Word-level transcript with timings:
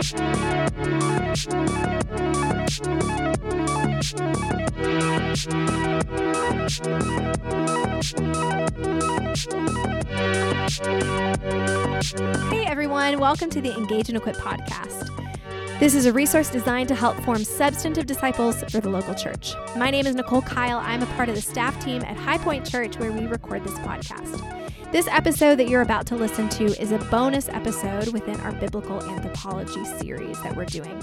Hey 0.00 0.14
everyone, 12.66 13.18
welcome 13.18 13.50
to 13.50 13.60
the 13.60 13.74
Engage 13.76 14.08
and 14.08 14.16
Equip 14.16 14.36
podcast. 14.36 15.10
This 15.80 15.94
is 15.94 16.06
a 16.06 16.12
resource 16.14 16.48
designed 16.48 16.88
to 16.88 16.94
help 16.94 17.20
form 17.20 17.44
substantive 17.44 18.06
disciples 18.06 18.64
for 18.70 18.80
the 18.80 18.88
local 18.88 19.14
church. 19.14 19.52
My 19.76 19.90
name 19.90 20.06
is 20.06 20.14
Nicole 20.14 20.40
Kyle. 20.40 20.78
I'm 20.78 21.02
a 21.02 21.06
part 21.16 21.28
of 21.28 21.34
the 21.34 21.42
staff 21.42 21.78
team 21.84 22.00
at 22.04 22.16
High 22.16 22.38
Point 22.38 22.64
Church 22.66 22.98
where 22.98 23.12
we 23.12 23.26
record 23.26 23.64
this 23.64 23.78
podcast. 23.80 24.59
This 24.92 25.06
episode 25.06 25.54
that 25.60 25.68
you're 25.68 25.82
about 25.82 26.04
to 26.06 26.16
listen 26.16 26.48
to 26.48 26.64
is 26.64 26.90
a 26.90 26.98
bonus 26.98 27.48
episode 27.48 28.08
within 28.08 28.40
our 28.40 28.50
biblical 28.50 29.00
anthropology 29.04 29.84
series 29.84 30.42
that 30.42 30.56
we're 30.56 30.64
doing. 30.64 31.00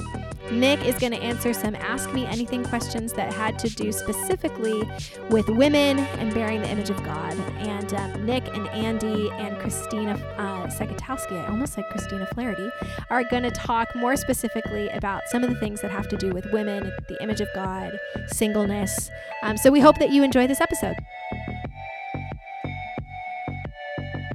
Nick 0.52 0.86
is 0.86 1.00
going 1.00 1.14
to 1.14 1.22
answer 1.22 1.54
some 1.54 1.74
Ask 1.74 2.14
Me 2.14 2.26
Anything 2.26 2.66
questions 2.66 3.14
that 3.14 3.32
had 3.32 3.58
to 3.60 3.70
do 3.70 3.94
specifically 3.94 4.84
with 5.30 5.48
women 5.48 6.00
and 6.00 6.34
bearing 6.34 6.62
the 6.62 6.70
image 6.70 6.90
of 6.90 7.02
God. 7.06 7.32
And 7.60 7.94
um, 7.94 8.26
Nick 8.26 8.46
and 8.54 8.68
Andy 8.70 9.30
and 9.32 9.58
Christina 9.58 10.16
uh, 10.36 10.68
Sekatowski, 10.68 11.42
I 11.42 11.48
almost 11.48 11.72
said 11.72 11.86
Christina 11.90 12.28
Flaherty, 12.34 12.70
are 13.10 13.24
going 13.24 13.44
to 13.44 13.52
talk 13.52 13.96
more 13.96 14.18
specifically 14.18 14.90
about 14.90 15.24
some 15.30 15.46
of 15.46 15.50
the 15.50 15.56
things 15.62 15.80
that 15.80 15.92
have 15.92 16.10
to 16.10 16.18
do 16.18 16.34
with 16.34 16.46
women, 16.52 16.92
the 17.08 17.24
image 17.24 17.40
of 17.40 17.48
God, 17.56 17.98
singleness. 18.28 19.10
Um, 19.44 19.56
so 19.56 19.72
we 19.72 19.80
hope 19.80 19.98
that 20.00 20.10
you 20.10 20.24
enjoy 20.24 20.46
this 20.46 20.60
episode. 20.60 20.98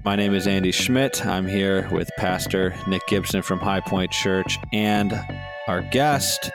My 0.05 0.17
name 0.17 0.35
is 0.35 0.49
Andy 0.49 0.73
Schmidt. 0.73 1.25
I'm 1.25 1.47
here 1.47 1.89
with 1.93 2.11
Pastor 2.17 2.75
Nick 2.89 3.07
Gibson 3.07 3.41
from 3.41 3.61
High 3.61 3.79
Point 3.79 4.11
Church 4.11 4.59
and 4.73 5.13
our 5.69 5.81
guest, 5.81 6.51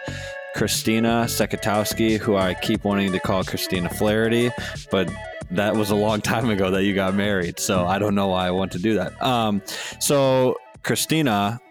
Christina 0.54 1.28
Sekatowski, 1.30 2.18
who 2.18 2.36
I 2.36 2.55
keep 2.55 2.84
wanting 2.84 3.13
to 3.13 3.21
call 3.21 3.46
Christina 3.46 3.90
Flaherty, 3.90 4.52
but 4.91 5.10
that 5.52 5.77
was 5.77 5.91
a 5.91 5.96
long 5.96 6.20
time 6.20 6.49
ago 6.49 6.71
that 6.71 6.84
you 6.84 6.94
got 6.94 7.16
married. 7.16 7.58
So 7.58 7.86
I 7.86 7.99
don't 7.99 8.16
know 8.16 8.27
why 8.27 8.48
I 8.48 8.52
want 8.52 8.74
to 8.74 8.80
do 8.80 8.96
that. 8.96 9.21
Um, 9.24 9.62
so, 9.98 10.58
Christina, 10.84 11.62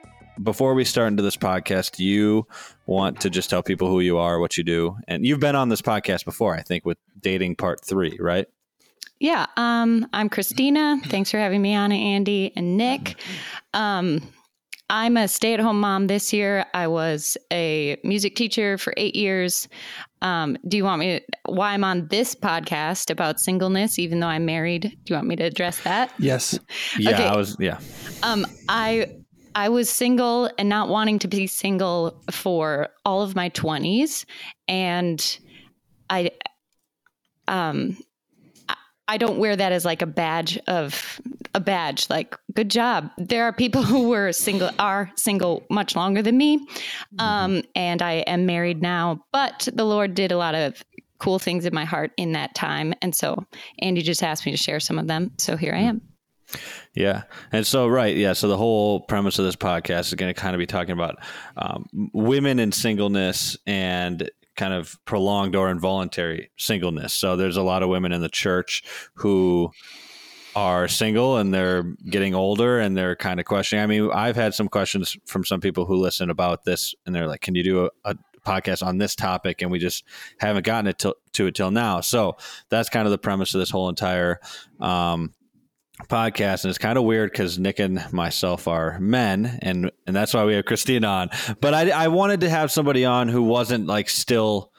before 0.42 0.72
we 0.72 0.82
start 0.82 1.08
into 1.08 1.22
this 1.22 1.36
podcast, 1.36 1.98
you 1.98 2.46
want 2.86 3.20
to 3.20 3.28
just 3.28 3.50
tell 3.50 3.62
people 3.62 3.88
who 3.88 4.00
you 4.00 4.16
are, 4.16 4.38
what 4.38 4.56
you 4.56 4.64
do. 4.64 4.96
And 5.08 5.26
you've 5.26 5.40
been 5.40 5.56
on 5.56 5.68
this 5.68 5.82
podcast 5.82 6.24
before, 6.24 6.54
I 6.54 6.62
think, 6.62 6.86
with 6.86 6.96
dating 7.20 7.56
part 7.56 7.84
three, 7.84 8.16
right? 8.18 8.46
Yeah, 9.18 9.46
um, 9.56 10.06
I'm 10.12 10.28
Christina. 10.28 11.00
Thanks 11.06 11.30
for 11.30 11.38
having 11.38 11.62
me 11.62 11.74
on, 11.74 11.90
Andy 11.90 12.52
and 12.54 12.76
Nick. 12.76 13.18
Um, 13.72 14.20
I'm 14.88 15.16
a 15.16 15.26
stay 15.26 15.54
at 15.54 15.60
home 15.60 15.80
mom 15.80 16.06
this 16.06 16.32
year. 16.32 16.66
I 16.74 16.86
was 16.86 17.36
a 17.52 17.96
music 18.04 18.36
teacher 18.36 18.78
for 18.78 18.92
eight 18.96 19.16
years. 19.16 19.68
Um, 20.22 20.56
do 20.68 20.76
you 20.76 20.84
want 20.84 21.00
me 21.00 21.18
to, 21.18 21.52
why 21.52 21.72
I'm 21.72 21.82
on 21.82 22.06
this 22.08 22.34
podcast 22.34 23.10
about 23.10 23.40
singleness, 23.40 23.98
even 23.98 24.20
though 24.20 24.28
I'm 24.28 24.44
married? 24.44 24.82
Do 24.82 25.12
you 25.12 25.16
want 25.16 25.26
me 25.26 25.36
to 25.36 25.44
address 25.44 25.80
that? 25.80 26.12
Yes. 26.18 26.58
Yeah, 26.98 27.10
okay. 27.10 27.26
I 27.26 27.36
was, 27.36 27.56
yeah. 27.58 27.78
Um, 28.22 28.46
I, 28.68 29.16
I 29.54 29.70
was 29.70 29.90
single 29.90 30.50
and 30.58 30.68
not 30.68 30.88
wanting 30.88 31.18
to 31.20 31.28
be 31.28 31.46
single 31.46 32.22
for 32.30 32.88
all 33.04 33.22
of 33.22 33.34
my 33.34 33.50
20s. 33.50 34.24
And 34.68 35.38
I, 36.08 36.30
um, 37.48 37.98
I 39.08 39.18
don't 39.18 39.38
wear 39.38 39.54
that 39.54 39.72
as 39.72 39.84
like 39.84 40.02
a 40.02 40.06
badge 40.06 40.58
of 40.66 41.20
a 41.54 41.60
badge, 41.60 42.10
like 42.10 42.36
good 42.54 42.70
job. 42.70 43.10
There 43.18 43.44
are 43.44 43.52
people 43.52 43.82
who 43.90 44.08
were 44.08 44.32
single, 44.32 44.70
are 44.78 45.10
single 45.16 45.64
much 45.70 45.96
longer 45.96 46.22
than 46.22 46.36
me. 46.36 46.66
Um, 47.18 47.62
and 47.74 48.02
I 48.02 48.14
am 48.26 48.46
married 48.46 48.82
now, 48.82 49.24
but 49.32 49.68
the 49.72 49.84
Lord 49.84 50.14
did 50.14 50.32
a 50.32 50.36
lot 50.36 50.54
of 50.54 50.84
cool 51.18 51.38
things 51.38 51.64
in 51.64 51.74
my 51.74 51.84
heart 51.84 52.12
in 52.16 52.32
that 52.32 52.54
time. 52.54 52.94
And 53.00 53.14
so 53.14 53.44
Andy 53.78 54.02
just 54.02 54.22
asked 54.22 54.44
me 54.44 54.52
to 54.52 54.58
share 54.58 54.80
some 54.80 54.98
of 54.98 55.06
them. 55.06 55.32
So 55.38 55.56
here 55.56 55.74
I 55.74 55.80
am. 55.80 56.02
Yeah. 56.94 57.22
And 57.52 57.66
so, 57.66 57.88
right. 57.88 58.16
Yeah. 58.16 58.32
So, 58.32 58.46
the 58.46 58.56
whole 58.56 59.00
premise 59.00 59.38
of 59.38 59.44
this 59.44 59.56
podcast 59.56 60.06
is 60.06 60.14
going 60.14 60.32
to 60.32 60.40
kind 60.40 60.54
of 60.54 60.60
be 60.60 60.66
talking 60.66 60.92
about 60.92 61.16
um, 61.56 61.88
women 62.12 62.60
in 62.60 62.70
singleness 62.70 63.56
and 63.66 64.30
kind 64.56 64.74
of 64.74 64.98
prolonged 65.04 65.54
or 65.54 65.70
involuntary 65.70 66.50
singleness. 66.56 67.12
So 67.12 67.36
there's 67.36 67.56
a 67.56 67.62
lot 67.62 67.82
of 67.82 67.88
women 67.88 68.12
in 68.12 68.20
the 68.20 68.28
church 68.28 68.82
who 69.14 69.70
are 70.56 70.88
single 70.88 71.36
and 71.36 71.52
they're 71.52 71.82
getting 72.08 72.34
older 72.34 72.80
and 72.80 72.96
they're 72.96 73.14
kind 73.14 73.38
of 73.38 73.44
questioning. 73.44 73.82
I 73.82 73.86
mean, 73.86 74.10
I've 74.10 74.36
had 74.36 74.54
some 74.54 74.68
questions 74.68 75.16
from 75.26 75.44
some 75.44 75.60
people 75.60 75.84
who 75.84 75.96
listen 75.96 76.30
about 76.30 76.64
this 76.64 76.94
and 77.04 77.14
they're 77.14 77.28
like, 77.28 77.42
can 77.42 77.54
you 77.54 77.62
do 77.62 77.84
a, 77.84 77.90
a 78.06 78.16
podcast 78.46 78.84
on 78.84 78.96
this 78.96 79.14
topic? 79.14 79.60
And 79.60 79.70
we 79.70 79.78
just 79.78 80.04
haven't 80.38 80.64
gotten 80.64 80.86
it 80.86 80.98
to, 81.00 81.14
to 81.34 81.46
it 81.46 81.54
till 81.54 81.70
now. 81.70 82.00
So 82.00 82.38
that's 82.70 82.88
kind 82.88 83.06
of 83.06 83.10
the 83.10 83.18
premise 83.18 83.54
of 83.54 83.58
this 83.58 83.70
whole 83.70 83.90
entire 83.90 84.40
um, 84.80 85.34
podcast 86.04 86.64
and 86.64 86.70
it's 86.70 86.78
kind 86.78 86.98
of 86.98 87.04
weird 87.04 87.30
because 87.30 87.58
nick 87.58 87.78
and 87.78 88.04
myself 88.12 88.68
are 88.68 88.98
men 89.00 89.58
and 89.62 89.90
and 90.06 90.14
that's 90.14 90.34
why 90.34 90.44
we 90.44 90.54
have 90.54 90.64
christine 90.64 91.04
on. 91.04 91.30
But 91.60 91.74
i 91.74 91.90
i 91.90 92.08
wanted 92.08 92.40
to 92.40 92.50
have 92.50 92.70
somebody 92.70 93.04
on 93.04 93.28
who 93.28 93.42
wasn't 93.42 93.86
like 93.86 94.10
still 94.10 94.72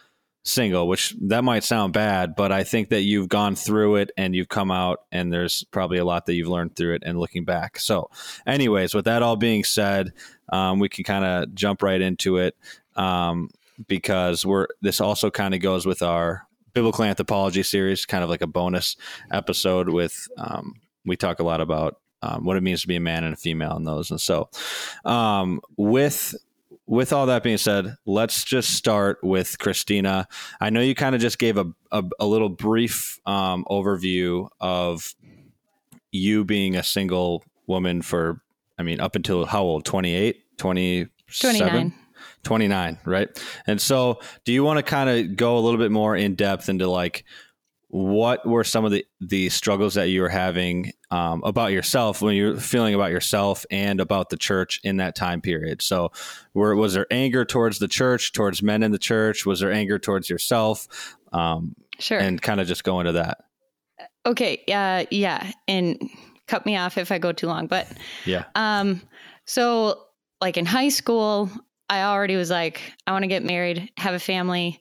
single 0.44 0.88
which 0.88 1.14
that 1.24 1.44
might 1.44 1.64
sound 1.64 1.92
bad 1.92 2.34
but 2.36 2.54
i 2.54 2.64
think 2.64 2.90
that 2.90 3.02
you've 3.02 3.28
gone 3.28 3.56
through 3.56 3.98
it 3.98 4.12
and 4.16 4.34
you've 4.34 4.48
come 4.48 4.72
out 4.72 5.00
and 5.12 5.34
there's 5.34 5.66
probably 5.66 5.98
a 5.98 6.06
lot 6.06 6.26
that 6.26 6.36
you've 6.36 6.48
learned 6.48 6.74
through 6.76 6.96
it 6.96 7.04
and 7.06 7.20
looking 7.20 7.44
back. 7.44 7.80
So 7.80 8.10
anyways 8.46 8.94
with 8.94 9.06
that 9.06 9.24
all 9.24 9.36
being 9.36 9.64
said 9.64 10.14
um, 10.50 10.80
we 10.80 10.88
can 10.88 11.04
kind 11.04 11.26
of 11.26 11.54
jump 11.54 11.82
right 11.82 12.00
into 12.00 12.38
it 12.38 12.56
um, 12.96 13.50
because 13.88 14.46
we're 14.46 14.68
this 14.82 15.02
also 15.02 15.30
kind 15.30 15.54
of 15.54 15.62
goes 15.62 15.86
with 15.86 16.02
our 16.02 16.48
biblical 16.74 17.04
anthropology 17.04 17.64
series 17.64 18.06
kind 18.06 18.24
of 18.24 18.30
like 18.30 18.42
a 18.42 18.48
bonus 18.48 18.96
episode 19.32 19.90
with 19.90 20.28
um, 20.38 20.76
we 21.08 21.16
talk 21.18 21.40
a 21.40 21.44
lot 21.44 21.62
about 21.62 22.00
um, 22.22 22.46
what 22.46 22.58
it 22.58 22.64
means 22.64 22.82
to 22.82 22.88
be 22.88 22.96
a 22.96 23.00
man 23.00 23.24
and 23.24 23.34
a 23.34 23.38
female 23.38 23.76
in 23.78 23.84
those. 23.84 24.12
And 24.12 24.20
so, 24.20 24.50
um, 25.06 25.62
with 25.78 26.36
with 26.88 27.12
all 27.12 27.26
that 27.26 27.44
being 27.44 27.58
said, 27.58 27.96
let's 28.06 28.44
just 28.46 28.72
start 28.72 29.20
with 29.22 29.60
Christina. 29.60 30.28
I 30.62 30.70
know 30.70 30.80
you 30.80 30.96
kind 30.96 31.16
of 31.16 31.22
just 31.22 31.38
gave 31.38 31.58
a, 31.58 31.66
a, 31.92 32.04
a 32.20 32.26
little 32.26 32.48
brief 32.48 33.20
um, 33.26 33.66
overview 33.70 34.48
of 34.62 35.14
you 36.12 36.46
being 36.46 36.78
a 36.78 36.84
single 36.84 37.44
woman 37.68 38.02
for, 38.02 38.42
I 38.80 38.84
mean, 38.84 39.02
up 39.02 39.18
until 39.18 39.46
how 39.46 39.64
old? 39.64 39.84
28, 39.84 40.58
27? 40.58 41.60
29. 41.60 41.94
29, 42.44 42.98
right? 43.04 43.44
And 43.68 43.82
so, 43.82 44.20
do 44.46 44.54
you 44.54 44.64
want 44.64 44.78
to 44.78 44.84
kind 44.84 45.10
of 45.10 45.36
go 45.36 45.58
a 45.58 45.60
little 45.60 45.78
bit 45.78 45.92
more 45.92 46.16
in 46.16 46.36
depth 46.36 46.70
into 46.70 46.88
like 46.88 47.26
what 47.90 48.46
were 48.46 48.64
some 48.64 48.84
of 48.84 48.92
the, 48.92 49.06
the 49.22 49.50
struggles 49.50 49.94
that 49.94 50.10
you 50.10 50.22
were 50.22 50.30
having 50.30 50.92
um, 51.10 51.42
about 51.46 51.72
yourself 51.72 52.22
when 52.22 52.36
you're 52.36 52.58
feeling 52.58 52.94
about 52.94 53.12
yourself 53.12 53.66
and 53.72 54.02
about 54.02 54.30
the 54.30 54.38
church 54.38 54.82
in 54.84 54.98
that 54.98 55.16
time 55.16 55.42
period? 55.42 55.82
So 55.82 56.12
were, 56.54 56.76
was 56.76 56.94
there 56.94 57.08
anger 57.12 57.46
towards 57.46 57.80
the 57.80 57.88
church 57.88 58.34
towards 58.34 58.62
men 58.62 58.84
in 58.84 58.92
the 58.92 59.00
church? 59.00 59.46
Was 59.46 59.62
there 59.62 59.72
anger 59.72 60.00
towards 60.00 60.30
yourself? 60.30 61.16
Um, 61.32 61.76
sure. 62.00 62.20
and 62.20 62.42
kind 62.42 62.60
of 62.60 62.68
just 62.68 62.84
go 62.84 63.00
into 63.00 63.14
that. 63.14 63.40
Okay 64.26 64.62
uh, 64.68 65.06
yeah 65.10 65.52
and 65.68 65.98
cut 66.48 66.66
me 66.66 66.76
off 66.76 66.98
if 66.98 67.12
i 67.12 67.18
go 67.18 67.32
too 67.32 67.48
long 67.48 67.68
but 67.68 67.88
yeah. 68.26 68.46
um 68.56 69.02
so 69.46 70.02
like 70.42 70.58
in 70.58 70.66
high 70.66 70.90
school 70.90 71.50
i 71.90 72.04
already 72.04 72.36
was 72.36 72.50
like 72.50 72.94
i 73.06 73.12
want 73.12 73.24
to 73.24 73.28
get 73.28 73.44
married 73.44 73.90
have 73.98 74.14
a 74.14 74.20
family 74.20 74.80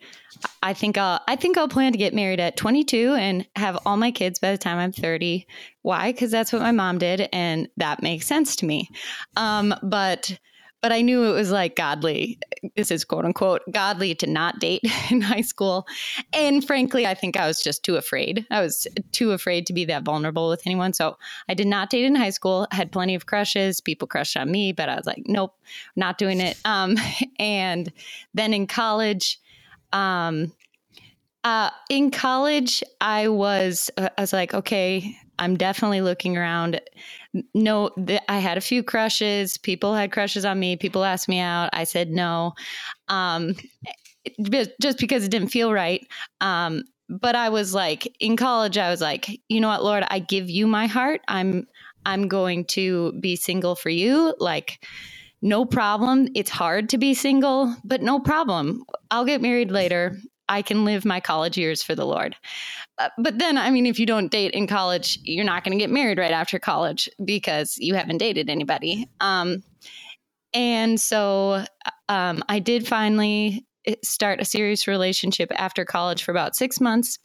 I 0.62 0.74
think 0.74 0.98
I'll 0.98 1.20
I 1.28 1.36
think 1.36 1.56
I'll 1.56 1.68
plan 1.68 1.92
to 1.92 1.98
get 1.98 2.14
married 2.14 2.40
at 2.40 2.56
22 2.56 3.14
and 3.14 3.46
have 3.56 3.78
all 3.86 3.96
my 3.96 4.10
kids 4.10 4.38
by 4.38 4.52
the 4.52 4.58
time 4.58 4.78
I'm 4.78 4.92
30. 4.92 5.46
Why? 5.82 6.12
Because 6.12 6.30
that's 6.30 6.52
what 6.52 6.62
my 6.62 6.72
mom 6.72 6.98
did, 6.98 7.28
and 7.32 7.68
that 7.76 8.02
makes 8.02 8.26
sense 8.26 8.56
to 8.56 8.66
me. 8.66 8.90
Um, 9.36 9.74
but 9.82 10.38
but 10.86 10.92
I 10.92 11.00
knew 11.00 11.24
it 11.24 11.32
was 11.32 11.50
like 11.50 11.74
godly. 11.74 12.38
This 12.76 12.92
is 12.92 13.04
quote 13.04 13.24
unquote 13.24 13.62
godly 13.72 14.14
to 14.14 14.26
not 14.28 14.60
date 14.60 14.82
in 15.10 15.20
high 15.20 15.40
school, 15.40 15.84
and 16.32 16.64
frankly, 16.64 17.08
I 17.08 17.14
think 17.14 17.36
I 17.36 17.48
was 17.48 17.60
just 17.60 17.82
too 17.82 17.96
afraid. 17.96 18.46
I 18.52 18.60
was 18.60 18.86
too 19.10 19.32
afraid 19.32 19.66
to 19.66 19.72
be 19.72 19.84
that 19.86 20.04
vulnerable 20.04 20.48
with 20.48 20.64
anyone, 20.64 20.92
so 20.92 21.18
I 21.48 21.54
did 21.54 21.66
not 21.66 21.90
date 21.90 22.04
in 22.04 22.14
high 22.14 22.30
school. 22.30 22.68
I 22.70 22.76
had 22.76 22.92
plenty 22.92 23.16
of 23.16 23.26
crushes. 23.26 23.80
People 23.80 24.06
crushed 24.06 24.36
on 24.36 24.48
me, 24.48 24.70
but 24.70 24.88
I 24.88 24.94
was 24.94 25.06
like, 25.06 25.24
nope, 25.26 25.56
not 25.96 26.18
doing 26.18 26.40
it. 26.40 26.56
Um, 26.64 26.96
and 27.40 27.92
then 28.32 28.54
in 28.54 28.68
college 28.68 29.40
um, 29.92 30.52
uh, 31.42 31.70
in 31.90 32.12
college, 32.12 32.84
I 33.00 33.26
was 33.26 33.90
uh, 33.96 34.10
I 34.16 34.20
was 34.20 34.32
like, 34.32 34.54
okay, 34.54 35.18
I'm 35.38 35.56
definitely 35.56 36.00
looking 36.00 36.36
around. 36.36 36.80
No, 37.54 37.90
th- 37.90 38.22
I 38.28 38.38
had 38.38 38.56
a 38.56 38.62
few 38.62 38.82
crushes. 38.82 39.58
People 39.58 39.94
had 39.94 40.12
crushes 40.12 40.44
on 40.44 40.58
me. 40.58 40.76
People 40.76 41.04
asked 41.04 41.28
me 41.28 41.38
out. 41.38 41.70
I 41.72 41.84
said 41.84 42.10
no, 42.10 42.54
um, 43.08 43.54
just 44.80 44.98
because 44.98 45.24
it 45.24 45.30
didn't 45.30 45.48
feel 45.48 45.72
right. 45.72 46.06
Um, 46.40 46.84
but 47.08 47.36
I 47.36 47.48
was 47.50 47.74
like, 47.74 48.12
in 48.18 48.36
college, 48.36 48.78
I 48.78 48.90
was 48.90 49.00
like, 49.00 49.28
you 49.48 49.60
know 49.60 49.68
what, 49.68 49.84
Lord, 49.84 50.04
I 50.08 50.18
give 50.18 50.50
you 50.50 50.66
my 50.66 50.86
heart. 50.86 51.20
I'm 51.28 51.66
I'm 52.04 52.28
going 52.28 52.64
to 52.66 53.12
be 53.20 53.36
single 53.36 53.74
for 53.74 53.90
you. 53.90 54.34
Like 54.38 54.84
no 55.42 55.64
problem. 55.64 56.28
It's 56.34 56.50
hard 56.50 56.88
to 56.90 56.98
be 56.98 57.14
single, 57.14 57.74
but 57.84 58.02
no 58.02 58.20
problem. 58.20 58.84
I'll 59.10 59.24
get 59.24 59.42
married 59.42 59.70
later. 59.70 60.16
I 60.48 60.62
can 60.62 60.84
live 60.84 61.04
my 61.04 61.20
college 61.20 61.56
years 61.56 61.82
for 61.82 61.94
the 61.94 62.06
Lord. 62.06 62.36
Uh, 62.98 63.08
but 63.18 63.38
then, 63.38 63.58
I 63.58 63.70
mean, 63.70 63.86
if 63.86 63.98
you 63.98 64.06
don't 64.06 64.30
date 64.30 64.52
in 64.52 64.66
college, 64.66 65.18
you're 65.22 65.44
not 65.44 65.64
going 65.64 65.76
to 65.76 65.82
get 65.82 65.90
married 65.90 66.18
right 66.18 66.32
after 66.32 66.58
college 66.58 67.08
because 67.24 67.76
you 67.78 67.94
haven't 67.94 68.18
dated 68.18 68.48
anybody. 68.48 69.08
Um, 69.20 69.62
and 70.54 71.00
so 71.00 71.64
um, 72.08 72.42
I 72.48 72.58
did 72.58 72.86
finally 72.86 73.66
eh, 73.86 73.96
start 74.02 74.40
a 74.40 74.44
serious 74.44 74.86
relationship 74.86 75.50
after 75.56 75.84
college 75.84 76.22
for 76.22 76.30
about 76.30 76.56
six 76.56 76.80
months 76.80 77.18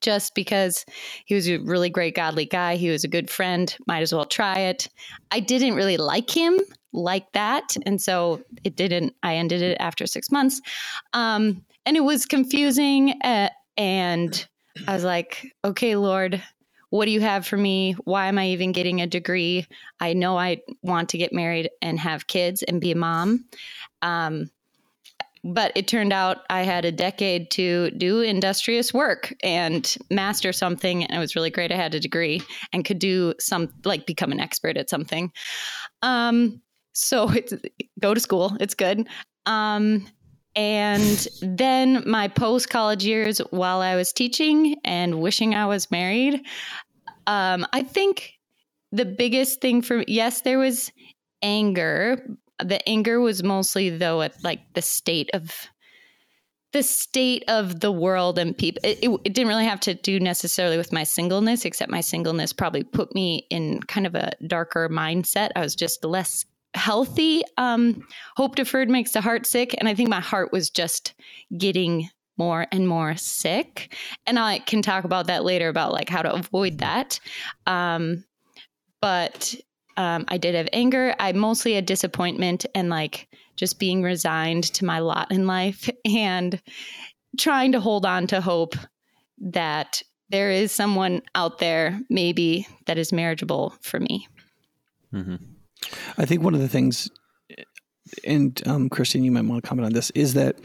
just 0.00 0.34
because 0.34 0.84
he 1.26 1.34
was 1.34 1.48
a 1.48 1.58
really 1.58 1.90
great 1.90 2.14
godly 2.14 2.46
guy. 2.46 2.76
He 2.76 2.90
was 2.90 3.04
a 3.04 3.08
good 3.08 3.30
friend. 3.30 3.76
Might 3.86 4.02
as 4.02 4.12
well 4.12 4.24
try 4.24 4.58
it. 4.58 4.88
I 5.30 5.40
didn't 5.40 5.74
really 5.74 5.96
like 5.96 6.30
him 6.30 6.58
like 6.92 7.30
that. 7.32 7.76
And 7.84 8.00
so 8.00 8.42
it 8.64 8.76
didn't, 8.76 9.14
I 9.22 9.36
ended 9.36 9.62
it 9.62 9.76
after 9.78 10.06
six 10.06 10.30
months. 10.30 10.60
Um, 11.12 11.64
and 11.86 11.96
it 11.96 12.04
was 12.04 12.26
confusing. 12.26 13.14
Uh, 13.22 13.48
and 13.76 14.46
I 14.86 14.94
was 14.94 15.04
like, 15.04 15.46
okay, 15.64 15.96
Lord, 15.96 16.42
what 16.90 17.06
do 17.06 17.10
you 17.10 17.20
have 17.20 17.46
for 17.46 17.56
me? 17.56 17.92
Why 18.04 18.26
am 18.26 18.38
I 18.38 18.48
even 18.48 18.72
getting 18.72 19.00
a 19.00 19.06
degree? 19.06 19.66
I 20.00 20.12
know 20.12 20.38
I 20.38 20.62
want 20.82 21.08
to 21.10 21.18
get 21.18 21.32
married 21.32 21.70
and 21.80 21.98
have 21.98 22.26
kids 22.26 22.62
and 22.62 22.80
be 22.80 22.92
a 22.92 22.96
mom. 22.96 23.44
Um, 24.02 24.50
but 25.44 25.70
it 25.76 25.86
turned 25.86 26.12
out 26.12 26.38
I 26.50 26.62
had 26.62 26.84
a 26.84 26.90
decade 26.90 27.50
to 27.52 27.90
do 27.92 28.20
industrious 28.20 28.92
work 28.92 29.32
and 29.44 29.96
master 30.10 30.52
something. 30.52 31.04
And 31.04 31.16
it 31.16 31.20
was 31.20 31.36
really 31.36 31.50
great. 31.50 31.70
I 31.70 31.76
had 31.76 31.94
a 31.94 32.00
degree 32.00 32.42
and 32.72 32.84
could 32.84 32.98
do 32.98 33.32
some, 33.38 33.72
like 33.84 34.06
become 34.06 34.32
an 34.32 34.40
expert 34.40 34.76
at 34.76 34.90
something. 34.90 35.30
Um, 36.02 36.60
so 36.94 37.30
it's 37.30 37.54
go 38.00 38.12
to 38.12 38.20
school. 38.20 38.56
It's 38.58 38.74
good. 38.74 39.06
Um, 39.44 40.08
and 40.56 41.28
then 41.42 42.02
my 42.06 42.28
post 42.28 42.70
college 42.70 43.04
years 43.04 43.38
while 43.50 43.82
I 43.82 43.94
was 43.94 44.12
teaching 44.12 44.76
and 44.84 45.20
wishing 45.20 45.54
I 45.54 45.66
was 45.66 45.90
married, 45.90 46.40
um, 47.26 47.66
I 47.74 47.82
think 47.82 48.32
the 48.90 49.04
biggest 49.04 49.60
thing 49.60 49.82
for 49.82 50.02
yes, 50.08 50.40
there 50.40 50.58
was 50.58 50.90
anger, 51.42 52.26
the 52.58 52.86
anger 52.88 53.20
was 53.20 53.42
mostly 53.42 53.90
though 53.90 54.22
at 54.22 54.42
like 54.42 54.60
the 54.72 54.82
state 54.82 55.28
of 55.34 55.68
the 56.72 56.82
state 56.82 57.44
of 57.48 57.80
the 57.80 57.92
world 57.92 58.38
and 58.38 58.56
people 58.56 58.80
it, 58.84 58.98
it, 59.02 59.10
it, 59.24 59.32
didn't 59.32 59.48
really 59.48 59.64
have 59.64 59.80
to 59.80 59.94
do 59.94 60.18
necessarily 60.20 60.76
with 60.76 60.92
my 60.92 61.04
singleness 61.04 61.64
except 61.64 61.90
my 61.90 62.00
singleness 62.00 62.52
probably 62.52 62.82
put 62.82 63.14
me 63.14 63.46
in 63.50 63.80
kind 63.84 64.06
of 64.06 64.14
a 64.14 64.32
darker 64.46 64.88
mindset. 64.88 65.50
I 65.56 65.60
was 65.60 65.74
just 65.74 66.04
less 66.04 66.44
healthy 66.76 67.42
um, 67.56 68.06
hope 68.36 68.54
deferred 68.54 68.88
makes 68.88 69.12
the 69.12 69.20
heart 69.20 69.46
sick 69.46 69.74
and 69.78 69.88
i 69.88 69.94
think 69.94 70.08
my 70.08 70.20
heart 70.20 70.52
was 70.52 70.70
just 70.70 71.14
getting 71.56 72.08
more 72.38 72.66
and 72.70 72.86
more 72.86 73.16
sick 73.16 73.94
and 74.26 74.38
i 74.38 74.58
can 74.60 74.82
talk 74.82 75.04
about 75.04 75.26
that 75.26 75.44
later 75.44 75.68
about 75.68 75.92
like 75.92 76.08
how 76.08 76.22
to 76.22 76.32
avoid 76.32 76.78
that 76.78 77.18
um, 77.66 78.24
but 79.00 79.54
um, 79.96 80.24
I 80.28 80.36
did 80.36 80.54
have 80.54 80.68
anger. 80.72 81.14
I 81.18 81.32
mostly 81.32 81.74
had 81.74 81.86
disappointment 81.86 82.66
and 82.74 82.90
like 82.90 83.28
just 83.56 83.78
being 83.78 84.02
resigned 84.02 84.64
to 84.74 84.84
my 84.84 84.98
lot 84.98 85.30
in 85.32 85.46
life 85.46 85.88
and 86.04 86.60
trying 87.38 87.72
to 87.72 87.80
hold 87.80 88.04
on 88.06 88.26
to 88.28 88.40
hope 88.40 88.74
that 89.38 90.02
there 90.30 90.50
is 90.50 90.72
someone 90.72 91.22
out 91.34 91.58
there 91.58 92.00
maybe 92.10 92.66
that 92.86 92.98
is 92.98 93.12
marriageable 93.12 93.74
for 93.80 94.00
me. 94.00 94.28
Mm-hmm. 95.12 95.36
I 96.18 96.24
think 96.24 96.42
one 96.42 96.54
of 96.54 96.60
the 96.60 96.68
things, 96.68 97.10
and 98.24 98.60
um, 98.66 98.88
Christina, 98.88 99.24
you 99.24 99.32
might 99.32 99.44
want 99.44 99.62
to 99.62 99.68
comment 99.68 99.86
on 99.86 99.92
this, 99.92 100.10
is 100.10 100.34
that 100.34 100.56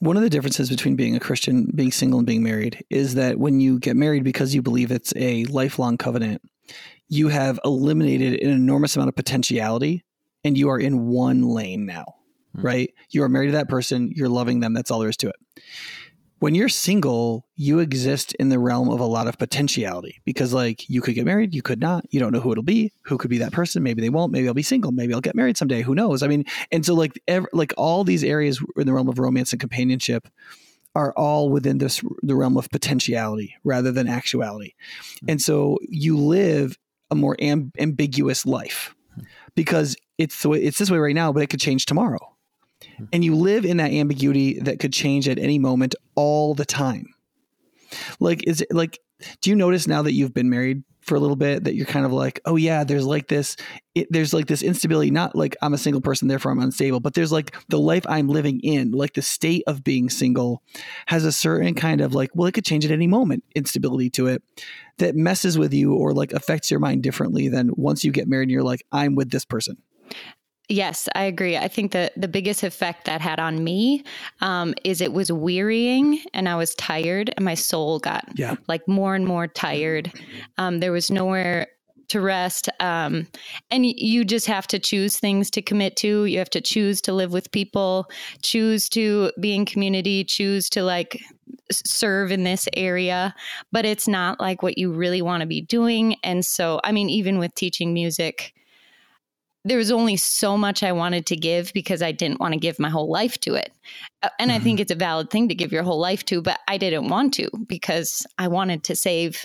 one 0.00 0.16
of 0.16 0.22
the 0.22 0.30
differences 0.30 0.70
between 0.70 0.96
being 0.96 1.14
a 1.14 1.20
Christian, 1.20 1.70
being 1.74 1.92
single, 1.92 2.18
and 2.18 2.26
being 2.26 2.42
married 2.42 2.84
is 2.90 3.14
that 3.14 3.38
when 3.38 3.60
you 3.60 3.78
get 3.78 3.96
married 3.96 4.24
because 4.24 4.54
you 4.54 4.62
believe 4.62 4.90
it's 4.90 5.12
a 5.16 5.44
lifelong 5.44 5.98
covenant, 5.98 6.42
you 7.08 7.28
have 7.28 7.60
eliminated 7.64 8.40
an 8.40 8.50
enormous 8.50 8.96
amount 8.96 9.08
of 9.08 9.16
potentiality 9.16 10.04
and 10.42 10.56
you 10.56 10.70
are 10.70 10.78
in 10.78 11.06
one 11.08 11.42
lane 11.42 11.84
now, 11.84 12.06
mm-hmm. 12.56 12.62
right? 12.62 12.94
You 13.10 13.24
are 13.24 13.28
married 13.28 13.48
to 13.48 13.52
that 13.52 13.68
person, 13.68 14.12
you're 14.14 14.28
loving 14.28 14.60
them, 14.60 14.72
that's 14.72 14.90
all 14.90 15.00
there 15.00 15.10
is 15.10 15.16
to 15.18 15.28
it. 15.28 15.36
When 16.40 16.54
you're 16.54 16.70
single, 16.70 17.46
you 17.54 17.78
exist 17.78 18.32
in 18.34 18.48
the 18.48 18.58
realm 18.58 18.88
of 18.88 18.98
a 18.98 19.04
lot 19.04 19.28
of 19.28 19.38
potentiality 19.38 20.20
because, 20.24 20.52
like, 20.54 20.88
you 20.88 21.02
could 21.02 21.14
get 21.14 21.26
married, 21.26 21.54
you 21.54 21.62
could 21.62 21.80
not. 21.80 22.04
You 22.10 22.18
don't 22.18 22.32
know 22.32 22.40
who 22.40 22.50
it'll 22.50 22.64
be. 22.64 22.92
Who 23.02 23.18
could 23.18 23.30
be 23.30 23.38
that 23.38 23.52
person? 23.52 23.82
Maybe 23.82 24.00
they 24.00 24.08
won't. 24.08 24.32
Maybe 24.32 24.48
I'll 24.48 24.54
be 24.54 24.62
single. 24.62 24.90
Maybe 24.90 25.12
I'll 25.12 25.20
get 25.20 25.34
married 25.34 25.58
someday. 25.58 25.82
Who 25.82 25.94
knows? 25.94 26.22
I 26.22 26.28
mean, 26.28 26.44
and 26.72 26.84
so 26.84 26.94
like, 26.94 27.20
ev- 27.28 27.46
like 27.52 27.74
all 27.76 28.04
these 28.04 28.24
areas 28.24 28.58
in 28.76 28.86
the 28.86 28.92
realm 28.92 29.08
of 29.08 29.18
romance 29.18 29.52
and 29.52 29.60
companionship 29.60 30.28
are 30.94 31.12
all 31.12 31.50
within 31.50 31.78
this 31.78 32.02
the 32.22 32.34
realm 32.34 32.56
of 32.56 32.70
potentiality 32.70 33.54
rather 33.62 33.92
than 33.92 34.08
actuality. 34.08 34.72
Hmm. 35.20 35.30
And 35.30 35.42
so 35.42 35.78
you 35.82 36.16
live 36.16 36.78
a 37.10 37.14
more 37.14 37.36
amb- 37.36 37.72
ambiguous 37.78 38.46
life 38.46 38.94
because 39.54 39.96
it's 40.18 40.42
the 40.42 40.48
way, 40.48 40.62
it's 40.62 40.78
this 40.78 40.90
way 40.90 40.98
right 40.98 41.14
now, 41.14 41.32
but 41.32 41.42
it 41.42 41.48
could 41.48 41.60
change 41.60 41.86
tomorrow. 41.86 42.29
Hmm. 43.00 43.06
And 43.12 43.24
you 43.24 43.34
live 43.34 43.64
in 43.64 43.78
that 43.78 43.92
ambiguity 43.92 44.60
that 44.60 44.78
could 44.78 44.92
change 44.92 45.28
at 45.28 45.38
any 45.38 45.58
moment 45.58 45.94
all 46.14 46.54
the 46.54 46.64
time. 46.64 47.14
Like 48.20 48.46
is 48.46 48.60
it 48.60 48.68
like 48.70 49.00
do 49.40 49.50
you 49.50 49.56
notice 49.56 49.86
now 49.86 50.02
that 50.02 50.12
you've 50.12 50.34
been 50.34 50.48
married 50.48 50.82
for 51.02 51.14
a 51.14 51.20
little 51.20 51.36
bit 51.36 51.64
that 51.64 51.74
you're 51.74 51.86
kind 51.86 52.06
of 52.06 52.12
like, 52.12 52.40
oh 52.44 52.56
yeah, 52.56 52.84
there's 52.84 53.06
like 53.06 53.28
this, 53.28 53.56
it, 53.94 54.06
there's 54.10 54.32
like 54.32 54.46
this 54.46 54.62
instability. 54.62 55.10
Not 55.10 55.34
like 55.34 55.56
I'm 55.62 55.74
a 55.74 55.78
single 55.78 56.00
person, 56.00 56.28
therefore 56.28 56.52
I'm 56.52 56.60
unstable, 56.60 57.00
but 57.00 57.14
there's 57.14 57.32
like 57.32 57.56
the 57.68 57.78
life 57.78 58.04
I'm 58.08 58.28
living 58.28 58.60
in, 58.60 58.92
like 58.92 59.14
the 59.14 59.22
state 59.22 59.64
of 59.66 59.82
being 59.82 60.10
single, 60.10 60.62
has 61.06 61.24
a 61.24 61.32
certain 61.32 61.74
kind 61.74 62.00
of 62.00 62.14
like, 62.14 62.30
well, 62.34 62.46
it 62.46 62.52
could 62.52 62.64
change 62.64 62.84
at 62.84 62.90
any 62.90 63.06
moment, 63.06 63.44
instability 63.54 64.10
to 64.10 64.26
it, 64.26 64.42
that 64.98 65.16
messes 65.16 65.58
with 65.58 65.72
you 65.72 65.94
or 65.94 66.12
like 66.12 66.32
affects 66.32 66.70
your 66.70 66.80
mind 66.80 67.02
differently 67.02 67.48
than 67.48 67.70
once 67.74 68.04
you 68.04 68.12
get 68.12 68.28
married 68.28 68.44
and 68.44 68.50
you're 68.52 68.62
like, 68.62 68.84
I'm 68.92 69.14
with 69.14 69.30
this 69.30 69.44
person. 69.44 69.78
Yes, 70.70 71.08
I 71.16 71.24
agree. 71.24 71.56
I 71.56 71.66
think 71.66 71.90
that 71.90 72.12
the 72.16 72.28
biggest 72.28 72.62
effect 72.62 73.04
that 73.06 73.20
had 73.20 73.40
on 73.40 73.64
me 73.64 74.04
um, 74.40 74.72
is 74.84 75.00
it 75.00 75.12
was 75.12 75.32
wearying 75.32 76.22
and 76.32 76.48
I 76.48 76.54
was 76.54 76.76
tired 76.76 77.34
and 77.36 77.44
my 77.44 77.54
soul 77.54 77.98
got 77.98 78.24
yeah. 78.36 78.54
like 78.68 78.86
more 78.86 79.16
and 79.16 79.26
more 79.26 79.48
tired. 79.48 80.12
Um, 80.58 80.78
there 80.78 80.92
was 80.92 81.10
nowhere 81.10 81.66
to 82.10 82.20
rest. 82.20 82.68
Um, 82.78 83.26
and 83.72 83.84
you 83.84 84.24
just 84.24 84.46
have 84.46 84.68
to 84.68 84.78
choose 84.78 85.18
things 85.18 85.50
to 85.50 85.62
commit 85.62 85.96
to. 85.96 86.24
You 86.26 86.38
have 86.38 86.50
to 86.50 86.60
choose 86.60 87.00
to 87.02 87.12
live 87.12 87.32
with 87.32 87.50
people, 87.50 88.08
choose 88.42 88.88
to 88.90 89.32
be 89.40 89.56
in 89.56 89.64
community, 89.64 90.22
choose 90.22 90.70
to 90.70 90.84
like 90.84 91.20
serve 91.72 92.30
in 92.30 92.44
this 92.44 92.68
area. 92.76 93.34
But 93.72 93.86
it's 93.86 94.06
not 94.06 94.38
like 94.38 94.62
what 94.62 94.78
you 94.78 94.92
really 94.92 95.20
want 95.20 95.40
to 95.40 95.48
be 95.48 95.62
doing. 95.62 96.14
And 96.22 96.46
so, 96.46 96.80
I 96.84 96.92
mean, 96.92 97.10
even 97.10 97.38
with 97.38 97.56
teaching 97.56 97.92
music, 97.92 98.54
there 99.64 99.76
was 99.76 99.90
only 99.90 100.16
so 100.16 100.56
much 100.56 100.82
I 100.82 100.92
wanted 100.92 101.26
to 101.26 101.36
give 101.36 101.72
because 101.74 102.02
I 102.02 102.12
didn't 102.12 102.40
want 102.40 102.54
to 102.54 102.60
give 102.60 102.78
my 102.78 102.88
whole 102.88 103.10
life 103.10 103.38
to 103.40 103.54
it. 103.54 103.72
Uh, 104.22 104.30
and 104.38 104.50
mm-hmm. 104.50 104.60
I 104.60 104.62
think 104.62 104.76
mm-hmm. 104.76 104.82
it's 104.82 104.92
a 104.92 104.96
valid 104.96 105.30
thing 105.30 105.48
to 105.48 105.54
give 105.54 105.72
your 105.72 105.82
whole 105.82 105.98
life 105.98 106.24
to, 106.26 106.40
but 106.40 106.58
I 106.66 106.78
didn't 106.78 107.08
want 107.08 107.34
to 107.34 107.50
because 107.66 108.26
I 108.38 108.48
wanted 108.48 108.84
to 108.84 108.96
save 108.96 109.44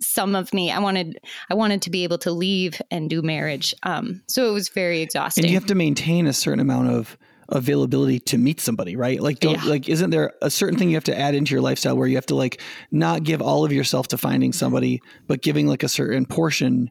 some 0.00 0.36
of 0.36 0.54
me. 0.54 0.70
I 0.70 0.78
wanted 0.78 1.18
I 1.50 1.54
wanted 1.54 1.82
to 1.82 1.90
be 1.90 2.04
able 2.04 2.18
to 2.18 2.30
leave 2.30 2.80
and 2.90 3.10
do 3.10 3.20
marriage. 3.20 3.74
Um, 3.82 4.22
so 4.28 4.48
it 4.48 4.52
was 4.52 4.68
very 4.68 5.00
exhausting. 5.00 5.44
And 5.44 5.50
you 5.50 5.56
have 5.58 5.66
to 5.66 5.74
maintain 5.74 6.28
a 6.28 6.32
certain 6.32 6.60
amount 6.60 6.90
of 6.90 7.18
availability 7.48 8.20
to 8.20 8.38
meet 8.38 8.60
somebody, 8.60 8.94
right? 8.94 9.20
Like 9.20 9.40
don't 9.40 9.62
yeah. 9.64 9.70
like 9.70 9.88
isn't 9.88 10.10
there 10.10 10.34
a 10.42 10.50
certain 10.50 10.78
thing 10.78 10.90
you 10.90 10.96
have 10.96 11.04
to 11.04 11.18
add 11.18 11.34
into 11.34 11.52
your 11.52 11.62
lifestyle 11.62 11.96
where 11.96 12.06
you 12.06 12.16
have 12.16 12.26
to 12.26 12.36
like 12.36 12.60
not 12.90 13.24
give 13.24 13.42
all 13.42 13.64
of 13.64 13.72
yourself 13.72 14.08
to 14.08 14.18
finding 14.18 14.52
somebody, 14.52 15.00
but 15.26 15.42
giving 15.42 15.66
like 15.66 15.82
a 15.82 15.88
certain 15.88 16.26
portion 16.26 16.90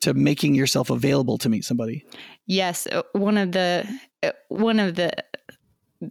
to 0.00 0.14
making 0.14 0.54
yourself 0.54 0.90
available 0.90 1.38
to 1.38 1.48
meet 1.48 1.64
somebody. 1.64 2.04
Yes, 2.46 2.86
uh, 2.88 3.02
one 3.12 3.38
of 3.38 3.52
the 3.52 3.86
uh, 4.22 4.32
one 4.48 4.78
of 4.78 4.96
the 4.96 5.12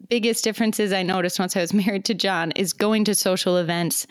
biggest 0.10 0.44
differences 0.44 0.92
I 0.92 1.04
noticed 1.04 1.40
once 1.40 1.56
I 1.56 1.62
was 1.62 1.74
married 1.86 2.06
to 2.06 2.14
John 2.14 2.52
is 2.52 2.74
going 2.74 3.06
to 3.06 3.16
social 3.16 3.58
events 3.58 4.08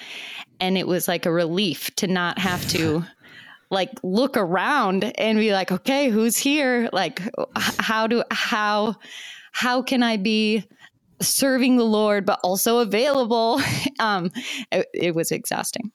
and 0.60 0.78
it 0.78 0.86
was 0.86 1.08
like 1.08 1.26
a 1.26 1.32
relief 1.32 1.94
to 1.96 2.06
not 2.06 2.38
have 2.38 2.66
to 2.68 3.04
like 3.70 3.90
look 4.02 4.36
around 4.36 5.04
and 5.18 5.38
be 5.38 5.52
like 5.52 5.72
okay 5.72 6.10
who's 6.10 6.36
here 6.36 6.90
like 6.92 7.22
how 7.56 8.06
do 8.06 8.22
how 8.30 8.94
how 9.52 9.80
can 9.80 10.02
I 10.02 10.18
be 10.18 10.64
serving 11.20 11.76
the 11.76 11.84
Lord 11.84 12.26
but 12.26 12.38
also 12.44 12.78
available 12.78 13.62
um 13.98 14.30
it, 14.70 14.86
it 14.92 15.14
was 15.14 15.32
exhausting. 15.32 15.90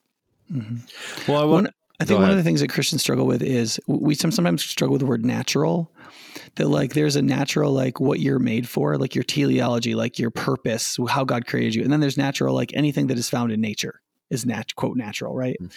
Mm-hmm. 0.52 1.30
Well, 1.30 1.42
I 1.42 1.44
want 1.44 1.68
I 2.00 2.04
think 2.04 2.20
one 2.20 2.30
of 2.30 2.36
the 2.36 2.42
things 2.42 2.60
that 2.60 2.68
Christians 2.70 3.02
struggle 3.02 3.26
with 3.26 3.42
is 3.42 3.80
we 3.86 4.14
sometimes 4.14 4.64
struggle 4.64 4.92
with 4.92 5.00
the 5.00 5.06
word 5.06 5.24
natural. 5.24 5.90
That 6.54 6.68
like 6.68 6.94
there's 6.94 7.16
a 7.16 7.22
natural 7.22 7.72
like 7.72 8.00
what 8.00 8.20
you're 8.20 8.38
made 8.38 8.68
for, 8.68 8.96
like 8.96 9.14
your 9.14 9.24
teleology, 9.24 9.94
like 9.94 10.18
your 10.18 10.30
purpose, 10.30 10.96
how 11.08 11.24
God 11.24 11.46
created 11.46 11.74
you, 11.74 11.82
and 11.82 11.92
then 11.92 12.00
there's 12.00 12.16
natural 12.16 12.54
like 12.54 12.72
anything 12.74 13.08
that 13.08 13.18
is 13.18 13.28
found 13.28 13.52
in 13.52 13.60
nature 13.60 14.00
is 14.30 14.46
nat 14.46 14.74
quote 14.76 14.96
natural, 14.96 15.34
right? 15.34 15.56
Mm. 15.60 15.72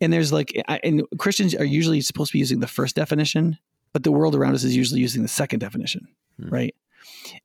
And 0.00 0.12
there's 0.12 0.32
like 0.32 0.52
and 0.68 1.02
Christians 1.18 1.54
are 1.54 1.64
usually 1.64 2.00
supposed 2.00 2.30
to 2.30 2.34
be 2.34 2.38
using 2.38 2.60
the 2.60 2.66
first 2.66 2.96
definition 2.96 3.58
but 3.92 4.04
the 4.04 4.12
world 4.12 4.34
around 4.34 4.54
us 4.54 4.64
is 4.64 4.76
usually 4.76 5.00
using 5.00 5.22
the 5.22 5.28
second 5.28 5.60
definition, 5.60 6.08
Hmm. 6.40 6.48
right? 6.48 6.74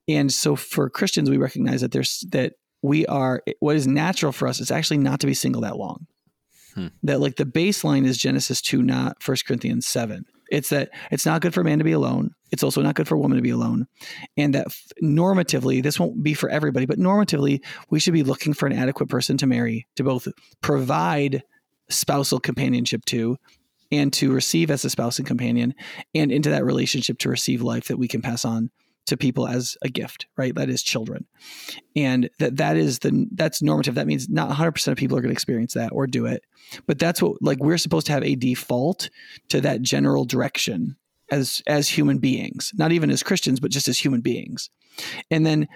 And 0.08 0.32
so 0.32 0.56
for 0.56 0.90
Christians, 0.90 1.30
we 1.30 1.38
recognize 1.38 1.82
that 1.82 1.92
there's 1.92 2.26
that 2.30 2.54
we 2.82 3.06
are 3.08 3.44
what 3.60 3.76
is 3.76 3.88
natural 3.88 4.32
for 4.32 4.48
us 4.48 4.60
is 4.60 4.72
actually 4.72 4.98
not 4.98 5.20
to 5.22 5.28
be 5.28 5.34
single 5.34 5.62
that 5.62 5.78
long. 5.78 6.08
Hmm. 6.78 6.88
That 7.02 7.20
like 7.20 7.38
the 7.38 7.46
baseline 7.46 8.06
is 8.06 8.20
Genesis 8.20 8.62
2, 8.62 8.84
not 8.84 9.18
1 9.26 9.38
Corinthians 9.48 9.88
7. 9.88 10.24
It's 10.52 10.70
that 10.70 10.92
it's 11.10 11.26
not 11.26 11.42
good 11.42 11.56
for 11.56 11.64
man 11.64 11.80
to 11.80 11.84
be 11.84 11.92
alone. 11.92 12.30
It's 12.52 12.62
also 12.62 12.84
not 12.84 12.94
good 12.94 13.08
for 13.08 13.18
woman 13.18 13.36
to 13.36 13.42
be 13.42 13.50
alone. 13.50 13.88
And 14.38 14.54
that 14.54 14.68
f- 14.68 14.92
normatively, 15.04 15.82
this 15.82 16.00
won't 16.00 16.22
be 16.22 16.36
for 16.36 16.50
everybody, 16.50 16.86
but 16.86 17.00
normatively, 17.00 17.62
we 17.90 18.00
should 18.00 18.14
be 18.14 18.22
looking 18.22 18.54
for 18.54 18.68
an 18.68 18.74
adequate 18.74 19.10
person 19.10 19.38
to 19.38 19.48
marry 19.48 19.88
to 19.96 20.04
both 20.04 20.28
provide 20.62 21.42
spousal 21.90 22.40
companionship 22.40 23.04
to 23.06 23.38
and 23.92 24.14
to 24.14 24.32
receive 24.32 24.70
as 24.70 24.86
a 24.86 24.90
spouse 24.92 25.18
and 25.18 25.28
companion 25.28 25.74
and 26.14 26.32
into 26.32 26.52
that 26.52 26.64
relationship 26.64 27.18
to 27.20 27.30
receive 27.30 27.64
life 27.64 27.88
that 27.88 27.98
we 27.98 28.08
can 28.08 28.22
pass 28.22 28.46
on 28.46 28.70
to 29.08 29.18
people 29.18 29.48
as 29.48 29.78
a 29.82 29.90
gift 29.90 30.28
right? 30.38 30.54
That 30.56 30.70
is 30.70 30.84
children. 30.84 31.26
And 31.96 32.30
that 32.40 32.58
that 32.58 32.78
is 32.78 33.00
the 33.00 33.28
that's 33.34 33.62
normative. 33.62 33.96
That 33.96 34.08
means 34.08 34.30
not 34.30 34.50
100% 34.50 34.88
of 34.88 34.98
people 34.98 35.18
are 35.18 35.22
going 35.22 35.30
to 35.30 35.34
experience 35.34 35.74
that 35.74 35.92
or 35.92 36.08
do 36.08 36.26
it. 36.26 36.44
But 36.86 37.00
that's 37.00 37.22
what 37.22 37.42
like 37.42 37.60
we're 37.60 37.78
supposed 37.78 38.08
to 38.08 38.14
have 38.14 38.24
a 38.24 38.36
default 38.36 39.10
to 39.50 39.62
that 39.62 39.82
general 39.82 40.26
direction 40.26 40.98
as 41.30 41.62
as 41.68 41.90
human 41.90 42.20
beings 42.20 42.72
not 42.78 42.94
even 42.94 43.12
as 43.12 43.22
christians 43.22 43.60
but 43.60 43.72
just 43.72 43.88
as 43.88 43.98
human 43.98 44.22
beings. 44.22 44.70
And 45.30 45.46
then 45.46 45.68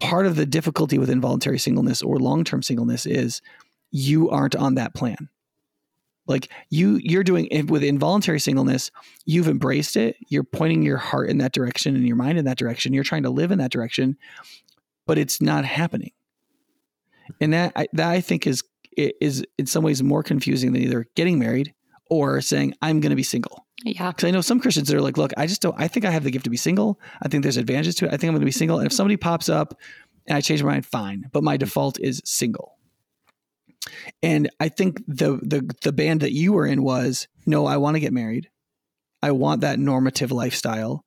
part 0.00 0.26
of 0.26 0.36
the 0.36 0.46
difficulty 0.46 0.98
with 0.98 1.10
involuntary 1.10 1.58
singleness 1.58 2.02
or 2.02 2.18
long-term 2.18 2.62
singleness 2.62 3.06
is 3.06 3.40
you 3.90 4.30
aren't 4.30 4.56
on 4.56 4.74
that 4.76 4.94
plan 4.94 5.28
like 6.26 6.50
you 6.70 6.98
you're 7.02 7.24
doing 7.24 7.48
with 7.68 7.82
involuntary 7.82 8.40
singleness 8.40 8.90
you've 9.24 9.48
embraced 9.48 9.96
it 9.96 10.16
you're 10.28 10.44
pointing 10.44 10.82
your 10.82 10.98
heart 10.98 11.28
in 11.28 11.38
that 11.38 11.52
direction 11.52 11.96
and 11.96 12.06
your 12.06 12.16
mind 12.16 12.38
in 12.38 12.44
that 12.44 12.58
direction 12.58 12.92
you're 12.92 13.04
trying 13.04 13.22
to 13.22 13.30
live 13.30 13.50
in 13.50 13.58
that 13.58 13.72
direction 13.72 14.16
but 15.06 15.18
it's 15.18 15.40
not 15.42 15.64
happening 15.64 16.12
and 17.40 17.52
that 17.52 17.72
I, 17.76 17.88
that 17.92 18.08
I 18.08 18.20
think 18.20 18.46
is 18.46 18.62
is 18.96 19.44
in 19.58 19.66
some 19.66 19.82
ways 19.82 20.02
more 20.02 20.22
confusing 20.22 20.72
than 20.72 20.82
either 20.82 21.06
getting 21.14 21.38
married 21.38 21.74
or 22.10 22.40
saying 22.40 22.74
I'm 22.82 23.00
going 23.00 23.10
to 23.10 23.16
be 23.16 23.22
single 23.22 23.66
Yeah. 23.84 24.10
because 24.10 24.28
I 24.28 24.30
know 24.30 24.42
some 24.42 24.60
Christians 24.60 24.88
that 24.88 24.96
are 24.96 25.00
like, 25.00 25.16
look, 25.16 25.32
I 25.36 25.46
just 25.46 25.62
don't. 25.62 25.74
I 25.78 25.88
think 25.88 26.04
I 26.04 26.10
have 26.10 26.24
the 26.24 26.30
gift 26.30 26.44
to 26.44 26.50
be 26.50 26.58
single. 26.58 27.00
I 27.22 27.28
think 27.28 27.42
there's 27.42 27.56
advantages 27.56 27.94
to 27.96 28.04
it. 28.04 28.08
I 28.08 28.16
think 28.16 28.24
I'm 28.24 28.34
going 28.34 28.40
to 28.42 28.46
be 28.46 28.52
single. 28.52 28.78
And 28.78 28.86
if 28.86 28.92
somebody 28.92 29.16
pops 29.16 29.48
up 29.48 29.80
and 30.26 30.36
I 30.36 30.40
change 30.42 30.62
my 30.62 30.72
mind, 30.72 30.86
fine. 30.86 31.30
But 31.32 31.42
my 31.42 31.54
mm-hmm. 31.54 31.60
default 31.60 31.98
is 32.00 32.20
single. 32.24 32.76
And 34.22 34.50
I 34.60 34.68
think 34.68 35.02
the 35.06 35.38
the 35.42 35.68
the 35.82 35.92
band 35.92 36.20
that 36.20 36.32
you 36.32 36.52
were 36.52 36.66
in 36.66 36.82
was 36.82 37.26
no. 37.46 37.66
I 37.66 37.76
want 37.76 37.96
to 37.96 38.00
get 38.00 38.12
married. 38.12 38.48
I 39.22 39.32
want 39.32 39.60
that 39.60 39.78
normative 39.78 40.32
lifestyle. 40.32 41.04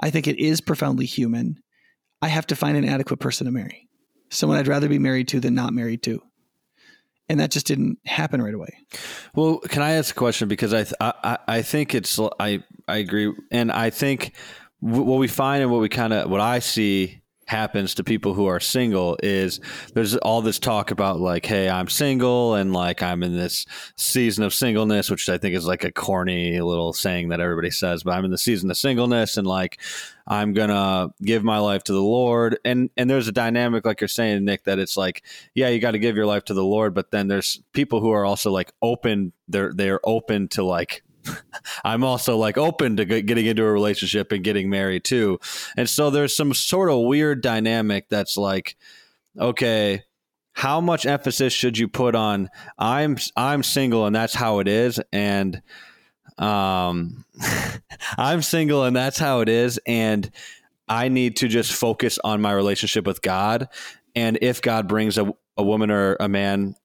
I 0.00 0.10
think 0.10 0.26
it 0.26 0.38
is 0.38 0.60
profoundly 0.60 1.06
human. 1.06 1.56
I 2.20 2.28
have 2.28 2.46
to 2.48 2.56
find 2.56 2.76
an 2.76 2.84
adequate 2.84 3.20
person 3.20 3.46
to 3.46 3.52
marry, 3.52 3.88
someone 4.30 4.58
I'd 4.58 4.68
rather 4.68 4.88
be 4.88 4.98
married 4.98 5.28
to 5.28 5.40
than 5.40 5.54
not 5.54 5.72
married 5.72 6.02
to. 6.04 6.22
And 7.28 7.40
that 7.40 7.50
just 7.50 7.66
didn't 7.66 7.98
happen 8.04 8.42
right 8.42 8.54
away. 8.54 8.76
Well, 9.34 9.58
can 9.58 9.82
I 9.82 9.92
ask 9.92 10.14
a 10.14 10.18
question? 10.18 10.46
Because 10.46 10.74
I 10.74 10.84
th- 10.84 10.94
I, 11.00 11.38
I 11.48 11.62
think 11.62 11.94
it's 11.94 12.18
I 12.38 12.62
I 12.86 12.96
agree, 12.98 13.32
and 13.50 13.72
I 13.72 13.90
think 13.90 14.34
what 14.80 15.18
we 15.18 15.28
find 15.28 15.62
and 15.62 15.72
what 15.72 15.80
we 15.80 15.88
kind 15.88 16.12
of 16.12 16.30
what 16.30 16.40
I 16.40 16.58
see 16.58 17.22
happens 17.46 17.94
to 17.94 18.04
people 18.04 18.34
who 18.34 18.46
are 18.46 18.60
single 18.60 19.18
is 19.22 19.60
there's 19.92 20.16
all 20.16 20.40
this 20.42 20.58
talk 20.58 20.90
about 20.90 21.20
like 21.20 21.44
hey 21.44 21.68
i'm 21.68 21.88
single 21.88 22.54
and 22.54 22.72
like 22.72 23.02
i'm 23.02 23.22
in 23.22 23.36
this 23.36 23.66
season 23.96 24.44
of 24.44 24.54
singleness 24.54 25.10
which 25.10 25.28
i 25.28 25.38
think 25.38 25.54
is 25.54 25.66
like 25.66 25.84
a 25.84 25.92
corny 25.92 26.60
little 26.60 26.92
saying 26.92 27.28
that 27.28 27.40
everybody 27.40 27.70
says 27.70 28.02
but 28.02 28.12
i'm 28.12 28.24
in 28.24 28.30
the 28.30 28.38
season 28.38 28.70
of 28.70 28.76
singleness 28.76 29.36
and 29.36 29.46
like 29.46 29.78
i'm 30.26 30.52
gonna 30.52 31.08
give 31.22 31.44
my 31.44 31.58
life 31.58 31.84
to 31.84 31.92
the 31.92 32.02
lord. 32.02 32.58
And 32.64 32.90
and 32.96 33.10
there's 33.10 33.28
a 33.28 33.32
dynamic 33.32 33.84
like 33.84 34.00
you're 34.00 34.08
saying 34.08 34.44
nick 34.44 34.64
that 34.64 34.78
it's 34.78 34.96
like 34.96 35.22
yeah 35.54 35.68
you 35.68 35.80
got 35.80 35.92
to 35.92 35.98
give 35.98 36.16
your 36.16 36.26
life 36.26 36.44
to 36.46 36.54
the 36.54 36.64
lord 36.64 36.94
but 36.94 37.10
then 37.10 37.28
there's 37.28 37.62
people 37.72 38.00
who 38.00 38.10
are 38.10 38.24
also 38.24 38.50
like 38.50 38.72
open 38.80 39.32
they're 39.48 39.72
they're 39.74 40.00
open 40.04 40.48
to 40.48 40.64
like 40.64 41.03
I'm 41.84 42.04
also 42.04 42.36
like 42.36 42.58
open 42.58 42.96
to 42.96 43.04
getting 43.04 43.46
into 43.46 43.64
a 43.64 43.72
relationship 43.72 44.32
and 44.32 44.44
getting 44.44 44.70
married 44.70 45.04
too. 45.04 45.38
And 45.76 45.88
so 45.88 46.10
there's 46.10 46.36
some 46.36 46.54
sort 46.54 46.90
of 46.90 47.00
weird 47.00 47.42
dynamic 47.42 48.08
that's 48.08 48.36
like, 48.36 48.76
okay, 49.38 50.02
how 50.52 50.80
much 50.80 51.04
emphasis 51.04 51.52
should 51.52 51.76
you 51.76 51.88
put 51.88 52.14
on 52.14 52.48
I'm 52.78 53.16
I'm 53.36 53.62
single 53.62 54.06
and 54.06 54.14
that's 54.14 54.34
how 54.34 54.60
it 54.60 54.68
is 54.68 55.00
and 55.12 55.60
um 56.38 57.24
I'm 58.18 58.40
single 58.40 58.84
and 58.84 58.94
that's 58.94 59.18
how 59.18 59.40
it 59.40 59.48
is 59.48 59.80
and 59.84 60.30
I 60.88 61.08
need 61.08 61.36
to 61.38 61.48
just 61.48 61.72
focus 61.72 62.20
on 62.22 62.40
my 62.40 62.52
relationship 62.52 63.04
with 63.04 63.20
God 63.20 63.68
and 64.14 64.38
if 64.42 64.62
God 64.62 64.86
brings 64.86 65.18
a, 65.18 65.32
a 65.56 65.64
woman 65.64 65.90
or 65.90 66.16
a 66.20 66.28
man 66.28 66.76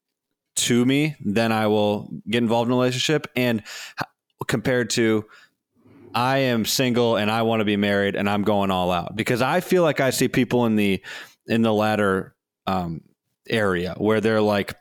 to 0.55 0.85
me, 0.85 1.15
then 1.23 1.51
I 1.51 1.67
will 1.67 2.09
get 2.29 2.43
involved 2.43 2.67
in 2.67 2.73
a 2.73 2.75
relationship 2.75 3.27
and 3.35 3.63
compared 4.47 4.89
to 4.91 5.25
I 6.13 6.39
am 6.39 6.65
single 6.65 7.17
and 7.17 7.29
I 7.29 7.43
want 7.43 7.59
to 7.59 7.65
be 7.65 7.77
married 7.77 8.15
and 8.15 8.29
I'm 8.29 8.43
going 8.43 8.71
all 8.71 8.91
out 8.91 9.15
because 9.15 9.41
I 9.41 9.59
feel 9.59 9.83
like 9.83 9.99
I 9.99 10.09
see 10.09 10.27
people 10.27 10.65
in 10.65 10.75
the 10.75 11.03
in 11.47 11.61
the 11.61 11.73
latter 11.73 12.35
um, 12.67 13.01
area 13.47 13.95
where 13.97 14.21
they're 14.21 14.41
like 14.41 14.75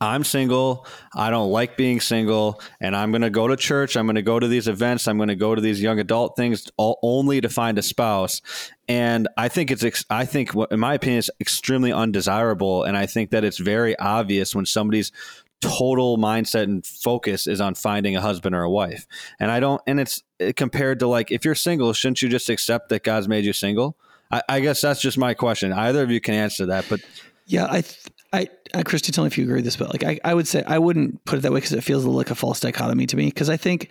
I'm 0.00 0.24
single. 0.24 0.86
I 1.14 1.30
don't 1.30 1.50
like 1.50 1.76
being 1.76 2.00
single, 2.00 2.60
and 2.80 2.94
I'm 2.94 3.10
going 3.10 3.22
to 3.22 3.30
go 3.30 3.48
to 3.48 3.56
church. 3.56 3.96
I'm 3.96 4.06
going 4.06 4.16
to 4.16 4.22
go 4.22 4.38
to 4.38 4.46
these 4.46 4.68
events. 4.68 5.08
I'm 5.08 5.16
going 5.16 5.28
to 5.28 5.36
go 5.36 5.54
to 5.54 5.60
these 5.60 5.80
young 5.80 5.98
adult 5.98 6.36
things, 6.36 6.70
all, 6.76 6.98
only 7.02 7.40
to 7.40 7.48
find 7.48 7.78
a 7.78 7.82
spouse. 7.82 8.42
And 8.86 9.28
I 9.36 9.48
think 9.48 9.70
it's, 9.70 9.84
ex- 9.84 10.04
I 10.10 10.24
think, 10.24 10.52
in 10.70 10.80
my 10.80 10.94
opinion, 10.94 11.20
it's 11.20 11.30
extremely 11.40 11.92
undesirable. 11.92 12.84
And 12.84 12.96
I 12.96 13.06
think 13.06 13.30
that 13.30 13.44
it's 13.44 13.58
very 13.58 13.98
obvious 13.98 14.54
when 14.54 14.66
somebody's 14.66 15.12
total 15.60 16.18
mindset 16.18 16.64
and 16.64 16.86
focus 16.86 17.46
is 17.46 17.60
on 17.60 17.74
finding 17.74 18.16
a 18.16 18.20
husband 18.20 18.54
or 18.54 18.62
a 18.62 18.70
wife. 18.70 19.06
And 19.40 19.50
I 19.50 19.60
don't, 19.60 19.82
and 19.86 19.98
it's 19.98 20.22
it, 20.38 20.56
compared 20.56 21.00
to 21.00 21.08
like, 21.08 21.30
if 21.30 21.44
you're 21.44 21.54
single, 21.54 21.92
shouldn't 21.92 22.22
you 22.22 22.28
just 22.28 22.48
accept 22.48 22.90
that 22.90 23.02
God's 23.02 23.28
made 23.28 23.44
you 23.44 23.52
single? 23.52 23.96
I, 24.30 24.42
I 24.48 24.60
guess 24.60 24.80
that's 24.80 25.00
just 25.00 25.18
my 25.18 25.34
question. 25.34 25.72
Either 25.72 26.02
of 26.02 26.10
you 26.10 26.20
can 26.20 26.34
answer 26.34 26.66
that, 26.66 26.84
but 26.88 27.00
Yeah, 27.46 27.66
I, 27.68 27.80
th- 27.80 27.98
I, 28.32 28.48
uh, 28.74 28.82
Christy, 28.84 29.10
tell 29.10 29.24
me 29.24 29.28
if 29.28 29.38
you 29.38 29.44
agree 29.44 29.56
with 29.56 29.64
this, 29.64 29.76
but 29.76 29.88
like, 29.90 30.04
I, 30.04 30.20
I 30.22 30.34
would 30.34 30.46
say 30.46 30.62
I 30.66 30.78
wouldn't 30.78 31.24
put 31.24 31.38
it 31.38 31.42
that 31.42 31.52
way 31.52 31.58
because 31.58 31.72
it 31.72 31.82
feels 31.82 32.04
like 32.04 32.30
a 32.30 32.34
false 32.34 32.60
dichotomy 32.60 33.06
to 33.06 33.16
me. 33.16 33.26
Because 33.26 33.48
I 33.48 33.56
think, 33.56 33.90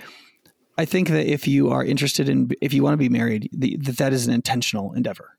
I 0.77 0.85
think 0.85 1.09
that 1.09 1.25
if 1.25 1.47
you 1.47 1.71
are 1.71 1.83
interested 1.83 2.29
in, 2.29 2.51
if 2.61 2.71
you 2.71 2.83
want 2.83 2.93
to 2.93 2.97
be 2.97 3.09
married, 3.09 3.49
the, 3.51 3.77
that 3.77 3.97
that 3.97 4.13
is 4.13 4.27
an 4.27 4.33
intentional 4.33 4.93
endeavor, 4.93 5.36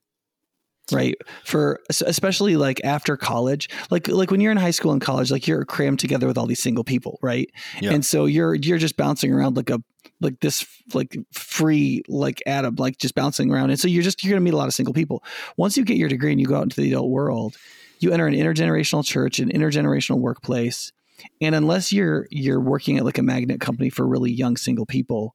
right? 0.93 1.17
For 1.45 1.81
especially 1.91 2.57
like 2.57 2.81
after 2.85 3.17
college, 3.17 3.69
like 3.91 4.09
like 4.09 4.31
when 4.31 4.41
you're 4.41 4.53
in 4.53 4.59
high 4.59 4.71
school 4.71 4.93
and 4.93 5.01
college, 5.01 5.31
like 5.31 5.47
you're 5.47 5.65
crammed 5.65 5.99
together 5.99 6.27
with 6.27 6.39
all 6.39 6.47
these 6.47 6.63
single 6.63 6.85
people, 6.85 7.19
right? 7.23 7.51
Yeah. 7.81 7.93
And 7.93 8.05
so 8.05 8.27
you're 8.27 8.55
you're 8.55 8.79
just 8.79 8.97
bouncing 8.97 9.33
around 9.33 9.57
like 9.57 9.71
a 9.71 9.83
like 10.21 10.41
this 10.41 10.67
like 10.95 11.17
free 11.33 12.03
like 12.09 12.43
atom 12.47 12.75
like 12.77 12.99
just 12.99 13.15
bouncing 13.15 13.53
around 13.53 13.71
and 13.71 13.79
so 13.79 13.89
you're 13.89 14.03
just 14.03 14.25
you're 14.25 14.33
going 14.33 14.41
to 14.41 14.45
meet 14.45 14.55
a 14.55 14.57
lot 14.57 14.69
of 14.69 14.75
single 14.75 14.95
people 14.95 15.23
once 15.57 15.77
you 15.77 15.85
get 15.85 15.97
your 15.97 16.09
degree 16.09 16.33
and 16.33 16.41
you 16.41 16.47
go 16.47 16.57
out 16.57 16.63
into 16.63 16.81
the 16.81 16.89
adult 16.89 17.11
world 17.11 17.57
you 18.01 18.11
enter 18.11 18.27
an 18.27 18.35
intergenerational 18.35 19.05
church 19.05 19.39
an 19.39 19.51
intergenerational 19.51 20.19
workplace 20.19 20.93
and 21.41 21.55
unless 21.55 21.93
you're 21.93 22.27
you're 22.31 22.61
working 22.61 22.97
at 22.99 23.05
like 23.05 23.19
a 23.19 23.23
magnet 23.23 23.61
company 23.61 23.91
for 23.91 24.07
really 24.07 24.33
young 24.33 24.57
single 24.57 24.87
people 24.87 25.35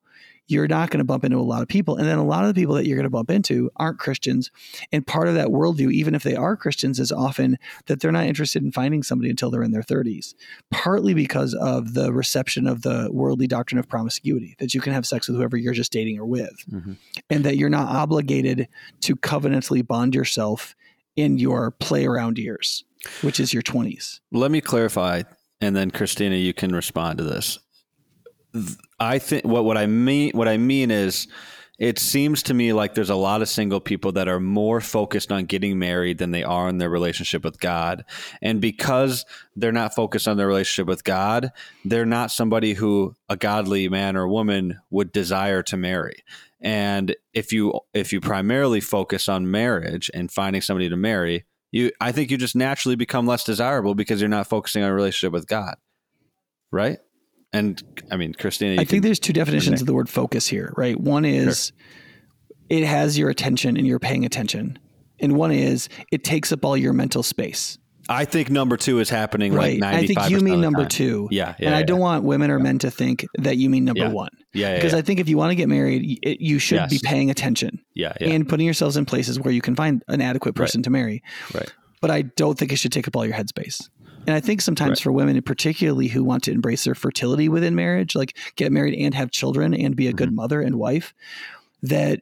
you're 0.53 0.67
not 0.67 0.89
going 0.91 0.99
to 0.99 1.03
bump 1.03 1.25
into 1.25 1.37
a 1.37 1.41
lot 1.41 1.61
of 1.63 1.67
people. 1.67 1.97
And 1.97 2.07
then 2.07 2.17
a 2.19 2.23
lot 2.23 2.43
of 2.45 2.53
the 2.53 2.61
people 2.61 2.75
that 2.75 2.85
you're 2.85 2.95
going 2.95 3.03
to 3.03 3.09
bump 3.09 3.29
into 3.31 3.69
aren't 3.77 3.97
christians. 3.99 4.51
And 4.91 5.05
part 5.05 5.27
of 5.27 5.33
that 5.33 5.47
worldview 5.47 5.91
even 5.91 6.13
if 6.15 6.23
they 6.23 6.35
are 6.35 6.55
christians 6.55 6.99
is 6.99 7.11
often 7.11 7.57
that 7.87 7.99
they're 7.99 8.11
not 8.11 8.25
interested 8.25 8.63
in 8.63 8.71
finding 8.71 9.03
somebody 9.03 9.29
until 9.29 9.49
they're 9.51 9.63
in 9.63 9.71
their 9.71 9.81
30s 9.81 10.35
partly 10.71 11.13
because 11.13 11.53
of 11.55 11.93
the 11.95 12.13
reception 12.13 12.67
of 12.67 12.83
the 12.83 13.09
worldly 13.11 13.47
doctrine 13.47 13.79
of 13.79 13.87
promiscuity 13.89 14.55
that 14.59 14.73
you 14.73 14.79
can 14.81 14.93
have 14.93 15.05
sex 15.05 15.27
with 15.27 15.35
whoever 15.37 15.57
you're 15.57 15.73
just 15.73 15.91
dating 15.91 16.19
or 16.19 16.25
with 16.25 16.55
Mhm. 16.71 16.97
and 17.29 17.43
that 17.43 17.57
you're 17.57 17.69
not 17.69 17.87
obligated 17.89 18.67
to 19.01 19.15
covenantally 19.15 19.85
bond 19.85 20.13
yourself 20.15 20.75
in 21.15 21.37
your 21.39 21.71
play 21.71 22.05
around 22.05 22.37
years 22.37 22.83
which 23.21 23.39
is 23.39 23.53
your 23.53 23.63
20s 23.63 24.19
let 24.31 24.51
me 24.51 24.61
clarify 24.61 25.23
and 25.61 25.75
then 25.75 25.89
christina 25.91 26.35
you 26.35 26.53
can 26.53 26.73
respond 26.75 27.17
to 27.17 27.23
this. 27.23 27.59
Th- 28.53 28.77
i 29.03 29.19
think 29.19 29.45
what, 29.45 29.65
what 29.65 29.77
i 29.77 29.85
mean 29.85 30.31
what 30.33 30.47
i 30.47 30.57
mean 30.57 30.91
is 30.91 31.27
it 31.79 31.97
seems 31.97 32.43
to 32.43 32.53
me 32.53 32.71
like 32.71 32.93
there's 32.93 33.09
a 33.09 33.15
lot 33.15 33.41
of 33.41 33.49
single 33.49 33.79
people 33.79 34.11
that 34.11 34.27
are 34.27 34.39
more 34.39 34.79
focused 34.79 35.31
on 35.31 35.45
getting 35.45 35.79
married 35.79 36.19
than 36.19 36.31
they 36.31 36.43
are 36.43 36.67
on 36.67 36.77
their 36.77 36.89
relationship 36.89 37.43
with 37.43 37.59
god 37.59 38.05
and 38.41 38.61
because 38.61 39.25
they're 39.55 39.71
not 39.71 39.95
focused 39.95 40.27
on 40.27 40.37
their 40.37 40.47
relationship 40.47 40.87
with 40.87 41.03
god 41.03 41.51
they're 41.85 42.05
not 42.05 42.31
somebody 42.31 42.73
who 42.73 43.13
a 43.29 43.35
godly 43.35 43.89
man 43.89 44.15
or 44.15 44.27
woman 44.27 44.79
would 44.89 45.11
desire 45.11 45.63
to 45.63 45.77
marry 45.77 46.23
and 46.61 47.15
if 47.33 47.51
you 47.51 47.77
if 47.93 48.13
you 48.13 48.21
primarily 48.21 48.79
focus 48.79 49.27
on 49.27 49.49
marriage 49.49 50.09
and 50.13 50.31
finding 50.31 50.61
somebody 50.61 50.89
to 50.89 50.97
marry 50.97 51.45
you 51.73 51.91
I 51.99 52.11
think 52.11 52.31
you 52.31 52.37
just 52.37 52.55
naturally 52.55 52.95
become 52.95 53.25
less 53.25 53.43
desirable 53.43 53.95
because 53.95 54.21
you're 54.21 54.29
not 54.29 54.47
focusing 54.47 54.83
on 54.83 54.91
a 54.91 54.93
relationship 54.93 55.33
with 55.33 55.47
God. 55.47 55.75
Right? 56.71 56.99
And 57.53 57.81
I 58.11 58.17
mean, 58.17 58.33
Christina, 58.33 58.81
I 58.81 58.85
think 58.85 59.03
there's 59.03 59.19
two 59.19 59.33
definitions 59.33 59.79
of 59.79 59.87
the 59.87 59.93
word 59.93 60.09
focus 60.09 60.47
here, 60.47 60.73
right? 60.75 60.99
One 60.99 61.23
is 61.23 61.67
sure. 61.67 62.77
it 62.79 62.83
has 62.83 63.17
your 63.17 63.29
attention 63.29 63.77
and 63.77 63.85
you're 63.85 63.99
paying 63.99 64.25
attention. 64.25 64.79
And 65.19 65.35
one 65.37 65.51
is 65.51 65.87
it 66.11 66.23
takes 66.23 66.51
up 66.51 66.65
all 66.65 66.75
your 66.75 66.93
mental 66.93 67.21
space. 67.21 67.77
I 68.09 68.25
think 68.25 68.49
number 68.49 68.75
two 68.75 68.99
is 68.99 69.09
happening 69.09 69.53
right. 69.53 69.79
like 69.79 69.93
95 69.93 70.03
I 70.03 70.07
think 70.07 70.31
you 70.31 70.43
mean 70.43 70.59
number 70.59 70.81
time. 70.81 70.89
two. 70.89 71.27
Yeah, 71.31 71.55
yeah 71.57 71.67
And 71.67 71.75
I 71.75 71.83
don't 71.83 71.99
want 71.99 72.25
women 72.25 72.51
or 72.51 72.59
men 72.59 72.79
to 72.79 72.91
think 72.91 73.25
that 73.37 73.57
you 73.57 73.69
mean 73.69 73.85
number 73.85 74.01
yeah. 74.01 74.09
one. 74.09 74.29
Yeah, 74.53 74.75
Because 74.75 74.93
I 74.93 75.01
think 75.01 75.19
if 75.19 75.29
you 75.29 75.37
want 75.37 75.51
to 75.51 75.55
get 75.55 75.69
married, 75.69 76.19
it, 76.21 76.41
you 76.41 76.59
should 76.59 76.77
yes. 76.77 76.89
be 76.89 76.99
paying 77.01 77.31
attention. 77.31 77.79
Yeah, 77.93 78.13
And 78.19 78.47
putting 78.47 78.65
yourselves 78.65 78.97
in 78.97 79.05
places 79.05 79.39
where 79.39 79.53
you 79.53 79.61
can 79.61 79.75
find 79.75 80.03
an 80.07 80.19
adequate 80.21 80.55
person 80.55 80.79
right. 80.79 80.83
to 80.83 80.89
marry. 80.89 81.23
Right. 81.53 81.71
But 82.01 82.11
I 82.11 82.23
don't 82.23 82.59
think 82.59 82.73
it 82.73 82.75
should 82.75 82.91
take 82.91 83.07
up 83.07 83.15
all 83.15 83.25
your 83.25 83.35
headspace. 83.35 83.87
And 84.25 84.35
I 84.35 84.39
think 84.39 84.61
sometimes 84.61 84.99
right. 84.99 85.03
for 85.03 85.11
women, 85.11 85.41
particularly 85.41 86.07
who 86.07 86.23
want 86.23 86.43
to 86.43 86.51
embrace 86.51 86.83
their 86.85 86.95
fertility 86.95 87.49
within 87.49 87.75
marriage, 87.75 88.15
like 88.15 88.37
get 88.55 88.71
married 88.71 88.97
and 88.97 89.13
have 89.13 89.31
children 89.31 89.73
and 89.73 89.95
be 89.95 90.07
a 90.07 90.13
good 90.13 90.29
mm-hmm. 90.29 90.35
mother 90.37 90.61
and 90.61 90.75
wife, 90.77 91.13
that 91.81 92.21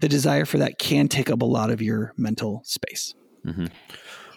the 0.00 0.08
desire 0.08 0.44
for 0.44 0.58
that 0.58 0.78
can 0.78 1.08
take 1.08 1.30
up 1.30 1.42
a 1.42 1.46
lot 1.46 1.70
of 1.70 1.80
your 1.80 2.12
mental 2.16 2.62
space. 2.64 3.14
Mm-hmm. 3.46 3.66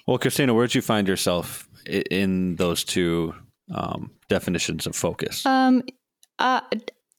Well, 0.07 0.17
Christina, 0.17 0.53
where 0.53 0.65
did 0.65 0.75
you 0.75 0.81
find 0.81 1.07
yourself 1.07 1.67
in 1.85 2.55
those 2.55 2.83
two 2.83 3.35
um, 3.73 4.11
definitions 4.27 4.87
of 4.87 4.95
focus? 4.95 5.45
Um, 5.45 5.83
uh, 6.39 6.61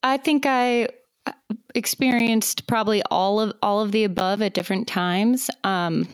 I 0.03 0.17
think 0.17 0.47
I 0.47 0.89
uh, 1.27 1.33
experienced 1.75 2.67
probably 2.67 3.03
all 3.11 3.41
of 3.41 3.53
all 3.63 3.81
of 3.81 3.93
the 3.93 4.05
above 4.05 4.41
at 4.41 4.55
different 4.55 4.89
times. 4.89 5.51
Um, 5.65 6.09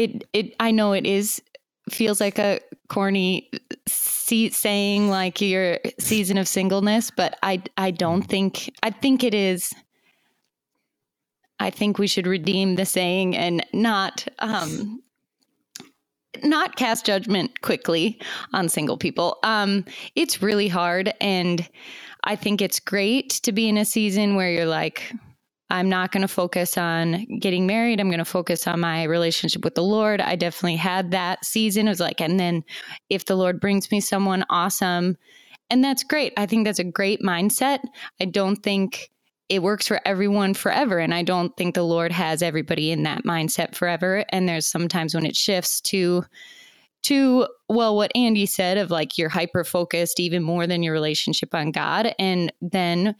it 0.00 0.24
it 0.32 0.54
I 0.58 0.70
know 0.70 0.92
it 0.92 1.06
is 1.06 1.42
feels 1.90 2.20
like 2.20 2.38
a 2.38 2.60
corny 2.88 3.50
saying 3.86 5.08
like 5.10 5.40
your 5.40 5.78
season 5.98 6.38
of 6.38 6.48
singleness, 6.48 7.10
but 7.10 7.38
I 7.42 7.62
I 7.76 7.90
don't 7.90 8.22
think 8.22 8.72
I 8.82 8.90
think 8.90 9.22
it 9.22 9.34
is. 9.34 9.72
I 11.58 11.68
think 11.68 11.98
we 11.98 12.06
should 12.06 12.26
redeem 12.26 12.76
the 12.76 12.86
saying 12.86 13.36
and 13.36 13.64
not 13.74 14.26
um, 14.38 15.02
not 16.42 16.76
cast 16.76 17.04
judgment 17.04 17.60
quickly 17.60 18.18
on 18.54 18.70
single 18.70 18.96
people. 18.96 19.38
Um, 19.42 19.84
it's 20.14 20.40
really 20.40 20.68
hard, 20.68 21.12
and 21.20 21.68
I 22.24 22.36
think 22.36 22.62
it's 22.62 22.80
great 22.80 23.28
to 23.44 23.52
be 23.52 23.68
in 23.68 23.76
a 23.76 23.84
season 23.84 24.36
where 24.36 24.50
you're 24.50 24.64
like, 24.64 25.12
I'm 25.70 25.88
not 25.88 26.10
going 26.12 26.22
to 26.22 26.28
focus 26.28 26.76
on 26.76 27.26
getting 27.38 27.66
married. 27.66 28.00
I'm 28.00 28.08
going 28.08 28.18
to 28.18 28.24
focus 28.24 28.66
on 28.66 28.80
my 28.80 29.04
relationship 29.04 29.64
with 29.64 29.76
the 29.76 29.82
Lord. 29.82 30.20
I 30.20 30.36
definitely 30.36 30.76
had 30.76 31.12
that 31.12 31.44
season. 31.44 31.86
It 31.86 31.90
was 31.90 32.00
like, 32.00 32.20
and 32.20 32.40
then 32.40 32.64
if 33.08 33.26
the 33.26 33.36
Lord 33.36 33.60
brings 33.60 33.90
me 33.90 34.00
someone 34.00 34.44
awesome, 34.50 35.16
and 35.70 35.84
that's 35.84 36.02
great. 36.02 36.32
I 36.36 36.46
think 36.46 36.66
that's 36.66 36.80
a 36.80 36.84
great 36.84 37.22
mindset. 37.22 37.78
I 38.20 38.24
don't 38.24 38.56
think 38.56 39.10
it 39.48 39.62
works 39.62 39.86
for 39.86 40.00
everyone 40.04 40.54
forever. 40.54 40.98
And 40.98 41.14
I 41.14 41.22
don't 41.22 41.56
think 41.56 41.74
the 41.74 41.82
Lord 41.82 42.12
has 42.12 42.42
everybody 42.42 42.90
in 42.90 43.02
that 43.04 43.24
mindset 43.24 43.74
forever. 43.74 44.24
And 44.30 44.48
there's 44.48 44.66
sometimes 44.66 45.14
when 45.14 45.26
it 45.26 45.36
shifts 45.36 45.80
to, 45.82 46.24
to 47.02 47.46
well 47.68 47.96
what 47.96 48.12
andy 48.14 48.46
said 48.46 48.76
of 48.76 48.90
like 48.90 49.16
you're 49.16 49.28
hyper 49.28 49.64
focused 49.64 50.20
even 50.20 50.42
more 50.42 50.66
than 50.66 50.82
your 50.82 50.92
relationship 50.92 51.54
on 51.54 51.70
god 51.70 52.14
and 52.18 52.52
then 52.60 53.14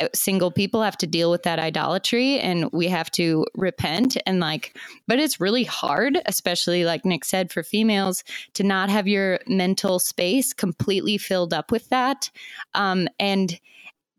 uh, 0.00 0.08
single 0.14 0.50
people 0.50 0.82
have 0.82 0.96
to 0.96 1.06
deal 1.06 1.30
with 1.30 1.42
that 1.42 1.58
idolatry 1.58 2.38
and 2.38 2.70
we 2.72 2.86
have 2.86 3.10
to 3.10 3.44
repent 3.54 4.16
and 4.26 4.40
like 4.40 4.76
but 5.06 5.18
it's 5.18 5.40
really 5.40 5.64
hard 5.64 6.18
especially 6.26 6.84
like 6.84 7.04
nick 7.04 7.24
said 7.24 7.52
for 7.52 7.62
females 7.62 8.24
to 8.54 8.62
not 8.62 8.88
have 8.88 9.06
your 9.06 9.38
mental 9.46 9.98
space 9.98 10.52
completely 10.52 11.18
filled 11.18 11.52
up 11.52 11.70
with 11.70 11.88
that 11.90 12.30
um 12.74 13.08
and 13.18 13.60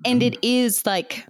and 0.06 0.22
mm-hmm. 0.22 0.34
it 0.34 0.40
is 0.44 0.86
like 0.86 1.26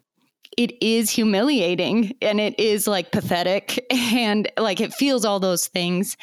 it 0.58 0.76
is 0.82 1.12
humiliating 1.12 2.16
and 2.22 2.40
it 2.40 2.60
is 2.60 2.88
like 2.88 3.12
pathetic 3.12 3.86
and 3.92 4.52
like 4.58 4.82
it 4.82 4.94
feels 4.94 5.24
all 5.24 5.40
those 5.40 5.68
things 5.68 6.18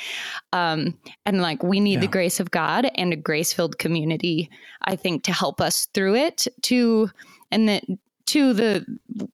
um 0.53 0.99
and 1.25 1.41
like 1.41 1.63
we 1.63 1.81
need 1.81 1.95
yeah. 1.95 2.01
the 2.01 2.07
grace 2.09 2.41
of 2.41 2.51
god 2.51 2.91
and 2.97 3.13
a 3.13 3.17
grace 3.17 3.53
filled 3.53 3.79
community 3.79 4.51
i 4.83 4.95
think 4.95 5.23
to 5.23 5.33
help 5.33 5.61
us 5.61 5.87
through 5.95 6.15
it 6.15 6.47
to 6.63 7.09
and 7.51 7.69
that 7.69 7.85
to 8.27 8.53
the 8.53 8.85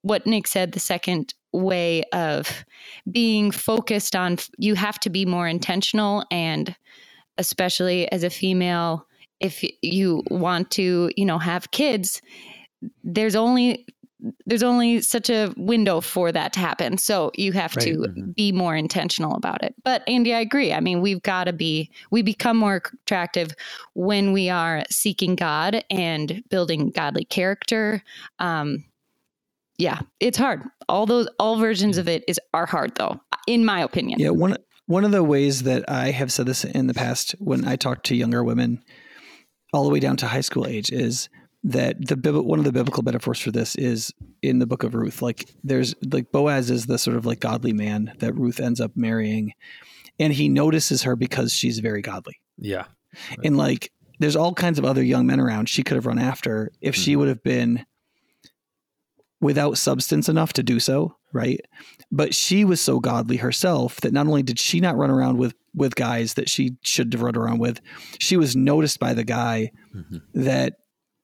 what 0.02 0.26
nick 0.26 0.46
said 0.46 0.72
the 0.72 0.80
second 0.80 1.34
way 1.52 2.04
of 2.12 2.64
being 3.10 3.50
focused 3.50 4.14
on 4.14 4.36
you 4.58 4.74
have 4.74 5.00
to 5.00 5.10
be 5.10 5.24
more 5.26 5.48
intentional 5.48 6.24
and 6.30 6.76
especially 7.38 8.10
as 8.12 8.22
a 8.22 8.30
female 8.30 9.06
if 9.40 9.64
you 9.82 10.22
want 10.30 10.70
to 10.70 11.10
you 11.16 11.24
know 11.24 11.38
have 11.38 11.70
kids 11.70 12.20
there's 13.02 13.34
only 13.34 13.86
there's 14.46 14.62
only 14.62 15.00
such 15.00 15.30
a 15.30 15.52
window 15.56 16.00
for 16.00 16.32
that 16.32 16.52
to 16.54 16.60
happen. 16.60 16.98
So 16.98 17.30
you 17.34 17.52
have 17.52 17.74
right. 17.76 17.86
to 17.86 17.96
mm-hmm. 17.98 18.30
be 18.32 18.52
more 18.52 18.76
intentional 18.76 19.34
about 19.34 19.62
it. 19.62 19.74
But 19.84 20.02
Andy, 20.06 20.34
I 20.34 20.40
agree. 20.40 20.72
I 20.72 20.80
mean, 20.80 21.00
we've 21.00 21.22
got 21.22 21.44
to 21.44 21.52
be, 21.52 21.90
we 22.10 22.22
become 22.22 22.56
more 22.56 22.82
attractive 23.02 23.54
when 23.94 24.32
we 24.32 24.48
are 24.48 24.84
seeking 24.90 25.34
God 25.34 25.84
and 25.90 26.42
building 26.50 26.90
godly 26.90 27.24
character. 27.24 28.02
Um, 28.38 28.84
yeah, 29.78 30.00
it's 30.18 30.38
hard. 30.38 30.62
All 30.88 31.06
those, 31.06 31.28
all 31.38 31.58
versions 31.58 31.96
of 31.96 32.08
it 32.08 32.24
is 32.28 32.38
are 32.52 32.66
hard 32.66 32.94
though, 32.96 33.20
in 33.46 33.64
my 33.64 33.80
opinion. 33.82 34.18
Yeah. 34.18 34.30
One, 34.30 34.56
one 34.86 35.04
of 35.04 35.12
the 35.12 35.24
ways 35.24 35.62
that 35.62 35.88
I 35.88 36.10
have 36.10 36.32
said 36.32 36.46
this 36.46 36.64
in 36.64 36.86
the 36.86 36.94
past 36.94 37.32
when 37.38 37.66
I 37.66 37.76
talk 37.76 38.02
to 38.04 38.16
younger 38.16 38.44
women 38.44 38.82
all 39.72 39.84
the 39.84 39.90
way 39.90 40.00
down 40.00 40.16
to 40.16 40.26
high 40.26 40.40
school 40.40 40.66
age 40.66 40.90
is 40.90 41.28
that 41.62 41.96
the 42.06 42.42
one 42.42 42.58
of 42.58 42.64
the 42.64 42.72
biblical 42.72 43.02
metaphors 43.02 43.38
for 43.38 43.50
this 43.50 43.74
is 43.76 44.12
in 44.42 44.58
the 44.58 44.66
book 44.66 44.82
of 44.82 44.94
Ruth. 44.94 45.20
Like 45.20 45.50
there's 45.62 45.94
like 46.10 46.32
Boaz 46.32 46.70
is 46.70 46.86
the 46.86 46.98
sort 46.98 47.16
of 47.16 47.26
like 47.26 47.40
godly 47.40 47.72
man 47.72 48.12
that 48.18 48.34
Ruth 48.34 48.60
ends 48.60 48.80
up 48.80 48.92
marrying, 48.96 49.52
and 50.18 50.32
he 50.32 50.48
notices 50.48 51.02
her 51.02 51.16
because 51.16 51.52
she's 51.52 51.78
very 51.80 52.02
godly. 52.02 52.40
Yeah, 52.56 52.86
right. 53.30 53.38
and 53.44 53.56
like 53.56 53.92
there's 54.18 54.36
all 54.36 54.54
kinds 54.54 54.78
of 54.78 54.84
other 54.84 55.02
young 55.02 55.26
men 55.26 55.40
around 55.40 55.68
she 55.68 55.82
could 55.82 55.96
have 55.96 56.06
run 56.06 56.18
after 56.18 56.70
if 56.80 56.94
mm-hmm. 56.94 57.02
she 57.02 57.16
would 57.16 57.28
have 57.28 57.42
been 57.42 57.84
without 59.40 59.78
substance 59.78 60.28
enough 60.28 60.52
to 60.52 60.62
do 60.62 60.78
so, 60.78 61.16
right? 61.32 61.60
But 62.12 62.34
she 62.34 62.64
was 62.64 62.80
so 62.80 63.00
godly 63.00 63.38
herself 63.38 63.96
that 64.02 64.12
not 64.12 64.26
only 64.26 64.42
did 64.42 64.58
she 64.58 64.80
not 64.80 64.96
run 64.96 65.10
around 65.10 65.38
with 65.38 65.54
with 65.74 65.94
guys 65.94 66.34
that 66.34 66.48
she 66.48 66.76
should 66.82 67.12
have 67.12 67.22
run 67.22 67.36
around 67.36 67.58
with, 67.58 67.80
she 68.18 68.36
was 68.36 68.56
noticed 68.56 68.98
by 68.98 69.14
the 69.14 69.24
guy 69.24 69.70
mm-hmm. 69.94 70.18
that 70.34 70.79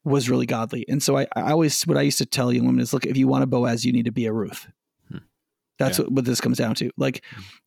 was 0.07 0.29
really 0.29 0.45
godly. 0.45 0.85
And 0.87 1.03
so 1.03 1.17
I, 1.17 1.27
I 1.35 1.51
always, 1.51 1.83
what 1.83 1.97
I 1.97 2.01
used 2.01 2.17
to 2.19 2.25
tell 2.25 2.51
young 2.51 2.65
women 2.65 2.81
is 2.81 2.93
look, 2.93 3.05
if 3.05 3.17
you 3.17 3.27
want 3.27 3.43
a 3.43 3.47
Boaz, 3.47 3.85
you 3.85 3.91
need 3.91 4.05
to 4.05 4.11
be 4.11 4.25
a 4.25 4.33
Ruth. 4.33 4.67
Hmm. 5.11 5.17
That's 5.77 5.99
yeah. 5.99 6.05
what, 6.05 6.13
what 6.13 6.25
this 6.25 6.41
comes 6.41 6.57
down 6.57 6.75
to. 6.75 6.89
Like, 6.97 7.23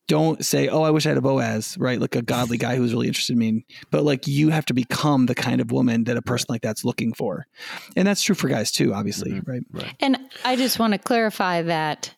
don't 0.08 0.44
say, 0.44 0.68
oh, 0.68 0.82
I 0.82 0.90
wish 0.90 1.06
I 1.06 1.10
had 1.10 1.18
a 1.18 1.22
Boaz, 1.22 1.76
right? 1.78 2.00
Like 2.00 2.16
a 2.16 2.22
godly 2.22 2.56
guy 2.56 2.76
who's 2.76 2.92
really 2.92 3.06
interested 3.06 3.34
in 3.34 3.38
me. 3.38 3.66
But 3.90 4.04
like, 4.04 4.26
you 4.26 4.48
have 4.50 4.64
to 4.66 4.74
become 4.74 5.26
the 5.26 5.34
kind 5.34 5.60
of 5.60 5.70
woman 5.70 6.04
that 6.04 6.16
a 6.16 6.22
person 6.22 6.46
right. 6.48 6.54
like 6.54 6.62
that's 6.62 6.84
looking 6.84 7.12
for. 7.12 7.46
And 7.94 8.08
that's 8.08 8.22
true 8.22 8.34
for 8.34 8.48
guys 8.48 8.72
too, 8.72 8.94
obviously, 8.94 9.32
mm-hmm. 9.32 9.50
right? 9.50 9.62
right? 9.70 9.94
And 10.00 10.18
I 10.44 10.56
just 10.56 10.78
want 10.78 10.94
to 10.94 10.98
clarify 10.98 11.62
that 11.62 12.14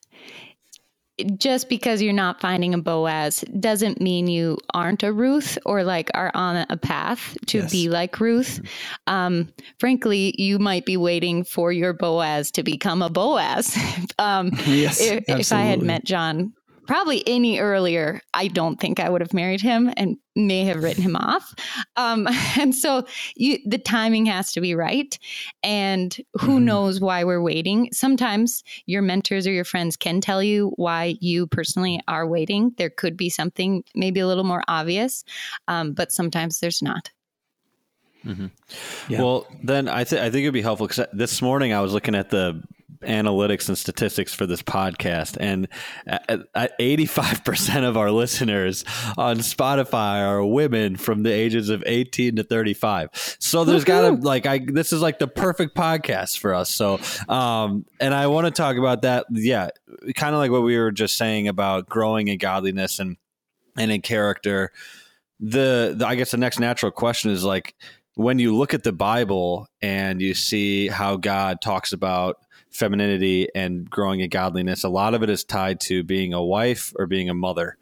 just 1.37 1.69
because 1.69 2.01
you're 2.01 2.13
not 2.13 2.41
finding 2.41 2.73
a 2.73 2.77
Boaz 2.77 3.45
doesn't 3.59 4.01
mean 4.01 4.27
you 4.27 4.57
aren't 4.73 5.03
a 5.03 5.13
Ruth 5.13 5.57
or 5.65 5.83
like 5.83 6.09
are 6.13 6.31
on 6.33 6.65
a 6.69 6.77
path 6.77 7.37
to 7.47 7.59
yes. 7.59 7.71
be 7.71 7.89
like 7.89 8.19
Ruth. 8.19 8.59
Mm-hmm. 8.59 9.13
Um, 9.13 9.53
frankly, 9.79 10.33
you 10.37 10.57
might 10.57 10.85
be 10.85 10.97
waiting 10.97 11.43
for 11.43 11.71
your 11.71 11.93
Boaz 11.93 12.49
to 12.51 12.63
become 12.63 13.01
a 13.01 13.09
Boaz. 13.09 13.77
um, 14.19 14.51
yes, 14.65 14.99
if, 15.01 15.23
if, 15.27 15.51
I 15.51 15.61
had 15.61 15.81
met 15.81 16.03
John 16.03 16.53
probably 16.85 17.27
any 17.27 17.59
earlier, 17.59 18.21
I 18.33 18.47
don't 18.47 18.79
think 18.79 18.99
I 18.99 19.09
would 19.09 19.21
have 19.21 19.33
married 19.33 19.61
him 19.61 19.91
and 19.97 20.17
may 20.35 20.63
have 20.65 20.81
written 20.81 21.03
him 21.03 21.15
off. 21.15 21.53
Um, 21.95 22.27
and 22.59 22.75
so 22.75 23.05
you, 23.35 23.59
the 23.65 23.77
timing 23.77 24.25
has 24.27 24.51
to 24.53 24.61
be 24.61 24.75
right. 24.75 25.17
And 25.63 26.15
who 26.39 26.55
mm-hmm. 26.55 26.65
knows 26.65 26.99
why 26.99 27.23
we're 27.23 27.41
waiting? 27.41 27.89
Sometimes 27.91 28.63
your 28.85 29.01
mentors 29.01 29.47
or 29.47 29.51
your 29.51 29.65
friends 29.65 29.95
can 29.95 30.21
tell 30.21 30.41
you 30.41 30.73
why 30.75 31.15
you 31.19 31.47
personally 31.47 32.01
are 32.07 32.27
waiting. 32.27 32.73
There 32.77 32.89
could 32.89 33.17
be 33.17 33.29
something 33.29 33.83
maybe 33.95 34.19
a 34.19 34.27
little 34.27 34.43
more 34.43 34.63
obvious, 34.67 35.23
um, 35.67 35.93
but 35.93 36.11
sometimes 36.11 36.59
there's 36.59 36.81
not. 36.81 37.11
Mm-hmm. 38.25 38.45
Yeah. 39.09 39.21
Well, 39.21 39.47
then 39.61 39.87
I, 39.87 40.03
th- 40.03 40.21
I 40.21 40.29
think 40.29 40.43
it'd 40.43 40.53
be 40.53 40.61
helpful 40.61 40.87
because 40.87 41.05
this 41.13 41.41
morning 41.41 41.73
I 41.73 41.81
was 41.81 41.93
looking 41.93 42.15
at 42.15 42.29
the 42.29 42.63
analytics 43.01 43.67
and 43.67 43.77
statistics 43.77 44.33
for 44.33 44.45
this 44.45 44.61
podcast, 44.61 45.35
and 45.37 45.67
eighty-five 46.79 47.43
percent 47.43 47.83
of 47.83 47.97
our 47.97 48.11
listeners 48.11 48.85
on 49.17 49.39
Spotify 49.39 50.25
are 50.25 50.45
women 50.45 50.95
from 50.95 51.23
the 51.23 51.31
ages 51.31 51.67
of 51.67 51.83
eighteen 51.85 52.37
to 52.37 52.43
thirty-five. 52.43 53.09
So 53.39 53.65
there's 53.65 53.83
got 53.83 54.01
to 54.01 54.11
like 54.25 54.45
I 54.45 54.59
this 54.65 54.93
is 54.93 55.01
like 55.01 55.19
the 55.19 55.27
perfect 55.27 55.75
podcast 55.75 56.37
for 56.37 56.53
us. 56.53 56.73
So, 56.73 56.97
um, 57.27 57.85
and 57.99 58.13
I 58.13 58.27
want 58.27 58.45
to 58.45 58.51
talk 58.51 58.77
about 58.77 59.01
that. 59.01 59.25
Yeah, 59.31 59.67
kind 60.15 60.33
of 60.33 60.39
like 60.39 60.51
what 60.51 60.63
we 60.63 60.77
were 60.77 60.91
just 60.91 61.17
saying 61.17 61.49
about 61.49 61.89
growing 61.89 62.29
in 62.29 62.37
godliness 62.37 62.99
and 62.99 63.17
and 63.77 63.91
in 63.91 64.01
character. 64.01 64.71
The, 65.41 65.93
the 65.97 66.07
I 66.07 66.15
guess 66.15 66.31
the 66.31 66.37
next 66.37 66.61
natural 66.61 66.89
question 66.89 67.31
is 67.31 67.43
like 67.43 67.75
when 68.15 68.39
you 68.39 68.55
look 68.55 68.73
at 68.73 68.83
the 68.83 68.93
Bible 68.93 69.67
and 69.81 70.21
you 70.21 70.33
see 70.33 70.87
how 70.87 71.15
God 71.15 71.61
talks 71.61 71.93
about 71.93 72.37
femininity 72.69 73.47
and 73.55 73.89
growing 73.89 74.19
in 74.19 74.29
godliness, 74.29 74.83
a 74.83 74.89
lot 74.89 75.13
of 75.13 75.23
it 75.23 75.29
is 75.29 75.43
tied 75.43 75.79
to 75.81 76.03
being 76.03 76.33
a 76.33 76.43
wife 76.43 76.93
or 76.97 77.07
being 77.07 77.29
a 77.29 77.33
mother. 77.33 77.77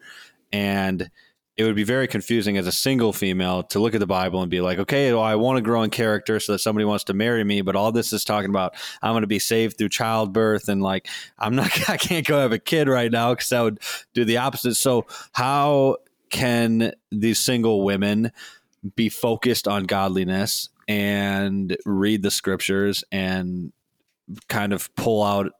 And 0.51 1.09
it 1.57 1.65
would 1.65 1.75
be 1.75 1.83
very 1.83 2.07
confusing 2.07 2.57
as 2.57 2.65
a 2.65 2.71
single 2.71 3.11
female 3.11 3.63
to 3.63 3.79
look 3.79 3.93
at 3.93 3.99
the 3.99 4.07
Bible 4.07 4.41
and 4.41 4.49
be 4.49 4.61
like, 4.61 4.79
okay, 4.79 5.11
well, 5.13 5.21
I 5.21 5.35
want 5.35 5.57
to 5.57 5.61
grow 5.61 5.83
in 5.83 5.89
character 5.89 6.39
so 6.39 6.53
that 6.53 6.59
somebody 6.59 6.85
wants 6.85 7.03
to 7.05 7.13
marry 7.13 7.43
me, 7.43 7.61
but 7.61 7.75
all 7.75 7.91
this 7.91 8.13
is 8.13 8.23
talking 8.23 8.49
about 8.49 8.73
I'm 9.01 9.11
going 9.11 9.21
to 9.21 9.27
be 9.27 9.39
saved 9.39 9.77
through 9.77 9.89
childbirth 9.89 10.69
and 10.69 10.81
like 10.81 11.07
I'm 11.37 11.55
not, 11.55 11.67
I 11.89 11.97
can't 11.97 12.25
go 12.25 12.39
have 12.39 12.53
a 12.53 12.59
kid 12.59 12.87
right 12.87 13.11
now 13.11 13.33
because 13.33 13.49
that 13.49 13.61
would 13.61 13.79
do 14.13 14.23
the 14.23 14.37
opposite. 14.37 14.75
So 14.75 15.05
how 15.33 15.97
can 16.29 16.93
these 17.11 17.39
single 17.39 17.83
women 17.83 18.31
be 18.95 19.09
focused 19.09 19.67
on 19.67 19.83
godliness 19.83 20.69
and 20.87 21.77
read 21.85 22.23
the 22.23 22.31
scriptures 22.31 23.03
and 23.11 23.71
kind 24.49 24.73
of 24.73 24.93
pull 24.95 25.23
out 25.23 25.51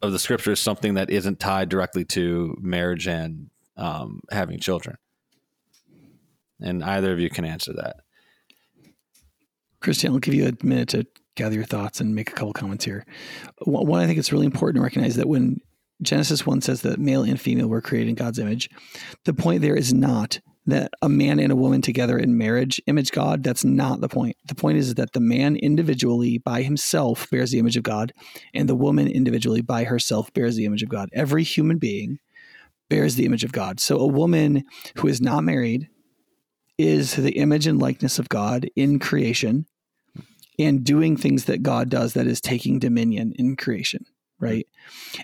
of 0.00 0.12
the 0.12 0.18
scriptures 0.18 0.60
something 0.60 0.94
that 0.94 1.10
isn't 1.10 1.38
tied 1.38 1.68
directly 1.68 2.04
to 2.04 2.56
marriage 2.60 3.06
and 3.06 3.50
um, 3.76 4.20
having 4.30 4.58
children? 4.58 4.96
And 6.60 6.82
either 6.82 7.12
of 7.12 7.20
you 7.20 7.28
can 7.28 7.44
answer 7.44 7.72
that. 7.74 7.96
Christina, 9.80 10.14
I'll 10.14 10.20
give 10.20 10.34
you 10.34 10.46
a 10.46 10.66
minute 10.66 10.90
to 10.90 11.06
gather 11.34 11.56
your 11.56 11.64
thoughts 11.64 12.00
and 12.00 12.14
make 12.14 12.30
a 12.30 12.34
couple 12.34 12.52
comments 12.52 12.84
here. 12.84 13.04
One, 13.64 14.00
I 14.00 14.06
think 14.06 14.18
it's 14.18 14.32
really 14.32 14.46
important 14.46 14.76
to 14.76 14.82
recognize 14.82 15.16
that 15.16 15.28
when 15.28 15.60
Genesis 16.02 16.46
1 16.46 16.60
says 16.60 16.82
that 16.82 16.98
male 16.98 17.22
and 17.22 17.40
female 17.40 17.68
were 17.68 17.80
created 17.80 18.10
in 18.10 18.14
God's 18.14 18.38
image, 18.38 18.70
the 19.24 19.34
point 19.34 19.62
there 19.62 19.76
is 19.76 19.92
not 19.92 20.40
that 20.66 20.92
a 21.02 21.08
man 21.08 21.40
and 21.40 21.50
a 21.50 21.56
woman 21.56 21.82
together 21.82 22.16
in 22.16 22.38
marriage 22.38 22.80
image 22.86 23.10
God. 23.10 23.42
That's 23.42 23.64
not 23.64 24.00
the 24.00 24.08
point. 24.08 24.36
The 24.46 24.54
point 24.54 24.78
is 24.78 24.94
that 24.94 25.12
the 25.12 25.20
man 25.20 25.56
individually 25.56 26.38
by 26.38 26.62
himself 26.62 27.28
bears 27.30 27.50
the 27.50 27.58
image 27.58 27.76
of 27.76 27.82
God, 27.82 28.12
and 28.54 28.68
the 28.68 28.76
woman 28.76 29.08
individually 29.08 29.60
by 29.60 29.84
herself 29.84 30.32
bears 30.32 30.56
the 30.56 30.64
image 30.64 30.82
of 30.82 30.88
God. 30.88 31.08
Every 31.12 31.42
human 31.42 31.78
being 31.78 32.18
bears 32.88 33.16
the 33.16 33.24
image 33.24 33.42
of 33.42 33.52
God. 33.52 33.80
So 33.80 33.98
a 33.98 34.06
woman 34.06 34.64
who 34.96 35.08
is 35.08 35.20
not 35.20 35.42
married 35.42 35.88
is 36.78 37.16
the 37.16 37.32
image 37.32 37.66
and 37.66 37.80
likeness 37.80 38.18
of 38.18 38.28
God 38.28 38.68
in 38.76 38.98
creation 38.98 39.66
and 40.58 40.84
doing 40.84 41.16
things 41.16 41.46
that 41.46 41.62
God 41.62 41.88
does 41.88 42.12
that 42.14 42.26
is 42.26 42.40
taking 42.40 42.78
dominion 42.78 43.32
in 43.36 43.56
creation, 43.56 44.04
right? 44.38 44.66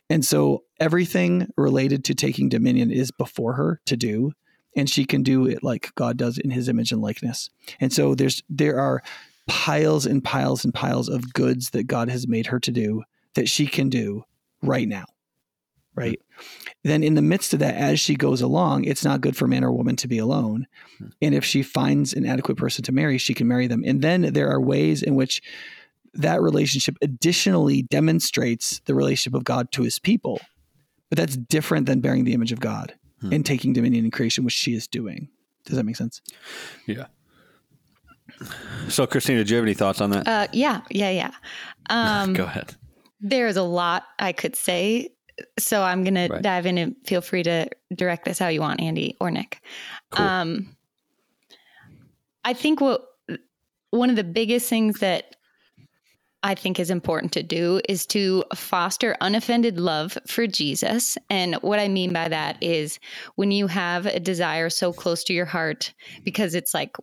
And 0.09 0.25
so 0.25 0.65
everything 0.81 1.49
related 1.57 2.05
to 2.05 2.15
taking 2.15 2.49
dominion 2.49 2.91
is 2.91 3.11
before 3.11 3.55
her 3.55 3.81
to 3.87 3.97
do 3.97 4.33
and 4.79 4.89
she 4.89 5.05
can 5.05 5.23
do 5.23 5.47
it 5.47 5.63
like 5.63 5.95
God 5.97 6.17
does 6.17 6.39
in 6.39 6.51
his 6.51 6.69
image 6.69 6.93
and 6.93 7.03
likeness. 7.03 7.51
And 7.81 7.93
so 7.93 8.15
there's 8.15 8.43
there 8.49 8.79
are 8.79 9.03
piles 9.49 10.07
and 10.07 10.23
piles 10.23 10.65
and 10.65 10.73
piles 10.73 11.09
of 11.09 11.33
goods 11.33 11.71
that 11.71 11.89
God 11.89 12.09
has 12.09 12.29
made 12.29 12.47
her 12.47 12.61
to 12.61 12.71
do 12.71 13.03
that 13.35 13.49
she 13.49 13.67
can 13.67 13.89
do 13.89 14.25
right 14.63 14.87
now 14.87 15.07
hmm. 15.95 16.01
right? 16.01 16.21
Then 16.85 17.03
in 17.03 17.15
the 17.15 17.23
midst 17.23 17.53
of 17.53 17.59
that, 17.59 17.75
as 17.75 17.99
she 17.99 18.15
goes 18.15 18.41
along, 18.41 18.85
it's 18.85 19.05
not 19.05 19.21
good 19.21 19.37
for 19.37 19.49
man 19.49 19.65
or 19.65 19.73
woman 19.73 19.97
to 19.97 20.09
be 20.09 20.19
alone. 20.19 20.67
Hmm. 20.99 21.07
And 21.21 21.35
if 21.35 21.45
she 21.45 21.63
finds 21.63 22.13
an 22.13 22.25
adequate 22.25 22.57
person 22.57 22.85
to 22.85 22.93
marry, 22.93 23.19
she 23.19 23.35
can 23.35 23.49
marry 23.49 23.67
them. 23.67 23.83
And 23.85 24.01
then 24.01 24.33
there 24.33 24.51
are 24.51 24.61
ways 24.61 25.03
in 25.03 25.17
which 25.17 25.43
that 26.15 26.41
relationship 26.41 26.97
additionally 27.03 27.83
demonstrates 27.83 28.81
the 28.85 28.95
relationship 28.95 29.37
of 29.37 29.45
God 29.45 29.73
to 29.73 29.83
his 29.83 29.99
people. 29.99 30.41
But 31.11 31.19
that's 31.19 31.37
different 31.37 31.87
than 31.87 32.01
bearing 32.01 32.25
the 32.25 32.35
image 32.35 32.53
of 32.53 32.61
God 32.61 32.95
hmm. 33.21 33.33
and 33.33 33.45
taking 33.45 33.73
dominion 33.73 34.05
in 34.05 34.11
creation, 34.11 34.45
which 34.45 34.55
she 34.55 34.75
is 34.75 34.87
doing. 34.87 35.29
Does 35.65 35.77
that 35.77 35.85
make 35.85 35.97
sense? 35.97 36.21
Yeah. 36.87 37.07
So, 38.89 39.07
Christina, 39.07 39.45
do 39.45 39.51
you 39.51 39.57
have 39.57 39.65
any 39.65 39.75
thoughts 39.75 40.01
on 40.01 40.11
that? 40.11 40.27
Uh, 40.29 40.47
yeah, 40.53 40.83
yeah, 40.91 41.11
yeah. 41.11 41.31
Um, 41.91 42.35
Go 42.35 42.45
ahead. 42.45 42.75
There's 43.19 43.57
a 43.57 43.63
lot 43.63 44.05
I 44.19 44.33
could 44.33 44.55
say 44.57 45.09
so 45.59 45.83
I'm 45.83 46.05
going 46.05 46.15
right. 46.15 46.31
to 46.31 46.41
dive 46.41 46.67
in 46.67 46.79
and 46.79 46.97
feel 47.05 47.21
free 47.21 47.43
to 47.43 47.69
direct 47.95 48.25
this 48.25 48.39
how 48.39 48.49
you 48.49 48.61
want, 48.61 48.81
Andy 48.81 49.17
or 49.21 49.31
Nick. 49.31 49.63
Cool. 50.11 50.27
Um, 50.27 50.77
I 52.45 52.53
think 52.53 52.81
what 52.81 53.07
one 53.91 54.11
of 54.11 54.17
the 54.17 54.25
biggest 54.25 54.69
things 54.69 55.01
that 55.01 55.37
I 56.43 56.55
think 56.55 56.79
is 56.79 56.91
important 56.91 57.33
to 57.33 57.43
do 57.43 57.81
is 57.89 58.07
to 58.07 58.45
foster 58.55 59.17
unoffended 59.21 59.81
love 59.81 60.17
for 60.27 60.47
Jesus. 60.47 61.19
And 61.29 61.57
what 61.57 61.81
I 61.81 61.89
mean 61.89 62.13
by 62.13 62.29
that 62.29 62.63
is 62.63 63.01
when 63.35 63.51
you 63.51 63.67
have 63.67 64.07
a 64.07 64.21
desire 64.21 64.71
so 64.71 64.93
close 64.93 65.25
to 65.25 65.33
your 65.33 65.47
heart, 65.47 65.93
because 66.23 66.55
it's 66.55 66.75
like 66.75 66.97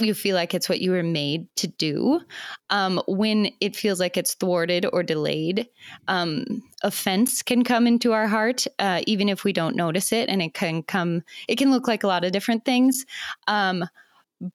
you 0.00 0.12
feel 0.12 0.34
like 0.34 0.54
it's 0.54 0.68
what 0.68 0.80
you 0.80 0.90
were 0.90 1.02
made 1.02 1.46
to 1.56 1.66
do. 1.66 2.20
Um, 2.68 3.00
when 3.06 3.50
it 3.60 3.76
feels 3.76 4.00
like 4.00 4.16
it's 4.16 4.34
thwarted 4.34 4.86
or 4.92 5.02
delayed, 5.02 5.68
um, 6.08 6.62
offense 6.82 7.42
can 7.42 7.64
come 7.64 7.86
into 7.86 8.12
our 8.12 8.26
heart, 8.26 8.66
uh, 8.80 9.02
even 9.06 9.28
if 9.28 9.44
we 9.44 9.52
don't 9.52 9.76
notice 9.76 10.12
it. 10.12 10.28
And 10.28 10.42
it 10.42 10.52
can 10.52 10.82
come, 10.82 11.22
it 11.48 11.56
can 11.56 11.70
look 11.70 11.86
like 11.86 12.02
a 12.02 12.08
lot 12.08 12.24
of 12.24 12.32
different 12.32 12.64
things. 12.64 13.06
Um, 13.46 13.88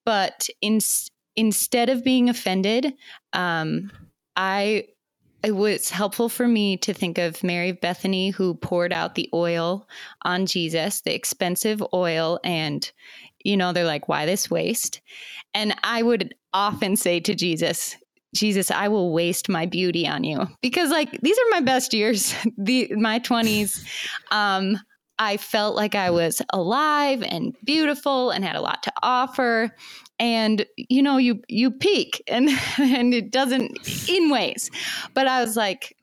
but 0.05 0.49
in, 0.61 0.79
instead 1.35 1.89
of 1.89 2.03
being 2.03 2.29
offended, 2.29 2.93
um, 3.33 3.89
I 4.39 4.85
it 5.43 5.51
was 5.51 5.89
helpful 5.89 6.27
for 6.27 6.47
me 6.47 6.75
to 6.77 6.93
think 6.93 7.17
of 7.17 7.43
Mary 7.43 7.71
Bethany, 7.71 8.29
who 8.29 8.55
poured 8.55 8.91
out 8.91 9.15
the 9.15 9.29
oil 9.33 9.87
on 10.23 10.45
Jesus, 10.45 11.01
the 11.01 11.13
expensive 11.13 11.83
oil, 11.93 12.39
and 12.43 12.89
you 13.43 13.55
know, 13.55 13.71
they're 13.71 13.85
like, 13.85 14.09
why 14.09 14.25
this 14.25 14.49
waste? 14.49 15.01
And 15.53 15.75
I 15.83 16.03
would 16.03 16.35
often 16.53 16.95
say 16.95 17.21
to 17.21 17.35
Jesus, 17.35 17.95
Jesus, 18.35 18.69
I 18.69 18.89
will 18.89 19.13
waste 19.13 19.47
my 19.49 19.65
beauty 19.65 20.07
on 20.07 20.23
you 20.23 20.47
because 20.61 20.89
like 20.89 21.11
these 21.21 21.37
are 21.37 21.51
my 21.51 21.61
best 21.61 21.93
years, 21.93 22.33
the 22.57 22.91
my 22.95 23.19
20s. 23.19 23.85
Um, 24.31 24.79
I 25.19 25.35
felt 25.37 25.75
like 25.75 25.95
I 25.95 26.09
was 26.09 26.41
alive 26.51 27.21
and 27.21 27.55
beautiful 27.63 28.31
and 28.31 28.43
had 28.43 28.55
a 28.55 28.61
lot 28.61 28.81
to 28.83 28.93
offer. 29.03 29.75
And 30.17 30.65
you 30.77 31.03
know, 31.03 31.17
you 31.17 31.41
you 31.47 31.71
peak 31.71 32.23
and 32.27 32.49
and 32.79 33.13
it 33.13 33.31
doesn't 33.31 34.09
in 34.09 34.29
ways. 34.29 34.71
But 35.13 35.27
I 35.27 35.41
was 35.41 35.55
like, 35.55 35.95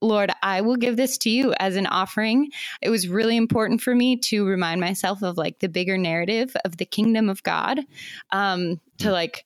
Lord, 0.00 0.30
I 0.42 0.60
will 0.62 0.76
give 0.76 0.96
this 0.96 1.16
to 1.18 1.30
you 1.30 1.54
as 1.58 1.76
an 1.76 1.86
offering. 1.86 2.50
It 2.82 2.90
was 2.90 3.08
really 3.08 3.36
important 3.36 3.80
for 3.80 3.94
me 3.94 4.16
to 4.18 4.46
remind 4.46 4.80
myself 4.80 5.22
of 5.22 5.38
like 5.38 5.60
the 5.60 5.68
bigger 5.68 5.96
narrative 5.96 6.54
of 6.64 6.76
the 6.76 6.84
kingdom 6.84 7.28
of 7.28 7.42
God, 7.42 7.80
um, 8.30 8.80
to 8.98 9.10
like 9.10 9.44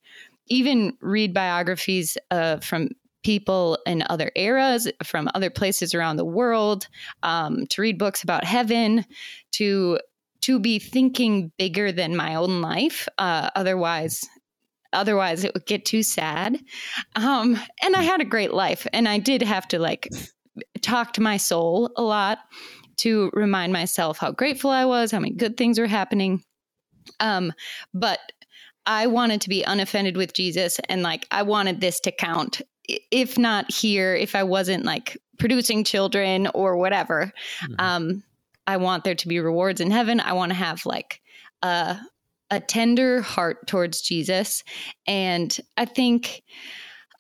even 0.48 0.96
read 1.00 1.34
biographies 1.34 2.16
uh, 2.30 2.58
from 2.58 2.88
people 3.28 3.78
in 3.86 4.02
other 4.08 4.30
eras, 4.36 4.90
from 5.04 5.28
other 5.34 5.50
places 5.50 5.94
around 5.94 6.16
the 6.16 6.24
world, 6.24 6.86
um, 7.22 7.66
to 7.66 7.82
read 7.82 7.98
books 7.98 8.22
about 8.22 8.44
heaven, 8.44 9.04
to 9.52 9.98
to 10.40 10.58
be 10.58 10.78
thinking 10.78 11.52
bigger 11.58 11.92
than 11.92 12.16
my 12.16 12.34
own 12.36 12.62
life. 12.62 13.08
Uh, 13.18 13.50
otherwise, 13.54 14.24
otherwise 14.92 15.44
it 15.44 15.52
would 15.52 15.66
get 15.66 15.84
too 15.84 16.02
sad 16.02 16.58
um, 17.14 17.60
and 17.82 17.94
i 17.94 18.00
had 18.00 18.22
a 18.22 18.24
great 18.24 18.54
life 18.54 18.86
and 18.94 19.06
i 19.06 19.18
did 19.18 19.42
have 19.42 19.68
to 19.68 19.78
like 19.78 20.08
talk 20.80 21.12
to 21.12 21.20
my 21.20 21.36
soul 21.36 21.90
a 21.96 22.02
lot 22.02 22.38
to 22.98 23.30
remind 23.32 23.72
myself 23.72 24.18
how 24.18 24.32
grateful 24.32 24.70
I 24.70 24.84
was, 24.84 25.10
how 25.10 25.20
many 25.20 25.34
good 25.34 25.56
things 25.56 25.78
were 25.78 25.86
happening. 25.86 26.42
Um, 27.20 27.52
but 27.94 28.18
I 28.84 29.06
wanted 29.06 29.40
to 29.42 29.48
be 29.48 29.62
unoffended 29.62 30.16
with 30.16 30.34
Jesus 30.34 30.78
and 30.88 31.02
like 31.02 31.26
I 31.30 31.42
wanted 31.42 31.80
this 31.80 32.00
to 32.00 32.12
count. 32.12 32.60
If 32.88 33.38
not 33.38 33.70
here, 33.72 34.14
if 34.14 34.34
I 34.34 34.42
wasn't 34.42 34.84
like 34.84 35.16
producing 35.38 35.84
children 35.84 36.48
or 36.54 36.76
whatever, 36.76 37.32
mm-hmm. 37.62 37.74
um, 37.78 38.22
I 38.66 38.76
want 38.76 39.04
there 39.04 39.14
to 39.14 39.28
be 39.28 39.40
rewards 39.40 39.80
in 39.80 39.90
heaven. 39.90 40.20
I 40.20 40.32
want 40.32 40.50
to 40.50 40.56
have 40.56 40.84
like 40.86 41.20
a 41.62 41.98
a 42.50 42.60
tender 42.60 43.20
heart 43.20 43.66
towards 43.66 44.00
Jesus, 44.00 44.64
and 45.06 45.58
I 45.76 45.84
think 45.84 46.42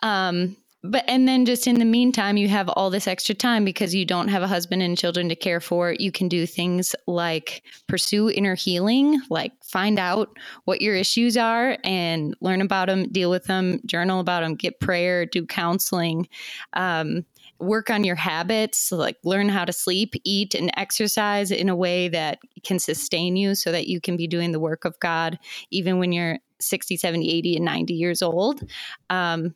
um, 0.02 0.56
but 0.88 1.04
and 1.06 1.28
then 1.28 1.44
just 1.44 1.66
in 1.66 1.78
the 1.78 1.84
meantime 1.84 2.36
you 2.36 2.48
have 2.48 2.68
all 2.70 2.90
this 2.90 3.06
extra 3.06 3.34
time 3.34 3.64
because 3.64 3.94
you 3.94 4.04
don't 4.04 4.28
have 4.28 4.42
a 4.42 4.48
husband 4.48 4.82
and 4.82 4.96
children 4.96 5.28
to 5.28 5.36
care 5.36 5.60
for. 5.60 5.94
You 5.98 6.10
can 6.10 6.28
do 6.28 6.46
things 6.46 6.94
like 7.06 7.62
pursue 7.86 8.30
inner 8.30 8.54
healing 8.54 9.20
like 9.30 9.52
find 9.62 9.98
out 9.98 10.36
what 10.64 10.80
your 10.80 10.94
issues 10.94 11.36
are 11.36 11.76
and 11.84 12.34
learn 12.40 12.60
about 12.60 12.88
them 12.88 13.08
deal 13.10 13.30
with 13.30 13.44
them 13.44 13.80
journal 13.86 14.20
about 14.20 14.42
them 14.42 14.54
get 14.54 14.80
prayer 14.80 15.26
do 15.26 15.46
counseling 15.46 16.28
um, 16.74 17.24
work 17.58 17.90
on 17.90 18.04
your 18.04 18.16
habits 18.16 18.92
like 18.92 19.16
learn 19.24 19.48
how 19.48 19.64
to 19.64 19.72
sleep 19.72 20.14
eat 20.24 20.54
and 20.54 20.70
exercise 20.76 21.50
in 21.50 21.68
a 21.68 21.76
way 21.76 22.08
that 22.08 22.38
can 22.64 22.78
sustain 22.78 23.36
you 23.36 23.54
so 23.54 23.72
that 23.72 23.88
you 23.88 24.00
can 24.00 24.16
be 24.16 24.26
doing 24.26 24.52
the 24.52 24.60
work 24.60 24.84
of 24.84 24.98
god 25.00 25.38
even 25.70 25.98
when 25.98 26.12
you're 26.12 26.38
60 26.60 26.96
70 26.96 27.30
80 27.30 27.56
and 27.56 27.64
90 27.64 27.94
years 27.94 28.22
old. 28.22 28.62
Um, 29.10 29.54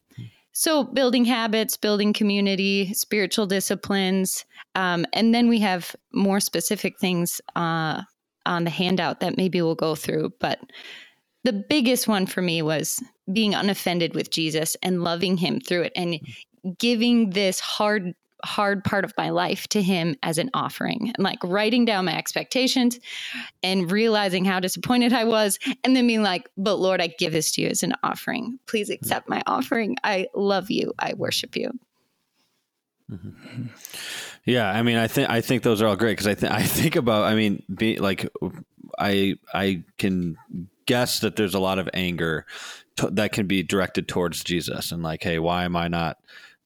so, 0.53 0.85
building 0.85 1.25
habits, 1.25 1.79
building 1.79 2.12
community, 2.12 2.93
spiritual 2.93 3.47
disciplines. 3.47 4.45
Um, 4.75 5.07
and 5.15 5.35
then 5.35 5.49
we 5.49 5.59
have 5.61 5.97
more 6.12 6.41
specific 6.41 6.99
things 6.99 7.41
uh, 7.57 8.03
on 8.45 8.65
the 8.65 8.71
handout 8.71 9.21
that 9.21 9.38
maybe 9.38 9.62
we'll 9.62 9.75
go 9.75 9.95
through. 9.95 10.33
But 10.41 10.61
the 11.45 11.55
biggest 11.55 12.07
one 12.07 12.27
for 12.27 12.43
me 12.43 12.61
was 12.61 13.03
being 13.33 13.55
unoffended 13.55 14.15
with 14.15 14.31
Jesus 14.31 14.77
and 14.83 15.03
loving 15.03 15.38
him 15.38 15.59
through 15.59 15.83
it 15.83 15.93
and 15.97 16.21
giving 16.79 17.31
this 17.31 17.59
hard 17.59 18.15
hard 18.44 18.85
part 18.85 19.05
of 19.05 19.12
my 19.16 19.31
life 19.31 19.68
to 19.68 19.83
him 19.83 20.16
as 20.22 20.38
an 20.38 20.50
offering 20.55 21.12
and 21.14 21.24
like 21.24 21.38
writing 21.44 21.85
down 21.85 22.05
my 22.05 22.16
expectations 22.16 22.98
and 23.62 23.90
realizing 23.90 24.44
how 24.44 24.61
disappointed 24.61 25.12
I 25.12 25.24
was 25.24 25.59
and 25.85 25.94
then 25.94 26.07
being 26.07 26.22
like 26.22 26.48
but 26.57 26.76
Lord 26.76 27.00
I 27.00 27.09
give 27.18 27.33
this 27.33 27.52
to 27.52 27.62
you 27.62 27.68
as 27.68 27.83
an 27.83 27.94
offering 28.02 28.59
please 28.66 28.90
accept 28.90 29.28
my 29.28 29.42
offering 29.46 29.96
I 30.02 30.28
love 30.35 30.70
you 30.70 30.92
I 30.98 31.14
worship 31.14 31.57
you 31.57 31.70
mm-hmm. 33.11 33.66
Yeah, 34.44 34.68
I 34.68 34.83
mean, 34.83 34.96
I 34.96 35.07
think 35.07 35.31
I 35.31 35.40
think 35.40 35.62
those 35.62 35.81
are 35.81 35.87
all 35.87 35.96
great 35.96 36.12
because 36.12 36.26
I 36.26 36.35
think 36.35 36.52
I 36.52 36.62
think 36.64 36.96
about. 36.96 37.24
I 37.24 37.37
mean, 37.37 37.62
be 37.72 37.98
like, 37.98 38.28
I 38.98 39.37
I 39.55 39.85
can 39.98 40.37
guess 40.87 41.20
that 41.20 41.37
there's 41.37 41.55
a 41.55 41.61
lot 41.61 41.78
of 41.78 41.88
anger 41.94 42.44
to, 42.96 43.09
that 43.11 43.33
can 43.33 43.46
be 43.46 43.62
directed 43.62 44.09
towards 44.09 44.42
Jesus 44.42 44.90
and 44.90 45.02
like, 45.02 45.22
hey, 45.22 45.38
why 45.38 45.64
am 45.64 45.76
I 45.76 45.88
not 45.88 46.18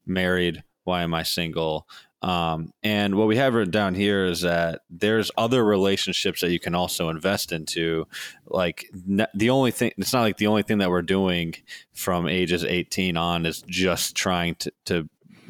married? 0.06 0.62
Why 0.87 1.03
am 1.03 1.14
I 1.14 1.25
single? 1.25 1.87
Um, 2.22 2.72
and 2.83 3.16
what 3.16 3.29
we 3.29 3.37
have 3.37 3.55
written 3.55 3.70
down 3.70 3.94
here 3.94 4.25
is 4.25 4.40
that 4.40 4.81
there's 4.88 5.31
other 5.37 5.64
relationships 5.64 6.40
that 6.40 6.51
you 6.51 6.59
can 6.59 6.75
also 6.75 7.09
invest 7.09 7.53
into. 7.53 8.07
Like 8.46 8.88
ne- 9.07 9.27
the 9.35 9.51
only 9.51 9.70
thing, 9.70 9.92
it's 9.99 10.12
not 10.12 10.22
like 10.22 10.38
the 10.38 10.46
only 10.46 10.62
thing 10.62 10.79
that 10.79 10.90
we're 10.90 11.03
doing 11.03 11.55
from 11.92 12.27
ages 12.27 12.64
18 12.64 13.16
on 13.16 13.46
is 13.46 13.62
just 13.62 14.16
trying 14.16 14.55
to, 14.57 14.72
to 14.87 15.09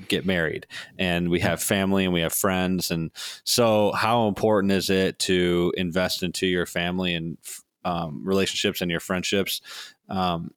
get 0.08 0.26
married 0.26 0.66
and 0.98 1.30
we 1.30 1.40
have 1.40 1.60
family 1.62 2.04
and 2.04 2.12
we 2.12 2.20
have 2.20 2.32
friends 2.32 2.92
and 2.92 3.10
so 3.42 3.90
how 3.92 4.28
important 4.28 4.70
is 4.70 4.88
it 4.88 5.18
to 5.18 5.72
invest 5.76 6.22
into 6.22 6.46
your 6.46 6.66
family 6.66 7.14
and 7.14 7.38
um, 7.84 8.22
relationships 8.24 8.80
and 8.80 8.90
your 8.90 9.00
friendships 9.00 9.60
um, 10.08 10.52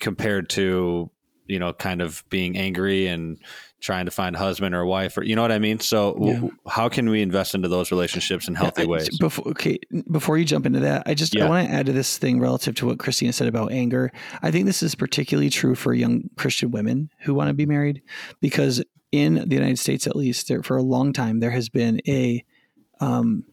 compared 0.00 0.48
to 0.48 1.10
you 1.46 1.58
know 1.58 1.72
kind 1.72 2.02
of 2.02 2.24
being 2.28 2.56
angry 2.56 3.06
and 3.06 3.38
trying 3.80 4.06
to 4.06 4.10
find 4.10 4.34
a 4.34 4.38
husband 4.38 4.74
or 4.74 4.80
a 4.80 4.86
wife 4.86 5.16
or 5.18 5.22
you 5.22 5.36
know 5.36 5.42
what 5.42 5.52
I 5.52 5.58
mean. 5.58 5.80
So 5.80 6.16
yeah. 6.20 6.34
w- 6.34 6.56
how 6.66 6.88
can 6.88 7.08
we 7.08 7.22
invest 7.22 7.54
into 7.54 7.68
those 7.68 7.90
relationships 7.90 8.48
in 8.48 8.54
healthy 8.54 8.82
yeah, 8.82 8.88
ways? 8.88 9.18
Before 9.18 9.48
okay, 9.48 9.78
before 10.10 10.38
you 10.38 10.44
jump 10.44 10.66
into 10.66 10.80
that, 10.80 11.02
I 11.06 11.14
just 11.14 11.34
yeah. 11.34 11.46
I 11.46 11.48
want 11.48 11.68
to 11.68 11.74
add 11.74 11.86
to 11.86 11.92
this 11.92 12.18
thing 12.18 12.40
relative 12.40 12.74
to 12.76 12.86
what 12.86 12.98
Christina 12.98 13.32
said 13.32 13.48
about 13.48 13.72
anger. 13.72 14.12
I 14.42 14.50
think 14.50 14.66
this 14.66 14.82
is 14.82 14.94
particularly 14.94 15.50
true 15.50 15.74
for 15.74 15.92
young 15.92 16.30
Christian 16.36 16.70
women 16.70 17.10
who 17.20 17.34
want 17.34 17.48
to 17.48 17.54
be 17.54 17.66
married 17.66 18.02
because 18.40 18.82
in 19.12 19.34
the 19.34 19.54
United 19.54 19.78
States 19.78 20.06
at 20.06 20.16
least 20.16 20.48
there, 20.48 20.62
for 20.62 20.76
a 20.76 20.82
long 20.82 21.12
time 21.12 21.40
there 21.40 21.50
has 21.50 21.68
been 21.68 22.00
a 22.08 22.44
um, 23.00 23.44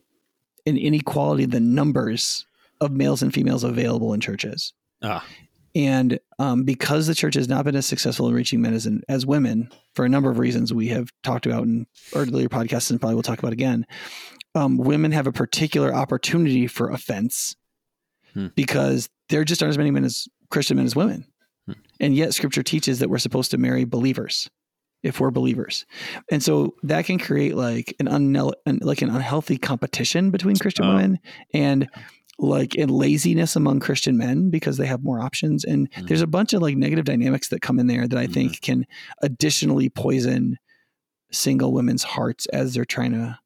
an 0.65 0.77
inequality 0.77 1.43
in 1.43 1.49
the 1.49 1.59
numbers 1.59 2.45
of 2.79 2.91
males 2.91 3.21
and 3.21 3.33
females 3.33 3.63
available 3.63 4.13
in 4.13 4.19
churches. 4.19 4.73
Ah. 5.01 5.25
And 5.75 6.19
um, 6.37 6.63
because 6.63 7.07
the 7.07 7.15
church 7.15 7.33
has 7.35 7.47
not 7.47 7.65
been 7.65 7.75
as 7.75 7.85
successful 7.85 8.27
in 8.27 8.33
reaching 8.33 8.61
men 8.61 8.73
as, 8.73 8.85
in, 8.85 9.01
as 9.09 9.25
women, 9.25 9.69
for 9.95 10.05
a 10.05 10.09
number 10.09 10.29
of 10.29 10.39
reasons 10.39 10.73
we 10.73 10.89
have 10.89 11.11
talked 11.23 11.45
about 11.45 11.63
in 11.63 11.87
earlier 12.13 12.49
podcasts 12.49 12.91
and 12.91 12.99
probably 12.99 13.15
we'll 13.15 13.23
talk 13.23 13.39
about 13.39 13.53
again, 13.53 13.85
um, 14.55 14.77
women 14.77 15.11
have 15.11 15.25
a 15.25 15.31
particular 15.31 15.93
opportunity 15.93 16.67
for 16.67 16.89
offense 16.89 17.55
hmm. 18.33 18.47
because 18.55 19.09
there 19.29 19.43
just 19.43 19.63
aren't 19.63 19.71
as 19.71 19.77
many 19.77 19.89
men 19.89 20.05
as 20.05 20.27
Christian 20.51 20.77
men 20.77 20.85
as 20.85 20.95
women. 20.95 21.25
Hmm. 21.65 21.73
And 21.99 22.15
yet 22.15 22.33
scripture 22.33 22.63
teaches 22.63 22.99
that 22.99 23.09
we're 23.09 23.17
supposed 23.17 23.51
to 23.51 23.57
marry 23.57 23.83
believers 23.85 24.49
if 25.01 25.19
we're 25.19 25.31
believers. 25.31 25.85
And 26.31 26.41
so 26.41 26.75
that 26.83 27.05
can 27.05 27.19
create 27.19 27.55
like 27.55 27.95
an, 27.99 28.07
un- 28.07 28.51
like 28.81 29.01
an 29.01 29.09
unhealthy 29.09 29.57
competition 29.57 30.31
between 30.31 30.55
Christian 30.55 30.85
oh. 30.85 30.95
women 30.95 31.19
and 31.53 31.89
like 32.39 32.75
in 32.75 32.89
laziness 32.89 33.55
among 33.55 33.79
Christian 33.79 34.17
men 34.17 34.49
because 34.49 34.77
they 34.77 34.87
have 34.87 35.03
more 35.03 35.19
options. 35.19 35.63
And 35.63 35.89
mm-hmm. 35.91 36.07
there's 36.07 36.21
a 36.21 36.27
bunch 36.27 36.53
of 36.53 36.61
like 36.61 36.75
negative 36.75 37.05
dynamics 37.05 37.49
that 37.49 37.61
come 37.61 37.79
in 37.79 37.87
there 37.87 38.07
that 38.07 38.17
I 38.17 38.23
mm-hmm. 38.23 38.33
think 38.33 38.61
can 38.61 38.85
additionally 39.21 39.89
poison 39.89 40.57
single 41.31 41.73
women's 41.73 42.03
hearts 42.03 42.45
as 42.47 42.73
they're 42.73 42.85
trying 42.85 43.13
to 43.13 43.39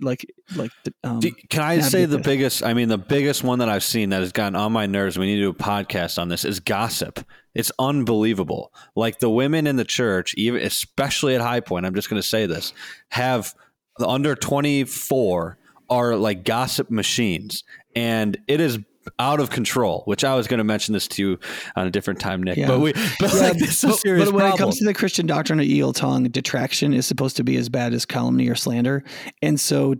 like 0.00 0.24
like 0.54 0.70
um, 1.04 1.20
can 1.20 1.60
i 1.60 1.80
say 1.80 2.06
the 2.06 2.18
biggest 2.18 2.62
i 2.64 2.72
mean 2.72 2.88
the 2.88 2.96
biggest 2.96 3.44
one 3.44 3.58
that 3.58 3.68
i've 3.68 3.84
seen 3.84 4.08
that 4.08 4.20
has 4.20 4.32
gotten 4.32 4.56
on 4.56 4.72
my 4.72 4.86
nerves 4.86 5.18
we 5.18 5.26
need 5.26 5.36
to 5.36 5.42
do 5.42 5.50
a 5.50 5.54
podcast 5.54 6.18
on 6.18 6.28
this 6.28 6.46
is 6.46 6.60
gossip 6.60 7.20
it's 7.54 7.70
unbelievable 7.78 8.72
like 8.94 9.18
the 9.18 9.28
women 9.28 9.66
in 9.66 9.76
the 9.76 9.84
church 9.84 10.34
even 10.38 10.62
especially 10.62 11.34
at 11.34 11.42
high 11.42 11.60
point 11.60 11.84
i'm 11.84 11.94
just 11.94 12.08
going 12.08 12.20
to 12.20 12.26
say 12.26 12.46
this 12.46 12.72
have 13.10 13.54
under 13.98 14.34
24 14.34 15.58
are 15.90 16.16
like 16.16 16.44
gossip 16.44 16.90
machines 16.90 17.62
and 17.96 18.38
it 18.46 18.60
is 18.60 18.78
out 19.18 19.40
of 19.40 19.50
control. 19.50 20.02
Which 20.04 20.22
I 20.22 20.36
was 20.36 20.46
going 20.46 20.58
to 20.58 20.64
mention 20.64 20.92
this 20.92 21.08
to 21.08 21.22
you 21.22 21.38
on 21.74 21.86
a 21.86 21.90
different 21.90 22.20
time, 22.20 22.42
Nick. 22.42 22.56
Yeah. 22.56 22.68
But 22.68 22.80
we, 22.80 22.92
but 23.18 23.34
yeah, 23.34 23.40
like, 23.40 23.58
this 23.58 23.82
is 23.82 24.00
serious. 24.00 24.26
But 24.26 24.34
when 24.34 24.42
problem. 24.42 24.54
it 24.54 24.58
comes 24.58 24.78
to 24.78 24.84
the 24.84 24.94
Christian 24.94 25.26
doctrine 25.26 25.58
of 25.58 25.66
heel 25.66 25.92
tongue, 25.92 26.24
detraction 26.24 26.92
is 26.92 27.06
supposed 27.06 27.36
to 27.38 27.44
be 27.44 27.56
as 27.56 27.68
bad 27.68 27.92
as 27.92 28.04
calumny 28.04 28.48
or 28.48 28.54
slander, 28.54 29.02
and 29.42 29.58
so 29.58 29.96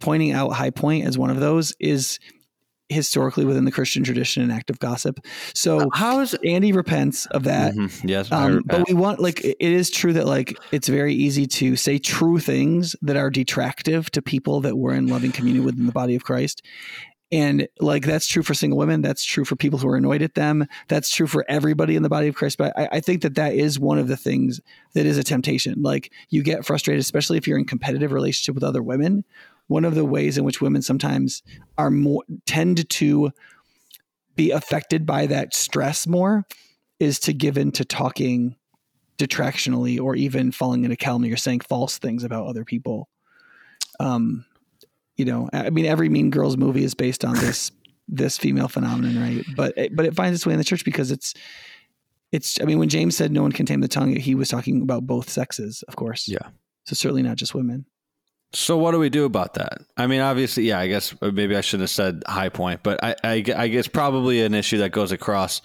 pointing 0.00 0.32
out 0.32 0.50
high 0.50 0.70
point 0.70 1.06
as 1.06 1.18
one 1.18 1.30
of 1.30 1.40
those 1.40 1.74
is 1.80 2.20
historically 2.88 3.44
within 3.44 3.64
the 3.64 3.70
Christian 3.70 4.02
tradition 4.02 4.42
an 4.42 4.50
act 4.50 4.70
of 4.70 4.78
gossip. 4.78 5.18
So 5.54 5.90
how 5.92 6.20
is 6.20 6.34
Andy 6.44 6.72
repents 6.72 7.26
of 7.26 7.44
that? 7.44 7.74
Mm-hmm. 7.74 8.08
Yes, 8.08 8.32
um, 8.32 8.62
but 8.64 8.88
we 8.88 8.94
want 8.94 9.20
like 9.20 9.44
it 9.44 9.56
is 9.60 9.90
true 9.90 10.12
that 10.14 10.26
like 10.26 10.56
it's 10.72 10.88
very 10.88 11.14
easy 11.14 11.46
to 11.46 11.76
say 11.76 11.98
true 11.98 12.38
things 12.38 12.96
that 13.02 13.16
are 13.16 13.30
detractive 13.30 14.10
to 14.12 14.22
people 14.22 14.60
that 14.62 14.76
we're 14.76 14.94
in 14.94 15.06
loving 15.06 15.32
communion 15.32 15.64
within 15.64 15.86
the 15.86 15.92
body 15.92 16.14
of 16.14 16.24
Christ. 16.24 16.64
And 17.30 17.68
like 17.78 18.06
that's 18.06 18.26
true 18.26 18.42
for 18.42 18.54
single 18.54 18.78
women. 18.78 19.02
That's 19.02 19.22
true 19.22 19.44
for 19.44 19.54
people 19.54 19.78
who 19.78 19.88
are 19.88 19.96
annoyed 19.96 20.22
at 20.22 20.34
them. 20.34 20.66
That's 20.88 21.10
true 21.14 21.26
for 21.26 21.44
everybody 21.46 21.94
in 21.94 22.02
the 22.02 22.08
body 22.08 22.28
of 22.28 22.34
Christ. 22.34 22.56
But 22.56 22.72
I, 22.78 22.88
I, 22.92 23.00
think 23.00 23.20
that 23.22 23.34
that 23.34 23.52
is 23.52 23.78
one 23.78 23.98
of 23.98 24.08
the 24.08 24.16
things 24.16 24.62
that 24.94 25.04
is 25.04 25.18
a 25.18 25.22
temptation. 25.22 25.82
Like 25.82 26.10
you 26.30 26.42
get 26.42 26.64
frustrated, 26.64 27.00
especially 27.00 27.36
if 27.36 27.46
you're 27.46 27.58
in 27.58 27.66
competitive 27.66 28.12
relationship 28.12 28.54
with 28.54 28.64
other 28.64 28.82
women. 28.82 29.24
One 29.66 29.84
of 29.84 29.94
the 29.94 30.06
ways 30.06 30.38
in 30.38 30.44
which 30.44 30.62
women 30.62 30.80
sometimes 30.80 31.42
are 31.76 31.90
more 31.90 32.22
tend 32.46 32.88
to 32.88 33.30
be 34.34 34.50
affected 34.50 35.04
by 35.04 35.26
that 35.26 35.54
stress 35.54 36.06
more 36.06 36.46
is 36.98 37.18
to 37.20 37.34
give 37.34 37.58
in 37.58 37.72
to 37.72 37.84
talking 37.84 38.56
detractionally 39.18 40.00
or 40.00 40.14
even 40.14 40.52
falling 40.52 40.84
into 40.84 40.96
calumny 40.96 41.30
or 41.30 41.36
saying 41.36 41.60
false 41.60 41.98
things 41.98 42.24
about 42.24 42.46
other 42.46 42.64
people. 42.64 43.08
Um, 44.00 44.46
you 45.18 45.24
know, 45.24 45.50
I 45.52 45.68
mean, 45.70 45.84
every 45.84 46.08
Mean 46.08 46.30
Girls 46.30 46.56
movie 46.56 46.84
is 46.84 46.94
based 46.94 47.24
on 47.24 47.34
this 47.34 47.70
this 48.08 48.38
female 48.38 48.68
phenomenon, 48.68 49.20
right? 49.20 49.44
But 49.54 49.74
but 49.92 50.06
it 50.06 50.14
finds 50.14 50.38
its 50.38 50.46
way 50.46 50.54
in 50.54 50.58
the 50.58 50.64
church 50.64 50.84
because 50.84 51.10
it's 51.10 51.34
it's. 52.32 52.58
I 52.60 52.64
mean, 52.64 52.78
when 52.78 52.88
James 52.88 53.16
said 53.16 53.32
no 53.32 53.42
one 53.42 53.52
can 53.52 53.66
tame 53.66 53.80
the 53.80 53.88
tongue, 53.88 54.16
he 54.16 54.34
was 54.34 54.48
talking 54.48 54.80
about 54.80 55.06
both 55.06 55.28
sexes, 55.28 55.82
of 55.88 55.96
course. 55.96 56.26
Yeah. 56.28 56.48
So 56.86 56.94
certainly 56.94 57.22
not 57.22 57.36
just 57.36 57.54
women. 57.54 57.84
So 58.54 58.78
what 58.78 58.92
do 58.92 58.98
we 58.98 59.10
do 59.10 59.26
about 59.26 59.54
that? 59.54 59.82
I 59.98 60.06
mean, 60.06 60.20
obviously, 60.20 60.62
yeah. 60.62 60.78
I 60.78 60.86
guess 60.86 61.14
maybe 61.20 61.54
I 61.54 61.60
shouldn't 61.60 61.82
have 61.82 61.90
said 61.90 62.22
high 62.26 62.48
point, 62.48 62.82
but 62.82 63.02
I, 63.04 63.14
I, 63.22 63.44
I 63.54 63.68
guess 63.68 63.88
probably 63.88 64.42
an 64.42 64.54
issue 64.54 64.78
that 64.78 64.90
goes 64.90 65.12
across 65.12 65.60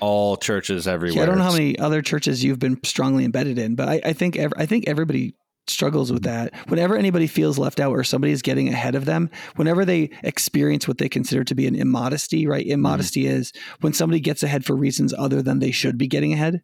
all 0.00 0.38
churches 0.38 0.88
everywhere. 0.88 1.18
Yeah, 1.18 1.22
I 1.24 1.26
don't 1.26 1.36
know 1.36 1.44
how 1.44 1.52
many 1.52 1.78
other 1.78 2.00
churches 2.00 2.42
you've 2.42 2.58
been 2.58 2.82
strongly 2.82 3.26
embedded 3.26 3.58
in, 3.58 3.74
but 3.74 3.88
I, 3.88 4.00
I 4.06 4.12
think 4.14 4.36
every, 4.36 4.56
I 4.56 4.64
think 4.64 4.88
everybody 4.88 5.34
struggles 5.66 6.12
with 6.12 6.22
that. 6.22 6.54
Whenever 6.68 6.96
anybody 6.96 7.26
feels 7.26 7.58
left 7.58 7.80
out 7.80 7.92
or 7.92 8.04
somebody's 8.04 8.42
getting 8.42 8.68
ahead 8.68 8.94
of 8.94 9.04
them, 9.04 9.30
whenever 9.56 9.84
they 9.84 10.10
experience 10.22 10.86
what 10.86 10.98
they 10.98 11.08
consider 11.08 11.44
to 11.44 11.54
be 11.54 11.66
an 11.66 11.74
immodesty, 11.74 12.46
right? 12.46 12.66
Immodesty 12.66 13.24
mm-hmm. 13.24 13.36
is 13.36 13.52
when 13.80 13.92
somebody 13.92 14.20
gets 14.20 14.42
ahead 14.42 14.64
for 14.64 14.74
reasons 14.76 15.14
other 15.16 15.42
than 15.42 15.58
they 15.58 15.70
should 15.70 15.98
be 15.98 16.06
getting 16.06 16.32
ahead. 16.32 16.62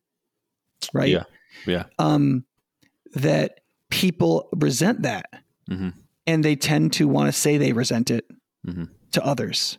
Right? 0.93 1.11
Yeah. 1.11 1.25
Yeah. 1.67 1.85
Um 1.99 2.45
that 3.15 3.61
people 3.91 4.49
resent 4.53 5.03
that. 5.03 5.27
Mm-hmm. 5.71 5.91
And 6.27 6.45
they 6.45 6.57
tend 6.57 6.93
to 6.95 7.09
want 7.09 7.29
to 7.29 7.33
say 7.33 7.57
they 7.57 7.73
resent 7.73 8.11
it 8.11 8.25
mm-hmm. 8.67 8.85
to 9.13 9.25
others 9.25 9.79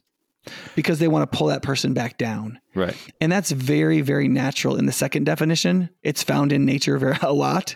because 0.76 1.00
they 1.00 1.08
want 1.08 1.30
to 1.30 1.38
pull 1.38 1.48
that 1.48 1.62
person 1.62 1.94
back 1.94 2.18
down. 2.18 2.60
Right. 2.76 2.96
And 3.22 3.32
that's 3.32 3.52
very, 3.52 4.02
very 4.02 4.28
natural 4.28 4.76
in 4.76 4.86
the 4.86 4.92
second 4.92 5.26
definition. 5.26 5.90
It's 6.04 6.24
found 6.24 6.52
in 6.52 6.66
nature 6.66 6.98
very, 6.98 7.18
a 7.22 7.34
lot 7.34 7.76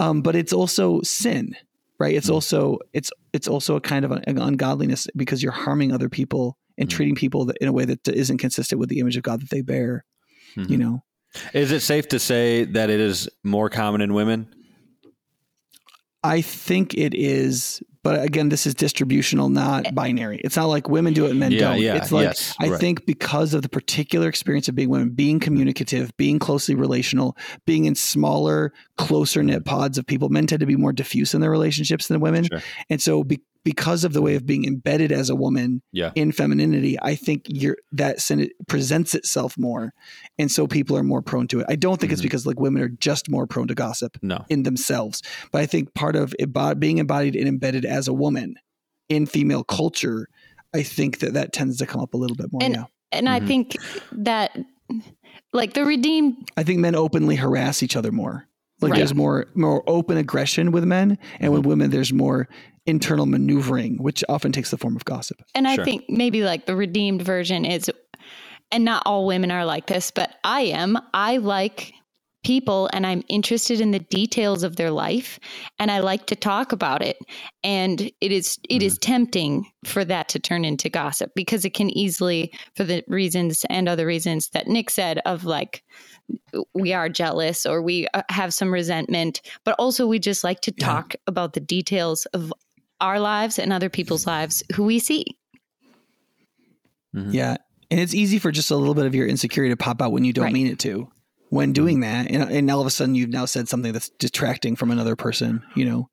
um, 0.00 0.22
but 0.22 0.36
it's 0.36 0.52
also 0.52 1.00
sin, 1.02 1.56
right? 1.98 2.14
It's 2.14 2.26
mm-hmm. 2.26 2.34
also 2.34 2.78
it's 2.92 3.10
it's 3.32 3.48
also 3.48 3.76
a 3.76 3.80
kind 3.80 4.04
of 4.04 4.12
an 4.12 4.38
ungodliness 4.38 5.06
because 5.16 5.42
you're 5.42 5.52
harming 5.52 5.92
other 5.92 6.08
people 6.08 6.56
and 6.78 6.88
mm-hmm. 6.88 6.96
treating 6.96 7.14
people 7.14 7.46
that, 7.46 7.56
in 7.60 7.68
a 7.68 7.72
way 7.72 7.84
that 7.84 8.06
isn't 8.08 8.38
consistent 8.38 8.78
with 8.78 8.88
the 8.88 9.00
image 9.00 9.16
of 9.16 9.22
God 9.22 9.40
that 9.40 9.50
they 9.50 9.62
bear. 9.62 10.04
Mm-hmm. 10.56 10.72
You 10.72 10.78
know, 10.78 11.04
is 11.52 11.72
it 11.72 11.80
safe 11.80 12.08
to 12.08 12.18
say 12.18 12.64
that 12.64 12.90
it 12.90 13.00
is 13.00 13.28
more 13.44 13.68
common 13.70 14.00
in 14.00 14.14
women? 14.14 14.54
I 16.22 16.40
think 16.40 16.94
it 16.94 17.14
is, 17.14 17.82
but 18.06 18.22
again, 18.22 18.50
this 18.50 18.68
is 18.68 18.74
distributional, 18.76 19.48
not 19.48 19.84
eh. 19.84 19.90
binary. 19.90 20.40
It's 20.44 20.54
not 20.54 20.66
like 20.66 20.88
women 20.88 21.12
do 21.12 21.26
it 21.26 21.30
and 21.30 21.40
men 21.40 21.50
yeah, 21.50 21.58
don't. 21.58 21.80
Yeah, 21.80 21.96
it's 21.96 22.12
like 22.12 22.22
yes, 22.22 22.54
I 22.60 22.68
right. 22.68 22.80
think 22.80 23.04
because 23.04 23.52
of 23.52 23.62
the 23.62 23.68
particular 23.68 24.28
experience 24.28 24.68
of 24.68 24.76
being 24.76 24.90
women, 24.90 25.08
being 25.08 25.40
communicative, 25.40 26.16
being 26.16 26.38
closely 26.38 26.76
relational, 26.76 27.36
being 27.64 27.86
in 27.86 27.96
smaller, 27.96 28.72
closer 28.96 29.42
knit 29.42 29.64
pods 29.64 29.98
of 29.98 30.06
people, 30.06 30.28
men 30.28 30.46
tend 30.46 30.60
to 30.60 30.66
be 30.66 30.76
more 30.76 30.92
diffuse 30.92 31.34
in 31.34 31.40
their 31.40 31.50
relationships 31.50 32.06
than 32.06 32.20
women. 32.20 32.44
Sure. 32.44 32.62
And 32.90 33.02
so 33.02 33.24
be, 33.24 33.40
because 33.66 34.04
of 34.04 34.12
the 34.12 34.22
way 34.22 34.36
of 34.36 34.46
being 34.46 34.64
embedded 34.64 35.10
as 35.10 35.28
a 35.28 35.34
woman 35.34 35.82
Yeah. 35.92 36.12
in 36.14 36.30
femininity, 36.30 36.96
I 37.02 37.16
think 37.16 37.46
you're 37.48 37.76
that 37.90 38.20
sin 38.20 38.48
presents 38.68 39.12
itself 39.12 39.58
more, 39.58 39.92
and 40.38 40.48
so 40.52 40.68
people 40.68 40.96
are 40.96 41.02
more 41.02 41.20
prone 41.20 41.48
to 41.48 41.58
it. 41.60 41.66
I 41.68 41.74
don't 41.74 42.00
think 42.00 42.12
it's 42.12 42.20
Mhm. 42.20 42.30
because 42.30 42.46
like 42.46 42.60
women 42.60 42.80
are 42.80 42.88
just 42.88 43.28
more 43.28 43.44
prone 43.48 43.66
to 43.66 43.74
gossip 43.74 44.18
No. 44.22 44.44
in 44.48 44.62
themselves, 44.62 45.20
but 45.50 45.60
I 45.60 45.66
think 45.66 45.94
part 45.94 46.14
of 46.14 46.32
embod- 46.40 46.78
being 46.78 46.98
embodied 46.98 47.34
and 47.34 47.48
embedded 47.48 47.84
as 47.84 48.06
a 48.06 48.12
woman 48.12 48.54
in 49.08 49.26
female 49.26 49.64
culture, 49.64 50.28
I 50.72 50.84
think 50.84 51.18
that 51.18 51.32
that 51.34 51.52
tends 51.52 51.76
to 51.78 51.86
come 51.86 52.00
up 52.00 52.14
a 52.14 52.16
little 52.16 52.36
bit 52.36 52.52
more. 52.52 52.62
And- 52.62 52.74
yeah, 52.74 52.84
And 53.10 53.26
Mhm. 53.26 53.30
I 53.32 53.40
think 53.40 53.76
that, 54.12 54.56
like 55.52 55.74
the 55.74 55.84
redeemed, 55.84 56.36
I 56.56 56.62
think 56.62 56.78
men 56.78 56.94
openly 56.94 57.34
harass 57.36 57.82
each 57.82 57.96
other 57.96 58.12
more. 58.12 58.46
Like 58.80 58.92
Right. 58.92 58.98
there's 58.98 59.14
more 59.14 59.46
more 59.54 59.82
open 59.88 60.16
aggression 60.18 60.70
with 60.72 60.84
men, 60.84 61.18
and 61.40 61.52
with 61.52 61.60
Mm-hmm. 61.62 61.68
women 61.68 61.90
there's 61.90 62.12
more 62.12 62.48
internal 62.86 63.26
maneuvering, 63.26 63.96
which 64.02 64.22
often 64.28 64.52
takes 64.52 64.70
the 64.70 64.76
form 64.78 64.94
of 64.96 65.04
gossip. 65.04 65.42
and 65.54 65.66
I 65.66 65.74
Sure. 65.76 65.84
think 65.84 66.04
maybe 66.08 66.42
like 66.44 66.66
the 66.66 66.76
redeemed 66.76 67.22
version 67.22 67.64
is, 67.64 67.90
and 68.70 68.84
not 68.84 69.02
all 69.06 69.26
women 69.26 69.50
are 69.50 69.64
like 69.64 69.86
this, 69.86 70.10
but 70.10 70.34
I 70.44 70.60
am. 70.62 70.98
I 71.14 71.38
like 71.38 71.92
people 72.46 72.88
and 72.92 73.04
I'm 73.04 73.24
interested 73.28 73.80
in 73.80 73.90
the 73.90 73.98
details 73.98 74.62
of 74.62 74.76
their 74.76 74.92
life 74.92 75.40
and 75.80 75.90
I 75.90 75.98
like 75.98 76.26
to 76.26 76.36
talk 76.36 76.70
about 76.70 77.02
it 77.02 77.16
and 77.64 78.02
it 78.20 78.30
is 78.30 78.56
it 78.70 78.82
is 78.84 78.98
tempting 78.98 79.66
for 79.84 80.04
that 80.04 80.28
to 80.28 80.38
turn 80.38 80.64
into 80.64 80.88
gossip 80.88 81.32
because 81.34 81.64
it 81.64 81.74
can 81.74 81.90
easily 81.90 82.52
for 82.76 82.84
the 82.84 83.02
reasons 83.08 83.64
and 83.68 83.88
other 83.88 84.06
reasons 84.06 84.50
that 84.50 84.68
Nick 84.68 84.90
said 84.90 85.18
of 85.26 85.44
like 85.44 85.82
we 86.72 86.92
are 86.92 87.08
jealous 87.08 87.66
or 87.66 87.82
we 87.82 88.06
uh, 88.14 88.22
have 88.28 88.54
some 88.54 88.72
resentment 88.72 89.40
but 89.64 89.74
also 89.80 90.06
we 90.06 90.20
just 90.20 90.44
like 90.44 90.60
to 90.60 90.72
Yeah. 90.78 90.86
talk 90.86 91.14
about 91.26 91.54
the 91.54 91.60
details 91.60 92.26
of 92.26 92.52
our 93.00 93.18
lives 93.18 93.58
and 93.58 93.72
other 93.72 93.88
people's 93.90 94.24
lives 94.24 94.62
who 94.74 94.84
we 94.84 95.00
see 95.00 95.24
Mhm. 97.14 97.32
Yeah. 97.34 97.56
And 97.90 97.98
it's 98.00 98.14
easy 98.14 98.38
for 98.38 98.52
just 98.52 98.70
a 98.70 98.76
little 98.76 98.94
bit 98.94 99.06
of 99.06 99.14
your 99.14 99.26
insecurity 99.26 99.72
to 99.72 99.76
pop 99.76 100.00
out 100.02 100.12
when 100.12 100.24
you 100.24 100.32
don't 100.32 100.44
Right. 100.44 100.52
mean 100.52 100.66
it 100.68 100.78
to. 100.80 101.08
When 101.48 101.68
mm-hmm. 101.68 101.72
doing 101.74 102.00
that, 102.00 102.30
and, 102.30 102.50
and 102.50 102.70
all 102.70 102.80
of 102.80 102.86
a 102.86 102.90
sudden 102.90 103.14
you've 103.14 103.30
now 103.30 103.44
said 103.44 103.68
something 103.68 103.92
that's 103.92 104.08
detracting 104.18 104.74
from 104.74 104.90
another 104.90 105.14
person, 105.14 105.62
you 105.74 105.84
know. 105.84 106.10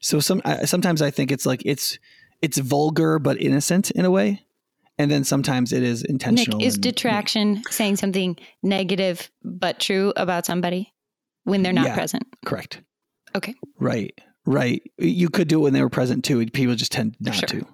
So 0.00 0.20
some 0.20 0.42
I, 0.44 0.66
sometimes 0.66 1.00
I 1.00 1.10
think 1.10 1.32
it's 1.32 1.46
like 1.46 1.62
it's 1.64 1.98
it's 2.42 2.58
vulgar 2.58 3.18
but 3.18 3.40
innocent 3.40 3.90
in 3.92 4.04
a 4.04 4.10
way, 4.10 4.42
and 4.98 5.10
then 5.10 5.24
sometimes 5.24 5.72
it 5.72 5.82
is 5.82 6.02
intentional. 6.02 6.58
Nick, 6.58 6.66
is 6.66 6.74
and- 6.74 6.82
detraction 6.82 7.62
saying 7.70 7.96
something 7.96 8.36
negative 8.62 9.30
but 9.42 9.80
true 9.80 10.12
about 10.16 10.44
somebody 10.44 10.92
when 11.44 11.62
they're 11.62 11.72
not 11.72 11.86
Yeah. 11.86 11.94
present? 11.94 12.24
correct? 12.44 12.80
Okay. 13.34 13.54
Right, 13.78 14.16
right. 14.46 14.82
You 14.98 15.28
could 15.30 15.48
do 15.48 15.60
it 15.60 15.62
when 15.62 15.72
they 15.72 15.82
were 15.82 15.88
present 15.90 16.24
too. 16.24 16.44
People 16.50 16.74
just 16.74 16.92
tend 16.92 17.16
not 17.20 17.34
Sure. 17.34 17.48
to. 17.48 17.66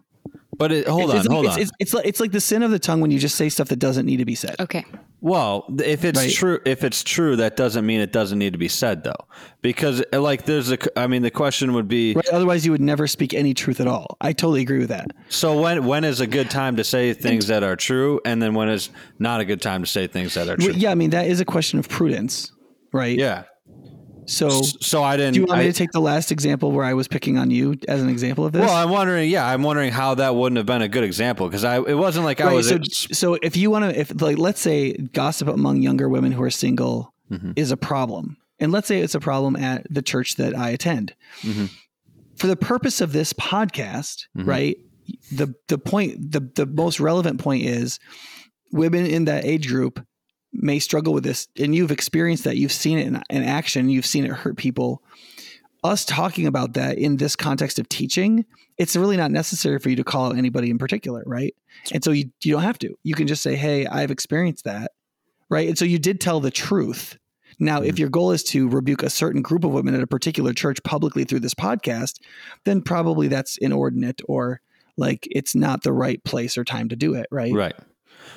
But 0.60 0.72
it, 0.72 0.86
hold 0.86 1.08
It's- 1.08 1.26
on, 1.26 1.32
hold 1.32 1.46
it's, 1.46 1.54
on. 1.54 1.62
It's, 1.62 1.70
it's, 1.78 1.94
like, 1.94 2.06
it's 2.06 2.20
like 2.20 2.32
the 2.32 2.40
sin 2.40 2.62
of 2.62 2.70
the 2.70 2.78
tongue 2.78 3.00
when 3.00 3.10
you 3.10 3.18
just 3.18 3.34
say 3.34 3.48
stuff 3.48 3.68
that 3.68 3.78
doesn't 3.78 4.04
need 4.04 4.18
to 4.18 4.26
be 4.26 4.34
said. 4.34 4.56
Okay. 4.60 4.84
Well, 5.22 5.64
if 5.82 6.04
it's 6.04 6.18
Right. 6.18 6.30
true, 6.30 6.58
if 6.66 6.84
it's 6.84 7.02
true, 7.02 7.36
that 7.36 7.56
doesn't 7.56 7.86
mean 7.86 8.00
it 8.00 8.12
doesn't 8.12 8.38
need 8.38 8.52
to 8.52 8.58
be 8.58 8.68
said, 8.68 9.02
though, 9.02 9.24
because 9.62 10.02
uh, 10.12 10.20
like 10.20 10.44
there's 10.44 10.70
a. 10.70 10.76
I 10.98 11.06
mean, 11.06 11.22
the 11.22 11.30
question 11.30 11.72
would 11.72 11.88
be: 11.88 12.12
Right? 12.14 12.28
Otherwise, 12.28 12.66
you 12.66 12.72
would 12.72 12.80
never 12.82 13.06
speak 13.06 13.32
any 13.32 13.54
truth 13.54 13.80
at 13.80 13.86
all. 13.86 14.18
I 14.20 14.34
totally 14.34 14.60
agree 14.60 14.78
with 14.80 14.90
that. 14.90 15.08
so 15.30 15.58
when 15.60 15.86
when 15.86 16.04
is 16.04 16.20
a 16.20 16.26
good 16.26 16.50
time 16.50 16.76
to 16.76 16.84
say 16.84 17.14
things 17.14 17.46
that 17.46 17.62
are 17.62 17.76
true, 17.76 18.20
and 18.26 18.42
then 18.42 18.52
when 18.54 18.68
is 18.68 18.90
not 19.18 19.40
a 19.40 19.46
good 19.46 19.62
time 19.62 19.82
to 19.82 19.86
say 19.88 20.06
things 20.06 20.34
that 20.34 20.48
are 20.48 20.56
true? 20.58 20.72
Yeah, 20.74 20.90
I 20.90 20.94
mean 20.94 21.10
that 21.10 21.26
is 21.26 21.40
a 21.40 21.44
question 21.46 21.78
of 21.78 21.88
prudence, 21.88 22.52
right? 22.92 23.18
Yeah. 23.18 23.44
So, 24.30 24.48
So 24.80 25.02
I 25.02 25.16
didn't. 25.16 25.34
do 25.34 25.40
you 25.40 25.46
want 25.46 25.58
me 25.58 25.64
I- 25.64 25.68
to 25.68 25.72
take 25.72 25.90
the 25.90 26.00
last 26.00 26.30
example 26.30 26.70
where 26.70 26.84
I 26.84 26.94
was 26.94 27.08
picking 27.08 27.36
on 27.36 27.50
you 27.50 27.76
as 27.88 28.00
an 28.00 28.08
example 28.08 28.46
of 28.46 28.52
this? 28.52 28.60
well, 28.62 28.74
I'm 28.76 28.90
wondering. 28.90 29.28
Yeah, 29.28 29.44
I'm 29.46 29.62
wondering 29.62 29.90
how 29.92 30.14
that 30.14 30.34
wouldn't 30.36 30.56
have 30.56 30.66
been 30.66 30.82
a 30.82 30.88
good 30.88 31.04
example 31.04 31.48
because 31.48 31.64
I. 31.64 31.76
It 31.80 31.94
wasn't 31.98 32.24
like 32.24 32.40
I 32.40 32.52
was. 32.52 32.68
so, 32.68 32.78
so 33.12 33.34
if 33.42 33.56
you 33.56 33.70
want 33.70 33.86
to, 33.92 33.98
if 34.00 34.20
like, 34.22 34.38
let's 34.38 34.60
say 34.60 34.92
gossip 34.92 35.48
among 35.48 35.82
younger 35.82 36.08
women 36.08 36.30
who 36.32 36.42
are 36.42 36.50
single 36.50 37.12
Mhm. 37.30 37.54
is 37.56 37.70
a 37.72 37.76
problem, 37.76 38.36
and 38.58 38.70
let's 38.72 38.86
say 38.88 39.00
it's 39.00 39.14
a 39.16 39.20
problem 39.20 39.56
at 39.56 39.86
the 39.90 40.02
church 40.02 40.36
that 40.36 40.56
I 40.56 40.70
attend. 40.70 41.14
Mhm. 41.42 41.70
For 42.36 42.46
the 42.46 42.56
purpose 42.56 43.00
of 43.00 43.12
this 43.12 43.32
podcast, 43.32 44.26
Mhm. 44.38 44.46
right? 44.46 44.76
The 45.32 45.54
the 45.68 45.78
point, 45.78 46.30
the 46.32 46.40
the 46.54 46.66
most 46.66 47.00
relevant 47.00 47.40
point 47.40 47.64
is, 47.64 47.98
women 48.70 49.06
in 49.06 49.24
that 49.24 49.44
age 49.44 49.66
group 49.66 50.00
may 50.52 50.78
struggle 50.78 51.12
with 51.12 51.24
this, 51.24 51.48
and 51.58 51.74
you've 51.74 51.90
experienced 51.90 52.44
that. 52.44 52.56
You've 52.56 52.72
seen 52.72 52.98
it 52.98 53.06
in, 53.06 53.22
in 53.30 53.42
action. 53.42 53.88
You've 53.88 54.06
seen 54.06 54.24
it 54.24 54.30
hurt 54.30 54.56
people. 54.56 55.02
Us 55.82 56.04
talking 56.04 56.46
about 56.46 56.74
that 56.74 56.98
in 56.98 57.16
this 57.16 57.36
context 57.36 57.78
of 57.78 57.88
teaching, 57.88 58.44
it's 58.76 58.96
really 58.96 59.16
not 59.16 59.30
necessary 59.30 59.78
for 59.78 59.88
you 59.88 59.96
to 59.96 60.04
call 60.04 60.26
out 60.26 60.36
anybody 60.36 60.70
in 60.70 60.78
particular, 60.78 61.22
right? 61.26 61.54
And 61.92 62.04
so 62.04 62.10
you 62.10 62.30
you 62.42 62.52
don't 62.52 62.62
have 62.62 62.78
to. 62.80 62.94
You 63.02 63.14
can 63.14 63.26
just 63.26 63.42
say, 63.42 63.56
"Hey, 63.56 63.86
I've 63.86 64.10
experienced 64.10 64.64
that." 64.64 64.92
Right? 65.48 65.68
And 65.68 65.76
so 65.76 65.84
you 65.84 65.98
did 65.98 66.20
tell 66.20 66.40
the 66.40 66.50
truth. 66.50 67.18
Now, 67.58 67.82
if 67.82 67.88
mm-hmm. 67.88 68.00
your 68.00 68.08
goal 68.08 68.30
is 68.30 68.42
to 68.44 68.68
rebuke 68.68 69.02
a 69.02 69.10
certain 69.10 69.42
group 69.42 69.64
of 69.64 69.72
women 69.72 69.94
at 69.94 70.02
a 70.02 70.06
particular 70.06 70.52
church 70.52 70.82
publicly 70.84 71.24
through 71.24 71.40
this 71.40 71.54
podcast, 71.54 72.20
then 72.64 72.82
probably 72.82 73.28
that's 73.28 73.56
inordinate 73.58 74.22
or 74.28 74.60
like 74.96 75.26
it's 75.30 75.54
not 75.54 75.82
the 75.82 75.92
right 75.92 76.22
place 76.24 76.56
or 76.56 76.64
time 76.64 76.88
to 76.88 76.96
do 76.96 77.14
it, 77.14 77.26
right? 77.30 77.52
right. 77.52 77.74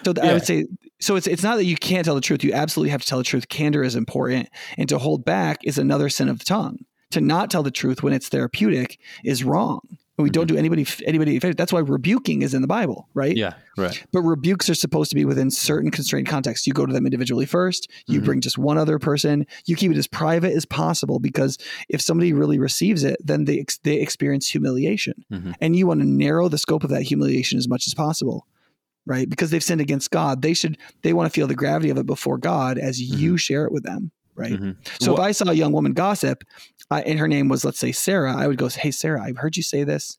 So 0.06 0.14
th- 0.14 0.26
I 0.28 0.34
would 0.34 0.46
say 0.46 0.66
so 1.00 1.16
it's 1.16 1.28
it's 1.28 1.44
not 1.44 1.56
that 1.58 1.66
you 1.66 1.76
can't 1.78 2.06
tell 2.06 2.16
the 2.16 2.22
truth. 2.22 2.44
You 2.44 2.54
absolutely 2.54 2.92
have 2.92 3.02
to 3.02 3.08
tell 3.08 3.18
the 3.18 3.24
truth. 3.24 3.50
Candor 3.50 3.84
is 3.84 3.96
important, 3.96 4.50
and 4.78 4.88
to 4.90 4.98
hold 4.98 5.26
back 5.26 5.60
is 5.64 5.78
another 5.78 6.10
sin 6.10 6.30
of 6.30 6.40
the 6.40 6.46
tongue. 6.46 6.80
To 7.12 7.22
not 7.22 7.52
tell 7.52 7.64
the 7.64 7.72
truth 7.72 8.02
when 8.04 8.14
it's 8.14 8.30
therapeutic 8.30 9.00
is 9.24 9.44
wrong. 9.44 9.82
And 10.18 10.24
we 10.24 10.30
don't 10.30 10.46
do 10.48 10.56
anybody 10.56 10.86
anybody. 11.08 11.40
That's 11.40 11.74
why 11.74 11.80
rebuking 11.80 12.44
is 12.44 12.54
in 12.54 12.62
the 12.62 12.68
Bible, 12.68 13.10
right? 13.16 13.36
Yeah. 13.36 13.54
Right. 13.78 14.04
But 14.12 14.22
rebukes 14.22 14.70
are 14.70 14.76
supposed 14.76 15.10
to 15.10 15.16
be 15.16 15.26
within 15.26 15.50
certain 15.50 15.90
constrained 15.90 16.28
contexts. 16.28 16.68
You 16.68 16.74
go 16.74 16.86
to 16.86 16.94
them 16.94 17.08
individually 17.08 17.48
first. 17.48 17.90
You 18.06 18.22
Mhm. 18.22 18.26
bring 18.26 18.42
just 18.42 18.60
one 18.60 18.78
other 18.78 19.00
person. 19.00 19.48
You 19.66 19.76
keep 19.76 19.92
it 19.92 19.98
as 19.98 20.06
private 20.08 20.54
as 20.54 20.66
possible 20.66 21.20
because 21.20 21.58
if 21.90 22.00
somebody 22.00 22.32
really 22.32 22.60
receives 22.60 23.04
it, 23.04 23.18
then 23.24 23.46
they 23.46 23.60
ex- 23.60 23.80
they 23.80 23.96
experience 24.00 24.48
humiliation, 24.48 25.26
Mhm. 25.32 25.56
and 25.60 25.76
you 25.76 25.88
want 25.88 26.02
to 26.02 26.08
narrow 26.08 26.48
the 26.48 26.60
scope 26.60 26.84
of 26.84 26.92
that 26.92 27.02
humiliation 27.04 27.58
as 27.58 27.68
much 27.68 27.88
as 27.88 27.96
possible, 27.96 28.46
right? 29.06 29.30
Because 29.30 29.52
they've 29.52 29.64
sinned 29.64 29.82
against 29.82 30.12
God. 30.12 30.42
They 30.42 30.54
should 30.54 30.78
they 31.02 31.14
want 31.14 31.32
to 31.32 31.36
feel 31.36 31.48
the 31.48 31.56
gravity 31.56 31.90
of 31.90 31.98
it 31.98 32.06
before 32.06 32.38
God 32.38 32.78
as 32.78 33.02
you 33.02 33.38
share 33.38 33.66
it 33.66 33.72
with 33.72 33.84
them, 33.84 34.12
right? 34.36 34.54
Mhm. 34.54 34.76
So 35.00 35.14
if 35.14 35.20
I 35.20 35.32
saw 35.32 35.50
a 35.50 35.54
young 35.54 35.72
woman 35.74 35.94
gossip, 35.94 36.44
I, 36.92 37.02
and 37.02 37.20
her 37.20 37.28
name 37.28 37.50
was 37.50 37.64
let's 37.66 37.80
say 37.80 37.92
Sarah, 37.92 38.36
I 38.36 38.48
would 38.48 38.58
go, 38.58 38.68
"Hey 38.70 38.92
Sarah, 38.92 39.22
I've 39.24 39.38
heard 39.38 39.58
you 39.58 39.64
say 39.64 39.84
this." 39.84 40.18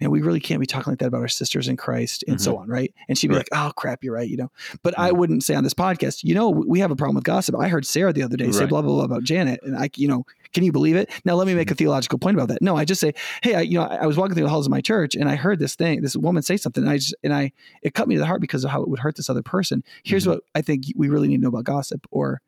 Man, 0.00 0.10
we 0.10 0.20
really 0.20 0.40
can't 0.40 0.60
be 0.60 0.66
talking 0.66 0.90
like 0.92 0.98
that 0.98 1.06
about 1.06 1.22
our 1.22 1.28
sisters 1.28 1.68
in 1.68 1.76
Christ, 1.78 2.22
and 2.28 2.38
so 2.38 2.58
on, 2.58 2.68
right? 2.68 2.92
And 3.08 3.16
she'd 3.16 3.28
be 3.28 3.34
Right. 3.34 3.48
like, 3.50 3.68
"Oh 3.68 3.72
crap, 3.76 4.04
you're 4.04 4.12
right," 4.12 4.28
you 4.28 4.36
know. 4.36 4.50
But 4.82 4.98
I 4.98 5.10
Mhm. 5.10 5.16
wouldn't 5.16 5.42
say 5.42 5.54
on 5.54 5.64
this 5.64 5.72
podcast, 5.72 6.22
you 6.22 6.34
know, 6.34 6.50
we 6.50 6.80
have 6.80 6.90
a 6.90 6.96
problem 6.96 7.14
with 7.14 7.24
gossip. 7.24 7.54
I 7.58 7.68
heard 7.68 7.86
Sarah 7.86 8.12
the 8.12 8.22
other 8.22 8.36
day 8.36 8.52
say 8.52 8.66
blah 8.66 8.82
blah 8.82 8.94
blah 8.94 9.04
about 9.04 9.24
Janet, 9.24 9.60
and 9.62 9.74
I, 9.74 9.88
you 9.96 10.06
know, 10.06 10.26
can 10.52 10.64
you 10.64 10.72
believe 10.72 10.96
it? 10.96 11.08
Now 11.24 11.34
let 11.34 11.46
me 11.46 11.54
make 11.54 11.70
a 11.70 11.74
theological 11.74 12.18
point 12.18 12.36
about 12.36 12.48
that. 12.48 12.60
No, 12.60 12.76
I 12.76 12.84
just 12.84 13.00
say, 13.00 13.14
hey, 13.42 13.54
I, 13.54 13.60
you 13.62 13.78
know, 13.78 13.84
I, 13.84 13.96
I 14.02 14.06
was 14.06 14.18
walking 14.18 14.34
through 14.34 14.44
the 14.44 14.50
halls 14.50 14.66
of 14.66 14.70
my 14.70 14.82
church, 14.82 15.14
and 15.14 15.30
I 15.30 15.34
heard 15.36 15.58
this 15.60 15.74
thing, 15.74 16.02
this 16.02 16.14
woman 16.16 16.42
say 16.42 16.58
something, 16.58 16.82
and 16.84 16.90
I 16.92 16.96
just, 16.98 17.14
and 17.24 17.32
I, 17.32 17.52
it 17.82 17.94
cut 17.94 18.06
me 18.06 18.16
to 18.16 18.20
the 18.20 18.26
heart 18.26 18.42
because 18.42 18.64
of 18.64 18.70
how 18.70 18.82
it 18.82 18.88
would 18.90 18.98
hurt 19.00 19.16
this 19.16 19.30
other 19.30 19.42
person. 19.42 19.82
Here's 20.04 20.24
Mhm. 20.24 20.28
what 20.32 20.40
I 20.54 20.60
think 20.60 20.84
we 20.94 21.08
really 21.08 21.28
need 21.28 21.36
to 21.38 21.42
know 21.42 21.48
about 21.48 21.64
gossip 21.64 22.06
or 22.10 22.42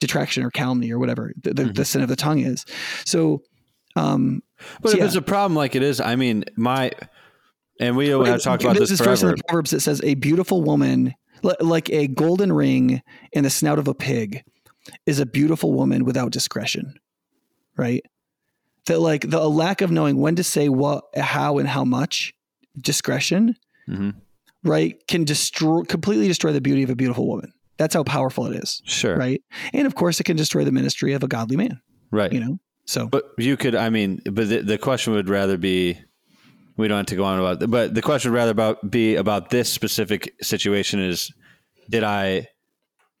detraction 0.00 0.42
or 0.42 0.50
calumny 0.50 0.90
or 0.92 0.98
whatever 0.98 1.32
the, 1.42 1.54
the, 1.54 1.64
the 1.64 1.82
Mhm. 1.82 1.86
sin 1.86 2.02
of 2.02 2.08
the 2.08 2.16
tongue 2.16 2.40
is. 2.40 2.64
So, 3.04 3.42
um, 3.98 4.42
But 4.82 4.90
So, 4.90 4.96
if 4.96 5.00
yeah. 5.00 5.06
it's 5.06 5.14
a 5.16 5.22
problem 5.22 5.54
like 5.54 5.74
it 5.74 5.82
is, 5.82 6.00
I 6.00 6.16
mean, 6.16 6.44
my 6.56 6.90
and 7.80 7.96
we 7.96 8.08
have 8.08 8.42
talked 8.42 8.64
about 8.64 8.76
this, 8.76 8.90
this 8.90 9.00
verse 9.00 9.22
in 9.22 9.28
the 9.28 9.36
Proverbs 9.46 9.70
that 9.70 9.80
says, 9.80 10.00
"A 10.02 10.14
beautiful 10.14 10.62
woman, 10.62 11.14
like 11.60 11.88
a 11.90 12.08
golden 12.08 12.52
ring 12.52 13.02
in 13.32 13.44
the 13.44 13.50
snout 13.50 13.78
of 13.78 13.86
a 13.86 13.94
pig, 13.94 14.42
is 15.06 15.20
a 15.20 15.26
beautiful 15.26 15.72
woman 15.72 16.04
without 16.04 16.32
discretion." 16.32 16.94
Right? 17.76 18.02
That 18.86 18.98
like 19.00 19.28
the 19.30 19.48
lack 19.48 19.80
of 19.80 19.90
knowing 19.92 20.16
when 20.18 20.34
to 20.36 20.42
say 20.44 20.68
what, 20.68 21.04
how, 21.16 21.58
and 21.58 21.68
how 21.68 21.84
much 21.84 22.32
discretion, 22.80 23.54
Mhm. 23.88 24.14
right, 24.64 24.96
can 25.06 25.24
destroy 25.24 25.82
completely 25.82 26.26
destroy 26.26 26.52
the 26.52 26.60
beauty 26.60 26.82
of 26.82 26.90
a 26.90 26.96
beautiful 26.96 27.28
woman. 27.28 27.52
That's 27.76 27.94
how 27.94 28.02
powerful 28.02 28.46
it 28.46 28.56
is, 28.60 28.82
Sure. 28.84 29.16
right? 29.16 29.40
And 29.72 29.86
of 29.86 29.94
course, 29.94 30.18
it 30.18 30.24
can 30.24 30.36
destroy 30.36 30.64
the 30.64 30.72
ministry 30.72 31.12
of 31.12 31.22
a 31.22 31.28
godly 31.28 31.56
man. 31.56 31.80
Right. 32.10 32.32
You 32.32 32.40
know, 32.40 32.58
so 32.88 33.06
But 33.06 33.34
you 33.36 33.58
could, 33.58 33.74
I 33.74 33.90
mean, 33.90 34.22
but 34.24 34.48
the, 34.48 34.62
the 34.62 34.78
question 34.78 35.12
would 35.12 35.28
rather 35.28 35.58
be, 35.58 36.00
we 36.78 36.88
don't 36.88 36.96
have 36.96 37.06
to 37.06 37.16
go 37.16 37.24
on 37.24 37.38
about, 37.38 37.70
but 37.70 37.94
the 37.94 38.00
question 38.00 38.30
would 38.30 38.38
rather 38.38 38.50
about 38.50 38.90
be 38.90 39.16
about 39.16 39.50
this 39.50 39.70
specific 39.70 40.34
situation 40.40 40.98
is, 40.98 41.30
did 41.90 42.02
I, 42.02 42.46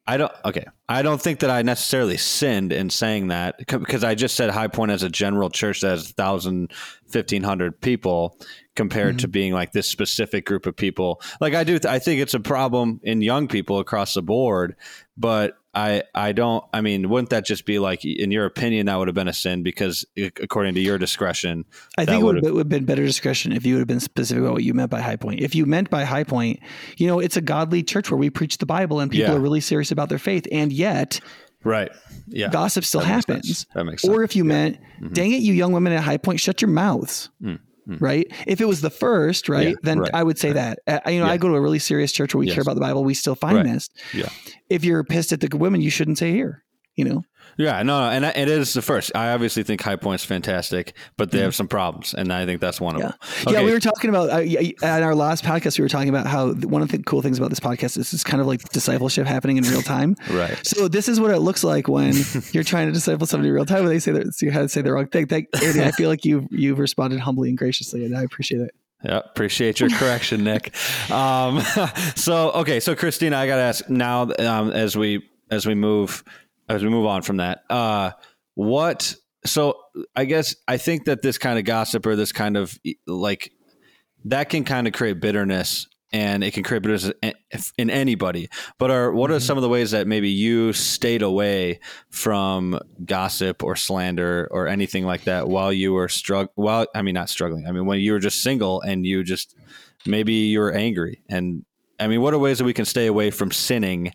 I 0.06 0.16
don't, 0.16 0.32
okay, 0.46 0.64
I 0.88 1.02
don't 1.02 1.20
think 1.20 1.40
that 1.40 1.50
I 1.50 1.60
necessarily 1.60 2.16
sinned 2.16 2.72
in 2.72 2.88
saying 2.88 3.28
that 3.28 3.58
because 3.58 4.04
I 4.04 4.14
just 4.14 4.36
said 4.36 4.48
High 4.48 4.68
Point 4.68 4.90
as 4.90 5.02
a 5.02 5.10
general 5.10 5.50
church 5.50 5.82
that 5.82 5.90
has 5.90 6.14
1,000, 6.16 6.72
1,500 7.12 7.78
people 7.82 8.38
compared 8.74 9.18
to 9.18 9.26
mm-hmm. 9.26 9.32
being 9.32 9.52
like 9.52 9.72
this 9.72 9.86
specific 9.86 10.46
group 10.46 10.64
of 10.64 10.76
people. 10.76 11.20
Like 11.42 11.52
I 11.52 11.64
do, 11.64 11.78
I 11.86 11.98
think 11.98 12.22
it's 12.22 12.32
a 12.32 12.40
problem 12.40 13.00
in 13.02 13.20
young 13.20 13.48
people 13.48 13.80
across 13.80 14.14
the 14.14 14.22
board 14.22 14.76
but 15.18 15.57
I 15.78 16.02
I 16.14 16.32
don't. 16.32 16.64
I 16.72 16.80
mean, 16.80 17.08
wouldn't 17.08 17.30
that 17.30 17.46
just 17.46 17.64
be 17.64 17.78
like, 17.78 18.04
in 18.04 18.30
your 18.32 18.44
opinion, 18.46 18.86
that 18.86 18.96
would 18.98 19.06
have 19.06 19.14
been 19.14 19.28
a 19.28 19.32
sin 19.32 19.62
because 19.62 20.04
according 20.42 20.74
to 20.74 20.80
your 20.80 20.98
discretion, 20.98 21.64
I 21.96 22.04
think 22.04 22.20
it 22.20 22.24
would 22.24 22.58
have 22.58 22.68
been 22.68 22.84
better 22.84 23.04
discretion 23.04 23.52
if 23.52 23.64
you 23.64 23.74
would 23.74 23.80
have 23.80 23.86
been 23.88 24.00
specific 24.00 24.42
about 24.42 24.54
what 24.54 24.64
you 24.64 24.74
meant 24.74 24.90
by 24.90 25.00
high 25.00 25.16
point. 25.16 25.40
If 25.40 25.54
you 25.54 25.66
meant 25.66 25.88
by 25.88 26.02
high 26.04 26.24
point, 26.24 26.58
you 26.96 27.06
know, 27.06 27.20
it's 27.20 27.36
a 27.36 27.40
godly 27.40 27.82
church 27.84 28.10
where 28.10 28.18
we 28.18 28.28
preach 28.28 28.58
the 28.58 28.66
Bible 28.66 28.98
and 29.00 29.10
people 29.10 29.30
Yeah. 29.30 29.36
are 29.36 29.40
really 29.40 29.60
serious 29.60 29.92
about 29.92 30.08
their 30.08 30.18
faith, 30.18 30.46
and 30.50 30.72
yet 30.72 31.20
right. 31.64 31.90
Yeah, 32.26 32.48
gossip 32.50 32.84
still 32.84 33.00
That 33.00 33.06
happens. 33.06 33.66
That 33.74 33.84
makes 33.84 34.02
sense. 34.02 34.12
Or 34.14 34.22
if 34.22 34.34
you 34.36 34.44
meant, 34.44 34.78
Mhm. 35.00 35.12
dang 35.14 35.32
it, 35.32 35.42
you 35.42 35.52
young 35.54 35.72
women 35.72 35.92
at 35.92 36.02
high 36.02 36.16
point, 36.18 36.40
shut 36.40 36.60
your 36.60 36.70
mouths. 36.70 37.30
Mm, 37.42 37.58
mm. 37.88 38.00
Right. 38.00 38.26
If 38.46 38.60
it 38.60 38.66
was 38.66 38.80
the 38.80 38.90
first, 38.90 39.48
right, 39.48 39.68
Yeah, 39.68 39.74
then 39.82 40.00
right, 40.00 40.10
I 40.14 40.22
would 40.22 40.38
say 40.38 40.52
that. 40.52 40.78
Uh, 40.86 41.00
you 41.06 41.20
know, 41.20 41.26
Yeah. 41.26 41.32
I 41.32 41.36
go 41.38 41.48
to 41.48 41.54
a 41.54 41.60
really 41.60 41.78
serious 41.78 42.12
church 42.12 42.34
where 42.34 42.40
we 42.40 42.46
Yes. 42.46 42.54
care 42.54 42.62
about 42.62 42.74
the 42.74 42.80
Bible. 42.80 43.02
We 43.04 43.14
still 43.14 43.34
find 43.34 43.56
Right. 43.56 43.66
this. 43.66 43.88
Yeah. 44.12 44.28
If 44.68 44.84
you're 44.84 45.02
pissed 45.04 45.32
at 45.32 45.40
the 45.40 45.56
women, 45.56 45.80
you 45.80 45.90
shouldn't 45.90 46.18
say 46.18 46.32
here. 46.32 46.62
You 46.98 47.04
know. 47.04 47.24
Yeah, 47.56 47.82
no, 47.82 48.00
no, 48.00 48.10
and 48.10 48.24
I- 48.26 48.30
it 48.30 48.48
is 48.48 48.72
the 48.74 48.82
first. 48.82 49.10
I 49.16 49.30
obviously 49.30 49.64
think 49.64 49.80
High 49.80 49.96
Point's 49.96 50.24
fantastic, 50.24 50.92
but 51.16 51.32
they 51.32 51.40
have 51.40 51.54
some 51.56 51.66
problems, 51.66 52.14
and 52.14 52.32
I 52.32 52.44
think 52.46 52.60
that's 52.60 52.80
one 52.80 52.94
of 52.94 53.00
Yeah. 53.00 53.12
them. 53.44 53.54
Yeah, 53.54 53.64
we 53.64 53.72
were 53.72 53.80
talking 53.80 54.10
about 54.10 54.30
uh, 54.30 54.42
at 54.86 55.02
our 55.02 55.14
last 55.14 55.42
podcast. 55.44 55.76
We 55.78 55.82
were 55.82 55.88
talking 55.88 56.08
about 56.08 56.26
how 56.28 56.52
one 56.52 56.82
of 56.82 56.90
the 56.90 56.98
cool 56.98 57.20
things 57.22 57.36
about 57.38 57.50
this 57.50 57.58
podcast 57.58 57.98
is 57.98 58.12
it's 58.12 58.22
kind 58.22 58.40
of 58.40 58.46
like 58.46 58.62
discipleship 58.70 59.26
happening 59.26 59.56
in 59.56 59.64
real 59.64 59.82
time. 59.82 60.14
right. 60.30 60.56
So 60.64 60.86
this 60.86 61.08
is 61.08 61.18
what 61.20 61.30
it 61.32 61.38
looks 61.38 61.64
like 61.64 61.88
when 61.88 62.14
you're 62.52 62.62
trying 62.64 62.86
to 62.88 62.92
disciple 62.92 63.26
somebody 63.26 63.48
in 63.48 63.54
real 63.54 63.66
time. 63.66 63.82
When 63.84 63.92
they 63.92 63.98
say 63.98 64.12
that 64.12 64.34
so 64.34 64.46
you 64.46 64.52
had 64.52 64.62
to 64.62 64.68
say 64.68 64.82
the 64.82 64.92
wrong 64.92 65.06
thing. 65.08 65.26
Thank, 65.26 65.48
Andy, 65.62 65.82
I 65.82 65.90
feel 65.92 66.08
like 66.10 66.24
you've 66.24 66.46
you've 66.50 66.78
responded 66.78 67.18
humbly 67.20 67.48
and 67.48 67.58
graciously, 67.58 68.04
and 68.04 68.16
I 68.16 68.22
appreciate 68.22 68.60
it. 68.60 68.70
Yeah, 69.04 69.18
appreciate 69.24 69.78
your 69.80 69.90
correction, 69.90 70.42
Nick. 70.44 70.74
Um, 71.10 71.60
so 72.14 72.50
okay, 72.52 72.78
so 72.80 72.94
Christina, 72.94 73.36
I 73.36 73.46
got 73.46 73.56
to 73.56 73.62
ask 73.62 73.88
now 73.88 74.30
um, 74.38 74.70
as 74.70 74.96
we 74.96 75.28
as 75.50 75.66
we 75.66 75.74
move 75.74 76.22
as 76.68 76.82
we 76.82 76.88
move 76.88 77.06
on 77.06 77.22
from 77.22 77.38
that. 77.38 77.62
Uh, 77.70 78.12
what? 78.54 79.14
So 79.44 79.80
I 80.14 80.24
guess 80.24 80.56
I 80.66 80.76
think 80.76 81.04
that 81.04 81.22
this 81.22 81.38
kind 81.38 81.58
of 81.58 81.64
gossip 81.64 82.06
or 82.06 82.16
this 82.16 82.32
kind 82.32 82.56
of 82.56 82.78
like 83.06 83.52
that 84.24 84.48
can 84.48 84.64
kind 84.64 84.86
of 84.86 84.92
create 84.92 85.20
bitterness 85.20 85.86
and 86.12 86.42
it 86.42 86.52
can 86.54 86.62
create 86.62 86.82
bitterness 86.82 87.12
in- 87.78 87.90
anybody. 87.90 88.48
But 88.78 88.90
are 88.90 89.12
what 89.12 89.30
are 89.30 89.40
some 89.40 89.58
of 89.58 89.62
the 89.62 89.68
ways 89.68 89.90
that 89.92 90.06
maybe 90.06 90.30
you 90.30 90.72
stayed 90.72 91.22
away 91.22 91.80
from 92.10 92.78
gossip 93.04 93.62
or 93.62 93.76
slander 93.76 94.48
or 94.50 94.68
anything 94.68 95.04
like 95.04 95.24
that 95.24 95.48
while 95.48 95.72
you 95.72 95.92
were 95.92 96.08
struggling? 96.08 96.52
Well, 96.56 96.86
I 96.94 97.02
mean, 97.02 97.14
not 97.14 97.28
struggling. 97.28 97.66
I 97.66 97.72
mean, 97.72 97.86
when 97.86 98.00
you 98.00 98.12
were 98.12 98.18
just 98.18 98.42
single 98.42 98.80
and 98.80 99.04
you 99.06 99.22
just 99.22 99.54
maybe 100.06 100.32
you 100.32 100.60
were 100.60 100.72
angry. 100.72 101.22
And 101.28 101.64
I 102.00 102.06
mean, 102.06 102.22
what 102.22 102.32
are 102.32 102.38
ways 102.38 102.58
that 102.58 102.64
we 102.64 102.74
can 102.74 102.84
stay 102.84 103.06
away 103.06 103.30
from 103.30 103.50
sinning 103.50 104.12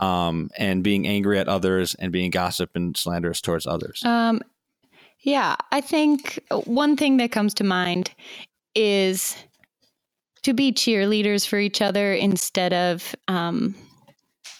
um, 0.00 0.50
and 0.56 0.82
being 0.82 1.06
angry 1.06 1.38
at 1.38 1.48
others 1.48 1.94
and 1.94 2.12
being 2.12 2.30
gossip 2.30 2.70
and 2.74 2.96
slanderous 2.96 3.40
towards 3.40 3.66
others? 3.66 4.02
Um, 4.04 4.40
yeah, 5.20 5.56
I 5.72 5.80
think 5.80 6.40
one 6.64 6.96
thing 6.96 7.16
that 7.16 7.32
comes 7.32 7.54
to 7.54 7.64
mind 7.64 8.12
is 8.74 9.36
to 10.42 10.52
be 10.52 10.72
cheerleaders 10.72 11.46
for 11.46 11.58
each 11.58 11.82
other 11.82 12.12
instead 12.12 12.72
of 12.72 13.14
um, 13.26 13.74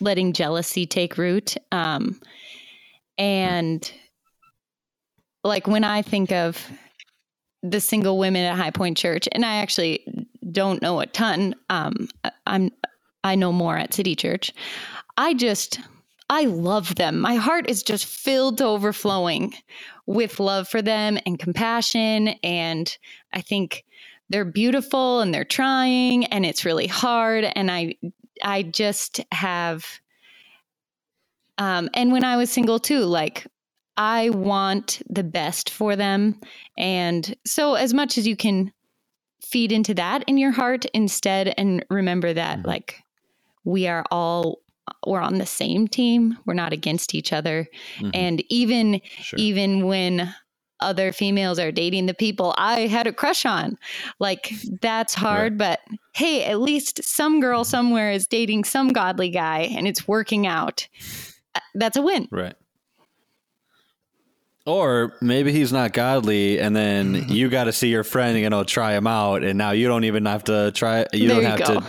letting 0.01 0.32
jealousy 0.32 0.87
take 0.87 1.16
root. 1.16 1.57
Um, 1.70 2.20
and 3.18 3.91
like 5.45 5.66
when 5.66 5.84
I 5.84 6.03
think 6.03 6.32
of 6.32 6.66
the 7.62 7.80
single 7.80 8.18
women 8.18 8.45
at 8.45 8.57
High 8.57 8.70
Point 8.70 8.97
Church, 8.97 9.28
and 9.32 9.45
I 9.45 9.57
actually 9.57 10.05
don't 10.51 10.82
know 10.82 11.01
a 11.01 11.07
ton. 11.07 11.55
Um, 11.70 12.09
I'm 12.47 12.70
I 13.24 13.34
know 13.34 13.53
more 13.53 13.76
at 13.76 13.93
City 13.93 14.14
Church. 14.14 14.53
I 15.17 15.35
just 15.35 15.81
I 16.29 16.45
love 16.45 16.97
them. 16.97 17.21
My 17.21 17.37
heart 17.37 17.71
is 17.71 17.83
just 17.83 18.05
filled 18.07 18.59
to 18.59 18.64
overflowing 18.67 19.55
with 20.07 20.41
love 20.41 20.69
for 20.69 20.83
them 20.83 21.19
and 21.25 21.39
compassion. 21.39 22.29
And 22.43 22.97
I 23.33 23.41
think 23.41 23.85
they're 24.29 24.45
beautiful 24.45 25.21
and 25.21 25.33
they're 25.33 25.45
trying 25.45 26.25
and 26.27 26.45
it's 26.45 26.64
really 26.64 26.89
hard. 26.89 27.45
And 27.45 27.71
I 27.71 27.95
I 28.43 28.64
just 28.64 29.21
have 29.33 29.87
um 31.59 31.89
and 31.95 32.12
when 32.12 32.25
I 32.25 32.37
was 32.37 32.51
single 32.51 32.79
too, 32.79 33.01
like 33.05 33.47
I 33.97 34.31
want 34.31 35.01
the 35.09 35.25
best 35.25 35.71
for 35.71 35.97
them. 35.97 36.39
And 36.77 37.35
so 37.47 37.75
as 37.75 37.95
much 37.95 38.19
as 38.19 38.27
you 38.27 38.37
can 38.37 38.73
feed 39.43 39.73
into 39.73 39.95
that 39.95 40.25
in 40.27 40.39
your 40.39 40.51
heart 40.51 40.85
instead 40.87 41.55
and 41.57 41.85
remember 41.89 42.33
that 42.33 42.59
Mhm. 42.59 42.67
like 42.67 43.01
we 43.64 43.87
are 43.87 44.05
all 44.11 44.59
we're 45.07 45.20
on 45.20 45.39
the 45.39 45.47
same 45.47 45.89
team. 45.89 46.37
We're 46.47 46.55
not 46.55 46.72
against 46.72 47.14
each 47.14 47.32
other. 47.32 47.68
Mhm. 47.99 48.11
And 48.14 48.45
even 48.49 49.01
Sure. 49.20 49.39
even 49.39 49.87
when 49.87 50.34
other 50.80 51.11
females 51.11 51.59
are 51.59 51.72
dating 51.72 52.05
the 52.05 52.12
people 52.14 52.55
I 52.59 52.80
had 52.80 53.07
a 53.07 53.12
crush 53.12 53.47
on. 53.47 53.78
Like 54.20 54.53
that's 54.82 55.14
hard, 55.14 55.57
but 55.57 55.80
hey, 56.14 56.45
at 56.45 56.61
least 56.61 57.03
some 57.03 57.41
girl 57.41 57.64
somewhere 57.64 58.11
is 58.12 58.26
dating 58.26 58.64
some 58.64 58.89
godly 58.89 59.30
guy 59.30 59.61
and 59.74 59.89
it's 59.89 60.07
working 60.07 60.47
out. 60.47 60.87
Uh, 61.55 61.61
That's 61.74 61.97
a 61.97 62.03
win. 62.03 62.28
Right. 62.30 62.55
Or 64.66 65.14
maybe 65.22 65.53
he's 65.53 65.72
not 65.72 65.93
godly, 65.93 66.59
and 66.59 66.74
then 66.74 67.28
you 67.28 67.49
got 67.49 67.64
to 67.64 67.72
see 67.72 67.89
your 67.89 68.03
friend, 68.03 68.37
you 68.37 68.51
know, 68.51 68.64
try 68.64 68.97
him 68.97 69.07
out, 69.07 69.45
and 69.45 69.57
now 69.57 69.70
you 69.70 69.87
don't 69.87 70.03
even 70.03 70.26
have 70.26 70.43
to 70.45 70.72
try. 70.72 71.07
You 71.12 71.28
there 71.28 71.41
don't 71.41 71.43
you 71.43 71.49
have 71.49 71.59
go. 71.61 71.80
to 71.80 71.87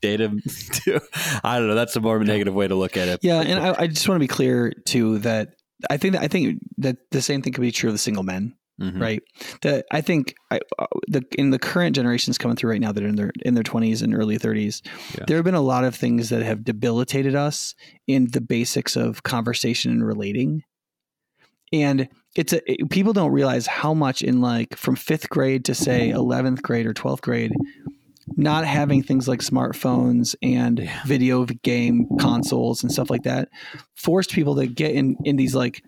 date 0.00 0.20
him. 0.20 0.40
Too. 0.72 1.00
I 1.44 1.58
don't 1.58 1.68
know. 1.68 1.74
That's 1.74 1.96
a 1.96 2.00
more 2.00 2.18
negative 2.22 2.54
way 2.54 2.68
to 2.68 2.74
look 2.74 2.96
at 2.96 3.08
it. 3.08 3.20
Yeah, 3.22 3.40
and 3.40 3.58
I, 3.60 3.74
I 3.82 3.86
just 3.86 4.08
want 4.08 4.16
to 4.16 4.24
be 4.24 4.28
clear 4.28 4.72
too 4.86 5.18
that 5.20 5.54
I 5.90 5.96
think 5.96 6.14
that 6.14 6.22
I 6.22 6.28
think 6.28 6.60
that 6.78 6.96
the 7.10 7.22
same 7.22 7.42
thing 7.42 7.52
could 7.52 7.62
be 7.62 7.72
true 7.72 7.88
of 7.88 7.94
the 7.94 7.98
single 7.98 8.22
men, 8.22 8.54
Mhm. 8.80 9.00
right? 9.00 9.22
That 9.62 9.86
I 9.90 10.00
think 10.02 10.34
I, 10.50 10.60
uh, 10.78 10.86
the 11.08 11.22
in 11.38 11.50
the 11.50 11.58
current 11.58 11.96
generations 11.96 12.36
coming 12.38 12.56
through 12.56 12.70
right 12.70 12.80
now 12.80 12.92
that 12.92 13.02
are 13.02 13.08
in 13.08 13.16
their 13.16 13.30
in 13.44 13.54
their 13.54 13.62
twenties 13.64 14.02
and 14.02 14.14
early 14.14 14.36
thirties, 14.38 14.82
Yeah. 15.18 15.24
there 15.26 15.36
have 15.38 15.44
been 15.44 15.54
a 15.54 15.60
lot 15.60 15.84
of 15.84 15.94
things 15.94 16.28
that 16.30 16.42
have 16.42 16.64
debilitated 16.64 17.34
us 17.34 17.74
in 18.06 18.26
the 18.32 18.40
basics 18.40 18.96
of 18.96 19.22
conversation 19.22 19.90
and 19.90 20.06
relating, 20.06 20.62
and 21.72 22.08
it's 22.36 22.52
a 22.52 22.60
it- 22.70 22.90
people 22.90 23.12
don't 23.12 23.32
realize 23.32 23.66
how 23.66 23.94
much 23.94 24.22
in 24.22 24.40
like 24.40 24.76
from 24.76 24.96
fifth 24.96 25.28
grade 25.30 25.64
to 25.66 25.74
say 25.74 26.10
eleventh 26.10 26.62
grade 26.62 26.86
or 26.86 26.92
twelfth 26.94 27.22
grade. 27.22 27.52
Not 28.36 28.64
having 28.64 29.02
things 29.02 29.26
like 29.28 29.40
smartphones 29.40 30.34
and 30.42 30.78
Yeah. 30.78 31.02
video 31.06 31.44
game 31.46 32.06
consoles 32.18 32.82
and 32.82 32.90
stuff 32.92 33.10
like 33.10 33.22
that 33.24 33.48
forced 33.94 34.30
people 34.32 34.56
to 34.56 34.66
get 34.66 34.92
in 34.92 35.16
in 35.24 35.36
these 35.36 35.54
like 35.54 35.82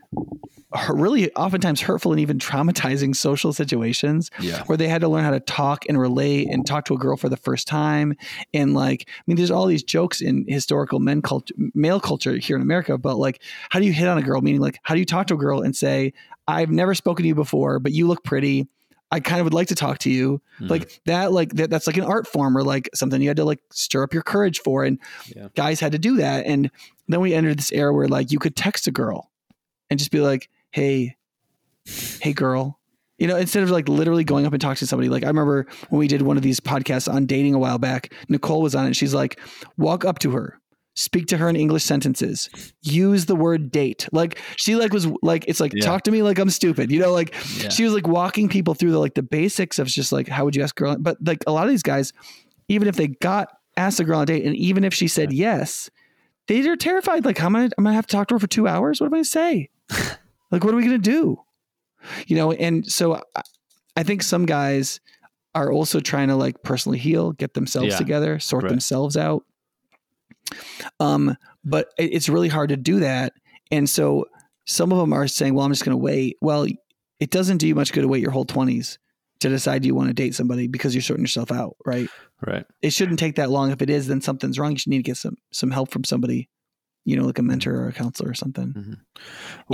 really 0.90 1.30
oftentimes 1.34 1.82
hurtful 1.82 2.12
and 2.12 2.20
even 2.20 2.38
traumatizing 2.38 3.14
social 3.28 3.53
situations 3.53 4.30
Yeah. 4.40 4.62
where 4.64 4.76
they 4.78 4.88
had 4.88 5.03
to 5.03 5.09
learn 5.09 5.22
how 5.24 5.30
to 5.30 5.40
talk 5.40 5.84
and 5.88 5.99
relate 6.01 6.49
and 6.51 6.66
talk 6.66 6.86
to 6.86 6.95
a 6.95 6.99
girl 6.99 7.16
for 7.16 7.28
the 7.28 7.36
first 7.36 7.68
time 7.68 8.14
and 8.55 8.72
like 8.74 9.07
i 9.09 9.22
mean 9.26 9.36
there's 9.36 9.51
all 9.51 9.66
these 9.66 9.82
jokes 9.82 10.20
in 10.22 10.45
historical 10.49 10.99
men 10.99 11.20
culture 11.20 11.55
male 11.74 12.01
culture 12.01 12.36
here 12.36 12.57
in 12.57 12.62
america 12.62 12.97
but 12.97 13.16
like 13.18 13.43
how 13.70 13.78
do 13.80 13.84
you 13.86 13.93
hit 13.93 14.09
on 14.09 14.16
a 14.18 14.22
girl 14.22 14.40
meaning 14.40 14.61
like 14.62 14.78
how 14.82 14.95
do 14.95 15.01
you 15.01 15.05
talk 15.07 15.26
to 15.26 15.34
a 15.34 15.38
girl 15.38 15.61
and 15.61 15.76
say 15.76 16.12
i've 16.49 16.70
never 16.70 16.95
spoken 16.95 17.22
to 17.22 17.28
you 17.28 17.34
before 17.34 17.78
but 17.78 17.93
you 17.93 18.07
look 18.07 18.24
pretty 18.24 18.66
i 19.12 19.20
kind 19.20 19.40
of 19.40 19.44
would 19.44 19.54
like 19.54 19.68
to 19.68 19.74
talk 19.76 19.98
to 19.98 20.10
you. 20.10 20.40
Mhm. 20.60 20.70
like 20.70 21.00
that 21.06 21.30
like 21.32 21.52
that, 21.54 21.70
that's 21.70 21.86
like 21.86 21.96
an 21.98 22.04
art 22.04 22.26
form 22.26 22.56
or 22.58 22.64
like 22.64 22.88
something 22.94 23.22
you 23.22 23.28
had 23.28 23.36
to 23.36 23.44
like 23.44 23.60
stir 23.70 24.02
up 24.02 24.12
your 24.12 24.22
courage 24.24 24.58
for 24.60 24.82
and 24.84 24.98
Yeah. 25.36 25.48
guys 25.54 25.78
had 25.78 25.92
to 25.92 25.98
do 25.98 26.16
that. 26.16 26.46
And 26.46 26.70
then 27.08 27.20
we 27.20 27.34
entered 27.34 27.58
this 27.58 27.70
era 27.72 27.92
where 27.94 28.08
like 28.08 28.32
you 28.32 28.38
could 28.40 28.56
text 28.56 28.86
a 28.88 28.90
girl 28.90 29.30
and 29.90 29.98
just 30.00 30.10
be 30.10 30.20
like 30.20 30.48
hey 30.70 31.16
hey 32.20 32.32
girl. 32.32 32.78
You 33.18 33.28
know 33.28 33.36
instead 33.36 33.62
of 33.62 33.70
like 33.70 33.88
literally 33.88 34.24
going 34.24 34.46
up 34.46 34.52
and 34.52 34.60
talking 34.60 34.76
to 34.78 34.86
somebody. 34.86 35.08
Like 35.08 35.22
i 35.24 35.28
remember 35.28 35.66
when 35.90 35.98
we 36.00 36.08
did 36.08 36.22
one 36.22 36.36
of 36.36 36.42
these 36.42 36.58
podcasts 36.60 37.12
on 37.12 37.26
dating 37.26 37.54
a 37.54 37.58
while 37.58 37.78
back 37.78 38.12
nicole 38.28 38.62
was 38.62 38.74
on 38.74 38.86
it 38.88 38.96
she's 38.96 39.14
like 39.14 39.38
walk 39.76 40.04
up 40.04 40.18
to 40.20 40.30
her 40.32 40.58
speak 40.95 41.26
to 41.26 41.36
her 41.38 41.49
in 41.49 41.57
english 41.57 41.82
sentences 41.84 42.51
use 42.82 43.24
the 43.26 43.34
word 43.34 43.70
date 43.70 44.07
like 44.12 44.38
she 44.57 44.76
like 44.76 44.93
was 44.93 45.07
like 45.22 45.45
it's 45.49 45.59
like 45.61 45.72
Yeah. 45.74 45.84
talk 45.86 46.03
to 46.03 46.11
me 46.11 46.22
like 46.22 46.38
i'm 46.38 46.51
stupid 46.51 46.90
you 46.90 47.01
know 47.01 47.12
like 47.12 47.34
Yeah. 47.62 47.70
she 47.70 47.84
was 47.84 47.95
like 47.95 48.07
walking 48.07 48.49
people 48.49 48.74
through 48.74 48.90
the 48.93 48.99
like 48.99 49.14
the 49.14 49.22
basics 49.22 49.78
of 49.78 49.86
just 49.86 50.12
like 50.12 50.28
how 50.28 50.45
would 50.45 50.55
you 50.55 50.62
ask 50.62 50.78
a 50.78 50.84
girl 50.84 50.97
but 50.99 51.16
like 51.24 51.43
a 51.47 51.53
lot 51.53 51.64
of 51.64 51.70
these 51.70 51.82
guys 51.82 52.12
even 52.68 52.88
if 52.88 52.97
they 52.97 53.09
got 53.09 53.49
asked 53.76 54.01
a 54.01 54.05
girl 54.05 54.18
on 54.18 54.24
a 54.24 54.26
date 54.26 54.45
and 54.45 54.55
even 54.57 54.84
if 54.84 54.93
she 54.93 55.09
said 55.09 55.32
yes 55.32 55.88
they 56.47 56.66
are 56.68 56.76
terrified 56.76 57.24
like 57.24 57.38
how 57.38 57.47
am 57.47 57.57
i 57.57 57.62
i'm 57.64 57.84
gonna 57.84 57.95
have 57.95 58.07
to 58.07 58.14
talk 58.14 58.28
to 58.28 58.34
her 58.34 58.38
for 58.38 58.47
two 58.47 58.68
hours 58.68 59.01
what 59.01 59.07
am 59.07 59.14
i 59.14 59.16
gonna 59.16 59.24
say 59.24 59.70
like 60.51 60.62
what 60.62 60.74
are 60.74 60.76
we 60.76 60.82
gonna 60.84 60.99
do 60.99 61.38
you 62.26 62.36
know 62.36 62.53
and 62.53 62.84
so 62.90 63.14
I, 63.34 63.43
I 63.97 64.03
think 64.03 64.22
some 64.22 64.45
guys 64.45 65.01
are 65.55 65.70
also 65.72 66.01
trying 66.01 66.28
to 66.28 66.36
like 66.36 66.62
personally 66.62 66.99
heal 66.99 67.32
get 67.32 67.55
themselves 67.55 67.93
Yeah. 67.93 67.99
together 67.99 68.38
sort 68.38 68.64
Right. 68.64 68.70
themselves 68.70 69.16
out 69.16 69.45
um 71.01 71.36
but 71.64 71.88
it's 71.99 72.28
really 72.28 72.49
hard 72.49 72.68
to 72.68 72.76
do 72.76 73.01
that 73.01 73.32
and 73.70 73.88
so 73.88 74.26
some 74.66 74.93
of 74.93 74.99
them 74.99 75.12
are 75.12 75.26
saying 75.28 75.55
well 75.55 75.64
i'm 75.64 75.72
just 75.72 75.84
gonna 75.84 75.97
wait 75.97 76.36
well 76.40 76.66
it 77.20 77.30
doesn't 77.30 77.59
do 77.59 77.66
you 77.68 77.74
much 77.74 77.93
good 77.93 78.03
to 78.03 78.09
wait 78.09 78.20
your 78.22 78.30
whole 78.32 78.45
20s 78.47 78.99
to 79.40 79.49
decide 79.49 79.84
you 79.84 79.95
want 79.95 80.09
to 80.09 80.14
date 80.14 80.34
somebody 80.34 80.66
because 80.66 80.95
you're 80.95 81.03
sorting 81.03 81.24
yourself 81.24 81.51
out 81.53 81.76
right 81.84 82.09
Right. 82.45 82.66
it 82.82 82.90
shouldn't 82.90 83.20
take 83.20 83.36
that 83.36 83.51
long 83.51 83.70
if 83.70 83.80
it 83.82 83.88
is 83.90 84.09
then 84.09 84.20
something's 84.20 84.59
wrong 84.59 84.72
you 84.72 84.78
should 84.78 84.90
need 84.90 84.99
to 84.99 85.03
get 85.05 85.16
some 85.16 85.36
some 85.53 85.70
help 85.70 85.90
from 85.93 86.05
somebody 86.05 86.49
you 87.05 87.16
know, 87.16 87.24
like 87.24 87.40
a 87.40 87.43
mentor 87.43 87.74
or 87.74 87.88
a 87.88 87.93
counselor 87.93 88.30
or 88.30 88.34
something. 88.34 88.72
Mhm. 88.72 88.97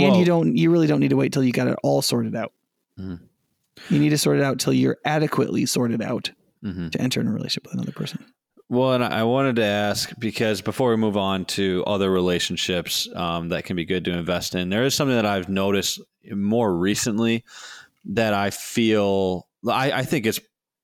and 0.02 0.16
you 0.16 0.24
don't, 0.24 0.56
you 0.56 0.70
really 0.70 0.86
don't 0.86 0.98
need 1.00 1.10
to 1.10 1.16
wait 1.16 1.30
till 1.30 1.44
you 1.44 1.52
got 1.52 1.66
it 1.68 1.76
all 1.82 2.00
sorted 2.00 2.34
out. 2.34 2.54
Mhm. 2.98 3.20
You 3.90 3.98
need 3.98 4.08
to 4.08 4.16
sort 4.16 4.38
it 4.38 4.42
out 4.42 4.58
till 4.58 4.72
you're 4.72 4.96
adequately 5.04 5.66
sorted 5.66 6.00
out 6.00 6.30
Mhm. 6.64 6.90
to 6.90 6.98
enter 7.02 7.20
in 7.20 7.26
a 7.28 7.30
relationship 7.30 7.64
with 7.64 7.74
another 7.74 7.92
person. 7.92 8.24
Well, 8.70 8.92
and 8.92 9.02
I 9.02 9.22
wanted 9.22 9.56
to 9.56 9.64
ask 9.64 10.12
because 10.18 10.60
before 10.60 10.90
we 10.90 10.96
move 10.96 11.16
on 11.16 11.46
to 11.46 11.82
other 11.86 12.10
relationships 12.10 13.08
um, 13.14 13.48
that 13.48 13.64
can 13.64 13.76
be 13.76 13.86
good 13.86 14.04
to 14.04 14.12
invest 14.12 14.54
in, 14.54 14.68
there 14.68 14.84
is 14.84 14.94
something 14.94 15.16
that 15.16 15.24
I've 15.24 15.48
noticed 15.48 16.00
more 16.30 16.76
recently 16.76 17.44
that 18.04 18.34
I 18.34 18.50
feel 18.50 19.46
I, 19.66 19.92
I 19.92 20.02
think 20.02 20.26
is 20.26 20.40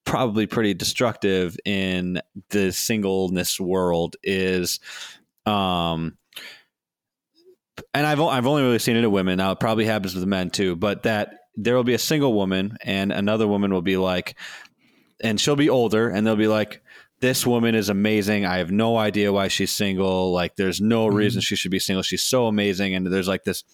probably 0.07 0.47
pretty 0.47 0.73
destructive 0.73 1.59
in 1.67 2.21
the 2.51 2.73
singleness 2.73 3.61
world 3.61 4.17
is, 4.23 4.81
um, 5.45 6.17
and 7.93 8.07
I've 8.07 8.21
I've 8.21 8.47
only 8.47 8.63
really 8.63 8.79
seen 8.79 8.97
it 8.97 9.05
in 9.05 9.11
women. 9.11 9.37
Now 9.37 9.53
it 9.53 9.61
probably 9.61 9.85
happens 9.85 10.15
with 10.15 10.25
men 10.25 10.49
too, 10.49 10.75
but 10.75 11.03
that 11.03 11.35
there 11.55 11.77
will 11.77 11.85
be 11.85 11.95
a 11.95 11.99
single 11.99 12.33
woman 12.33 12.79
and 12.83 13.13
another 13.13 13.47
woman 13.47 13.73
will 13.75 13.83
be 13.83 13.99
like, 13.99 14.37
and 15.23 15.39
she'll 15.39 15.55
be 15.55 15.69
older 15.69 16.09
and 16.09 16.27
they'll 16.27 16.35
be 16.35 16.49
like 16.49 16.83
this 17.25 17.47
woman 17.47 17.75
is 17.75 17.89
amazing. 17.89 18.45
I 18.45 18.59
have 18.59 18.71
no 18.71 18.99
idea 18.99 19.33
why 19.33 19.49
she's 19.49 19.73
single. 19.73 20.31
Like, 20.31 20.57
there's 20.57 20.79
no 20.83 21.09
Mhm. 21.09 21.15
reason 21.15 21.41
she 21.41 21.57
should 21.57 21.71
be 21.71 21.79
single. 21.79 22.03
She's 22.03 22.23
so 22.23 22.47
amazing. 22.49 22.95
And 22.95 23.07
there's 23.07 23.27
like 23.27 23.45
this 23.45 23.65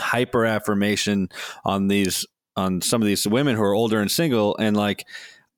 hyper 0.00 0.46
affirmation 0.46 1.28
on 1.66 1.88
these, 1.88 2.24
on 2.56 2.80
some 2.80 3.02
of 3.02 3.06
these 3.06 3.28
women 3.28 3.56
who 3.56 3.62
are 3.62 3.74
older 3.74 4.00
and 4.00 4.10
single. 4.10 4.56
And 4.56 4.74
like, 4.74 5.04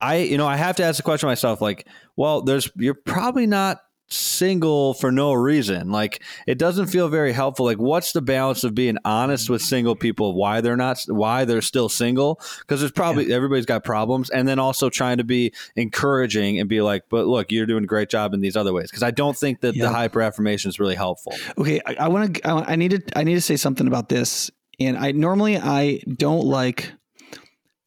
I, 0.00 0.16
you 0.16 0.38
know, 0.38 0.48
I 0.48 0.56
have 0.56 0.74
to 0.76 0.82
ask 0.82 0.96
the 0.96 1.04
question 1.04 1.28
myself, 1.28 1.60
like, 1.60 1.86
well, 2.16 2.42
there's, 2.42 2.68
you're 2.74 2.94
probably 2.94 3.46
not 3.46 3.78
single 4.10 4.94
for 4.94 5.12
no 5.12 5.32
reason. 5.32 5.90
Like, 5.90 6.22
it 6.46 6.58
doesn't 6.58 6.86
feel 6.88 7.08
very 7.08 7.32
helpful. 7.32 7.64
Like, 7.66 7.78
what's 7.78 8.12
the 8.12 8.20
balance 8.22 8.64
of 8.64 8.74
being 8.74 8.98
honest 9.04 9.48
with 9.48 9.62
single 9.62 9.94
people, 9.96 10.34
why 10.34 10.60
they're 10.60 10.76
not, 10.76 10.98
why 11.08 11.44
they're 11.44 11.62
still 11.62 11.88
single? 11.88 12.40
Because 12.60 12.80
there's 12.80 12.92
probably, 12.92 13.32
everybody's 13.32 13.66
got 13.66 13.84
problems. 13.84 14.30
And 14.30 14.46
then 14.48 14.58
also 14.58 14.90
trying 14.90 15.18
to 15.18 15.24
be 15.24 15.52
encouraging 15.76 16.58
and 16.58 16.68
be 16.68 16.80
like, 16.80 17.04
but 17.08 17.26
look, 17.26 17.52
you're 17.52 17.66
doing 17.66 17.84
a 17.84 17.86
great 17.86 18.10
job 18.10 18.34
in 18.34 18.40
these 18.40 18.56
other 18.56 18.72
ways. 18.72 18.90
Because 18.90 19.02
I 19.02 19.10
don't 19.12 19.36
think 19.36 19.60
that 19.60 19.74
Yeah. 19.76 19.84
the 19.86 19.92
hyper 19.92 20.22
affirmation 20.22 20.68
is 20.68 20.80
really 20.80 20.94
helpful. 20.96 21.32
Okay, 21.58 21.80
I, 21.86 21.94
I 22.00 22.08
want 22.08 22.34
to. 22.36 22.48
I, 22.48 22.72
I 22.72 22.76
need 22.76 22.90
to. 22.90 23.02
I 23.18 23.24
need 23.24 23.34
to 23.34 23.40
say 23.40 23.56
something 23.56 23.86
about 23.86 24.08
this. 24.08 24.50
And 24.78 24.96
I 24.98 25.12
normally 25.12 25.56
I 25.58 26.00
don't 26.16 26.44
like 26.46 26.92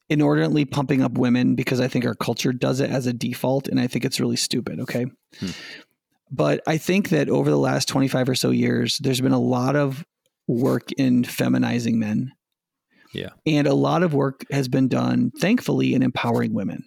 inordinately 0.09 0.65
pumping 0.65 1.01
up 1.01 1.13
women 1.17 1.55
because 1.55 1.79
I 1.79 1.87
think 1.87 2.05
our 2.05 2.13
culture 2.13 2.53
does 2.53 2.79
it 2.79 2.89
as 2.89 3.07
a 3.07 3.13
default, 3.13 3.67
and 3.67 3.79
I 3.79 3.87
think 3.87 4.05
it's 4.05 4.19
really 4.19 4.35
stupid. 4.35 4.79
Okay, 4.81 5.05
Hmm. 5.39 5.49
But 6.33 6.61
I 6.67 6.77
think 6.77 7.09
that 7.09 7.29
over 7.29 7.49
the 7.49 7.57
last 7.57 7.87
twenty 7.87 8.07
five 8.07 8.27
or 8.27 8.35
so 8.35 8.49
years, 8.49 8.97
there's 8.97 9.21
been 9.21 9.31
a 9.31 9.39
lot 9.39 9.75
of 9.75 10.03
work 10.47 10.91
in 10.93 11.23
feminizing 11.23 11.95
men. 11.95 12.33
Yeah. 13.13 13.29
and 13.45 13.67
a 13.67 13.75
lot 13.75 14.01
of 14.01 14.15
work 14.15 14.43
has 14.51 14.67
been 14.67 14.87
done, 14.87 15.31
thankfully, 15.39 15.93
in 15.93 16.01
empowering 16.01 16.55
women. 16.55 16.83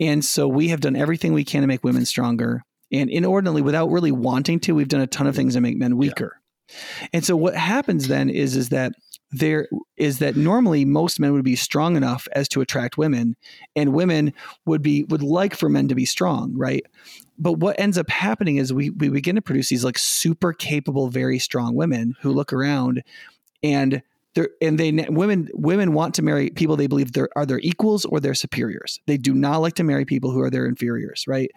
And 0.00 0.22
so 0.22 0.46
we 0.46 0.68
have 0.68 0.80
done 0.80 0.96
everything 0.96 1.32
we 1.32 1.44
can 1.44 1.62
to 1.62 1.66
make 1.66 1.82
women 1.82 2.04
stronger. 2.04 2.62
And 2.92 3.08
inordinately, 3.08 3.62
without 3.62 3.90
really 3.90 4.12
wanting 4.12 4.60
to, 4.60 4.74
we've 4.74 4.86
done 4.86 5.00
a 5.00 5.06
ton 5.06 5.26
of 5.26 5.34
things 5.34 5.54
to 5.54 5.62
make 5.62 5.78
men 5.78 5.96
weaker. 5.96 6.40
And 7.14 7.24
so 7.24 7.36
what 7.36 7.54
happens 7.54 8.08
then 8.08 8.28
is 8.28 8.54
is 8.54 8.68
that 8.68 8.92
there 9.30 9.66
is 9.96 10.18
that 10.18 10.36
normally 10.36 10.84
most 10.84 11.20
men 11.20 11.32
would 11.32 11.44
be 11.44 11.56
strong 11.56 11.96
enough 11.96 12.28
as 12.32 12.48
to 12.48 12.60
attract 12.60 12.98
women, 12.98 13.34
and 13.74 13.94
women 13.94 14.32
would 14.66 14.82
be 14.82 15.04
would 15.04 15.22
like 15.22 15.54
for 15.54 15.68
men 15.68 15.88
to 15.88 15.94
be 15.94 16.04
strong, 16.04 16.54
right? 16.56 16.84
But 17.38 17.54
what 17.54 17.78
ends 17.78 17.96
up 17.96 18.10
happening 18.10 18.56
is 18.56 18.72
we 18.72 18.90
we 18.90 19.08
begin 19.08 19.36
to 19.36 19.42
produce 19.42 19.68
these 19.68 19.84
like 19.84 19.98
super 19.98 20.52
capable, 20.52 21.08
very 21.08 21.38
strong 21.38 21.74
women 21.74 22.16
who 22.20 22.32
look 22.32 22.52
around 22.52 23.02
and 23.62 24.02
they're 24.34 24.50
and 24.60 24.78
they 24.78 24.92
women 25.08 25.48
women 25.54 25.92
want 25.92 26.14
to 26.14 26.22
marry 26.22 26.50
people 26.50 26.76
they 26.76 26.86
believe 26.86 27.12
they're 27.12 27.28
are 27.36 27.46
their 27.46 27.60
equals 27.60 28.04
or 28.04 28.20
their 28.20 28.34
superiors. 28.34 29.00
They 29.06 29.16
do 29.16 29.34
not 29.34 29.58
like 29.58 29.74
to 29.74 29.84
marry 29.84 30.04
people 30.04 30.30
who 30.30 30.40
are 30.40 30.50
their 30.50 30.66
inferiors, 30.66 31.26
right? 31.26 31.50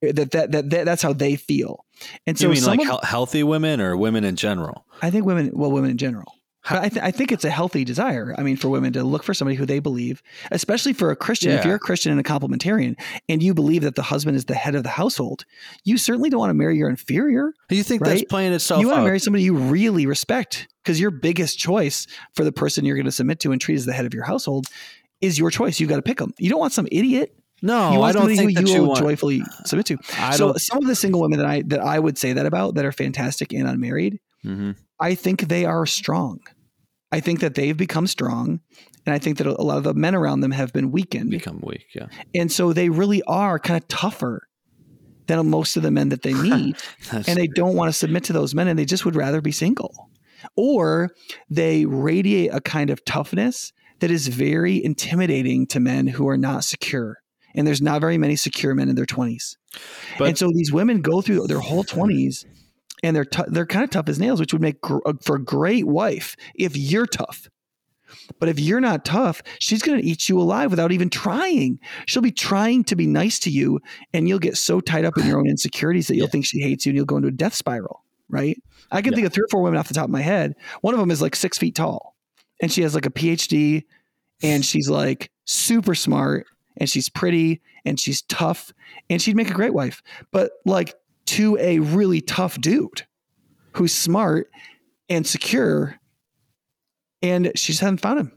That 0.00 0.30
that 0.32 0.52
that, 0.52 0.70
that 0.70 0.84
that's 0.84 1.02
how 1.02 1.12
they 1.12 1.36
feel. 1.36 1.84
And 2.26 2.38
so 2.38 2.46
you 2.46 2.54
mean 2.54 2.64
like 2.64 2.88
of- 2.88 3.04
healthy 3.04 3.42
women 3.42 3.80
or 3.80 3.96
women 3.96 4.24
in 4.24 4.36
general? 4.36 4.86
I 5.00 5.10
think 5.10 5.26
women, 5.26 5.50
well, 5.52 5.70
women 5.70 5.90
in 5.90 5.98
general. 5.98 6.34
I, 6.70 6.88
th- 6.88 7.02
I 7.02 7.10
think 7.10 7.32
it's 7.32 7.44
a 7.44 7.50
healthy 7.50 7.84
desire. 7.84 8.34
I 8.38 8.42
mean, 8.42 8.56
for 8.56 8.68
women 8.68 8.92
to 8.92 9.02
look 9.02 9.24
for 9.24 9.34
somebody 9.34 9.56
who 9.56 9.66
they 9.66 9.80
believe, 9.80 10.22
especially 10.52 10.92
for 10.92 11.10
a 11.10 11.16
Christian. 11.16 11.50
If 11.52 11.64
you're 11.64 11.74
a 11.74 11.80
Christian 11.80 12.12
and 12.12 12.20
a 12.20 12.22
complementarian, 12.22 12.94
and 13.28 13.42
you 13.42 13.52
believe 13.52 13.82
that 13.82 13.96
the 13.96 14.02
husband 14.02 14.36
is 14.36 14.44
the 14.44 14.54
head 14.54 14.74
of 14.76 14.84
the 14.84 14.88
household, 14.88 15.44
you 15.84 15.98
certainly 15.98 16.30
don't 16.30 16.38
want 16.40 16.50
to 16.50 16.54
marry 16.54 16.76
your 16.76 16.88
inferior. 16.88 17.52
You 17.68 17.82
think 17.82 18.02
that's 18.04 18.20
Right? 18.20 18.28
playing 18.28 18.52
itself 18.52 18.80
you 18.80 18.86
want 18.86 18.98
out? 18.98 19.02
to 19.02 19.06
marry 19.06 19.18
somebody 19.18 19.42
you 19.42 19.54
really 19.56 20.06
respect 20.06 20.68
because 20.84 21.00
your 21.00 21.10
biggest 21.10 21.58
choice 21.58 22.06
for 22.34 22.44
the 22.44 22.52
person 22.52 22.84
you're 22.84 22.96
going 22.96 23.06
to 23.06 23.12
submit 23.12 23.40
to 23.40 23.50
and 23.52 23.60
treat 23.60 23.74
as 23.76 23.84
the 23.86 23.92
head 23.92 24.06
of 24.06 24.14
your 24.14 24.24
household 24.24 24.66
is 25.20 25.38
your 25.38 25.50
choice. 25.50 25.80
You've 25.80 25.88
got 25.90 25.96
to 25.96 26.02
pick 26.02 26.18
them. 26.18 26.32
You 26.38 26.50
don't 26.50 26.60
want 26.60 26.72
some 26.72 26.86
idiot. 26.92 27.34
no, 27.60 27.92
you 27.92 27.98
want 27.98 28.16
I 28.16 28.18
don't 28.20 28.28
think 28.28 28.40
who 28.40 28.52
that 28.54 28.68
you 28.68 28.74
you 28.74 28.80
will 28.82 28.88
want. 28.90 29.00
joyfully 29.00 29.42
submit 29.64 29.86
to. 29.86 29.98
I 30.18 30.36
so 30.36 30.48
don't. 30.48 30.60
some 30.60 30.78
of 30.78 30.86
the 30.86 30.94
single 30.96 31.20
women 31.20 31.38
that 31.38 31.46
I 31.46 31.62
that 31.66 31.80
I 31.80 31.98
would 31.98 32.18
say 32.18 32.32
that 32.34 32.46
about 32.46 32.74
that 32.76 32.84
are 32.84 32.92
fantastic 32.92 33.52
and 33.52 33.66
unmarried, 33.68 34.18
Mhm. 34.44 34.74
I 35.02 35.14
think 35.16 35.48
they 35.48 35.64
are 35.64 35.84
strong. 35.84 36.40
I 37.10 37.20
think 37.20 37.40
that 37.40 37.54
they've 37.54 37.76
become 37.76 38.06
strong. 38.06 38.60
And 39.04 39.12
I 39.12 39.18
think 39.18 39.38
that 39.38 39.46
a 39.46 39.62
lot 39.62 39.78
of 39.78 39.84
the 39.84 39.94
men 39.94 40.14
around 40.14 40.40
them 40.40 40.52
have 40.52 40.72
been 40.72 40.92
weakened. 40.92 41.30
Become 41.30 41.60
weak. 41.62 41.86
Yeah. 41.94 42.06
And 42.34 42.50
so 42.50 42.72
they 42.72 42.88
really 42.88 43.22
are 43.24 43.58
kind 43.58 43.82
of 43.82 43.88
tougher 43.88 44.48
than 45.26 45.50
most 45.50 45.76
of 45.76 45.82
the 45.82 45.90
men 45.90 46.10
that 46.10 46.22
they 46.22 46.32
meet. 46.48 46.80
And 47.10 47.36
they 47.36 47.48
don't 47.48 47.74
want 47.74 47.88
to 47.88 47.92
submit 47.92 48.24
to 48.24 48.32
those 48.32 48.54
men 48.54 48.68
and 48.68 48.78
they 48.78 48.84
just 48.84 49.04
would 49.04 49.16
rather 49.16 49.40
be 49.40 49.52
single. 49.52 50.08
Or 50.56 51.10
they 51.50 51.84
radiate 51.84 52.50
a 52.52 52.60
kind 52.60 52.90
of 52.90 53.04
toughness 53.04 53.72
that 54.00 54.10
is 54.10 54.28
very 54.28 54.82
intimidating 54.82 55.66
to 55.68 55.80
men 55.80 56.06
who 56.06 56.28
are 56.28 56.38
not 56.38 56.64
secure. 56.64 57.18
And 57.54 57.66
there's 57.66 57.82
not 57.82 58.00
very 58.00 58.18
many 58.18 58.36
secure 58.36 58.74
men 58.74 58.88
in 58.88 58.94
their 58.94 59.04
20s. 59.04 59.56
But- 60.18 60.28
and 60.28 60.38
so 60.38 60.50
these 60.52 60.72
women 60.72 61.02
go 61.02 61.20
through 61.20 61.46
their 61.48 61.60
whole 61.60 61.84
20s 61.84 62.44
and 63.02 63.14
they're 63.16 63.24
tou- 63.24 63.44
they're 63.48 63.66
kind 63.66 63.84
of 63.84 63.90
tough 63.90 64.08
as 64.08 64.18
nails, 64.18 64.40
which 64.40 64.52
would 64.52 64.62
make 64.62 64.80
gr- 64.80 64.98
uh, 65.06 65.14
for 65.22 65.36
a 65.36 65.42
great 65.44 65.86
wife 65.86 66.36
if 66.54 66.76
you're 66.76 67.06
tough. 67.06 67.48
But 68.38 68.48
if 68.50 68.60
you're 68.60 68.80
not 68.80 69.04
tough, 69.06 69.42
she's 69.58 69.80
going 69.82 69.98
to 70.00 70.06
eat 70.06 70.28
you 70.28 70.38
alive 70.38 70.70
without 70.70 70.92
even 70.92 71.08
trying. 71.08 71.78
She'll 72.06 72.22
be 72.22 72.30
trying 72.30 72.84
to 72.84 72.96
be 72.96 73.06
nice 73.06 73.38
to 73.40 73.50
you, 73.50 73.80
and 74.12 74.28
you'll 74.28 74.38
get 74.38 74.56
so 74.58 74.80
tied 74.80 75.04
up 75.06 75.16
in 75.16 75.26
your 75.26 75.38
own 75.38 75.48
insecurities 75.48 76.08
that 76.08 76.16
you'll 76.16 76.26
Yeah. 76.26 76.30
think 76.30 76.44
she 76.46 76.60
hates 76.60 76.84
you 76.84 76.90
and 76.90 76.96
you'll 76.96 77.06
go 77.06 77.16
into 77.16 77.28
a 77.28 77.32
death 77.32 77.54
spiral, 77.54 78.04
right? 78.28 78.62
I 78.90 79.00
can 79.00 79.12
Yeah. 79.12 79.16
think 79.16 79.26
of 79.28 79.32
three 79.32 79.44
or 79.44 79.48
four 79.50 79.62
women 79.62 79.78
off 79.78 79.88
the 79.88 79.94
top 79.94 80.04
of 80.04 80.10
my 80.10 80.20
head. 80.20 80.54
One 80.82 80.92
of 80.92 81.00
them 81.00 81.10
is 81.10 81.22
like 81.22 81.34
six 81.34 81.56
feet 81.56 81.74
tall, 81.74 82.14
and 82.60 82.70
she 82.70 82.82
has 82.82 82.94
like 82.94 83.06
a 83.06 83.10
PhD, 83.10 83.84
and 84.42 84.62
she's 84.64 84.90
like 84.90 85.30
super 85.46 85.94
smart, 85.94 86.46
and 86.76 86.90
she's 86.90 87.08
pretty, 87.08 87.62
and 87.86 87.98
she's 87.98 88.20
tough, 88.22 88.74
and 89.08 89.22
she'd 89.22 89.36
make 89.36 89.50
a 89.50 89.54
great 89.54 89.72
wife. 89.72 90.02
But 90.32 90.52
like 90.66 90.94
to 91.26 91.56
a 91.58 91.78
really 91.78 92.20
tough 92.20 92.60
dude 92.60 93.06
who's 93.74 93.94
smart 93.94 94.48
and 95.08 95.26
secure, 95.26 95.96
and 97.22 97.52
she 97.54 97.72
just 97.72 97.80
hasn't 97.80 98.00
found 98.00 98.20
him. 98.20 98.32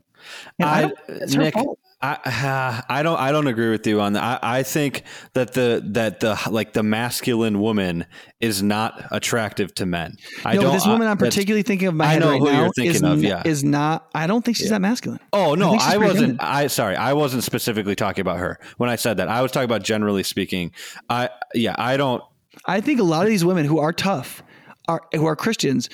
I, 0.61 0.77
I, 0.77 0.81
don't, 0.81 1.37
Nick. 1.37 1.55
I, 2.01 2.83
I 2.89 3.03
don't 3.03 3.19
I 3.19 3.31
don't 3.31 3.47
agree 3.47 3.69
with 3.69 3.85
you 3.87 4.01
on 4.01 4.13
that. 4.13 4.23
I, 4.43 4.59
I 4.59 4.63
think 4.63 5.03
that 5.33 5.53
the 5.53 5.81
that 5.91 6.19
the 6.19 6.39
like 6.49 6.73
the 6.73 6.83
masculine 6.83 7.59
woman 7.59 8.05
is 8.39 8.61
not 8.61 9.05
attractive 9.11 9.73
to 9.75 9.85
men. 9.85 10.17
I 10.43 10.55
no, 10.55 10.63
don't. 10.63 10.73
this 10.73 10.85
woman 10.85 11.07
I, 11.07 11.11
I'm 11.11 11.17
particularly 11.17 11.63
thinking 11.63 11.87
of 11.87 11.95
my 11.95 12.15
I 12.15 12.19
know 12.19 12.31
right 12.31 12.39
who 12.39 12.45
you're 12.45 12.65
now 12.65 12.71
thinking 12.75 12.95
is, 12.95 13.01
of, 13.03 13.23
yeah. 13.23 13.43
is 13.45 13.63
not. 13.63 14.09
I 14.13 14.27
don't 14.27 14.43
think 14.43 14.57
she's 14.57 14.69
that 14.69 14.81
masculine. 14.81 15.19
Oh 15.33 15.55
no, 15.55 15.73
she's 15.73 15.83
I, 15.83 15.97
wasn't. 15.97 16.43
I 16.43 16.67
sorry, 16.67 16.95
I 16.95 17.13
wasn't 17.13 17.43
specifically 17.43 17.95
talking 17.95 18.21
about 18.21 18.39
her 18.39 18.59
when 18.77 18.89
I 18.89 18.95
said 18.95 19.17
that. 19.17 19.27
I 19.27 19.41
was 19.41 19.51
talking 19.51 19.65
about 19.65 19.83
generally 19.83 20.23
speaking. 20.23 20.71
I 21.09 21.29
yeah, 21.53 21.75
I 21.77 21.97
don't. 21.97 22.23
I 22.65 22.81
think 22.81 22.99
a 22.99 23.03
lot 23.03 23.23
of 23.23 23.29
these 23.29 23.45
women 23.45 23.65
who 23.65 23.79
are 23.79 23.93
tough, 23.93 24.43
are 24.87 25.01
who 25.13 25.25
are 25.25 25.35
Christians, 25.35 25.89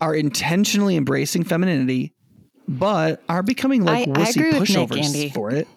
are 0.00 0.14
intentionally 0.14 0.96
embracing 0.96 1.44
femininity, 1.44 2.14
but 2.68 3.22
are 3.28 3.42
becoming 3.42 3.84
like 3.84 4.08
I- 4.08 4.10
I 4.10 4.14
wussy 4.14 4.36
agree 4.36 4.58
with 4.60 4.68
Nick, 4.70 4.88
pushovers 4.88 5.32
for 5.32 5.50
it. 5.50 5.68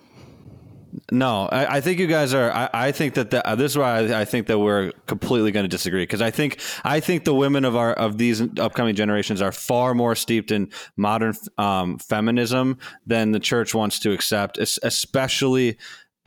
No, 1.11 1.47
I, 1.51 1.77
I 1.77 1.81
think 1.81 1.99
you 1.99 2.07
guys 2.07 2.33
are. 2.33 2.51
I, 2.51 2.69
I 2.73 2.91
think 2.91 3.13
that 3.13 3.29
the, 3.29 3.47
uh, 3.47 3.53
this 3.53 3.73
is 3.73 3.77
why 3.77 3.99
I, 3.99 4.21
I 4.21 4.25
think 4.25 4.47
that 4.47 4.57
we're 4.57 4.91
completely 5.05 5.51
going 5.51 5.63
to 5.63 5.67
disagree 5.67 6.01
because 6.01 6.21
I 6.21 6.31
think 6.31 6.59
I 6.83 6.99
think 6.99 7.25
the 7.25 7.33
women 7.33 7.63
of 7.63 7.75
our 7.75 7.93
of 7.93 8.17
these 8.17 8.41
upcoming 8.59 8.95
generations 8.95 9.39
are 9.39 9.51
far 9.51 9.93
more 9.93 10.15
steeped 10.15 10.49
in 10.49 10.69
modern 10.97 11.35
um, 11.59 11.99
feminism 11.99 12.79
than 13.05 13.31
the 13.33 13.39
church 13.39 13.75
wants 13.75 13.99
to 13.99 14.11
accept, 14.13 14.57
es- 14.57 14.79
especially 14.81 15.77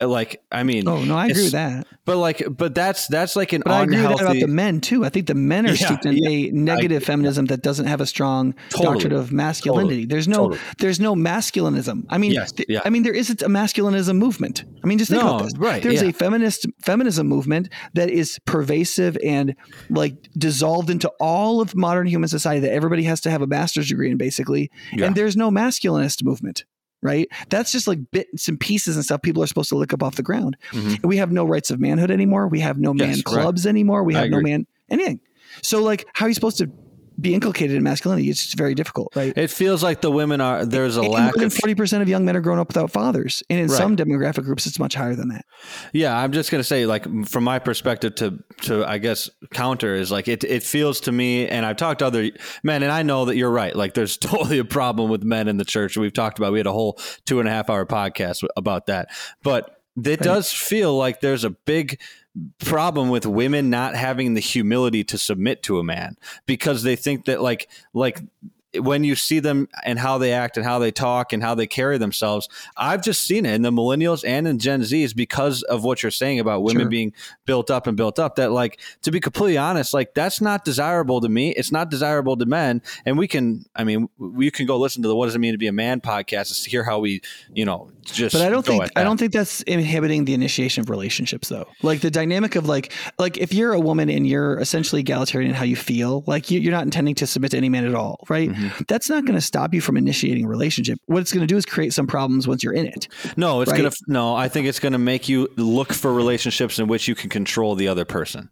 like 0.01 0.41
I 0.51 0.63
mean, 0.63 0.87
oh 0.87 1.03
no, 1.03 1.15
I 1.15 1.27
agree 1.27 1.43
with 1.43 1.51
that. 1.53 1.87
but 2.03 2.17
like, 2.17 2.43
but 2.49 2.75
that's 2.75 3.07
that's 3.07 3.35
like 3.35 3.53
an 3.53 3.61
But 3.63 3.71
I 3.73 3.83
agree 3.83 4.01
with 4.01 4.17
that 4.17 4.21
about 4.21 4.33
the 4.35 4.47
men 4.47 4.81
too. 4.81 5.05
I 5.05 5.09
think 5.09 5.27
the 5.27 5.33
men 5.35 5.65
are 5.65 5.69
Yeah, 5.69 5.85
steeped 5.85 6.05
in 6.05 6.17
yeah. 6.17 6.29
a 6.29 6.51
negative 6.51 7.03
feminism 7.03 7.45
that 7.45 7.61
doesn't 7.61 7.85
have 7.85 8.01
a 8.01 8.05
strong 8.05 8.53
Totally. 8.69 8.93
doctrine 8.93 9.13
of 9.13 9.31
masculinity. 9.31 10.05
There's 10.05 10.27
no 10.27 10.49
Totally. 10.49 10.59
there's 10.79 10.99
no 10.99 11.15
masculinism. 11.15 12.05
I 12.09 12.17
mean, 12.17 12.31
Yes, 12.31 12.51
th- 12.51 12.67
yeah. 12.67 12.81
I 12.83 12.89
mean 12.89 13.03
there 13.03 13.13
isn't 13.13 13.41
a 13.41 13.47
masculinism 13.47 14.17
movement. 14.17 14.65
I 14.83 14.87
mean, 14.87 14.97
just 14.97 15.11
think 15.11 15.23
No, 15.23 15.35
about 15.35 15.43
this. 15.45 15.57
right, 15.57 15.81
There's 15.81 16.01
yeah. 16.01 16.09
a 16.09 16.13
feminist 16.13 16.65
feminism 16.81 17.27
movement 17.27 17.69
that 17.93 18.09
is 18.09 18.39
pervasive 18.45 19.17
and 19.23 19.55
like 19.89 20.15
dissolved 20.37 20.89
into 20.89 21.09
all 21.19 21.61
of 21.61 21.75
modern 21.75 22.07
human 22.07 22.27
society 22.27 22.59
that 22.61 22.73
everybody 22.73 23.03
has 23.03 23.21
to 23.21 23.31
have 23.31 23.41
a 23.41 23.47
master's 23.47 23.87
degree 23.87 24.11
in 24.11 24.17
basically. 24.17 24.69
And 24.91 25.15
there's 25.15 25.37
no 25.37 25.49
masculinist 25.51 26.23
movement. 26.23 26.65
Right. 27.03 27.27
That's 27.49 27.71
just 27.71 27.87
like 27.87 27.99
bits 28.11 28.47
and 28.47 28.59
pieces 28.59 28.95
and 28.95 29.03
stuff 29.05 29.21
people 29.21 29.43
are 29.43 29.47
supposed 29.47 29.69
to 29.69 29.75
lick 29.75 29.93
up 29.93 30.01
off 30.01 30.15
the 30.15 30.23
ground. 30.23 30.57
Mhm. 30.71 31.03
We 31.05 31.17
have 31.17 31.31
no 31.31 31.45
rights 31.45 31.69
of 31.69 31.79
manhood 31.79 32.09
anymore. 32.11 32.47
We 32.47 32.61
have 32.61 32.79
no 32.79 32.93
man 32.93 33.09
Yes, 33.09 33.17
right. 33.17 33.25
clubs 33.25 33.65
anymore. 33.67 34.03
We 34.03 34.13
have 34.15 34.29
no 34.29 34.39
man 34.41 34.65
anything. 34.89 35.19
So 35.61 35.83
like 35.83 36.05
how 36.13 36.25
are 36.25 36.29
you 36.29 36.33
supposed 36.35 36.57
to 36.59 36.71
be 37.19 37.33
inculcated 37.33 37.75
in 37.77 37.83
masculinity? 37.83 38.29
It's 38.29 38.43
just 38.43 38.57
very 38.57 38.75
difficult, 38.75 39.15
right? 39.15 39.33
It 39.35 39.49
feels 39.49 39.83
like 39.83 40.01
the 40.01 40.11
women 40.11 40.41
are 40.41 40.65
there's 40.65 40.97
a 40.97 41.01
And 41.01 41.09
lack 41.11 41.23
more 41.25 41.33
than 41.35 41.45
of 41.45 41.53
forty 41.53 41.75
percent 41.75 42.01
of 42.01 42.09
young 42.09 42.25
men 42.25 42.35
are 42.35 42.41
growing 42.41 42.59
up 42.59 42.67
without 42.67 42.91
fathers. 42.91 43.43
And 43.49 43.59
in 43.59 43.67
Right. 43.67 43.77
some 43.77 43.95
demographic 43.95 44.43
groups 44.43 44.65
it's 44.65 44.79
much 44.79 44.95
higher 44.95 45.15
than 45.15 45.29
that. 45.29 45.45
Yeah, 45.93 46.17
I'm 46.17 46.31
just 46.31 46.51
gonna 46.51 46.63
say, 46.63 46.85
like, 46.85 47.03
from 47.27 47.43
my 47.43 47.59
perspective, 47.59 48.15
to 48.15 48.39
to 48.63 48.85
I 48.85 48.97
guess 48.97 49.29
counter 49.51 49.95
is 49.95 50.11
like 50.11 50.27
it. 50.27 50.43
It 50.43 50.63
feels 50.63 50.99
to 51.01 51.11
me, 51.11 51.47
and 51.47 51.65
I've 51.65 51.77
talked 51.77 51.99
to 51.99 52.05
other 52.07 52.29
men, 52.63 52.83
and 52.83 52.91
I 52.91 53.03
know 53.03 53.25
that 53.25 53.35
you're 53.37 53.51
right. 53.51 53.75
Like, 53.75 53.93
there's 53.93 54.17
totally 54.33 54.59
a 54.59 54.65
problem 54.65 55.09
with 55.09 55.23
men 55.23 55.47
in 55.47 55.57
the 55.57 55.65
church. 55.65 55.97
We've 55.97 56.13
talked 56.13 56.39
about. 56.39 56.51
We 56.53 56.59
had 56.59 56.67
a 56.67 56.71
whole 56.73 56.99
two 57.25 57.39
and 57.39 57.47
a 57.47 57.51
half 57.51 57.69
hour 57.69 57.85
podcast 57.85 58.43
about 58.57 58.87
that, 58.87 59.09
but 59.43 59.79
it 60.03 60.21
does 60.21 60.51
feel 60.51 60.97
like 60.97 61.21
there's 61.21 61.43
a 61.43 61.51
big 61.51 61.99
problem 62.59 63.09
with 63.09 63.25
women 63.25 63.69
not 63.69 63.95
having 63.95 64.33
the 64.33 64.41
humility 64.41 65.03
to 65.03 65.17
submit 65.17 65.61
to 65.63 65.79
a 65.79 65.83
man 65.83 66.17
because 66.45 66.83
they 66.83 66.95
think 66.95 67.25
that 67.25 67.41
like 67.41 67.69
like 67.93 68.21
when 68.79 69.03
you 69.03 69.15
see 69.15 69.39
them 69.39 69.67
and 69.83 69.99
how 69.99 70.17
they 70.17 70.31
act 70.31 70.57
and 70.57 70.65
how 70.65 70.79
they 70.79 70.89
talk 70.89 71.31
and 71.31 71.43
how 71.43 71.53
they 71.53 71.67
carry 71.67 71.99
themselves, 71.99 72.49
I've 72.75 73.03
just 73.03 73.21
seen 73.21 73.45
it 73.45 73.53
in 73.53 73.61
the 73.61 73.69
millennials 73.71 74.27
and 74.27 74.47
in 74.47 74.57
Gen 74.57 74.81
Zs 74.81 75.15
because 75.15 75.61
of 75.61 75.83
what 75.83 76.01
you're 76.01 76.11
saying 76.11 76.39
about 76.39 76.63
women 76.63 76.83
Sure. 76.85 76.89
being 76.89 77.13
built 77.45 77.69
up 77.69 77.85
and 77.85 77.95
built 77.95 78.17
up. 78.17 78.35
That, 78.37 78.51
like, 78.51 78.79
to 79.03 79.11
be 79.11 79.19
completely 79.19 79.59
honest, 79.59 79.93
like 79.93 80.15
that's 80.15 80.41
not 80.41 80.65
desirable 80.65 81.21
to 81.21 81.29
me. 81.29 81.51
It's 81.51 81.71
not 81.71 81.91
desirable 81.91 82.35
to 82.35 82.47
men. 82.47 82.81
And 83.05 83.15
we 83.15 83.27
can, 83.27 83.63
I 83.75 83.83
mean, 83.83 84.09
we 84.17 84.49
can 84.49 84.65
go 84.65 84.79
listen 84.79 85.03
to 85.03 85.07
the 85.07 85.15
"What 85.15 85.27
Does 85.27 85.35
It 85.35 85.39
Mean 85.39 85.51
to 85.51 85.59
Be 85.59 85.67
a 85.67 85.71
Man" 85.71 86.01
podcast 86.01 86.63
to 86.63 86.69
hear 86.69 86.83
how 86.83 86.97
we, 86.97 87.21
you 87.53 87.65
know, 87.65 87.91
just. 88.11 88.33
But 88.33 88.41
I 88.41 88.49
don't 88.49 88.65
think 88.65 88.89
I 88.95 89.03
don't 89.03 89.17
think 89.17 89.33
that's 89.33 89.61
inhibiting 89.63 90.25
the 90.25 90.33
initiation 90.33 90.81
of 90.81 90.89
relationships 90.89 91.49
though. 91.49 91.67
Like 91.81 92.01
the 92.01 92.11
dynamic 92.11 92.55
of 92.55 92.67
like 92.67 92.91
like 93.17 93.37
if 93.37 93.53
you're 93.53 93.73
a 93.73 93.79
woman 93.79 94.09
and 94.09 94.27
you're 94.27 94.59
essentially 94.59 95.01
egalitarian 95.01 95.51
in 95.51 95.55
how 95.55 95.65
you 95.65 95.75
feel, 95.75 96.23
like 96.27 96.51
you, 96.51 96.59
you're 96.59 96.71
not 96.71 96.83
intending 96.83 97.15
to 97.15 97.27
submit 97.27 97.51
to 97.51 97.57
any 97.57 97.69
man 97.69 97.85
at 97.85 97.95
all, 97.95 98.23
right? 98.29 98.49
Mm-hmm. 98.49 98.83
That's 98.87 99.09
not 99.09 99.25
going 99.25 99.35
to 99.35 99.41
stop 99.41 99.73
you 99.73 99.81
from 99.81 99.97
initiating 99.97 100.45
a 100.45 100.47
relationship. 100.47 100.97
What 101.05 101.21
it's 101.21 101.31
going 101.31 101.45
to 101.45 101.51
do 101.51 101.57
is 101.57 101.65
create 101.65 101.93
some 101.93 102.07
problems 102.07 102.47
once 102.47 102.63
you're 102.63 102.73
in 102.73 102.87
it. 102.87 103.07
No, 103.37 103.61
it's 103.61 103.71
right? 103.71 103.77
gonna. 103.77 103.91
No, 104.07 104.35
I 104.35 104.49
think 104.49 104.67
it's 104.67 104.79
gonna 104.79 104.97
make 104.97 105.29
you 105.29 105.49
look 105.57 105.93
for 105.93 106.13
relationships 106.13 106.79
in 106.79 106.87
which 106.87 107.07
you 107.07 107.15
can 107.15 107.29
control 107.29 107.75
the 107.75 107.87
other 107.87 108.05
person. 108.05 108.49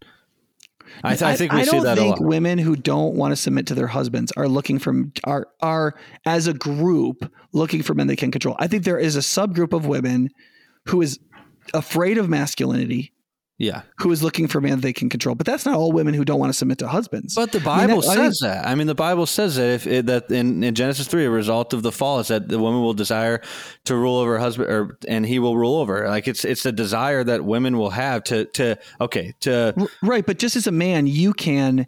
I, 1.04 1.10
th- 1.16 1.22
I 1.24 1.36
think 1.36 1.52
we 1.54 1.60
I 1.60 1.64
see 1.64 1.72
don't 1.72 1.84
that 1.84 1.98
a 1.98 2.02
think 2.02 2.20
lot. 2.20 2.28
women 2.28 2.58
who 2.58 2.76
don't 2.76 3.16
want 3.16 3.32
to 3.32 3.36
submit 3.36 3.68
to 3.68 3.76
their 3.76 3.88
husbands 3.88 4.32
are 4.38 4.48
looking 4.48 4.80
for 4.80 4.94
are 5.24 5.48
are 5.62 5.96
as 6.26 6.48
a 6.48 6.54
group 6.54 7.32
looking 7.54 7.82
for 7.82 7.94
men 7.94 8.08
they 8.08 8.16
can 8.16 8.32
control. 8.32 8.56
I 8.60 8.68
think 8.68 8.84
there 8.84 9.00
is 9.00 9.16
a 9.16 9.20
subgroup 9.20 9.74
of 9.74 9.86
women 9.86 10.30
who 10.88 11.02
is 11.02 11.20
afraid 11.74 12.18
of 12.18 12.30
masculinity, 12.30 13.14
Yeah, 13.62 13.84
who 14.00 14.12
is 14.12 14.24
looking 14.24 14.48
for 14.48 14.60
men 14.60 14.72
that 14.72 14.82
they 14.82 14.92
can 14.92 15.08
control. 15.08 15.36
But 15.36 15.46
that's 15.46 15.68
not 15.68 15.76
all 15.76 15.92
women 15.92 16.16
who 16.16 16.26
don't 16.26 16.40
want 16.40 16.50
to 16.52 16.58
submit 16.58 16.80
to 16.80 16.88
husbands. 16.88 17.36
but 17.36 17.52
the 17.52 17.60
I 17.60 17.86
mean, 17.86 17.88
Bible 17.90 18.02
that- 18.02 18.10
I 18.10 18.16
think- 18.16 18.26
says 18.34 18.40
that. 18.42 18.68
I 18.68 18.74
mean, 18.74 18.88
the 18.88 18.96
Bible 18.96 19.28
says 19.28 19.56
that 19.58 19.70
if 19.70 19.86
it, 19.86 20.08
that 20.08 20.32
in, 20.32 20.64
in 20.64 20.74
Genesis 20.74 21.08
three, 21.08 21.26
a 21.26 21.30
result 21.30 21.74
of 21.74 21.84
the 21.84 21.92
fall 21.92 22.20
is 22.20 22.30
that 22.30 22.48
the 22.48 22.58
woman 22.58 22.82
will 22.82 22.96
desire 22.96 23.40
to 23.86 23.96
rule 23.96 24.18
over 24.18 24.34
her 24.34 24.40
husband, 24.40 24.70
or 24.72 24.98
and 25.08 25.26
he 25.26 25.38
will 25.38 25.56
rule 25.58 25.76
over. 25.76 26.02
her. 26.02 26.10
Like 26.10 26.28
it's 26.28 26.44
it's 26.44 26.66
a 26.66 26.72
desire 26.72 27.24
that 27.24 27.46
women 27.46 27.78
will 27.78 27.92
have 27.92 28.24
to 28.26 28.46
to 28.46 28.78
okay 29.00 29.34
to 29.42 29.76
Right, 30.02 30.26
but 30.26 30.40
just 30.40 30.56
as 30.56 30.66
a 30.66 30.72
man, 30.72 31.06
you 31.06 31.32
can 31.34 31.86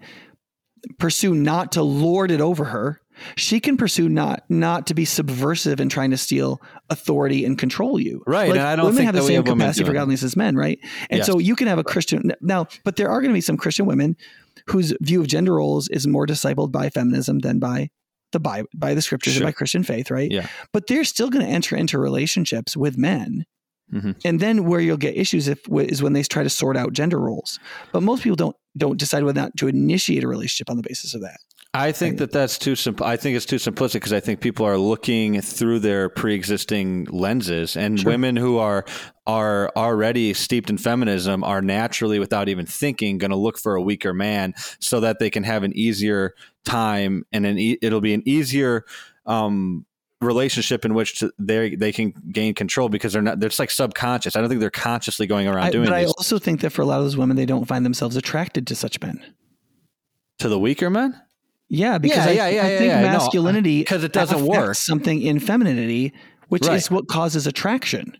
pursue 0.99 1.33
not 1.33 1.71
to 1.71 1.81
lord 1.81 2.29
it 2.29 2.41
over 2.41 2.65
her. 2.65 2.99
She 3.35 3.59
can 3.59 3.77
pursue 3.77 4.09
not 4.09 4.43
not 4.49 4.87
to 4.87 4.93
be 4.93 5.05
subversive 5.05 5.79
and 5.79 5.89
trying 5.89 6.11
to 6.11 6.17
steal 6.17 6.61
authority 6.89 7.45
and 7.45 7.57
control 7.57 7.99
you. 7.99 8.23
Right, 8.27 8.49
Like, 8.49 8.59
and 8.59 8.67
I 8.67 8.75
don't 8.75 8.85
women 8.85 8.97
think 8.97 9.05
have 9.07 9.15
the 9.15 9.21
same 9.21 9.35
have 9.37 9.45
capacity 9.45 9.85
for 9.85 9.93
godliness 9.93 10.23
as 10.23 10.35
men, 10.35 10.55
right? 10.55 10.79
And 11.09 11.17
Yes. 11.19 11.27
so 11.27 11.39
you 11.39 11.55
can 11.55 11.67
have 11.67 11.77
a 11.79 11.83
Christian 11.83 12.31
now, 12.41 12.67
but 12.83 12.95
there 12.95 13.09
are 13.09 13.21
going 13.21 13.31
to 13.31 13.37
be 13.37 13.41
some 13.41 13.57
Christian 13.57 13.85
women 13.85 14.15
whose 14.67 14.93
view 15.01 15.21
of 15.21 15.27
gender 15.27 15.55
roles 15.55 15.87
is 15.89 16.07
more 16.07 16.25
discipled 16.25 16.71
by 16.71 16.89
feminism 16.89 17.39
than 17.39 17.59
by 17.59 17.89
the 18.31 18.39
by 18.39 18.63
by 18.75 18.93
the 18.93 19.01
scriptures 19.01 19.33
Sure. 19.33 19.43
and 19.43 19.47
by 19.47 19.51
Christian 19.51 19.83
faith, 19.83 20.09
right? 20.09 20.31
Yeah. 20.31 20.47
But 20.71 20.87
they're 20.87 21.03
still 21.03 21.29
going 21.29 21.45
to 21.45 21.51
enter 21.51 21.75
into 21.75 21.99
relationships 21.99 22.75
with 22.75 22.97
men. 22.97 23.45
Mhm. 23.93 24.15
And 24.25 24.39
then 24.39 24.63
where 24.65 24.79
you'll 24.79 24.97
get 24.97 25.15
issues 25.17 25.47
if 25.47 25.59
is 25.69 26.01
when 26.01 26.13
they 26.13 26.23
try 26.23 26.41
to 26.41 26.49
sort 26.49 26.75
out 26.77 26.93
gender 26.93 27.19
roles. 27.19 27.59
But 27.91 28.01
most 28.01 28.23
people 28.23 28.35
don't 28.37 28.55
don't 28.75 28.97
decide 28.97 29.23
whether 29.23 29.39
or 29.39 29.43
not 29.43 29.57
to 29.57 29.67
initiate 29.67 30.23
a 30.23 30.27
relationship 30.27 30.67
on 30.69 30.77
the 30.77 30.81
basis 30.83 31.13
of 31.13 31.21
that. 31.21 31.37
I 31.75 31.91
think 31.91 32.19
that 32.19 32.31
that's 32.31 32.59
too 32.59 32.75
simple. 32.75 33.03
I 33.03 33.17
think 33.17 33.35
it's 33.35 33.47
too 33.47 33.55
simplistic 33.55 33.93
because 33.93 34.13
I 34.13 34.19
think 34.19 34.41
people 34.41 34.63
are 34.63 34.77
looking 34.77 35.41
through 35.41 35.79
their 35.79 36.07
pre-existing 36.07 37.05
lenses, 37.09 37.75
and 37.75 37.99
Sure. 37.99 38.11
women 38.11 38.35
who 38.35 38.59
are 38.59 38.85
are 39.25 39.71
already 39.75 40.33
steeped 40.35 40.69
in 40.69 40.77
feminism 40.77 41.43
are 41.43 41.61
naturally, 41.63 42.19
without 42.19 42.47
even 42.47 42.65
thinking, 42.67 43.17
going 43.17 43.31
to 43.31 43.37
look 43.37 43.57
for 43.57 43.75
a 43.75 43.81
weaker 43.81 44.13
man 44.13 44.53
so 44.79 44.99
that 44.99 45.17
they 45.17 45.29
can 45.31 45.43
have 45.43 45.63
an 45.63 45.75
easier 45.75 46.35
time 46.63 47.25
and 47.31 47.45
an 47.45 47.57
e- 47.57 47.79
it'll 47.81 48.01
be 48.01 48.13
an 48.13 48.21
easier 48.27 48.85
um, 49.25 49.83
relationship 50.21 50.85
in 50.85 50.93
which 50.93 51.23
they 51.39 51.73
they 51.75 51.91
can 51.91 52.13
gain 52.31 52.53
control 52.53 52.87
because 52.87 53.13
they're 53.13 53.21
not. 53.23 53.39
They're 53.39 53.49
just 53.49 53.59
like 53.59 53.71
subconscious. 53.71 54.35
I 54.35 54.41
don't 54.41 54.49
think 54.49 54.61
they're 54.61 54.69
consciously 54.69 55.25
going 55.25 55.47
around 55.47 55.63
I, 55.63 55.71
doing 55.71 55.85
but 55.85 55.93
I 55.95 56.05
also 56.05 56.37
think 56.37 56.61
that 56.61 56.69
for 56.69 56.83
a 56.83 56.85
lot 56.85 56.99
of 56.99 57.05
those 57.05 57.17
women, 57.17 57.35
they 57.35 57.47
don't 57.47 57.65
find 57.65 57.83
themselves 57.83 58.15
attracted 58.15 58.67
to 58.67 58.75
such 58.75 59.01
men. 59.01 59.23
to 60.37 60.47
the 60.49 60.59
weaker 60.59 60.91
men. 60.91 61.19
Yeah, 61.73 61.97
because 61.97 62.17
Yeah, 62.17 62.23
I, 62.25 62.31
yeah, 62.33 62.35
yeah, 62.35 62.43
I 62.45 62.69
yeah, 62.69 62.77
think 62.77 62.89
yeah. 62.91 63.01
No, 63.01 63.07
uh, 63.07 64.05
it 64.05 64.13
doesn't 64.13 64.45
work. 64.45 64.75
something 64.75 65.21
in 65.23 65.39
femininity, 65.39 66.13
which 66.49 66.67
Right. 66.67 66.75
is 66.75 66.91
what 66.91 67.07
causes 67.07 67.47
attraction. 67.47 68.15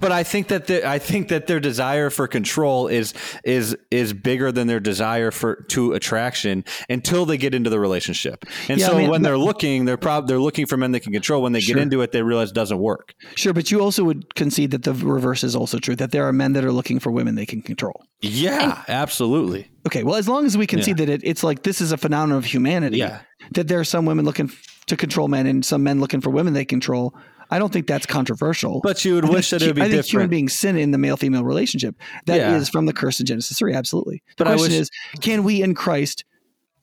But 0.00 0.12
I 0.12 0.22
think 0.22 0.48
that 0.48 0.66
the, 0.66 0.88
I 0.88 0.98
think 0.98 1.28
that 1.28 1.46
their 1.46 1.60
desire 1.60 2.10
for 2.10 2.26
control 2.26 2.88
is 2.88 3.14
is 3.44 3.76
is 3.90 4.12
bigger 4.12 4.50
than 4.52 4.66
their 4.66 4.80
desire 4.80 5.30
for 5.30 5.56
to 5.70 5.92
attraction 5.92 6.64
until 6.88 7.26
they 7.26 7.36
get 7.36 7.54
into 7.54 7.70
the 7.70 7.78
relationship. 7.80 8.44
And 8.68 8.80
Yeah, 8.80 8.86
so 8.88 8.94
I 8.94 8.98
mean, 8.98 9.10
when 9.10 9.22
they're 9.22 9.38
looking, 9.38 9.84
they're 9.84 9.96
prob 9.96 10.26
they're 10.28 10.38
looking 10.38 10.66
for 10.66 10.76
men 10.76 10.92
they 10.92 11.00
can 11.00 11.12
control. 11.12 11.42
When 11.42 11.52
they 11.52 11.60
Sure. 11.60 11.74
get 11.76 11.82
into 11.82 12.00
it, 12.02 12.12
they 12.12 12.22
realize 12.22 12.50
it 12.50 12.54
doesn't 12.54 12.78
work. 12.78 13.14
Sure, 13.36 13.52
but 13.52 13.70
you 13.70 13.80
also 13.80 14.04
would 14.04 14.34
concede 14.34 14.70
that 14.72 14.82
the 14.84 14.94
reverse 14.94 15.44
is 15.44 15.54
also 15.54 15.78
true. 15.78 15.96
That 15.96 16.10
there 16.12 16.26
are 16.26 16.32
men 16.32 16.52
that 16.54 16.64
are 16.64 16.72
looking 16.72 16.98
for 16.98 17.10
women 17.10 17.34
they 17.34 17.46
can 17.46 17.60
control. 17.62 18.02
Yeah, 18.22 18.82
absolutely. 18.88 19.70
Okay, 19.86 20.02
well, 20.02 20.16
as 20.16 20.28
long 20.28 20.44
as 20.46 20.56
we 20.56 20.66
concede 20.66 20.98
that 20.98 21.08
it, 21.08 21.22
it's 21.24 21.42
like 21.42 21.62
this 21.62 21.80
is 21.80 21.92
a 21.92 21.96
phenomenon 21.96 22.38
of 22.38 22.44
humanity. 22.44 22.98
Yeah. 22.98 23.20
That 23.52 23.68
there 23.68 23.80
are 23.80 23.84
some 23.84 24.04
women 24.04 24.24
looking 24.24 24.50
to 24.86 24.96
control 24.96 25.28
men 25.28 25.46
and 25.46 25.64
some 25.64 25.82
men 25.82 26.00
looking 26.00 26.20
for 26.20 26.30
women 26.30 26.52
they 26.52 26.64
control. 26.64 27.14
I 27.50 27.58
don't 27.58 27.72
think 27.72 27.86
that's 27.86 28.06
controversial. 28.06 28.80
But 28.82 29.04
you 29.04 29.14
would 29.14 29.24
I 29.24 29.28
think 29.28 29.36
wish 29.36 29.50
that 29.50 29.62
it 29.62 29.66
would 29.66 29.76
be 29.76 29.82
I 29.82 29.84
think 29.84 29.94
human 29.94 30.02
different. 30.26 30.30
beings 30.30 30.52
sin 30.54 30.76
in 30.76 30.90
the 30.92 30.98
male 30.98 31.16
female 31.16 31.44
relationship. 31.44 31.96
That 32.26 32.54
is 32.54 32.68
Yeah. 32.68 32.70
from 32.70 32.86
the 32.86 32.92
curse 32.92 33.18
in 33.20 33.26
Genesis 33.26 33.58
3, 33.58 33.74
absolutely. 33.74 34.22
The 34.38 34.44
But 34.44 34.46
I 34.48 34.54
question 34.56 34.72
wish- 34.72 34.80
is 34.82 34.90
can 35.20 35.42
we 35.44 35.62
in 35.62 35.74
Christ 35.74 36.24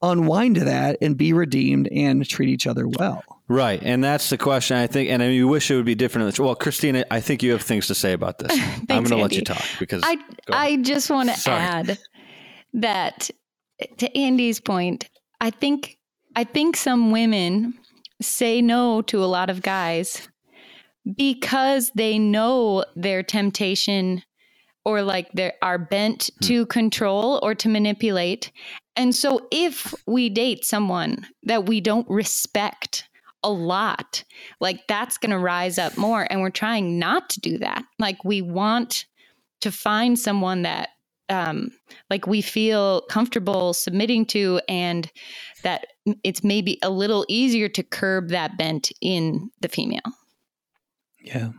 unwind 0.01 0.57
that 0.57 0.97
and 1.01 1.17
be 1.17 1.33
redeemed 1.33 1.87
and 1.87 2.27
treat 2.27 2.49
each 2.49 2.67
other 2.67 2.87
well? 2.87 3.23
Right, 3.49 3.81
and 3.81 4.03
that's 4.03 4.29
the 4.29 4.37
question. 4.37 4.75
I 4.77 4.87
think, 4.87 5.09
and 5.09 5.23
I 5.23 5.27
mean, 5.27 5.35
you 5.35 5.47
wish 5.47 5.71
it 5.71 5.75
would 5.77 5.85
be 5.85 5.95
different. 5.95 6.37
Well, 6.37 6.53
Christina, 6.53 7.05
I 7.09 7.21
think 7.21 7.41
you 7.41 7.51
have 7.53 7.61
things 7.61 7.87
to 7.87 7.95
say 7.95 8.11
about 8.11 8.39
this. 8.39 8.51
I'm 8.89 9.03
going 9.03 9.05
to 9.05 9.15
let 9.15 9.31
you 9.33 9.41
talk 9.41 9.63
because 9.79 10.03
I 10.05 10.17
I 10.51 10.75
just 10.77 11.09
want 11.09 11.29
to 11.33 11.49
add 11.49 11.97
that 12.73 13.29
to 13.97 14.17
Andy's 14.17 14.59
point, 14.59 15.05
I 15.39 15.49
think 15.49 15.97
I 16.35 16.43
think 16.43 16.75
some 16.75 17.11
women 17.11 17.73
say 18.21 18.61
no 18.61 19.01
to 19.03 19.23
a 19.23 19.25
lot 19.27 19.49
of 19.49 19.61
guys 19.61 20.27
because 21.15 21.91
they 21.95 22.17
know 22.19 22.83
their 22.95 23.23
temptation 23.23 24.23
or 24.85 25.01
like 25.01 25.31
they 25.33 25.51
are 25.61 25.77
bent 25.77 26.29
Hmm. 26.39 26.45
to 26.45 26.65
control 26.67 27.39
or 27.43 27.53
to 27.55 27.69
manipulate. 27.69 28.51
And 28.95 29.13
so 29.13 29.47
if 29.51 29.93
we 30.07 30.29
date 30.29 30.65
someone 30.65 31.27
that 31.43 31.65
we 31.65 31.81
don't 31.81 32.09
respect 32.09 33.03
a 33.43 33.51
lot, 33.51 34.23
like 34.59 34.87
that's 34.87 35.17
going 35.17 35.31
to 35.31 35.37
rise 35.37 35.77
up 35.77 35.97
more 35.97 36.25
and 36.29 36.41
we're 36.41 36.49
trying 36.49 36.97
not 36.97 37.29
to 37.31 37.39
do 37.39 37.57
that. 37.59 37.83
Like 37.99 38.23
we 38.25 38.41
want 38.41 39.05
to 39.61 39.71
find 39.71 40.17
someone 40.17 40.63
that 40.63 40.89
um 41.29 41.69
like 42.09 42.25
we 42.25 42.41
feel 42.41 43.01
comfortable 43.09 43.73
submitting 43.73 44.25
to 44.25 44.61
and 44.69 45.11
that 45.63 45.87
it's 46.23 46.43
maybe 46.43 46.79
a 46.81 46.89
little 46.89 47.25
easier 47.27 47.67
to 47.67 47.83
curb 47.83 48.29
that 48.29 48.57
bent 48.57 48.91
in 49.01 49.49
the 49.59 49.67
female. 49.67 49.99
Yeah. 51.27 51.49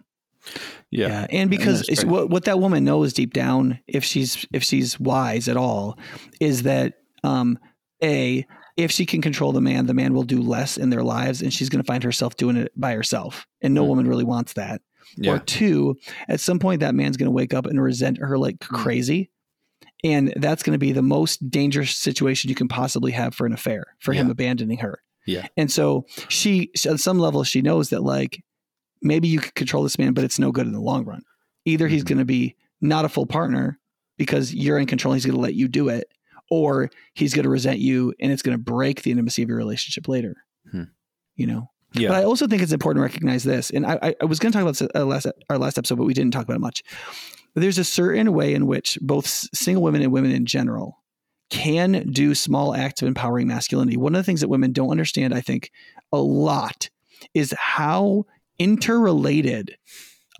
Yeah. 0.90 1.08
Yeah, 1.08 1.26
and 1.30 1.50
because 1.50 1.86
right. 1.88 2.04
what 2.04 2.30
what 2.30 2.44
that 2.44 2.58
woman 2.60 2.84
knows 2.84 3.12
deep 3.12 3.34
down, 3.34 3.78
if 3.86 4.04
she's 4.04 4.46
if 4.52 4.62
she's 4.62 4.98
wise 4.98 5.46
at 5.48 5.56
all, 5.58 5.98
is 6.40 6.62
that 6.62 6.94
um, 7.22 7.58
a 8.02 8.46
if 8.78 8.90
she 8.90 9.04
can 9.04 9.20
control 9.20 9.52
the 9.52 9.60
man, 9.60 9.86
the 9.86 9.92
man 9.94 10.14
will 10.14 10.22
do 10.22 10.40
less 10.40 10.78
in 10.78 10.88
their 10.90 11.02
lives, 11.02 11.42
and 11.42 11.52
she's 11.52 11.68
going 11.68 11.82
to 11.82 11.86
find 11.86 12.02
herself 12.04 12.36
doing 12.36 12.56
it 12.56 12.72
by 12.76 12.94
herself, 12.94 13.46
and 13.60 13.74
no 13.74 13.84
Mhm. 13.84 13.88
woman 13.88 14.06
really 14.08 14.24
wants 14.24 14.54
that. 14.54 14.80
Yeah. 15.16 15.32
Or 15.32 15.38
two, 15.40 15.96
at 16.28 16.40
some 16.40 16.58
point, 16.58 16.80
that 16.80 16.94
man's 16.94 17.16
going 17.16 17.26
to 17.26 17.32
wake 17.32 17.52
up 17.52 17.66
and 17.66 17.82
resent 17.82 18.18
her 18.18 18.38
like 18.38 18.58
Mm. 18.60 18.68
crazy. 18.68 19.30
And 20.04 20.32
that's 20.36 20.62
going 20.62 20.74
to 20.74 20.78
be 20.78 20.92
the 20.92 21.02
most 21.02 21.50
dangerous 21.50 21.96
situation 21.96 22.48
you 22.48 22.54
can 22.54 22.68
possibly 22.68 23.10
have 23.12 23.34
for 23.34 23.46
an 23.46 23.52
affair, 23.52 23.96
for 23.98 24.12
him 24.12 24.30
abandoning 24.30 24.78
her. 24.78 25.00
Yeah. 25.26 25.48
And 25.56 25.70
so 25.72 26.06
she, 26.28 26.70
on 26.88 26.98
some 26.98 27.18
level, 27.18 27.42
she 27.42 27.62
knows 27.62 27.90
that 27.90 28.02
like 28.04 28.40
maybe 29.02 29.28
you 29.28 29.40
could 29.40 29.54
control 29.54 29.82
this 29.82 29.98
man, 29.98 30.12
but 30.12 30.24
it's 30.24 30.38
no 30.38 30.52
good 30.52 30.66
in 30.66 30.72
the 30.72 30.80
long 30.80 31.04
run. 31.04 31.22
Either 31.64 31.88
he's 31.88 32.02
Mhm. 32.04 32.08
going 32.08 32.18
to 32.18 32.24
be 32.24 32.56
not 32.80 33.04
a 33.04 33.08
full 33.08 33.26
partner 33.26 33.78
because 34.16 34.54
you're 34.54 34.78
in 34.78 34.86
control, 34.86 35.14
he's 35.14 35.24
going 35.26 35.34
to 35.36 35.40
let 35.40 35.54
you 35.54 35.68
do 35.68 35.88
it, 35.88 36.08
or 36.50 36.90
he's 37.14 37.34
going 37.34 37.44
to 37.44 37.50
resent 37.50 37.78
you 37.78 38.14
and 38.20 38.32
it's 38.32 38.42
going 38.42 38.56
to 38.56 38.62
break 38.62 39.02
the 39.02 39.10
intimacy 39.10 39.42
of 39.42 39.48
your 39.48 39.58
relationship 39.58 40.08
later. 40.08 40.36
Hmm. 40.70 40.84
You 41.36 41.46
know? 41.46 41.70
Yeah. 41.94 42.08
But 42.08 42.18
I 42.18 42.24
also 42.24 42.46
think 42.46 42.62
it's 42.62 42.72
important 42.72 43.00
to 43.00 43.04
recognize 43.06 43.44
this. 43.44 43.70
And 43.70 43.86
I, 43.86 43.98
I, 44.02 44.14
I 44.20 44.24
was 44.26 44.38
going 44.38 44.52
to 44.52 44.56
talk 44.58 44.62
about 44.62 44.76
this 44.76 44.88
uh, 44.94 45.04
last, 45.04 45.26
our 45.48 45.58
last 45.58 45.78
episode, 45.78 45.96
but 45.96 46.04
we 46.04 46.14
didn't 46.14 46.32
talk 46.32 46.44
about 46.44 46.56
it 46.56 46.60
much. 46.60 46.82
There's 47.54 47.78
a 47.78 47.84
certain 47.84 48.32
way 48.32 48.54
in 48.54 48.66
which 48.66 48.98
both 49.00 49.26
single 49.26 49.82
women 49.82 50.02
and 50.02 50.12
women 50.12 50.30
in 50.30 50.44
general 50.46 51.02
can 51.50 52.06
do 52.10 52.34
small 52.34 52.74
acts 52.74 53.00
of 53.00 53.08
empowering 53.08 53.48
masculinity. 53.48 53.96
One 53.96 54.14
of 54.14 54.18
the 54.18 54.24
things 54.24 54.42
that 54.42 54.48
women 54.48 54.72
don't 54.72 54.90
understand, 54.90 55.32
I 55.32 55.40
think, 55.40 55.70
a 56.12 56.18
lot 56.18 56.90
is 57.34 57.54
how 57.58 58.26
interrelated 58.58 59.76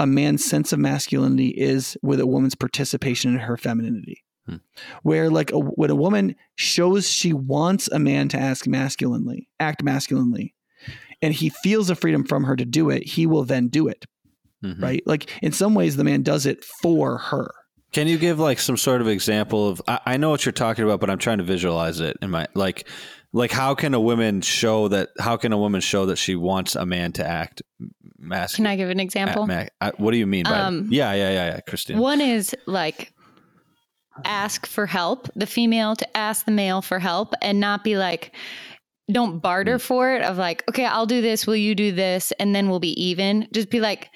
a 0.01 0.07
man's 0.07 0.45
sense 0.45 0.73
of 0.73 0.79
masculinity 0.79 1.49
is 1.49 1.97
with 2.03 2.21
a 2.21 2.27
woman's 2.27 2.55
participation 2.55 3.33
in 3.33 3.41
her 3.41 3.57
femininity. 3.57 4.23
Hmm. 4.47 4.57
Where, 5.03 5.29
like, 5.29 5.51
a, 5.53 5.59
when 5.59 5.91
a 5.91 5.95
woman 5.97 6.37
shows 6.55 7.09
she 7.11 7.33
wants 7.33 7.89
a 7.89 7.99
man 7.99 8.29
to 8.31 8.39
ask 8.39 8.67
masculinely, 8.67 9.49
act 9.61 9.83
masculinely, 9.83 10.55
and 11.21 11.35
he 11.35 11.51
feels 11.51 11.91
a 11.91 11.97
freedom 11.97 12.25
from 12.25 12.45
her 12.45 12.55
to 12.57 12.65
do 12.65 12.91
it, 12.91 13.05
he 13.07 13.27
will 13.27 13.45
then 13.45 13.69
do 13.69 13.89
it, 13.89 14.07
Mhm. 14.65 14.81
right? 14.81 15.03
Like, 15.05 15.29
in 15.43 15.51
some 15.53 15.75
ways, 15.75 15.97
the 15.97 16.05
man 16.05 16.23
does 16.23 16.47
it 16.47 16.65
for 16.65 17.19
her. 17.19 17.51
Can 17.91 18.07
you 18.07 18.19
give 18.19 18.39
like 18.39 18.59
some 18.59 18.77
sort 18.77 19.01
of 19.01 19.09
example 19.09 19.67
of? 19.67 19.81
I, 19.89 20.01
I 20.05 20.17
know 20.19 20.29
what 20.31 20.45
you're 20.45 20.53
talking 20.53 20.85
about, 20.85 21.01
but 21.01 21.09
I'm 21.09 21.17
trying 21.19 21.39
to 21.39 21.45
visualize 21.45 22.01
it 22.01 22.19
in 22.21 22.31
my 22.31 22.47
like, 22.55 22.87
like 23.39 23.53
how 23.53 23.75
can 23.75 23.95
a 23.95 24.01
woman 24.01 24.41
show 24.41 24.89
that? 24.89 25.11
How 25.19 25.37
can 25.37 25.53
a 25.53 25.59
woman 25.59 25.81
show 25.81 26.07
that 26.07 26.17
she 26.17 26.35
wants 26.37 26.77
a 26.77 26.85
man 26.85 27.13
to 27.13 27.27
act 27.27 27.63
masculine 28.19 28.67
Can? 28.67 28.73
I 28.73 28.77
give 28.77 28.91
an 28.91 29.01
example? 29.01 29.47
what 29.97 30.11
do 30.11 30.17
you 30.19 30.27
mean 30.27 30.45
by? 30.45 30.59
Um, 30.59 30.89
yeah, 30.91 31.13
yeah, 31.15 31.31
yeah, 31.31 31.47
yeah, 31.55 31.61
Christine. 31.61 31.99
One 31.99 32.21
is 32.21 32.55
like 32.67 33.13
ask 34.25 34.67
for 34.67 34.87
help, 34.87 35.29
the 35.37 35.47
female 35.47 35.95
to 35.97 36.17
ask 36.17 36.45
the 36.45 36.51
male 36.53 36.83
for 36.83 36.99
help 36.99 37.35
and 37.41 37.61
not 37.61 37.85
be 37.85 37.97
like, 37.97 38.35
don't 39.11 39.39
barter 39.39 39.77
Mm. 39.79 39.81
for 39.81 40.13
it 40.15 40.23
of 40.23 40.37
like, 40.37 40.65
okay, 40.69 40.85
I'll 40.85 41.07
do 41.07 41.23
this, 41.23 41.47
will 41.47 41.57
you 41.57 41.75
do 41.75 41.93
this? 41.93 42.33
And 42.41 42.55
then 42.55 42.69
we'll 42.69 42.81
be 42.81 43.01
even. 43.03 43.47
Just 43.53 43.71
be 43.71 43.81
like, 43.81 44.11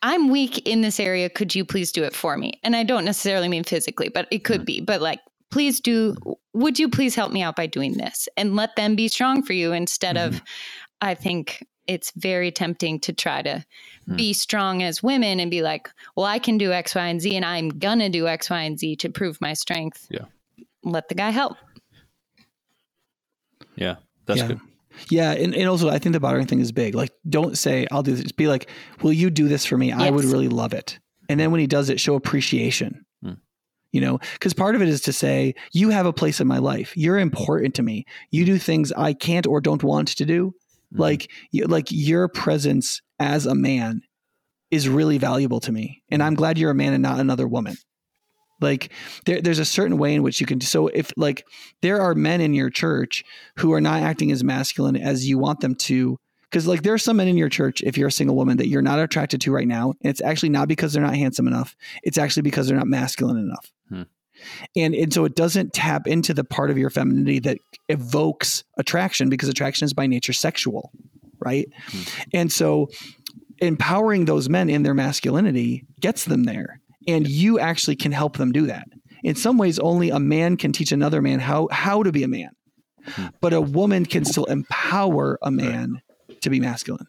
I'm 0.00 0.30
weak 0.30 0.66
in 0.66 0.80
this 0.80 0.98
area. 0.98 1.28
Could 1.28 1.54
you 1.54 1.64
please 1.64 1.92
do 1.92 2.02
it 2.02 2.14
for 2.14 2.36
me? 2.36 2.54
And 2.64 2.74
I 2.74 2.82
don't 2.84 3.04
necessarily 3.04 3.48
mean 3.48 3.64
physically, 3.64 4.08
but 4.08 4.26
it 4.30 4.44
could 4.44 4.62
Mm. 4.62 4.66
be. 4.66 4.80
But 4.80 5.00
like, 5.02 5.20
please 5.52 5.80
do, 5.80 6.16
would 6.54 6.78
you 6.78 6.88
please 6.88 7.14
help 7.14 7.30
me 7.30 7.42
out 7.42 7.54
by 7.56 7.66
doing 7.66 7.92
this? 7.98 8.28
And 8.36 8.56
let 8.56 8.74
them 8.76 8.96
be 8.96 9.06
strong 9.08 9.42
for 9.42 9.52
you 9.52 9.72
instead 9.72 10.16
Mm-hmm. 10.16 10.34
of, 10.36 10.42
I 11.00 11.14
think 11.14 11.64
it's 11.86 12.12
very 12.16 12.50
tempting 12.50 13.00
to 13.00 13.12
try 13.12 13.42
to 13.42 13.64
Hmm. 14.06 14.16
be 14.16 14.32
strong 14.32 14.82
as 14.82 15.00
women 15.02 15.38
and 15.38 15.48
be 15.50 15.62
like, 15.62 15.88
well, 16.16 16.26
I 16.26 16.40
can 16.40 16.58
do 16.58 16.72
X, 16.72 16.94
Y, 16.96 17.06
and 17.06 17.20
Z, 17.20 17.36
and 17.36 17.44
I'm 17.44 17.68
gonna 17.68 18.08
do 18.10 18.26
X, 18.26 18.50
Y, 18.50 18.60
and 18.62 18.76
Z 18.76 18.96
to 18.96 19.08
prove 19.10 19.40
my 19.40 19.52
strength. 19.52 20.08
Yeah. 20.10 20.24
Let 20.82 21.08
the 21.08 21.14
guy 21.14 21.30
help. 21.30 21.56
yeah, 23.76 23.96
that's 24.26 24.40
yeah. 24.40 24.46
good. 24.48 24.60
Yeah, 25.08 25.32
and, 25.32 25.54
and 25.54 25.68
also 25.68 25.88
I 25.88 25.98
think 25.98 26.12
the 26.12 26.20
bartering 26.20 26.46
thing 26.46 26.60
is 26.60 26.72
big. 26.72 26.94
Like, 26.94 27.10
don't 27.28 27.56
say 27.56 27.86
I'll 27.90 28.02
do 28.02 28.14
this. 28.14 28.30
Be 28.32 28.48
like, 28.48 28.68
will 29.02 29.12
you 29.12 29.30
do 29.30 29.48
this 29.48 29.64
for 29.64 29.78
me? 29.78 29.90
I 29.92 30.10
would 30.10 30.24
really 30.24 30.48
love 30.48 30.72
it. 30.74 30.98
And 31.28 31.40
then 31.40 31.50
when 31.50 31.60
he 31.60 31.66
does 31.66 31.88
it, 31.88 31.98
show 32.00 32.14
appreciation. 32.14 33.04
You 33.92 34.00
know, 34.00 34.18
because 34.32 34.54
part 34.54 34.74
of 34.74 34.82
it 34.82 34.88
is 34.88 35.02
to 35.02 35.12
say 35.12 35.54
you 35.72 35.90
have 35.90 36.06
a 36.06 36.12
place 36.12 36.40
in 36.40 36.46
my 36.46 36.58
life. 36.58 36.96
You're 36.96 37.18
important 37.18 37.74
to 37.74 37.82
me. 37.82 38.06
You 38.30 38.44
do 38.44 38.58
things 38.58 38.90
I 38.92 39.12
can't 39.12 39.46
or 39.46 39.60
don't 39.60 39.82
want 39.82 40.08
to 40.08 40.24
do. 40.24 40.54
Mhm. 40.94 40.98
Like, 40.98 41.30
you, 41.50 41.66
like 41.66 41.86
your 41.90 42.28
presence 42.28 43.02
as 43.20 43.46
a 43.46 43.54
man 43.54 44.02
is 44.70 44.88
really 44.88 45.18
valuable 45.18 45.60
to 45.60 45.72
me, 45.72 46.02
and 46.10 46.22
I'm 46.22 46.34
glad 46.34 46.58
you're 46.58 46.70
a 46.70 46.74
man 46.74 46.94
and 46.94 47.02
not 47.02 47.20
another 47.20 47.46
woman. 47.46 47.76
Like 48.60 48.92
there, 49.26 49.40
there's 49.42 49.58
a 49.58 49.64
certain 49.64 49.98
way 49.98 50.14
in 50.14 50.22
which 50.22 50.40
you 50.40 50.46
can. 50.46 50.60
So 50.60 50.86
if 50.88 51.12
like 51.16 51.44
there 51.82 52.00
are 52.00 52.14
men 52.14 52.40
in 52.40 52.54
your 52.54 52.70
church 52.70 53.24
who 53.58 53.72
are 53.72 53.80
not 53.80 54.02
acting 54.02 54.30
as 54.30 54.44
masculine 54.44 54.96
as 54.96 55.28
you 55.28 55.36
want 55.36 55.60
them 55.60 55.74
to, 55.74 56.16
because 56.52 56.66
like 56.66 56.82
there 56.82 56.92
are 56.92 56.98
some 56.98 57.16
men 57.16 57.28
in 57.28 57.38
your 57.38 57.48
church, 57.48 57.80
if 57.82 57.96
you're 57.96 58.08
a 58.08 58.12
single 58.12 58.36
woman, 58.36 58.58
that 58.58 58.68
you're 58.68 58.82
not 58.82 58.98
attracted 58.98 59.40
to 59.40 59.52
right 59.52 59.66
now, 59.66 59.94
and 60.02 60.10
it's 60.10 60.20
actually 60.20 60.50
not 60.50 60.68
because 60.68 60.92
they're 60.92 61.02
not 61.02 61.16
handsome 61.16 61.48
enough. 61.48 61.74
It's 62.02 62.18
actually 62.18 62.42
because 62.42 62.68
they're 62.68 62.76
not 62.76 62.86
masculine 62.86 63.38
enough. 63.38 63.72
Hmm. 63.88 64.02
And, 64.76 64.94
and 64.94 65.14
so 65.14 65.24
it 65.24 65.34
doesn't 65.34 65.72
tap 65.72 66.06
into 66.06 66.34
the 66.34 66.44
part 66.44 66.70
of 66.70 66.76
your 66.76 66.90
femininity 66.90 67.38
that 67.40 67.58
evokes 67.88 68.64
attraction 68.76 69.30
because 69.30 69.48
attraction 69.48 69.86
is 69.86 69.94
by 69.94 70.06
nature 70.06 70.34
sexual, 70.34 70.92
right? 71.40 71.68
Hmm. 71.86 72.02
And 72.34 72.52
so 72.52 72.90
empowering 73.60 74.26
those 74.26 74.50
men 74.50 74.68
in 74.68 74.82
their 74.82 74.94
masculinity 74.94 75.86
gets 76.00 76.26
them 76.26 76.44
there. 76.44 76.80
And 77.08 77.26
you 77.26 77.60
actually 77.60 77.96
can 77.96 78.12
help 78.12 78.36
them 78.36 78.52
do 78.52 78.66
that. 78.66 78.88
In 79.24 79.36
some 79.36 79.56
ways, 79.56 79.78
only 79.78 80.10
a 80.10 80.20
man 80.20 80.58
can 80.58 80.72
teach 80.72 80.92
another 80.92 81.22
man 81.22 81.40
how, 81.40 81.68
how 81.72 82.02
to 82.02 82.12
be 82.12 82.24
a 82.24 82.28
man. 82.28 82.50
Hmm. 83.06 83.26
But 83.40 83.54
a 83.54 83.60
woman 83.60 84.04
can 84.04 84.26
still 84.26 84.44
empower 84.44 85.38
a 85.40 85.50
man 85.50 86.02
to 86.42 86.50
be 86.50 86.60
masculine. 86.60 87.06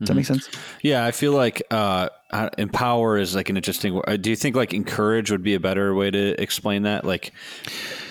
Does 0.00 0.08
that 0.08 0.14
make 0.16 0.26
sense? 0.26 0.50
Yeah, 0.82 1.06
I 1.06 1.12
feel 1.12 1.32
like 1.32 1.62
uh, 1.70 2.08
uh, 2.32 2.50
empower 2.58 3.16
is 3.16 3.34
like 3.36 3.48
an 3.48 3.56
interesting. 3.56 3.94
word. 3.94 4.22
Do 4.22 4.28
you 4.28 4.36
think 4.36 4.56
like 4.56 4.74
encourage 4.74 5.30
would 5.30 5.42
be 5.44 5.54
a 5.54 5.60
better 5.60 5.94
way 5.94 6.10
to 6.10 6.40
explain 6.42 6.82
that? 6.82 7.04
Like, 7.04 7.32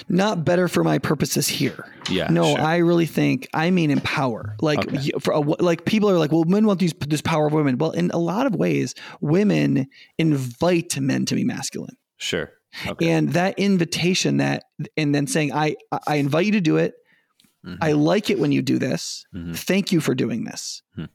Not 0.08 0.46
better 0.46 0.70
for 0.70 0.84
my 0.84 0.98
purposes 0.98 1.48
here. 1.48 1.86
yeah, 2.10 2.28
No, 2.30 2.56
sure. 2.56 2.62
I 2.62 2.78
really 2.78 3.06
think 3.06 3.48
I 3.54 3.70
mean 3.70 3.92
empower. 3.92 4.56
Like, 4.62 4.80
Okay. 4.88 5.12
for 5.20 5.34
a, 5.34 5.40
like 5.42 5.84
people 5.86 6.10
are 6.10 6.18
like, 6.18 6.32
well, 6.32 6.46
men 6.46 6.66
want 6.66 6.80
these 6.80 6.94
this 7.08 7.22
power 7.22 7.48
of 7.48 7.54
women. 7.54 7.78
Well, 7.78 7.92
in 7.92 8.12
a 8.12 8.18
lot 8.18 8.46
of 8.46 8.56
ways, 8.56 8.96
women 9.20 9.88
invite 10.18 10.98
men 11.00 11.26
to 11.26 11.36
be 11.36 11.44
masculine, 11.44 11.98
sure. 12.18 12.54
Okay. 12.88 13.10
and 13.12 13.34
that 13.34 13.60
invitation, 13.60 14.38
that 14.38 14.64
and 14.96 15.14
then 15.14 15.28
saying, 15.28 15.52
I 15.54 15.76
I 16.08 16.16
invite 16.16 16.46
you 16.46 16.54
to 16.54 16.62
do 16.62 16.78
it. 16.78 16.94
Mhm. 17.66 17.78
I 17.82 17.94
like 17.94 18.30
it 18.30 18.40
when 18.40 18.52
you 18.52 18.62
do 18.62 18.78
this. 18.78 19.26
Mhm. 19.36 19.56
Thank 19.56 19.92
you 19.92 20.02
for 20.02 20.14
doing 20.16 20.44
this. 20.44 20.82
Hmm. 20.96 21.06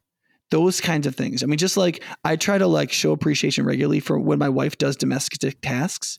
Those 0.51 0.80
kinds 0.80 1.07
of 1.07 1.14
things. 1.14 1.42
I 1.42 1.46
mean, 1.46 1.59
just 1.59 1.76
like 1.76 2.03
I 2.24 2.36
try 2.36 2.57
to 2.59 2.66
like 2.66 2.90
show 2.92 3.12
appreciation 3.12 3.64
regularly 3.66 4.01
for 4.01 4.18
when 4.18 4.38
my 4.38 4.49
wife 4.49 4.78
does 4.78 4.96
domestic 4.96 5.61
tasks 5.61 6.18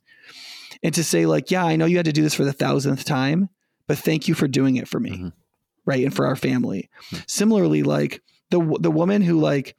and 0.84 0.94
to 0.94 1.04
say 1.04 1.26
like, 1.26 1.50
yeah, 1.50 1.66
I 1.66 1.76
know 1.76 1.86
you 1.86 1.98
had 1.98 2.06
to 2.06 2.12
do 2.14 2.22
this 2.22 2.36
for 2.36 2.44
the 2.46 2.54
thousandth 2.54 3.06
time, 3.06 3.50
but 3.88 3.98
thank 3.98 4.28
you 4.28 4.36
for 4.36 4.48
doing 4.48 4.76
it 4.76 4.88
for 4.88 5.00
me. 5.00 5.12
Mhm. 5.12 5.34
Right. 5.86 6.04
And 6.04 6.16
for 6.16 6.28
our 6.28 6.36
family. 6.36 6.90
Hmm. 7.10 7.18
Similarly, 7.28 7.82
like 7.82 8.22
the, 8.52 8.60
the 8.80 8.92
woman 8.92 9.24
who 9.24 9.40
like 9.40 9.76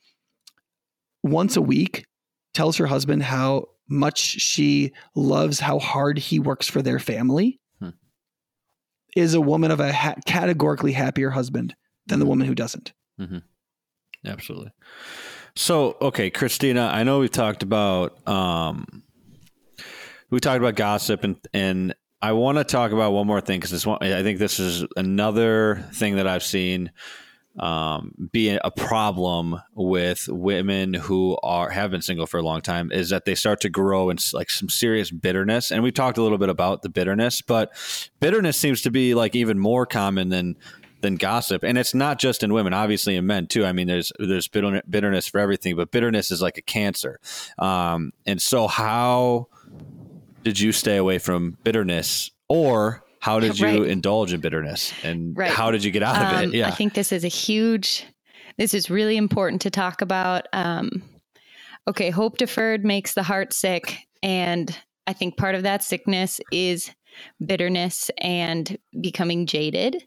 once 1.23 1.57
a 1.57 1.63
week 1.63 2.07
tells 2.55 2.77
her 2.79 2.87
husband 2.87 3.23
how 3.23 3.67
much 3.89 4.19
she 4.19 4.93
loves 5.15 5.61
how 5.61 5.79
hard 5.79 6.19
he 6.19 6.39
works 6.41 6.67
for 6.69 6.83
their 6.83 6.99
family. 6.99 7.60
Is 9.17 9.35
a 9.35 9.41
woman 9.41 9.71
of 9.71 9.81
a 9.81 9.93
ha- 9.93 10.15
categorically 10.27 10.93
happier 10.93 11.31
husband 11.31 11.75
than 12.07 12.19
the 12.19 12.27
woman 12.27 12.47
who 12.47 12.55
doesn't. 12.55 12.93
Absolutely. 14.27 14.71
So, 15.57 15.97
okay, 16.01 16.31
Christina, 16.31 16.91
I 16.93 17.03
know 17.03 17.21
we've 17.21 17.31
talked 17.31 17.63
about 17.63 18.27
um, 18.29 19.03
we 20.31 20.41
talked 20.41 20.59
about 20.59 20.77
gossip, 20.77 21.25
and 21.25 21.37
and 21.53 21.95
I 22.23 22.33
want 22.33 22.59
to 22.59 22.65
talk 22.65 22.93
about 22.93 23.13
one 23.13 23.27
more 23.27 23.41
thing 23.41 23.59
because 23.59 23.71
this 23.71 23.87
one, 23.87 23.99
I 24.01 24.23
think 24.23 24.39
this 24.39 24.61
is 24.61 24.85
another 24.97 25.89
thing 25.95 26.17
that 26.17 26.27
I've 26.27 26.43
seen 26.43 26.93
um, 27.59 28.15
be 28.33 28.51
a 28.51 28.71
problem 28.71 29.61
with 29.75 30.29
women 30.29 30.95
who 30.95 31.37
are 31.43 31.71
have 31.71 31.91
been 31.91 32.03
single 32.03 32.27
for 32.27 32.39
a 32.39 32.43
long 32.43 32.61
time 32.61 32.93
is 32.93 33.11
that 33.11 33.25
they 33.25 33.35
start 33.35 33.61
to 33.63 33.69
grow 33.69 34.09
in 34.11 34.19
like 34.33 34.51
some 34.51 34.69
serious 34.69 35.11
bitterness, 35.11 35.71
and 35.71 35.83
we 35.83 35.91
talked 35.91 36.19
a 36.19 36.23
little 36.23 36.39
bit 36.39 36.49
about 36.49 36.83
the 36.83 36.89
bitterness, 36.89 37.43
but 37.43 37.73
bitterness 38.21 38.57
seems 38.57 38.83
to 38.83 38.91
be 38.91 39.15
like 39.15 39.35
even 39.35 39.59
more 39.59 39.85
common 39.85 40.29
than 40.29 40.57
than 41.01 41.17
gossip. 41.17 41.63
And 41.63 41.79
it's 41.79 41.95
not 41.95 42.19
just 42.19 42.43
in 42.43 42.53
women 42.53 42.75
obviously 42.75 43.17
in 43.17 43.27
men 43.27 43.47
too. 43.47 43.65
I 43.65 43.73
mean 43.73 43.87
there's 43.87 44.13
there's 44.19 44.49
bitterness 44.49 45.27
for 45.27 45.41
everything 45.41 45.77
but 45.77 45.91
bitterness 45.91 46.31
is 46.31 46.43
like 46.43 46.59
a 46.59 46.63
cancer. 46.63 47.21
Um, 47.59 48.13
and 48.27 48.41
so 48.41 48.69
how 48.69 49.49
did 50.43 50.61
you 50.61 50.73
stay 50.73 50.97
away 50.97 51.19
from 51.19 51.57
bitterness? 51.65 52.31
Or 52.49 53.05
how 53.21 53.39
did 53.41 53.59
you 53.59 53.67
Right. 53.83 53.91
indulge 53.91 54.33
in 54.33 54.41
bitterness 54.41 54.93
and 55.03 55.37
Right. 55.37 55.51
how 55.51 55.71
did 55.71 55.85
you 55.85 55.91
get 55.91 56.03
out 56.03 56.17
of 56.17 56.33
Um, 56.39 56.51
it 56.51 56.55
yeah 56.57 56.67
I 56.69 56.71
think 56.73 56.95
this 56.95 57.13
is 57.13 57.25
a 57.25 57.29
huge, 57.29 58.05
this 58.59 58.75
is 58.75 58.91
really 58.91 59.17
important 59.17 59.63
to 59.63 59.71
talk 59.71 60.03
about. 60.03 60.47
Um, 60.53 61.03
okay, 61.89 62.11
hope 62.11 62.39
deferred 62.39 62.85
makes 62.85 63.15
the 63.15 63.23
heart 63.23 63.53
sick. 63.53 63.99
And 64.23 64.77
I 65.07 65.13
think 65.13 65.37
part 65.37 65.55
of 65.55 65.63
that 65.63 65.83
sickness 65.83 66.41
is 66.53 66.91
bitterness 67.45 68.11
and 68.19 68.77
becoming 69.01 69.47
jaded. 69.47 70.03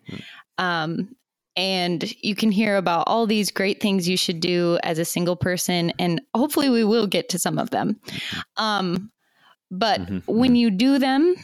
Um, 0.57 1.15
and 1.55 2.11
you 2.23 2.35
can 2.35 2.51
hear 2.51 2.77
about 2.77 3.03
all 3.07 3.27
these 3.27 3.51
great 3.51 3.79
things 3.81 4.07
you 4.09 4.17
should 4.17 4.39
do 4.39 4.79
as 4.83 4.97
a 4.97 5.05
single 5.05 5.35
person. 5.35 5.91
And 5.99 6.21
hopefully, 6.35 6.69
we 6.69 6.83
will 6.83 7.05
get 7.05 7.29
to 7.29 7.37
some 7.39 7.59
of 7.59 7.69
them. 7.69 7.99
Um, 8.57 9.11
but 9.69 9.99
Mhm, 10.01 10.23
when 10.27 10.55
you 10.55 10.71
do 10.71 10.97
them, 10.99 11.35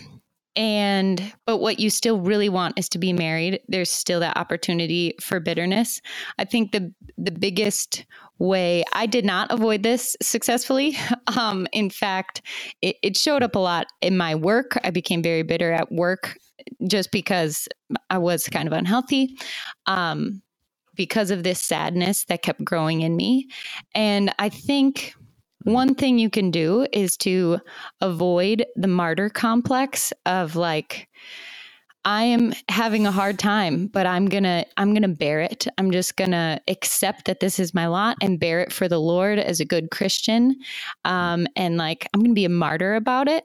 and 0.60 1.34
but 1.46 1.60
what 1.60 1.80
you 1.80 1.90
still 1.90 2.20
really 2.20 2.50
want 2.50 2.78
is 2.78 2.90
to 2.90 2.98
be 3.00 3.14
married. 3.14 3.62
There's 3.70 3.90
still 3.90 4.20
that 4.20 4.38
opportunity 4.38 5.16
for 5.22 5.40
bitterness. 5.40 6.02
I 6.38 6.44
think 6.44 6.74
the 6.74 6.94
the 7.18 7.32
biggest 7.32 8.06
way 8.40 8.86
i 8.94 9.06
did 9.06 9.26
not 9.26 9.52
avoid 9.52 9.84
this 9.84 10.16
successfully. 10.22 10.98
Um 11.38 11.68
in 11.72 11.90
fact 11.90 12.42
it, 12.82 12.98
it 13.02 13.16
showed 13.16 13.42
up 13.42 13.56
a 13.56 13.60
lot 13.60 13.88
in 14.02 14.18
my 14.18 14.36
work. 14.36 14.78
I 14.84 14.92
became 14.92 15.24
very 15.24 15.44
bitter 15.44 15.72
at 15.72 15.92
work 15.92 16.38
just 16.88 17.12
because 17.12 17.68
i 18.10 18.18
was 18.18 18.44
kind 18.50 18.68
of 18.68 18.74
unhealthy 18.74 19.38
um 19.86 20.42
because 20.96 21.32
of 21.32 21.44
this 21.44 21.62
sadness 21.62 22.26
that 22.26 22.42
kept 22.42 22.64
growing 22.66 23.02
in 23.02 23.16
me. 23.16 23.48
And 23.96 24.34
i 24.40 24.50
think 24.50 25.14
one 25.64 25.96
thing 25.96 26.20
you 26.20 26.30
can 26.30 26.52
do 26.52 26.88
is 26.94 27.18
to 27.18 27.60
avoid 28.02 28.66
the 28.76 28.88
martyr 28.88 29.30
complex 29.30 30.14
of 30.26 30.56
like 30.56 31.10
I 32.06 32.24
am 32.24 32.54
having 32.70 33.06
a 33.06 33.12
hard 33.12 33.38
time, 33.38 33.88
but 33.88 34.08
I'm 34.08 34.28
going 34.28 34.44
to 34.44 34.66
I'm 34.78 34.94
going 34.94 35.04
to 35.04 35.10
bear 35.10 35.42
it. 35.42 35.68
I'm 35.78 35.92
just 35.92 36.16
going 36.16 36.32
to 36.32 36.62
accept 36.70 37.26
that 37.26 37.42
this 37.42 37.60
is 37.60 37.74
my 37.74 37.88
lot 37.88 38.16
and 38.22 38.40
bear 38.40 38.62
it 38.62 38.72
for 38.72 38.88
the 38.88 39.00
Lord 39.00 39.38
as 39.38 39.60
a 39.60 39.66
good 39.66 39.92
Christian. 39.92 40.56
Um, 41.04 41.46
and 41.58 41.78
like 41.78 42.08
I'm 42.14 42.22
going 42.22 42.32
to 42.32 42.36
be 42.36 42.46
a 42.46 42.50
martyr 42.50 42.96
about 42.96 43.28
it. 43.28 43.44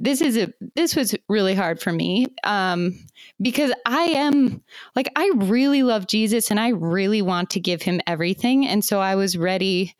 This 0.00 0.22
is 0.22 0.38
a 0.38 0.52
this 0.74 0.96
was 0.96 1.14
really 1.28 1.54
hard 1.54 1.80
for 1.80 1.92
me 1.92 2.26
um, 2.42 2.98
because 3.40 3.72
I 3.84 4.04
am 4.04 4.62
like 4.96 5.10
I 5.14 5.30
really 5.34 5.82
love 5.82 6.06
Jesus 6.06 6.50
and 6.50 6.58
I 6.58 6.68
really 6.68 7.20
want 7.20 7.50
to 7.50 7.60
give 7.60 7.82
him 7.82 8.00
everything, 8.06 8.66
and 8.66 8.82
so 8.82 9.00
I 9.00 9.14
was 9.14 9.36
ready 9.36 9.94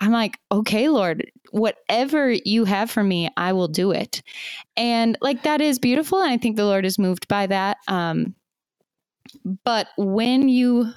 I'm 0.00 0.12
like, 0.12 0.38
okay, 0.50 0.88
Lord, 0.88 1.30
whatever 1.50 2.30
you 2.30 2.64
have 2.64 2.90
for 2.90 3.02
me, 3.02 3.30
I 3.36 3.52
will 3.52 3.68
do 3.68 3.92
it. 3.92 4.22
And 4.76 5.16
like 5.20 5.44
that 5.44 5.60
is 5.60 5.78
beautiful. 5.78 6.20
And 6.20 6.30
I 6.30 6.36
think 6.36 6.56
the 6.56 6.66
Lord 6.66 6.84
is 6.84 6.98
moved 6.98 7.28
by 7.28 7.46
that. 7.46 7.78
Um, 7.88 8.34
but 9.64 9.88
when 9.96 10.48
you 10.48 10.92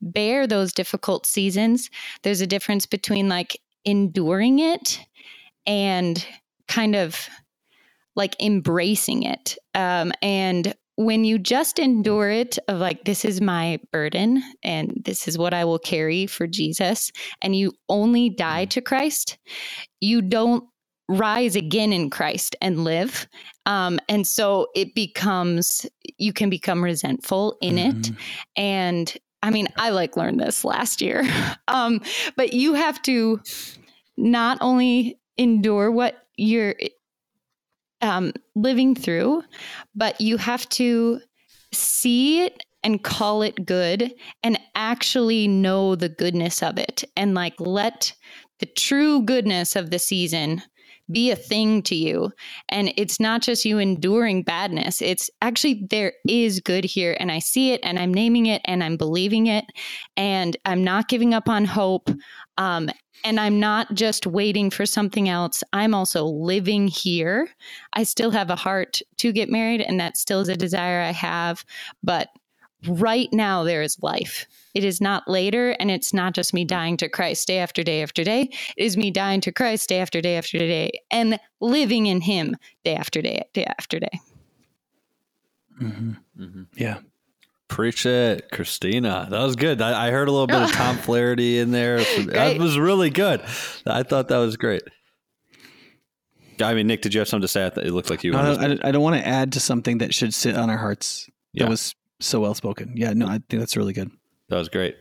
bear 0.00 0.46
those 0.46 0.72
difficult 0.72 1.26
seasons, 1.26 1.90
there's 2.22 2.40
a 2.40 2.46
difference 2.46 2.86
between 2.86 3.28
like 3.28 3.60
enduring 3.84 4.58
it 4.60 5.00
and 5.66 6.24
kind 6.68 6.94
of 6.94 7.28
like 8.14 8.36
embracing 8.40 9.24
it. 9.24 9.58
Um, 9.74 10.12
and 10.22 10.74
when 10.96 11.24
you 11.24 11.38
just 11.38 11.78
endure 11.78 12.30
it 12.30 12.58
of 12.68 12.78
like 12.78 13.04
this 13.04 13.24
is 13.24 13.40
my 13.40 13.78
burden 13.92 14.42
and 14.62 15.02
this 15.04 15.28
is 15.28 15.36
what 15.38 15.52
i 15.54 15.64
will 15.64 15.78
carry 15.78 16.26
for 16.26 16.46
jesus 16.46 17.12
and 17.42 17.54
you 17.54 17.72
only 17.88 18.30
die 18.30 18.64
to 18.64 18.80
christ 18.80 19.38
you 20.00 20.22
don't 20.22 20.64
rise 21.08 21.54
again 21.54 21.92
in 21.92 22.10
christ 22.10 22.56
and 22.60 22.82
live. 22.82 23.28
Um, 23.64 24.00
and 24.08 24.26
so 24.26 24.66
it 24.74 24.92
becomes 24.94 25.86
you 26.18 26.32
can 26.32 26.50
become 26.50 26.82
resentful 26.82 27.56
in 27.60 27.78
it. 27.78 27.94
Mhm. 27.94 28.16
and 28.56 29.16
i 29.42 29.50
mean 29.50 29.68
i 29.76 29.90
like 29.90 30.16
learned 30.16 30.40
this 30.40 30.64
last 30.64 31.00
year. 31.00 31.22
Um, 31.68 32.00
but 32.36 32.52
you 32.52 32.74
have 32.74 33.00
to 33.02 33.40
not 34.16 34.58
only 34.60 35.18
endure 35.36 35.90
what 35.90 36.26
you're 36.36 36.74
um, 38.06 38.32
living 38.54 38.94
through, 38.94 39.42
but 39.94 40.20
you 40.20 40.36
have 40.38 40.68
to 40.70 41.20
see 41.72 42.42
it 42.42 42.62
and 42.82 43.02
call 43.02 43.42
it 43.42 43.66
good 43.66 44.14
and 44.42 44.58
actually 44.74 45.48
know 45.48 45.96
the 45.96 46.08
goodness 46.08 46.62
of 46.62 46.78
it 46.78 47.02
and 47.16 47.34
like 47.34 47.54
let 47.58 48.14
the 48.60 48.66
true 48.66 49.20
goodness 49.22 49.74
of 49.74 49.90
the 49.90 49.98
season 49.98 50.62
be 51.10 51.30
a 51.30 51.36
thing 51.36 51.82
to 51.84 51.94
you. 51.94 52.32
And 52.68 52.92
it's 52.96 53.20
not 53.20 53.42
just 53.42 53.64
you 53.64 53.78
enduring 53.78 54.42
badness, 54.42 55.00
it's 55.00 55.30
actually 55.42 55.86
there 55.90 56.12
is 56.28 56.60
good 56.60 56.84
here. 56.84 57.16
And 57.20 57.30
I 57.30 57.38
see 57.38 57.72
it 57.72 57.80
and 57.82 57.98
I'm 57.98 58.12
naming 58.12 58.46
it 58.46 58.62
and 58.64 58.82
I'm 58.82 58.96
believing 58.96 59.46
it. 59.46 59.64
And 60.16 60.56
I'm 60.64 60.82
not 60.82 61.08
giving 61.08 61.34
up 61.34 61.48
on 61.48 61.64
hope. 61.64 62.10
Um, 62.58 62.90
and 63.24 63.40
I'm 63.40 63.58
not 63.58 63.94
just 63.94 64.26
waiting 64.26 64.70
for 64.70 64.86
something 64.86 65.28
else. 65.28 65.62
I'm 65.72 65.94
also 65.94 66.24
living 66.24 66.88
here. 66.88 67.48
I 67.92 68.02
still 68.02 68.30
have 68.30 68.50
a 68.50 68.56
heart 68.56 69.00
to 69.18 69.32
get 69.32 69.50
married, 69.50 69.80
and 69.80 69.98
that 70.00 70.16
still 70.16 70.40
is 70.40 70.48
a 70.48 70.56
desire 70.56 71.00
I 71.00 71.12
have. 71.12 71.64
But 72.02 72.28
right 72.86 73.28
now, 73.32 73.64
there 73.64 73.82
is 73.82 73.98
life. 74.02 74.46
It 74.76 74.84
is 74.84 75.00
not 75.00 75.26
later, 75.26 75.70
and 75.80 75.90
it's 75.90 76.12
not 76.12 76.34
just 76.34 76.52
me 76.52 76.62
dying 76.66 76.98
to 76.98 77.08
Christ 77.08 77.46
day 77.46 77.60
after 77.60 77.82
day 77.82 78.02
after 78.02 78.22
day. 78.22 78.50
It 78.76 78.84
is 78.84 78.94
me 78.94 79.10
dying 79.10 79.40
to 79.40 79.50
Christ 79.50 79.88
day 79.88 80.00
after 80.00 80.20
day 80.20 80.36
after 80.36 80.58
day 80.58 80.90
and 81.10 81.40
living 81.60 82.04
in 82.04 82.20
Him 82.20 82.56
day 82.84 82.94
after 82.94 83.22
day, 83.22 83.44
day 83.54 83.64
after 83.78 83.98
day. 83.98 84.20
Mhm. 85.80 86.16
Mhm. 86.38 86.66
Yeah. 86.76 86.98
Preach 87.68 88.04
it, 88.04 88.50
Christina. 88.52 89.26
That 89.30 89.40
was 89.42 89.56
good. 89.56 89.80
I, 89.80 90.08
I 90.08 90.10
heard 90.10 90.28
a 90.28 90.30
little 90.30 90.46
bit 90.46 90.60
of 90.60 90.70
Tom 90.72 90.98
Flaherty 90.98 91.58
in 91.58 91.70
there. 91.70 91.98
That 92.26 92.58
was 92.58 92.78
really 92.78 93.08
good. 93.08 93.40
I 93.86 94.02
thought 94.02 94.28
that 94.28 94.36
was 94.38 94.58
great. 94.58 94.82
I 96.60 96.74
mean, 96.74 96.86
Nick, 96.86 97.00
did 97.00 97.14
you 97.14 97.20
have 97.20 97.28
something 97.28 97.42
to 97.42 97.48
say? 97.48 97.64
I 97.64 97.70
thought 97.70 97.84
it 97.86 97.92
looked 97.92 98.10
like 98.10 98.24
you. 98.24 98.32
No, 98.32 98.38
I, 98.38 98.76
I 98.88 98.92
don't 98.92 99.02
want 99.02 99.16
to 99.16 99.26
add 99.26 99.52
to 99.52 99.60
something 99.60 99.98
that 99.98 100.12
should 100.14 100.34
sit 100.34 100.54
on 100.54 100.68
our 100.68 100.76
hearts. 100.76 101.28
Yeah. 101.54 101.64
That 101.64 101.70
was 101.70 101.94
so 102.20 102.40
well 102.40 102.54
spoken. 102.54 102.92
Yeah, 102.94 103.14
no, 103.14 103.26
I 103.26 103.40
think 103.48 103.60
that's 103.60 103.76
really 103.76 103.92
good. 103.94 104.10
That 104.48 104.56
was 104.56 104.68
great. 104.68 104.96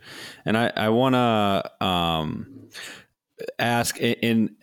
And 0.45 0.57
I, 0.57 0.71
I 0.75 0.89
want 0.89 1.13
to 1.15 1.85
um, 1.85 2.69
ask 3.59 3.97
in, 3.97 4.13
in 4.15 4.55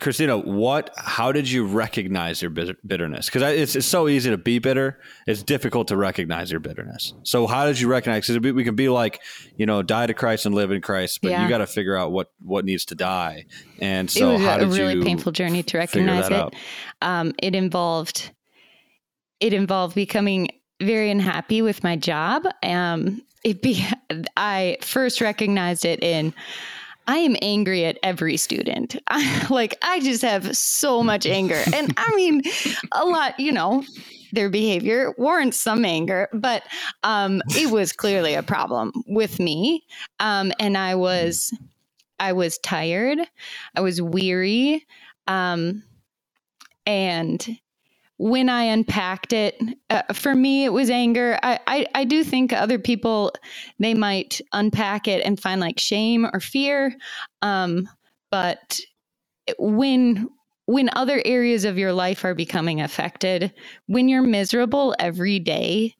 Christina, 0.00 0.38
what, 0.38 0.90
how 0.96 1.32
did 1.32 1.50
you 1.50 1.66
recognize 1.66 2.40
your 2.40 2.50
bitterness? 2.50 3.26
Because 3.26 3.42
it's, 3.42 3.74
it's 3.74 3.86
so 3.86 4.06
easy 4.08 4.30
to 4.30 4.38
be 4.38 4.60
bitter. 4.60 5.00
It's 5.26 5.42
difficult 5.42 5.88
to 5.88 5.96
recognize 5.96 6.52
your 6.52 6.60
bitterness. 6.60 7.14
So 7.24 7.46
how 7.48 7.66
did 7.66 7.80
you 7.80 7.88
recognize? 7.88 8.28
Because 8.28 8.54
we 8.54 8.62
can 8.62 8.76
be 8.76 8.88
like, 8.88 9.20
you 9.56 9.66
know, 9.66 9.82
die 9.82 10.06
to 10.06 10.14
Christ 10.14 10.46
and 10.46 10.54
live 10.54 10.70
in 10.70 10.80
Christ, 10.80 11.20
but 11.20 11.32
Yeah. 11.32 11.42
you 11.42 11.48
got 11.48 11.58
to 11.58 11.66
figure 11.66 11.96
out 11.96 12.12
what, 12.12 12.30
what 12.40 12.64
needs 12.64 12.84
to 12.86 12.94
die. 12.94 13.46
And 13.80 14.08
so 14.08 14.30
it 14.30 14.32
was 14.34 14.42
how 14.42 14.56
a 14.56 14.58
did 14.60 14.68
really 14.68 14.94
you 14.94 15.02
painful 15.02 15.32
journey 15.32 15.64
to 15.64 15.78
recognize 15.78 16.30
it. 16.30 16.54
um, 17.02 17.32
it 17.42 17.54
involved 17.54 18.30
it 19.40 19.52
involved 19.52 19.94
becoming 19.94 20.48
very 20.80 21.10
unhappy 21.10 21.62
with 21.62 21.82
my 21.84 21.96
job. 21.96 22.44
Um, 22.62 23.22
it 23.44 23.62
be 23.62 23.86
I 24.36 24.78
first 24.80 25.20
recognized 25.20 25.84
it 25.84 26.02
in 26.02 26.34
I 27.08 27.16
am 27.16 27.36
angry 27.40 27.86
at 27.86 27.98
every 28.02 28.36
student. 28.36 28.94
I, 29.08 29.46
like 29.50 29.76
I 29.82 30.00
just 30.00 30.22
have 30.22 30.54
so 30.56 31.02
much 31.02 31.26
anger, 31.26 31.60
and 31.74 31.92
I 31.96 32.12
mean 32.14 32.42
a 32.92 33.04
lot. 33.04 33.40
You 33.40 33.52
know, 33.52 33.82
their 34.32 34.50
behavior 34.50 35.14
warrants 35.16 35.56
some 35.56 35.84
anger, 35.84 36.28
but 36.34 36.62
um, 37.02 37.42
it 37.56 37.72
was 37.72 37.92
clearly 37.92 38.34
a 38.34 38.42
problem 38.42 38.92
with 39.06 39.40
me, 39.40 39.84
um, 40.20 40.52
and 40.60 40.76
I 40.76 40.94
was 40.94 41.52
I 42.20 42.34
was 42.34 42.58
tired, 42.58 43.18
I 43.74 43.80
was 43.80 44.02
weary. 44.02 44.86
Um, 45.26 45.82
and 46.86 47.58
when 48.18 48.48
I 48.48 48.64
unpacked 48.64 49.32
it, 49.32 49.60
uh, 49.90 50.02
for 50.12 50.34
me, 50.34 50.64
it 50.64 50.72
was 50.72 50.90
anger. 50.90 51.38
I, 51.42 51.60
I, 51.66 51.86
I 51.94 52.04
do 52.04 52.24
think 52.24 52.52
other 52.52 52.78
people, 52.78 53.32
they 53.78 53.94
might 53.94 54.40
unpack 54.52 55.06
it 55.06 55.24
and 55.24 55.40
find 55.40 55.60
like 55.60 55.78
shame 55.78 56.26
or 56.32 56.40
fear. 56.40 56.94
Um, 57.42 57.88
but 58.30 58.80
when 59.58 60.28
when 60.66 60.90
other 60.92 61.22
areas 61.24 61.64
of 61.64 61.78
your 61.78 61.94
life 61.94 62.24
are 62.24 62.34
becoming 62.34 62.82
affected, 62.82 63.54
when 63.86 64.06
you're 64.06 64.20
miserable 64.20 64.94
every 64.98 65.38
day, 65.38 65.94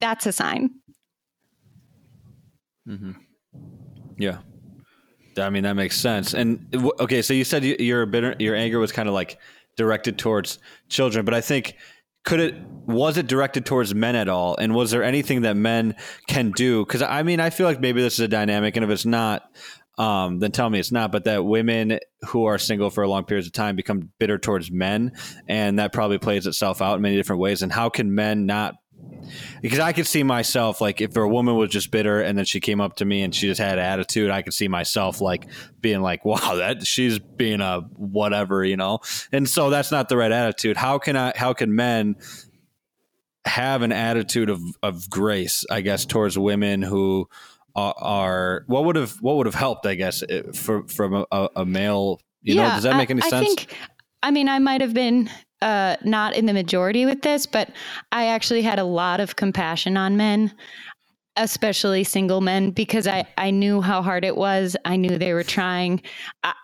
that's 0.00 0.24
a 0.24 0.32
sign. 0.32 0.70
hmm 2.86 3.12
Yeah. 4.18 4.38
I 5.38 5.50
mean, 5.50 5.64
that 5.64 5.74
makes 5.74 5.96
sense. 5.96 6.32
And 6.32 6.64
okay, 7.00 7.20
so 7.22 7.34
you 7.34 7.44
said 7.44 7.64
you, 7.64 7.76
your 7.78 8.06
bitter, 8.06 8.36
your 8.38 8.54
anger 8.54 8.78
was 8.78 8.92
kind 8.92 9.08
of 9.08 9.14
like 9.14 9.38
directed 9.76 10.18
towards 10.18 10.58
children, 10.88 11.24
but 11.24 11.34
I 11.34 11.40
think 11.40 11.76
could 12.26 12.40
it 12.40 12.54
was 12.86 13.16
it 13.16 13.28
directed 13.28 13.64
towards 13.64 13.94
men 13.94 14.16
at 14.16 14.28
all? 14.28 14.56
And 14.56 14.74
was 14.74 14.90
there 14.90 15.02
anything 15.02 15.42
that 15.42 15.56
men 15.56 15.94
can 16.26 16.50
do? 16.50 16.84
Because 16.84 17.00
I 17.00 17.22
mean, 17.22 17.40
I 17.40 17.50
feel 17.50 17.66
like 17.66 17.80
maybe 17.80 18.02
this 18.02 18.14
is 18.14 18.20
a 18.20 18.28
dynamic, 18.28 18.76
and 18.76 18.84
if 18.84 18.90
it's 18.90 19.06
not, 19.06 19.48
um, 19.96 20.40
then 20.40 20.50
tell 20.50 20.68
me 20.68 20.80
it's 20.80 20.92
not. 20.92 21.12
But 21.12 21.24
that 21.24 21.44
women 21.44 22.00
who 22.26 22.46
are 22.46 22.58
single 22.58 22.90
for 22.90 23.04
a 23.04 23.08
long 23.08 23.24
periods 23.24 23.46
of 23.46 23.52
time 23.52 23.76
become 23.76 24.10
bitter 24.18 24.38
towards 24.38 24.70
men, 24.70 25.12
and 25.48 25.78
that 25.78 25.92
probably 25.92 26.18
plays 26.18 26.46
itself 26.46 26.82
out 26.82 26.96
in 26.96 27.02
many 27.02 27.16
different 27.16 27.40
ways. 27.40 27.62
And 27.62 27.72
how 27.72 27.88
can 27.88 28.14
men 28.14 28.44
not 28.44 28.74
because 29.60 29.78
I 29.78 29.92
could 29.92 30.06
see 30.06 30.22
myself 30.22 30.80
like 30.80 31.00
if 31.00 31.16
a 31.16 31.26
woman 31.26 31.56
was 31.56 31.70
just 31.70 31.90
bitter 31.90 32.20
and 32.20 32.36
then 32.36 32.44
she 32.44 32.60
came 32.60 32.80
up 32.80 32.96
to 32.96 33.04
me 33.04 33.22
and 33.22 33.34
she 33.34 33.46
just 33.46 33.60
had 33.60 33.78
an 33.78 33.84
attitude, 33.84 34.30
I 34.30 34.42
could 34.42 34.54
see 34.54 34.68
myself 34.68 35.20
like 35.20 35.46
being 35.80 36.00
like, 36.00 36.24
"Wow, 36.24 36.56
that 36.56 36.86
she's 36.86 37.18
being 37.18 37.60
a 37.60 37.80
whatever," 37.96 38.64
you 38.64 38.76
know. 38.76 39.00
And 39.32 39.48
so 39.48 39.70
that's 39.70 39.90
not 39.90 40.08
the 40.08 40.16
right 40.16 40.32
attitude. 40.32 40.76
How 40.76 40.98
can 40.98 41.16
I? 41.16 41.32
How 41.36 41.52
can 41.52 41.74
men 41.74 42.16
have 43.44 43.82
an 43.82 43.92
attitude 43.92 44.50
of 44.50 44.60
of 44.82 45.08
grace? 45.10 45.64
I 45.70 45.80
guess 45.80 46.04
towards 46.04 46.38
women 46.38 46.82
who 46.82 47.28
are, 47.74 47.94
are 47.98 48.64
what 48.66 48.84
would 48.84 48.96
have 48.96 49.12
what 49.20 49.36
would 49.36 49.46
have 49.46 49.54
helped? 49.54 49.86
I 49.86 49.94
guess 49.94 50.22
for 50.54 50.86
from 50.88 51.26
a, 51.30 51.48
a 51.56 51.64
male. 51.64 52.20
You 52.42 52.54
yeah, 52.54 52.68
know, 52.68 52.74
does 52.74 52.84
that 52.84 52.96
make 52.96 53.10
any 53.10 53.22
I, 53.22 53.28
sense? 53.28 53.42
I 53.42 53.54
think. 53.56 53.74
I 54.22 54.30
mean, 54.30 54.48
I 54.48 54.58
might 54.58 54.80
have 54.80 54.94
been 54.94 55.30
uh, 55.62 55.96
not 56.04 56.34
in 56.34 56.46
the 56.46 56.52
majority 56.52 57.06
with 57.06 57.22
this, 57.22 57.46
but 57.46 57.70
I 58.12 58.26
actually 58.26 58.62
had 58.62 58.78
a 58.78 58.84
lot 58.84 59.20
of 59.20 59.36
compassion 59.36 59.96
on 59.96 60.16
men, 60.16 60.52
especially 61.36 62.04
single 62.04 62.40
men, 62.40 62.70
because 62.70 63.06
I, 63.06 63.26
I 63.38 63.50
knew 63.50 63.80
how 63.80 64.02
hard 64.02 64.24
it 64.24 64.36
was. 64.36 64.76
I 64.84 64.96
knew 64.96 65.18
they 65.18 65.32
were 65.32 65.42
trying. 65.42 66.02
I, 66.44 66.54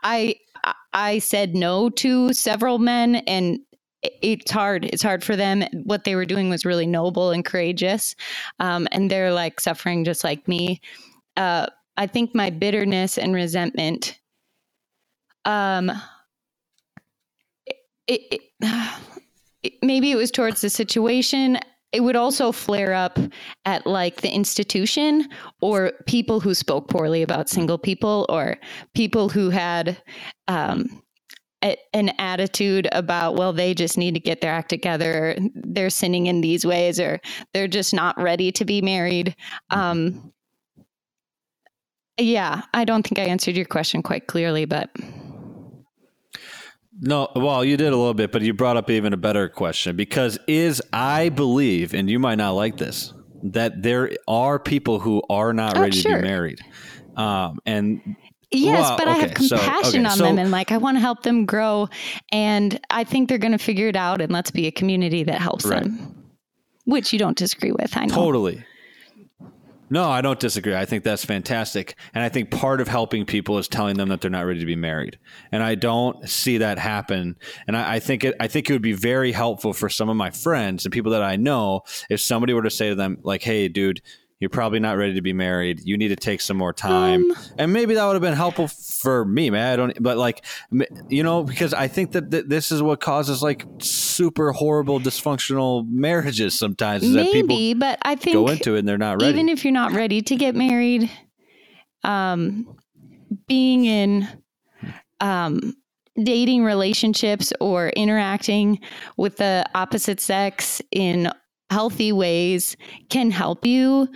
I, 0.64 0.74
I 0.92 1.18
said 1.18 1.54
no 1.54 1.90
to 1.90 2.32
several 2.32 2.78
men 2.78 3.16
and 3.16 3.58
it's 4.02 4.50
hard. 4.50 4.84
It's 4.86 5.02
hard 5.02 5.22
for 5.22 5.36
them. 5.36 5.62
What 5.84 6.04
they 6.04 6.16
were 6.16 6.24
doing 6.24 6.50
was 6.50 6.64
really 6.64 6.86
noble 6.86 7.30
and 7.30 7.44
courageous. 7.44 8.16
Um, 8.58 8.88
and 8.90 9.10
they're 9.10 9.32
like 9.32 9.60
suffering 9.60 10.04
just 10.04 10.24
like 10.24 10.46
me. 10.48 10.80
Uh, 11.36 11.66
I 11.96 12.06
think 12.06 12.34
my 12.34 12.50
bitterness 12.50 13.16
and 13.16 13.34
resentment 13.34 14.18
um, 15.44 15.92
it, 18.06 18.40
it, 19.62 19.72
maybe 19.82 20.10
it 20.10 20.16
was 20.16 20.30
towards 20.30 20.60
the 20.60 20.70
situation. 20.70 21.58
It 21.92 22.02
would 22.02 22.16
also 22.16 22.52
flare 22.52 22.94
up 22.94 23.18
at 23.66 23.86
like 23.86 24.22
the 24.22 24.30
institution 24.30 25.28
or 25.60 25.92
people 26.06 26.40
who 26.40 26.54
spoke 26.54 26.88
poorly 26.88 27.22
about 27.22 27.50
single 27.50 27.76
people 27.76 28.24
or 28.30 28.56
people 28.94 29.28
who 29.28 29.50
had 29.50 30.02
um, 30.48 31.02
a, 31.62 31.76
an 31.92 32.08
attitude 32.18 32.88
about 32.92 33.36
well 33.36 33.52
they 33.52 33.74
just 33.74 33.98
need 33.98 34.14
to 34.14 34.20
get 34.20 34.40
their 34.40 34.52
act 34.52 34.70
together. 34.70 35.36
They're 35.54 35.90
sinning 35.90 36.26
in 36.26 36.40
these 36.40 36.64
ways 36.64 36.98
or 36.98 37.20
they're 37.52 37.68
just 37.68 37.92
not 37.92 38.20
ready 38.20 38.50
to 38.52 38.64
be 38.64 38.80
married. 38.80 39.36
Um, 39.70 40.32
yeah 42.18 42.62
i 42.74 42.84
don't 42.84 43.06
think 43.06 43.18
i 43.18 43.22
answered 43.22 43.56
your 43.56 43.64
question 43.64 44.02
quite 44.02 44.26
clearly 44.26 44.64
but 44.64 44.90
no, 47.00 47.28
well, 47.34 47.64
you 47.64 47.76
did 47.76 47.92
a 47.92 47.96
little 47.96 48.14
bit, 48.14 48.32
but 48.32 48.42
you 48.42 48.52
brought 48.52 48.76
up 48.76 48.90
even 48.90 49.12
a 49.12 49.16
better 49.16 49.48
question 49.48 49.96
because 49.96 50.38
is 50.46 50.82
I 50.92 51.30
believe, 51.30 51.94
and 51.94 52.10
you 52.10 52.18
might 52.18 52.36
not 52.36 52.50
like 52.52 52.76
this, 52.76 53.12
that 53.44 53.82
there 53.82 54.12
are 54.28 54.58
people 54.58 54.98
who 54.98 55.22
are 55.30 55.52
not 55.52 55.76
oh, 55.76 55.80
ready 55.80 56.00
sure. 56.00 56.16
to 56.16 56.22
be 56.22 56.28
married, 56.28 56.60
um, 57.16 57.58
and 57.66 58.16
Yes, 58.54 58.82
well, 58.82 58.98
but 58.98 59.08
okay, 59.08 59.16
I 59.16 59.20
have 59.20 59.34
compassion 59.34 59.48
so, 59.48 59.98
okay, 59.98 60.04
on 60.04 60.16
so, 60.18 60.24
them 60.24 60.38
and 60.38 60.50
like 60.50 60.72
I 60.72 60.76
want 60.76 60.96
to 60.96 61.00
help 61.00 61.22
them 61.22 61.46
grow 61.46 61.88
and 62.30 62.78
I 62.90 63.02
think 63.02 63.30
they're 63.30 63.38
going 63.38 63.52
to 63.52 63.58
figure 63.58 63.88
it 63.88 63.96
out 63.96 64.20
and 64.20 64.30
let's 64.30 64.50
be 64.50 64.66
a 64.66 64.70
community 64.70 65.22
that 65.24 65.40
helps 65.40 65.64
right. 65.64 65.82
them. 65.82 66.18
Which 66.84 67.12
you 67.12 67.18
don't 67.18 67.36
disagree 67.36 67.72
with, 67.72 67.96
I 67.96 68.06
know. 68.06 68.14
Totally. 68.14 68.62
No, 69.92 70.08
I 70.08 70.22
don't 70.22 70.40
disagree. 70.40 70.74
I 70.74 70.86
think 70.86 71.04
that's 71.04 71.22
fantastic. 71.22 71.96
And 72.14 72.24
I 72.24 72.30
think 72.30 72.50
part 72.50 72.80
of 72.80 72.88
helping 72.88 73.26
people 73.26 73.58
is 73.58 73.68
telling 73.68 73.98
them 73.98 74.08
that 74.08 74.22
they're 74.22 74.30
not 74.30 74.46
ready 74.46 74.58
to 74.60 74.64
be 74.64 74.74
married. 74.74 75.18
And 75.52 75.62
I 75.62 75.74
don't 75.74 76.26
see 76.26 76.56
that 76.56 76.78
happen. 76.78 77.36
And 77.66 77.76
I, 77.76 77.96
I, 77.96 78.00
think 78.00 78.24
it 78.24 78.34
I 78.40 78.48
think 78.48 78.70
it 78.70 78.72
would 78.72 78.80
be 78.80 78.94
very 78.94 79.32
helpful 79.32 79.74
for 79.74 79.90
some 79.90 80.08
of 80.08 80.16
my 80.16 80.30
friends 80.30 80.86
and 80.86 80.94
people 80.94 81.12
that 81.12 81.22
I 81.22 81.36
know 81.36 81.82
if 82.08 82.22
somebody 82.22 82.54
were 82.54 82.62
to 82.62 82.70
say 82.70 82.88
to 82.88 82.94
them, 82.94 83.18
like, 83.22 83.42
hey, 83.42 83.68
dude, 83.68 84.00
you're 84.42 84.48
probably 84.48 84.80
not 84.80 84.96
ready 84.96 85.14
to 85.14 85.22
be 85.22 85.32
married. 85.32 85.82
You 85.84 85.96
need 85.96 86.08
to 86.08 86.16
take 86.16 86.40
some 86.40 86.56
more 86.56 86.72
time. 86.72 87.30
Um, 87.30 87.36
and 87.58 87.72
maybe 87.72 87.94
that 87.94 88.04
would 88.04 88.14
have 88.14 88.22
been 88.22 88.34
helpful 88.34 88.66
for 88.66 89.24
me, 89.24 89.50
man. 89.50 89.72
I 89.72 89.76
don't, 89.76 90.02
but 90.02 90.18
like, 90.18 90.44
you 91.08 91.22
know, 91.22 91.44
because 91.44 91.72
I 91.72 91.86
think 91.86 92.10
that 92.10 92.32
th- 92.32 92.46
this 92.48 92.72
is 92.72 92.82
what 92.82 93.00
causes 93.00 93.40
like 93.40 93.64
super 93.78 94.50
horrible 94.50 94.98
dysfunctional 94.98 95.88
marriages 95.88 96.58
sometimes. 96.58 97.04
maybe, 97.08 97.74
but 97.74 98.00
I 98.02 98.16
think 98.16 98.34
go 98.34 98.48
into 98.48 98.74
it 98.74 98.80
and 98.80 98.88
they're 98.88 98.98
not 98.98 99.22
ready. 99.22 99.32
Even 99.32 99.48
if 99.48 99.64
you're 99.64 99.72
not 99.72 99.92
ready 99.92 100.20
to 100.22 100.34
get 100.34 100.56
married, 100.56 101.08
um, 102.02 102.76
being 103.46 103.84
in, 103.84 104.26
um, 105.20 105.76
dating 106.20 106.64
relationships 106.64 107.52
or 107.60 107.90
interacting 107.90 108.80
with 109.16 109.36
the 109.36 109.64
opposite 109.76 110.20
sex 110.20 110.82
in 110.90 111.30
healthy 111.72 112.12
ways 112.12 112.76
can 113.08 113.30
help 113.30 113.64
you 113.64 114.08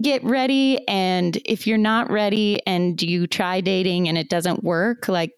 get 0.00 0.24
ready. 0.24 0.86
And 0.88 1.36
if 1.44 1.66
you're 1.66 1.78
not 1.78 2.10
ready 2.10 2.60
and 2.66 3.00
you 3.00 3.26
try 3.26 3.60
dating 3.60 4.08
and 4.08 4.16
it 4.16 4.30
doesn't 4.30 4.64
work, 4.64 5.06
like 5.08 5.32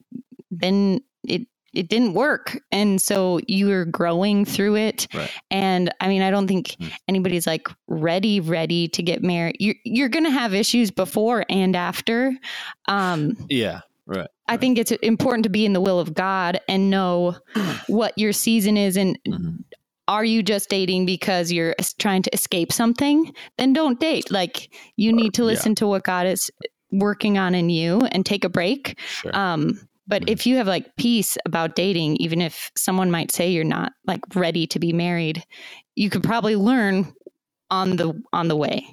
then 0.50 1.00
it 1.24 1.42
it 1.74 1.90
didn't 1.90 2.14
work 2.14 2.58
and 2.72 3.02
so 3.02 3.38
you're 3.48 3.84
growing 3.84 4.46
through 4.46 4.76
it 4.76 5.06
right. 5.12 5.30
and 5.50 5.92
i 6.00 6.08
mean 6.08 6.22
i 6.22 6.30
don't 6.30 6.46
think 6.46 6.68
mm. 6.68 6.90
anybody's 7.06 7.46
like 7.46 7.68
ready 7.86 8.40
ready 8.40 8.88
to 8.88 9.02
get 9.02 9.22
married 9.22 9.56
you're, 9.58 9.74
you're 9.84 10.08
gonna 10.08 10.30
have 10.30 10.54
issues 10.54 10.90
before 10.90 11.44
and 11.50 11.76
after 11.76 12.32
um 12.88 13.36
yeah 13.50 13.80
right 14.06 14.28
I 14.48 14.52
right. 14.52 14.60
think 14.60 14.78
it's 14.78 14.92
important 14.92 15.42
to 15.42 15.50
be 15.50 15.66
in 15.66 15.72
the 15.72 15.80
will 15.80 15.98
of 15.98 16.14
God 16.14 16.60
and 16.68 16.88
know 16.88 17.34
what 17.88 18.16
your 18.16 18.32
season 18.32 18.76
is 18.76 18.96
and 18.96 19.18
mm-hmm 19.26 19.56
are 20.09 20.24
you 20.24 20.42
just 20.42 20.68
dating 20.68 21.07
because 21.07 21.50
you're 21.50 21.74
trying 21.98 22.22
to 22.22 22.34
escape 22.34 22.72
something? 22.72 23.32
Then 23.59 23.72
don't 23.72 23.98
date. 23.98 24.30
Like 24.30 24.72
you 24.96 25.12
need 25.12 25.34
to 25.34 25.44
listen 25.44 25.72
yeah. 25.72 25.76
to 25.76 25.86
what 25.86 26.04
God 26.04 26.26
is 26.26 26.50
working 26.92 27.38
on 27.38 27.54
in 27.54 27.70
you 27.70 28.00
and 28.12 28.24
take 28.24 28.44
a 28.44 28.48
break. 28.48 28.98
Sure. 29.00 29.36
Um, 29.36 29.80
but 30.07 30.22
mm-hmm. 30.22 30.32
if 30.32 30.46
you 30.46 30.57
have 30.57 30.66
like 30.66 30.94
peace 30.96 31.36
about 31.44 31.74
dating, 31.74 32.16
even 32.16 32.40
if 32.40 32.70
someone 32.76 33.11
might 33.11 33.32
say 33.32 33.50
you're 33.50 33.64
not 33.64 33.92
like 34.07 34.20
ready 34.34 34.66
to 34.68 34.78
be 34.78 34.92
married, 34.92 35.42
you 35.94 36.11
could 36.11 36.22
probably 36.22 36.57
learn 36.57 37.12
on 37.70 37.96
the 37.96 38.22
on 38.32 38.48
the 38.48 38.57
way. 38.57 38.86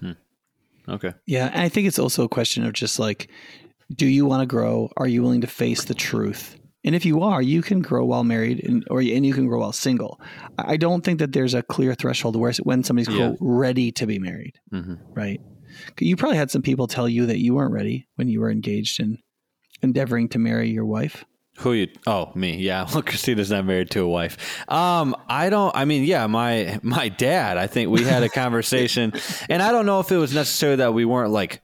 Hmm. 0.00 0.12
Okay. 0.88 1.12
Yeah, 1.26 1.50
I 1.54 1.68
think 1.68 1.86
it's 1.86 1.98
also 1.98 2.24
a 2.24 2.28
question 2.28 2.64
of 2.64 2.72
just 2.72 2.98
like, 2.98 3.28
do 3.94 4.06
you 4.06 4.24
want 4.24 4.40
to 4.40 4.46
grow? 4.46 4.90
Are 4.96 5.06
you 5.06 5.22
willing 5.22 5.42
to 5.42 5.46
face 5.46 5.84
the 5.84 5.94
truth? 5.94 6.58
And 6.84 6.94
if 6.94 7.06
you 7.06 7.22
are, 7.22 7.40
you 7.40 7.62
can 7.62 7.80
grow 7.80 8.04
while 8.04 8.24
married, 8.24 8.62
and 8.64 8.84
or 8.90 9.00
and 9.00 9.24
you 9.26 9.32
can 9.32 9.46
grow 9.46 9.60
while 9.60 9.72
single. 9.72 10.20
I 10.58 10.76
don't 10.76 11.02
think 11.02 11.18
that 11.18 11.32
there's 11.32 11.54
a 11.54 11.62
clear 11.62 11.94
threshold 11.94 12.36
where 12.36 12.52
when 12.62 12.84
somebody's 12.84 13.08
yeah. 13.08 13.28
quote 13.28 13.38
ready 13.40 13.90
to 13.92 14.06
be 14.06 14.18
married, 14.18 14.60
mm-hmm. 14.72 14.94
right? 15.14 15.40
You 15.98 16.16
probably 16.16 16.36
had 16.36 16.50
some 16.50 16.62
people 16.62 16.86
tell 16.86 17.08
you 17.08 17.26
that 17.26 17.38
you 17.38 17.54
weren't 17.54 17.72
ready 17.72 18.06
when 18.16 18.28
you 18.28 18.40
were 18.40 18.50
engaged 18.50 19.00
and 19.00 19.18
endeavoring 19.82 20.28
to 20.30 20.38
marry 20.38 20.70
your 20.70 20.84
wife. 20.84 21.24
Who 21.58 21.72
you? 21.72 21.88
Oh, 22.06 22.32
me. 22.34 22.56
Yeah. 22.56 22.86
Well, 22.92 23.02
Christina's 23.02 23.50
not 23.50 23.64
married 23.64 23.90
to 23.90 24.00
a 24.00 24.08
wife. 24.08 24.36
Um, 24.68 25.16
I 25.28 25.50
don't. 25.50 25.74
I 25.74 25.84
mean, 25.84 26.04
yeah, 26.04 26.26
my 26.26 26.78
my 26.82 27.08
dad. 27.08 27.56
I 27.56 27.66
think 27.66 27.90
we 27.90 28.02
had 28.02 28.22
a 28.22 28.28
conversation, 28.28 29.12
and 29.48 29.62
I 29.62 29.72
don't 29.72 29.86
know 29.86 30.00
if 30.00 30.10
it 30.12 30.16
was 30.16 30.34
necessarily 30.34 30.76
that 30.76 30.94
we 30.94 31.04
weren't 31.04 31.30
like 31.30 31.62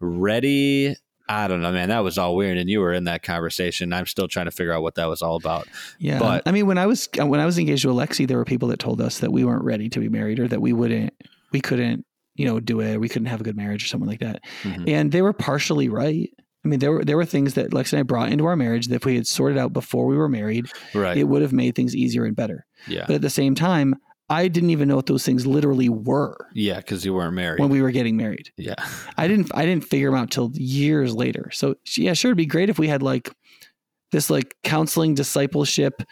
ready 0.00 0.96
I 1.28 1.48
don't 1.48 1.62
know, 1.62 1.72
man. 1.72 1.88
That 1.88 2.04
was 2.04 2.18
all 2.18 2.36
weird, 2.36 2.58
and 2.58 2.68
you 2.68 2.80
were 2.80 2.92
in 2.92 3.04
that 3.04 3.22
conversation. 3.22 3.92
I'm 3.92 4.06
still 4.06 4.28
trying 4.28 4.44
to 4.44 4.50
figure 4.50 4.72
out 4.72 4.82
what 4.82 4.96
that 4.96 5.06
was 5.06 5.22
all 5.22 5.36
about. 5.36 5.66
Yeah, 5.98 6.18
but 6.18 6.42
I 6.46 6.52
mean, 6.52 6.66
when 6.66 6.76
I 6.76 6.86
was 6.86 7.08
when 7.16 7.40
I 7.40 7.46
was 7.46 7.58
engaged 7.58 7.82
to 7.82 7.88
Alexi, 7.88 8.28
there 8.28 8.36
were 8.36 8.44
people 8.44 8.68
that 8.68 8.78
told 8.78 9.00
us 9.00 9.20
that 9.20 9.32
we 9.32 9.44
weren't 9.44 9.64
ready 9.64 9.88
to 9.88 10.00
be 10.00 10.08
married, 10.08 10.38
or 10.38 10.48
that 10.48 10.60
we 10.60 10.72
wouldn't, 10.72 11.14
we 11.50 11.60
couldn't, 11.60 12.04
you 12.34 12.44
know, 12.44 12.60
do 12.60 12.80
it. 12.80 12.98
We 12.98 13.08
couldn't 13.08 13.26
have 13.26 13.40
a 13.40 13.44
good 13.44 13.56
marriage, 13.56 13.84
or 13.84 13.86
something 13.86 14.08
like 14.08 14.20
that. 14.20 14.42
Mm-hmm. 14.64 14.84
And 14.86 15.12
they 15.12 15.22
were 15.22 15.32
partially 15.32 15.88
right. 15.88 16.30
I 16.64 16.68
mean, 16.68 16.78
there 16.78 16.92
were 16.92 17.04
there 17.04 17.16
were 17.16 17.24
things 17.24 17.54
that 17.54 17.72
Lex 17.72 17.92
and 17.92 18.00
I 18.00 18.02
brought 18.02 18.30
into 18.30 18.44
our 18.44 18.56
marriage 18.56 18.88
that 18.88 18.96
if 18.96 19.04
we 19.06 19.16
had 19.16 19.26
sorted 19.26 19.58
out 19.58 19.72
before 19.72 20.06
we 20.06 20.16
were 20.16 20.28
married, 20.28 20.66
right. 20.94 21.16
it 21.16 21.24
would 21.24 21.42
have 21.42 21.52
made 21.52 21.74
things 21.74 21.96
easier 21.96 22.24
and 22.24 22.36
better. 22.36 22.66
Yeah. 22.86 23.04
But 23.06 23.16
at 23.16 23.22
the 23.22 23.30
same 23.30 23.54
time, 23.54 23.96
I 24.34 24.48
didn't 24.48 24.70
even 24.70 24.88
know 24.88 24.96
what 24.96 25.06
those 25.06 25.24
things 25.24 25.46
literally 25.46 25.88
were. 25.88 26.48
Yeah, 26.54 26.78
because 26.78 27.04
you 27.04 27.14
weren't 27.14 27.34
married 27.34 27.60
when 27.60 27.68
we 27.70 27.80
were 27.80 27.92
getting 27.92 28.16
married. 28.16 28.50
Yeah, 28.56 28.74
I 29.16 29.28
didn't. 29.28 29.50
I 29.54 29.64
didn't 29.64 29.84
figure 29.84 30.10
them 30.10 30.18
out 30.18 30.30
till 30.30 30.50
years 30.54 31.14
later. 31.14 31.50
So 31.52 31.76
yeah, 31.96 32.14
sure, 32.14 32.30
it'd 32.30 32.36
be 32.36 32.46
great 32.46 32.68
if 32.68 32.78
we 32.78 32.88
had 32.88 33.02
like 33.02 33.32
this 34.10 34.30
like 34.30 34.56
counseling 34.64 35.14
discipleship, 35.14 36.02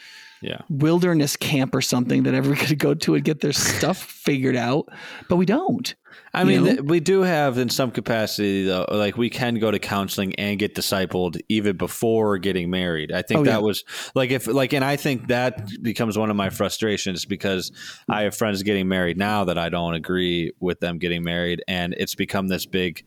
yeah, 0.40 0.60
wilderness 0.68 1.36
camp 1.36 1.74
or 1.74 1.80
something 1.80 2.22
that 2.22 2.34
everyone 2.34 2.58
could 2.66 2.78
go 2.78 2.94
to 2.94 3.16
and 3.16 3.24
get 3.24 3.40
their 3.40 3.52
stuff 3.52 3.98
figured 3.98 4.56
out. 4.56 4.88
But 5.28 5.36
we 5.36 5.46
don't. 5.46 5.94
I 6.34 6.44
mean, 6.44 6.64
th- 6.64 6.80
we 6.80 7.00
do 7.00 7.22
have 7.22 7.58
in 7.58 7.68
some 7.68 7.90
capacity 7.90 8.64
though, 8.64 8.86
like 8.90 9.18
we 9.18 9.28
can 9.28 9.56
go 9.56 9.70
to 9.70 9.78
counseling 9.78 10.34
and 10.36 10.58
get 10.58 10.74
discipled 10.74 11.38
even 11.50 11.76
before 11.76 12.38
getting 12.38 12.70
married. 12.70 13.12
I 13.12 13.20
think 13.20 13.40
oh, 13.40 13.44
that 13.44 13.50
yeah. 13.50 13.58
was 13.58 13.84
like 14.14 14.30
if 14.30 14.46
like, 14.46 14.72
and 14.72 14.84
I 14.84 14.96
think 14.96 15.28
that 15.28 15.68
becomes 15.82 16.16
one 16.16 16.30
of 16.30 16.36
my 16.36 16.48
frustrations 16.48 17.26
because 17.26 17.70
I 18.08 18.22
have 18.22 18.34
friends 18.34 18.62
getting 18.62 18.88
married 18.88 19.18
now 19.18 19.44
that 19.44 19.58
I 19.58 19.68
don't 19.68 19.94
agree 19.94 20.52
with 20.58 20.80
them 20.80 20.98
getting 20.98 21.22
married, 21.22 21.62
and 21.68 21.94
it's 21.98 22.14
become 22.14 22.48
this 22.48 22.64
big, 22.64 23.04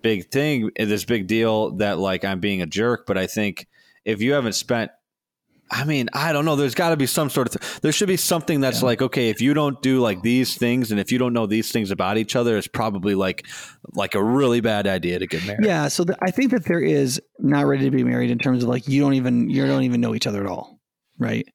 big 0.00 0.30
thing, 0.30 0.70
this 0.78 1.04
big 1.04 1.26
deal 1.26 1.72
that 1.78 1.98
like 1.98 2.24
I'm 2.24 2.38
being 2.38 2.62
a 2.62 2.66
jerk. 2.66 3.06
But 3.06 3.18
I 3.18 3.26
think 3.26 3.66
if 4.04 4.22
you 4.22 4.34
haven't 4.34 4.54
spent 4.54 4.92
I 5.72 5.84
mean, 5.84 6.10
I 6.12 6.32
don't 6.32 6.44
know. 6.44 6.54
There's 6.54 6.74
got 6.74 6.90
to 6.90 6.98
be 6.98 7.06
some 7.06 7.30
sort 7.30 7.54
of. 7.56 7.80
there 7.80 7.92
should 7.92 8.06
be 8.06 8.18
something 8.18 8.60
that's 8.60 8.80
yeah. 8.80 8.86
like, 8.86 9.00
okay, 9.00 9.30
if 9.30 9.40
you 9.40 9.54
don't 9.54 9.80
do 9.80 10.00
like 10.00 10.20
these 10.20 10.54
things, 10.54 10.90
and 10.90 11.00
if 11.00 11.10
you 11.10 11.16
don't 11.16 11.32
know 11.32 11.46
these 11.46 11.72
things 11.72 11.90
about 11.90 12.18
each 12.18 12.36
other, 12.36 12.58
it's 12.58 12.68
probably 12.68 13.14
like, 13.14 13.46
like 13.94 14.14
a 14.14 14.22
really 14.22 14.60
bad 14.60 14.86
idea 14.86 15.18
to 15.18 15.26
get 15.26 15.46
married. 15.46 15.64
Yeah. 15.64 15.88
So 15.88 16.04
the, 16.04 16.16
I 16.20 16.30
think 16.30 16.50
that 16.50 16.66
there 16.66 16.78
is 16.78 17.22
not 17.38 17.64
ready 17.64 17.84
to 17.86 17.90
be 17.90 18.04
married 18.04 18.30
in 18.30 18.38
terms 18.38 18.62
of 18.62 18.68
like 18.68 18.86
you 18.86 19.00
don't 19.00 19.14
even 19.14 19.48
you 19.48 19.66
don't 19.66 19.84
even 19.84 20.02
know 20.02 20.14
each 20.14 20.26
other 20.26 20.44
at 20.44 20.50
all, 20.50 20.78
right? 21.18 21.48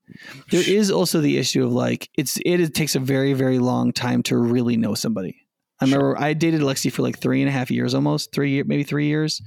There 0.49 0.68
is 0.68 0.89
also 0.89 1.22
the 1.22 1.38
issue 1.38 1.63
of 1.63 1.72
like 1.72 2.09
it's 2.18 2.38
it, 2.38 2.59
it 2.59 2.74
takes 2.74 2.95
a 2.95 2.99
very 2.99 3.34
very 3.34 3.59
long 3.59 3.93
time 3.93 4.24
to 4.24 4.38
really 4.38 4.78
know 4.78 4.95
somebody. 4.95 5.38
I 5.80 5.86
remember 5.86 6.15
sure. 6.18 6.24
I 6.24 6.34
dated 6.34 6.61
Lexi 6.61 6.91
for 6.91 7.03
like 7.03 7.20
three 7.20 7.41
and 7.43 7.49
a 7.49 7.51
half 7.51 7.70
years, 7.70 7.93
almost 7.93 8.34
three 8.34 8.63
maybe 8.63 8.84
three 8.84 9.05
years, 9.05 9.43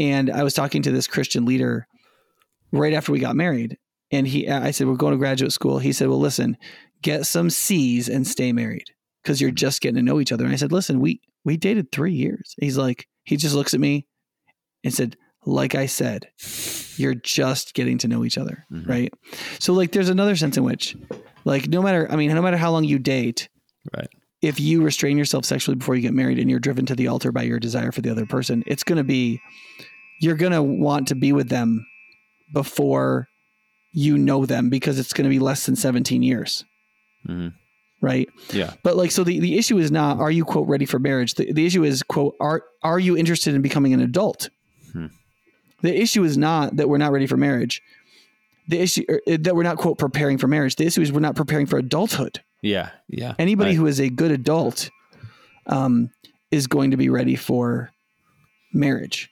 and 0.00 0.30
I 0.30 0.42
was 0.42 0.52
talking 0.52 0.82
to 0.82 0.90
this 0.90 1.06
Christian 1.06 1.44
leader 1.44 1.86
right 2.72 2.92
after 2.92 3.12
we 3.12 3.20
got 3.20 3.36
married 3.36 3.78
and 4.10 4.26
he, 4.26 4.48
I 4.48 4.70
said, 4.70 4.86
we're 4.86 4.94
going 4.94 5.12
to 5.12 5.18
graduate 5.18 5.52
school. 5.52 5.78
He 5.78 5.92
said, 5.92 6.08
well, 6.08 6.20
listen, 6.20 6.56
get 7.02 7.26
some 7.26 7.50
C's 7.50 8.08
and 8.08 8.26
stay 8.26 8.52
married 8.52 8.90
because 9.22 9.40
you're 9.40 9.50
just 9.50 9.80
getting 9.80 9.96
to 9.96 10.02
know 10.02 10.20
each 10.20 10.32
other. 10.32 10.44
And 10.44 10.52
I 10.52 10.56
said, 10.56 10.72
listen, 10.72 11.00
we, 11.00 11.20
we 11.44 11.56
dated 11.56 11.90
three 11.90 12.12
years. 12.12 12.54
He's 12.60 12.76
like, 12.78 13.06
he 13.24 13.36
just 13.36 13.54
looks 13.54 13.74
at 13.74 13.80
me 13.80 14.06
and 14.82 14.92
said, 14.92 15.16
like 15.46 15.74
I 15.74 15.86
said, 15.86 16.28
you're 16.96 17.14
just 17.14 17.74
getting 17.74 17.98
to 17.98 18.08
know 18.08 18.24
each 18.24 18.38
other. 18.38 18.64
Mm-hmm. 18.72 18.90
Right. 18.90 19.14
So 19.58 19.72
like, 19.72 19.92
there's 19.92 20.08
another 20.08 20.36
sense 20.36 20.56
in 20.56 20.64
which 20.64 20.96
like, 21.44 21.68
no 21.68 21.82
matter, 21.82 22.06
I 22.10 22.16
mean, 22.16 22.32
no 22.34 22.42
matter 22.42 22.56
how 22.56 22.70
long 22.70 22.84
you 22.84 22.98
date, 22.98 23.48
right. 23.96 24.08
If 24.42 24.60
you 24.60 24.82
restrain 24.82 25.16
yourself 25.16 25.46
sexually 25.46 25.76
before 25.76 25.94
you 25.94 26.02
get 26.02 26.12
married 26.12 26.38
and 26.38 26.50
you're 26.50 26.60
driven 26.60 26.84
to 26.86 26.94
the 26.94 27.08
altar 27.08 27.32
by 27.32 27.44
your 27.44 27.58
desire 27.58 27.92
for 27.92 28.02
the 28.02 28.10
other 28.10 28.26
person, 28.26 28.62
it's 28.66 28.84
going 28.84 28.98
to 28.98 29.04
be, 29.04 29.40
you're 30.20 30.36
going 30.36 30.52
to 30.52 30.62
want 30.62 31.08
to 31.08 31.14
be 31.14 31.32
with 31.32 31.48
them 31.48 31.86
before 32.52 33.26
you 33.94 34.18
know 34.18 34.44
them 34.44 34.68
because 34.68 34.98
it's 34.98 35.12
going 35.12 35.24
to 35.24 35.30
be 35.30 35.38
less 35.38 35.64
than 35.64 35.76
17 35.76 36.22
years. 36.22 36.64
Mm-hmm. 37.26 37.48
Right. 38.00 38.28
Yeah. 38.52 38.74
But 38.82 38.96
like, 38.96 39.10
so 39.10 39.24
the, 39.24 39.40
the 39.40 39.56
issue 39.56 39.78
is 39.78 39.90
not, 39.90 40.18
are 40.18 40.30
you 40.30 40.44
quote 40.44 40.68
ready 40.68 40.84
for 40.84 40.98
marriage? 40.98 41.34
The, 41.34 41.52
the 41.52 41.64
issue 41.64 41.84
is 41.84 42.02
quote, 42.02 42.34
are, 42.38 42.64
are 42.82 42.98
you 42.98 43.16
interested 43.16 43.54
in 43.54 43.62
becoming 43.62 43.94
an 43.94 44.00
adult? 44.00 44.50
Hmm. 44.92 45.06
The 45.80 45.98
issue 45.98 46.22
is 46.24 46.36
not 46.36 46.76
that 46.76 46.88
we're 46.88 46.98
not 46.98 47.12
ready 47.12 47.26
for 47.26 47.38
marriage. 47.38 47.80
The 48.68 48.80
issue 48.80 49.04
er, 49.08 49.20
er, 49.28 49.38
that 49.38 49.56
we're 49.56 49.62
not 49.62 49.78
quote 49.78 49.96
preparing 49.96 50.36
for 50.36 50.48
marriage. 50.48 50.76
The 50.76 50.84
issue 50.84 51.00
is 51.00 51.12
we're 51.12 51.20
not 51.20 51.36
preparing 51.36 51.66
for 51.66 51.78
adulthood. 51.78 52.42
Yeah. 52.60 52.90
Yeah. 53.08 53.34
Anybody 53.38 53.70
right. 53.70 53.76
who 53.76 53.86
is 53.86 54.00
a 54.00 54.10
good 54.10 54.32
adult, 54.32 54.90
um, 55.66 56.10
is 56.50 56.66
going 56.66 56.90
to 56.90 56.96
be 56.96 57.08
ready 57.08 57.36
for 57.36 57.90
marriage. 58.72 59.30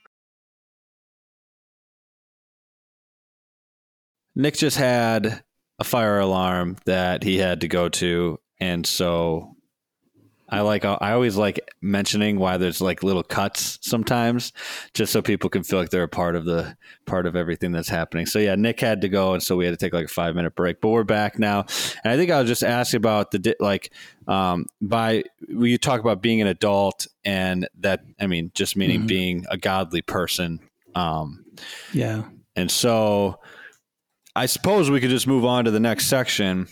Nick 4.35 4.57
just 4.57 4.77
had 4.77 5.43
a 5.79 5.85
fire 5.85 6.19
alarm 6.19 6.77
that 6.87 7.23
he 7.23 7.39
had 7.39 7.61
to 7.63 7.69
go 7.69 7.89
to, 7.89 8.39
and 8.61 8.87
so 8.87 9.57
I 10.53 10.61
like 10.61 10.85
I 10.85 11.13
always 11.13 11.37
like 11.37 11.67
mentioning 11.81 12.39
why 12.39 12.59
there's 12.59 12.83
like 12.83 13.03
little 13.03 13.23
cuts 13.23 13.79
sometimes, 13.81 14.53
just 14.93 15.11
so 15.11 15.23
people 15.23 15.49
can 15.49 15.63
feel 15.63 15.79
like 15.79 15.89
they're 15.89 16.03
a 16.03 16.09
part 16.09 16.37
of 16.37 16.45
the 16.45 16.77
part 17.07 17.25
of 17.25 17.35
everything 17.35 17.73
that's 17.73 17.89
happening. 17.89 18.27
So 18.27 18.39
yeah, 18.39 18.55
Nick 18.55 18.79
had 18.79 19.01
to 19.01 19.09
go, 19.09 19.33
and 19.33 19.43
so 19.43 19.57
we 19.57 19.65
had 19.65 19.71
to 19.71 19.79
take 19.79 19.95
like 19.95 20.05
a 20.05 20.09
five 20.09 20.35
minute 20.37 20.55
break. 20.55 20.83
But 20.83 20.91
we're 20.91 21.05
back 21.05 21.39
now, 21.39 21.65
and 22.05 22.13
I 22.13 22.19
think 22.19 22.31
I 22.31 22.39
was 22.39 22.51
just 22.51 22.63
asking 22.63 22.99
about 22.99 23.31
the 23.31 23.57
like 23.61 23.95
um, 24.29 24.67
by 24.83 25.25
you 25.49 25.79
talk 25.79 26.01
about 26.01 26.21
being 26.21 26.43
an 26.43 26.49
adult, 26.49 27.07
and 27.25 27.67
that 27.81 28.05
I 28.21 28.27
mean 28.27 28.51
just 28.55 28.77
meaning 28.77 29.01
mm-hmm. 29.01 29.07
being 29.07 29.47
a 29.49 29.57
godly 29.57 30.03
person. 30.03 30.61
Um, 30.95 31.47
yeah, 31.95 32.25
and 32.57 32.71
so 32.71 33.41
I 34.35 34.47
suppose 34.47 34.91
we 34.91 35.01
could 35.01 35.11
just 35.11 35.27
move 35.27 35.45
on 35.45 35.65
to 35.67 35.71
the 35.71 35.81
next 35.81 36.07
section. 36.07 36.69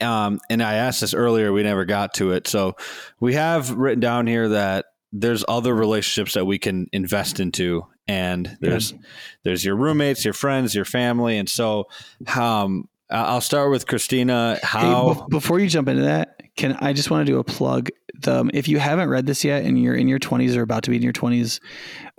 Um, 0.00 0.40
and 0.48 0.62
I 0.62 0.74
asked 0.74 1.00
this 1.00 1.14
earlier, 1.14 1.52
we 1.52 1.62
never 1.62 1.84
got 1.84 2.14
to 2.14 2.32
it. 2.32 2.46
So 2.46 2.76
we 3.18 3.34
have 3.34 3.70
written 3.70 4.00
down 4.00 4.26
here 4.26 4.48
that 4.50 4.86
there's 5.12 5.44
other 5.48 5.74
relationships 5.74 6.34
that 6.34 6.46
we 6.46 6.58
can 6.58 6.86
invest 6.92 7.40
into, 7.40 7.86
and 8.06 8.56
there's 8.60 8.92
yeah. 8.92 8.98
there's 9.44 9.64
your 9.64 9.76
roommates, 9.76 10.24
your 10.24 10.34
friends, 10.34 10.74
your 10.74 10.84
family, 10.84 11.36
and 11.36 11.48
so 11.48 11.88
um, 12.34 12.88
I'll 13.10 13.40
start 13.40 13.70
with 13.70 13.86
Christina. 13.86 14.58
How 14.62 15.14
hey, 15.14 15.20
before 15.28 15.58
you 15.58 15.68
jump 15.68 15.88
into 15.88 16.02
that, 16.02 16.39
can 16.60 16.76
I 16.82 16.92
just 16.92 17.10
want 17.10 17.26
to 17.26 17.32
do 17.32 17.38
a 17.38 17.44
plug? 17.44 17.88
The, 18.12 18.50
if 18.52 18.68
you 18.68 18.78
haven't 18.78 19.08
read 19.08 19.24
this 19.24 19.44
yet 19.44 19.64
and 19.64 19.82
you're 19.82 19.94
in 19.94 20.08
your 20.08 20.18
20s 20.18 20.54
or 20.56 20.60
about 20.60 20.82
to 20.82 20.90
be 20.90 20.96
in 20.96 21.02
your 21.02 21.14
20s, 21.14 21.58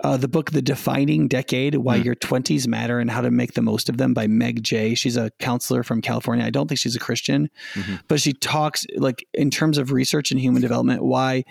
uh, 0.02 0.16
the 0.16 0.26
book 0.26 0.50
The 0.50 0.60
Defining 0.60 1.28
Decade 1.28 1.76
Why 1.76 2.00
mm. 2.00 2.04
Your 2.04 2.16
20s 2.16 2.66
Matter 2.66 2.98
and 2.98 3.08
How 3.08 3.20
to 3.20 3.30
Make 3.30 3.54
the 3.54 3.62
Most 3.62 3.88
of 3.88 3.98
Them 3.98 4.14
by 4.14 4.26
Meg 4.26 4.64
Jay. 4.64 4.96
She's 4.96 5.16
a 5.16 5.30
counselor 5.38 5.84
from 5.84 6.02
California. 6.02 6.44
I 6.44 6.50
don't 6.50 6.66
think 6.66 6.80
she's 6.80 6.96
a 6.96 6.98
Christian, 6.98 7.50
mm-hmm. 7.74 7.96
but 8.08 8.20
she 8.20 8.32
talks 8.32 8.84
like 8.96 9.24
in 9.32 9.48
terms 9.48 9.78
of 9.78 9.92
research 9.92 10.32
and 10.32 10.40
human 10.40 10.60
development, 10.60 11.04
why 11.04 11.44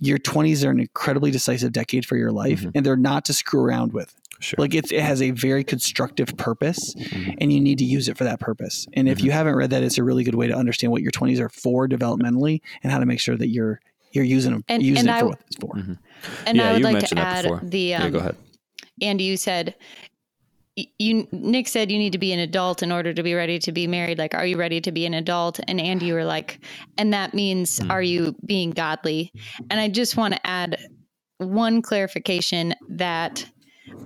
your 0.00 0.18
20s 0.18 0.64
are 0.64 0.70
an 0.70 0.80
incredibly 0.80 1.30
decisive 1.30 1.72
decade 1.72 2.06
for 2.06 2.16
your 2.16 2.30
life 2.30 2.60
mm-hmm. 2.60 2.70
and 2.74 2.86
they're 2.86 2.96
not 2.96 3.24
to 3.26 3.32
screw 3.32 3.60
around 3.60 3.92
with. 3.92 4.14
Sure. 4.40 4.56
Like 4.58 4.74
it 4.74 4.90
has 4.92 5.20
a 5.20 5.32
very 5.32 5.64
constructive 5.64 6.36
purpose 6.36 6.94
mm-hmm. 6.94 7.32
and 7.38 7.52
you 7.52 7.60
need 7.60 7.78
to 7.78 7.84
use 7.84 8.08
it 8.08 8.16
for 8.16 8.24
that 8.24 8.38
purpose. 8.38 8.86
And 8.92 9.08
if 9.08 9.18
mm-hmm. 9.18 9.26
you 9.26 9.32
haven't 9.32 9.56
read 9.56 9.70
that, 9.70 9.82
it's 9.82 9.98
a 9.98 10.04
really 10.04 10.22
good 10.22 10.36
way 10.36 10.46
to 10.46 10.54
understand 10.54 10.92
what 10.92 11.02
your 11.02 11.10
20s 11.10 11.40
are 11.40 11.48
for 11.48 11.88
developmentally 11.88 12.60
and 12.82 12.92
how 12.92 13.00
to 13.00 13.06
make 13.06 13.20
sure 13.20 13.36
that 13.36 13.48
you're 13.48 13.80
you're 14.12 14.24
using 14.24 14.52
them 14.52 14.64
and, 14.68 14.82
using 14.82 15.00
and 15.00 15.08
it 15.08 15.12
I, 15.12 15.20
for 15.20 15.26
what 15.26 15.40
it's 15.46 15.56
for. 15.56 15.74
Mm-hmm. 15.74 15.92
And 16.46 16.56
yeah, 16.56 16.70
I 16.70 16.72
would 16.72 16.82
like 16.82 17.06
to 17.06 17.18
add 17.18 17.44
the 17.62 17.94
um, 17.94 18.02
yeah, 18.02 18.08
go 18.10 18.18
ahead. 18.18 18.36
Andy, 19.02 19.24
you 19.24 19.36
said 19.36 19.74
you 20.98 21.26
Nick 21.32 21.68
said 21.68 21.90
you 21.90 21.98
need 21.98 22.12
to 22.12 22.18
be 22.18 22.32
an 22.32 22.38
adult 22.38 22.82
in 22.82 22.92
order 22.92 23.12
to 23.12 23.22
be 23.22 23.34
ready 23.34 23.58
to 23.58 23.72
be 23.72 23.86
married. 23.86 24.18
Like, 24.18 24.34
are 24.34 24.46
you 24.46 24.56
ready 24.56 24.80
to 24.80 24.92
be 24.92 25.06
an 25.06 25.14
adult? 25.14 25.60
And 25.66 25.80
Andy, 25.80 26.06
you 26.06 26.14
were 26.14 26.24
like, 26.24 26.60
and 26.96 27.12
that 27.12 27.34
means 27.34 27.80
mm. 27.80 27.90
are 27.90 28.02
you 28.02 28.34
being 28.44 28.70
godly? 28.70 29.32
And 29.70 29.80
I 29.80 29.88
just 29.88 30.16
want 30.16 30.34
to 30.34 30.46
add 30.46 30.78
one 31.38 31.82
clarification 31.82 32.74
that 32.88 33.44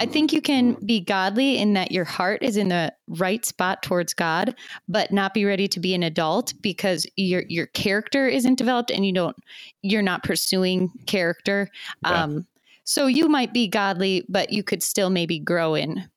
I 0.00 0.06
think 0.06 0.32
you 0.32 0.40
can 0.40 0.74
be 0.86 1.00
godly 1.00 1.58
in 1.58 1.74
that 1.74 1.92
your 1.92 2.04
heart 2.04 2.42
is 2.42 2.56
in 2.56 2.68
the 2.68 2.92
right 3.08 3.44
spot 3.44 3.82
towards 3.82 4.14
God, 4.14 4.54
but 4.88 5.12
not 5.12 5.34
be 5.34 5.44
ready 5.44 5.66
to 5.68 5.80
be 5.80 5.94
an 5.94 6.02
adult 6.02 6.54
because 6.62 7.06
your 7.16 7.42
your 7.48 7.66
character 7.66 8.28
isn't 8.28 8.56
developed 8.56 8.90
and 8.90 9.04
you 9.04 9.12
don't 9.12 9.36
you're 9.82 10.02
not 10.02 10.22
pursuing 10.22 10.90
character. 11.06 11.68
Yeah. 12.04 12.22
Um, 12.22 12.46
so 12.84 13.06
you 13.06 13.28
might 13.28 13.52
be 13.52 13.68
godly, 13.68 14.24
but 14.28 14.52
you 14.52 14.62
could 14.62 14.82
still 14.82 15.10
maybe 15.10 15.38
grow 15.38 15.74
in 15.74 16.08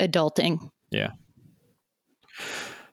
adulting. 0.00 0.70
Yeah. 0.90 1.10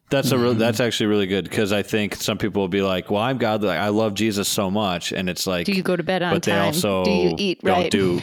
That's 0.10 0.32
a 0.32 0.38
real, 0.38 0.54
that's 0.54 0.82
actually 0.82 1.06
really 1.06 1.28
good 1.28 1.46
because 1.46 1.72
I 1.72 1.84
think 1.84 2.16
some 2.16 2.38
people 2.38 2.62
will 2.62 2.68
be 2.68 2.82
like, 2.82 3.10
"Well, 3.10 3.22
I'm 3.22 3.38
godly. 3.38 3.70
Like, 3.70 3.80
I 3.80 3.88
love 3.88 4.14
Jesus 4.14 4.50
so 4.50 4.70
much," 4.70 5.14
and 5.14 5.30
it's 5.30 5.48
like, 5.48 5.66
"Do 5.66 5.72
you 5.72 5.84
go 5.84 5.96
to 5.96 6.04
bed 6.04 6.22
on 6.22 6.34
but 6.34 6.44
time? 6.44 6.54
They 6.54 6.60
also 6.60 7.06
do 7.06 7.12
you 7.12 7.36
eat 7.38 7.62
right? 7.64 7.90
Do 7.90 8.20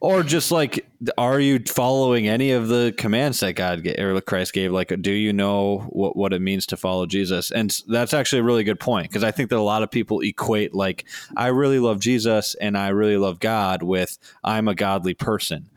or 0.00 0.22
just 0.22 0.50
like 0.50 0.86
are 1.18 1.40
you 1.40 1.60
following 1.66 2.28
any 2.28 2.52
of 2.52 2.68
the 2.68 2.94
commands 2.96 3.40
that 3.40 3.54
god 3.54 3.82
gave, 3.82 3.98
or 3.98 4.20
christ 4.20 4.52
gave 4.52 4.72
like 4.72 4.92
do 5.00 5.10
you 5.10 5.32
know 5.32 5.78
what, 5.90 6.16
what 6.16 6.32
it 6.32 6.40
means 6.40 6.66
to 6.66 6.76
follow 6.76 7.06
jesus 7.06 7.50
and 7.50 7.80
that's 7.88 8.14
actually 8.14 8.40
a 8.40 8.44
really 8.44 8.64
good 8.64 8.80
point 8.80 9.08
because 9.08 9.24
i 9.24 9.30
think 9.30 9.50
that 9.50 9.56
a 9.56 9.60
lot 9.60 9.82
of 9.82 9.90
people 9.90 10.20
equate 10.20 10.74
like 10.74 11.04
i 11.36 11.48
really 11.48 11.78
love 11.78 12.00
jesus 12.00 12.54
and 12.56 12.76
i 12.76 12.88
really 12.88 13.16
love 13.16 13.40
god 13.40 13.82
with 13.82 14.18
i'm 14.44 14.68
a 14.68 14.74
godly 14.74 15.14
person 15.14 15.68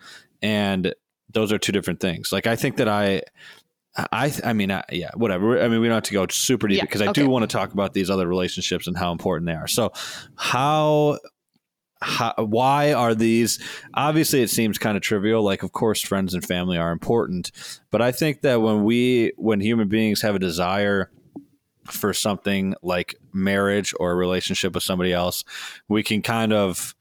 and 0.42 0.94
those 1.36 1.52
are 1.52 1.60
two 1.60 1.72
different 1.72 2.00
things 2.00 2.32
like 2.32 2.48
i 2.48 2.56
think 2.56 2.78
that 2.78 2.90
i 2.90 3.22
I, 4.12 4.34
I 4.44 4.52
mean, 4.52 4.74
I, 4.74 4.84
yeah, 4.92 5.12
whatever. 5.16 5.62
I 5.62 5.70
mean, 5.70 5.80
we 5.80 5.88
don't 5.88 5.96
have 5.96 6.04
to 6.04 6.14
go 6.14 6.28
super 6.30 6.68
deep 6.68 6.80
yeah, 6.80 6.84
because 6.84 7.02
I 7.02 7.08
okay. 7.08 7.24
do 7.24 7.30
want 7.30 7.50
to 7.50 7.58
talk 7.58 7.72
about 7.72 7.94
these 7.94 8.10
other 8.10 8.28
relationships 8.28 8.88
and 8.88 8.98
how 8.98 9.14
important 9.14 9.48
they 9.48 9.54
are. 9.54 9.68
So, 9.68 9.94
how 10.36 11.20
how, 12.02 12.34
why 12.38 12.94
are 12.94 13.16
these 13.16 13.58
obviously 13.94 14.42
it 14.42 14.50
seems 14.50 14.78
kind 14.78 14.98
of 14.98 15.02
trivial 15.02 15.42
like 15.44 15.64
of 15.64 15.72
course 15.72 16.02
friends 16.02 16.34
and 16.34 16.46
family 16.46 16.78
are 16.78 16.92
important 16.92 17.52
but 17.90 18.02
i 18.02 18.12
think 18.12 18.42
that 18.42 18.62
when 18.62 18.84
we 18.84 19.32
when 19.38 19.62
human 19.62 19.88
beings 19.88 20.22
have 20.22 20.36
a 20.36 20.40
desire 20.40 21.10
for 21.86 22.14
something 22.14 22.76
like 22.84 23.16
marriage 23.34 23.94
or 24.00 24.12
a 24.12 24.16
relationship 24.16 24.76
with 24.76 24.84
somebody 24.84 25.14
else 25.14 25.44
we 25.88 26.04
can 26.04 26.22
kind 26.22 26.52
of 26.52 26.95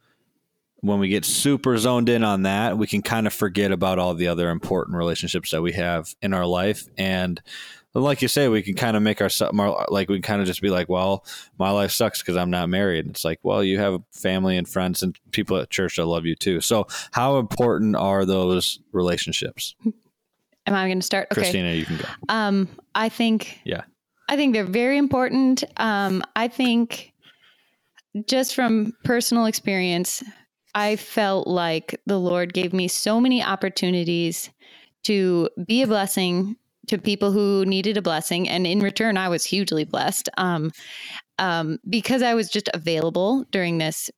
when 0.85 0.99
we 0.99 1.09
get 1.09 1.25
super 1.25 1.77
zoned 1.79 2.09
in 2.09 2.23
on 2.23 2.43
that 2.43 2.77
we 2.77 2.87
can 2.87 3.03
kind 3.03 3.27
of 3.27 3.33
forget 3.33 3.73
about 3.73 3.99
all 3.99 4.15
the 4.15 4.29
other 4.29 4.51
important 4.51 4.97
relationships 4.97 5.51
that 5.51 5.63
we 5.63 5.73
have 5.73 6.15
in 6.23 6.33
our 6.35 6.47
life 6.47 6.87
and 6.99 7.41
like 7.95 8.23
you 8.23 8.29
say, 8.29 8.49
we 8.49 8.63
can 8.63 8.75
kind 8.75 8.97
of 8.97 9.03
make 9.03 9.21
our 9.21 9.31
like 9.89 10.09
we 10.09 10.17
can 10.17 10.23
kind 10.23 10.41
of 10.41 10.47
just 10.47 10.61
be 10.61 10.71
like, 10.71 10.89
well, 10.89 11.25
my 11.59 11.71
life 11.71 11.93
sucks 11.93 12.21
because 12.21 12.37
I'm 12.37 12.51
not 12.51 12.69
married. 12.69 13.07
It's 13.07 13.25
like, 13.25 13.39
well, 13.43 13.63
you 13.63 13.79
have 13.79 14.03
family 14.13 14.57
and 14.57 14.69
friends 14.69 15.03
and 15.03 15.17
people 15.31 15.57
at 15.59 15.71
church 15.71 15.97
that 15.97 16.07
love 16.07 16.27
you 16.27 16.35
too. 16.35 16.61
So, 16.61 16.89
how 17.13 17.39
important 17.39 17.95
are 17.95 18.25
those 18.25 18.81
relationships? 18.93 19.77
Am 20.67 20.75
I 20.75 20.87
going 20.87 21.01
to 21.01 21.07
start? 21.07 21.29
Okay. 21.31 21.43
Christina, 21.43 21.73
you 21.73 21.85
can 21.85 21.99
go. 21.99 22.05
Um, 22.29 22.69
I 22.95 23.09
think. 23.09 23.61
Yeah. 23.65 23.83
I 24.29 24.37
think 24.37 24.55
they're 24.55 24.65
very 24.65 24.97
important. 24.97 25.65
Um, 25.77 26.23
I 26.35 26.49
think 26.49 27.13
just 28.27 28.55
from 28.55 28.95
personal 29.05 29.45
experience, 29.45 30.23
I 30.75 30.97
felt 30.97 31.47
like 31.47 32.01
the 32.07 32.19
Lord 32.19 32.53
gave 32.53 32.73
me 32.73 32.89
so 32.89 33.21
many 33.21 33.43
opportunities 33.43 34.51
to 35.05 35.49
be 35.67 35.83
a 35.83 35.87
blessing 35.87 36.57
to 36.89 36.99
people 36.99 37.33
who 37.33 37.65
needed 37.65 37.97
a 37.97 38.03
blessing. 38.03 38.49
And 38.49 38.67
in 38.67 38.81
return, 38.81 39.17
I 39.17 39.29
was 39.29 39.45
hugely 39.45 39.85
blessed 39.85 40.29
um, 40.37 40.73
um, 41.39 41.79
because 41.89 42.23
I 42.23 42.35
was 42.35 42.51
just 42.51 42.69
available 42.75 43.45
during 43.51 43.79
this 43.79 44.11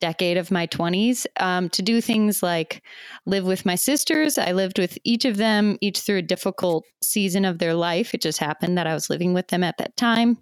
decade 0.00 0.36
of 0.36 0.50
my 0.50 0.66
20s 0.66 1.26
um, 1.40 1.68
to 1.70 1.82
do 1.82 2.00
things 2.00 2.42
like 2.42 2.82
live 3.24 3.44
with 3.44 3.64
my 3.64 3.74
sisters. 3.74 4.38
I 4.38 4.52
lived 4.52 4.78
with 4.78 4.98
each 5.04 5.24
of 5.24 5.36
them, 5.36 5.78
each 5.80 6.00
through 6.00 6.18
a 6.18 6.22
difficult 6.22 6.84
season 7.02 7.44
of 7.44 7.58
their 7.58 7.74
life. 7.74 8.14
It 8.14 8.22
just 8.22 8.38
happened 8.38 8.76
that 8.78 8.86
I 8.86 8.94
was 8.94 9.10
living 9.10 9.34
with 9.34 9.48
them 9.48 9.64
at 9.64 9.78
that 9.78 9.96
time. 9.96 10.38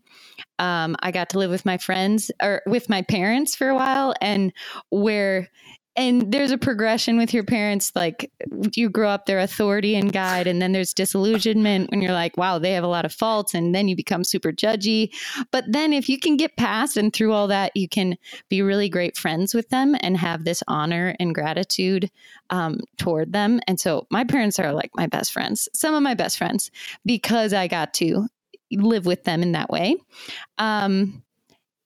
Um, 0.58 0.96
I 1.00 1.10
got 1.10 1.30
to 1.30 1.38
live 1.38 1.50
with 1.50 1.66
my 1.66 1.78
friends 1.78 2.30
or 2.42 2.62
with 2.66 2.88
my 2.88 3.02
parents 3.02 3.54
for 3.54 3.68
a 3.68 3.74
while, 3.74 4.14
and 4.20 4.52
where 4.90 5.48
and 5.96 6.32
there's 6.32 6.50
a 6.50 6.58
progression 6.58 7.16
with 7.16 7.32
your 7.32 7.44
parents 7.44 7.92
like 7.94 8.30
you 8.74 8.88
grow 8.88 9.08
up 9.08 9.26
their 9.26 9.38
authority 9.38 9.94
and 9.94 10.12
guide 10.12 10.46
and 10.46 10.60
then 10.60 10.72
there's 10.72 10.92
disillusionment 10.92 11.90
when 11.90 12.02
you're 12.02 12.12
like 12.12 12.36
wow 12.36 12.58
they 12.58 12.72
have 12.72 12.84
a 12.84 12.88
lot 12.88 13.04
of 13.04 13.12
faults 13.12 13.54
and 13.54 13.74
then 13.74 13.88
you 13.88 13.96
become 13.96 14.24
super 14.24 14.52
judgy. 14.52 15.14
But 15.50 15.64
then 15.68 15.92
if 15.92 16.08
you 16.08 16.18
can 16.18 16.36
get 16.36 16.56
past 16.56 16.96
and 16.96 17.12
through 17.12 17.32
all 17.32 17.48
that 17.48 17.72
you 17.76 17.88
can 17.88 18.16
be 18.48 18.62
really 18.62 18.88
great 18.88 19.16
friends 19.16 19.54
with 19.54 19.68
them 19.68 19.96
and 20.00 20.16
have 20.16 20.44
this 20.44 20.62
honor 20.68 21.14
and 21.20 21.34
gratitude 21.34 22.10
um, 22.50 22.80
toward 22.98 23.32
them. 23.32 23.60
And 23.66 23.78
so 23.78 24.06
my 24.10 24.24
parents 24.24 24.58
are 24.58 24.72
like 24.72 24.90
my 24.94 25.06
best 25.06 25.32
friends 25.32 25.68
some 25.72 25.94
of 25.94 26.02
my 26.02 26.14
best 26.14 26.38
friends 26.38 26.70
because 27.04 27.52
i 27.52 27.68
got 27.68 27.94
to 27.94 28.26
live 28.70 29.06
with 29.06 29.24
them 29.24 29.42
in 29.42 29.52
that 29.52 29.70
way. 29.70 29.96
Um, 30.58 31.22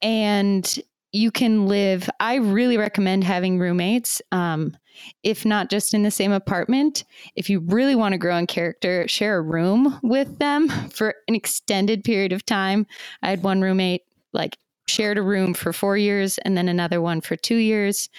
and 0.01 0.79
you 1.11 1.31
can 1.31 1.67
live. 1.67 2.09
I 2.19 2.35
really 2.35 2.77
recommend 2.77 3.23
having 3.23 3.59
roommates. 3.59 4.21
Um, 4.31 4.75
if 5.23 5.45
not 5.45 5.69
just 5.69 5.93
in 5.93 6.03
the 6.03 6.11
same 6.11 6.31
apartment, 6.31 7.05
if 7.35 7.49
you 7.49 7.59
really 7.61 7.95
want 7.95 8.13
to 8.13 8.17
grow 8.17 8.37
in 8.37 8.47
character, 8.47 9.07
share 9.07 9.37
a 9.37 9.41
room 9.41 9.99
with 10.03 10.39
them 10.39 10.69
for 10.89 11.15
an 11.27 11.35
extended 11.35 12.03
period 12.03 12.33
of 12.33 12.45
time. 12.45 12.85
I 13.21 13.29
had 13.29 13.43
one 13.43 13.61
roommate 13.61 14.03
like 14.33 14.57
shared 14.87 15.17
a 15.17 15.21
room 15.21 15.53
for 15.53 15.71
four 15.71 15.97
years 15.97 16.37
and 16.39 16.57
then 16.57 16.67
another 16.67 17.01
one 17.01 17.21
for 17.21 17.35
two 17.35 17.55
years. 17.55 18.09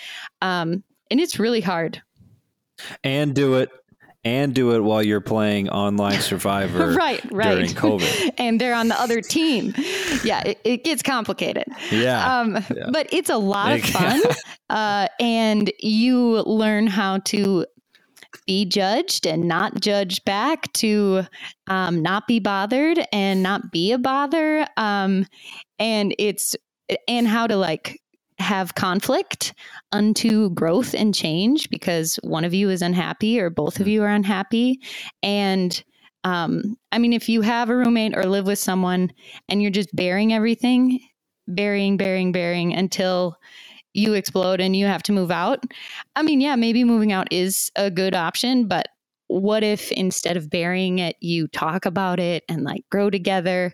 Um, 0.40 0.84
and 1.10 1.20
it's 1.20 1.38
really 1.38 1.60
hard. 1.60 2.02
And 3.04 3.34
do 3.34 3.54
it 3.54 3.70
and 4.24 4.54
do 4.54 4.74
it 4.74 4.80
while 4.80 5.02
you're 5.02 5.20
playing 5.20 5.68
online 5.70 6.20
survivor 6.20 6.92
right 6.92 7.24
right. 7.32 7.54
during 7.54 7.70
covid. 7.70 8.34
And 8.38 8.60
they're 8.60 8.74
on 8.74 8.88
the 8.88 9.00
other 9.00 9.20
team. 9.20 9.74
Yeah 10.24 10.42
it, 10.42 10.60
it 10.64 10.84
gets 10.84 11.02
complicated. 11.02 11.64
Yeah, 11.90 12.40
um, 12.40 12.54
yeah. 12.54 12.90
but 12.90 13.12
it's 13.12 13.30
a 13.30 13.38
lot 13.38 13.72
of 13.72 13.82
fun 13.82 14.20
uh, 14.70 15.08
and 15.18 15.72
you 15.80 16.42
learn 16.42 16.86
how 16.86 17.18
to 17.18 17.66
be 18.46 18.64
judged 18.64 19.26
and 19.26 19.46
not 19.46 19.80
judge 19.80 20.24
back 20.24 20.72
to 20.74 21.22
um, 21.68 22.02
not 22.02 22.26
be 22.26 22.38
bothered 22.38 23.00
and 23.12 23.42
not 23.42 23.70
be 23.72 23.92
a 23.92 23.98
bother. 23.98 24.66
Um, 24.76 25.26
and 25.78 26.14
it's 26.18 26.56
and 27.06 27.26
how 27.26 27.46
to 27.46 27.56
like 27.56 28.00
have 28.40 28.74
conflict 28.74 29.54
unto 29.92 30.50
growth 30.50 30.94
and 30.94 31.14
change 31.14 31.70
because 31.70 32.18
one 32.22 32.44
of 32.44 32.54
you 32.54 32.70
is 32.70 32.82
unhappy 32.82 33.40
or 33.40 33.50
both 33.50 33.80
of 33.80 33.86
you 33.86 34.02
are 34.02 34.08
unhappy. 34.08 34.80
And 35.22 35.82
um, 36.24 36.76
I 36.92 36.98
mean, 36.98 37.12
if 37.12 37.28
you 37.28 37.42
have 37.42 37.70
a 37.70 37.76
roommate 37.76 38.16
or 38.16 38.24
live 38.24 38.46
with 38.46 38.58
someone 38.58 39.12
and 39.48 39.62
you're 39.62 39.70
just 39.70 39.94
bearing 39.94 40.32
everything, 40.32 41.00
burying, 41.46 41.96
burying, 41.96 42.32
burying 42.32 42.74
until 42.74 43.36
you 43.92 44.14
explode 44.14 44.60
and 44.60 44.76
you 44.76 44.86
have 44.86 45.02
to 45.04 45.12
move 45.12 45.30
out. 45.30 45.64
I 46.14 46.22
mean, 46.22 46.40
yeah, 46.40 46.56
maybe 46.56 46.84
moving 46.84 47.12
out 47.12 47.32
is 47.32 47.70
a 47.76 47.90
good 47.90 48.14
option, 48.14 48.68
but 48.68 48.88
what 49.26 49.62
if 49.62 49.92
instead 49.92 50.36
of 50.36 50.50
burying 50.50 50.98
it, 50.98 51.16
you 51.20 51.48
talk 51.48 51.86
about 51.86 52.18
it 52.20 52.44
and 52.48 52.64
like 52.64 52.84
grow 52.90 53.10
together? 53.10 53.72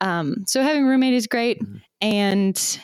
Um, 0.00 0.44
so 0.46 0.62
having 0.62 0.84
a 0.84 0.88
roommate 0.88 1.14
is 1.14 1.26
great. 1.26 1.60
Mm-hmm. 1.60 1.76
And 2.00 2.80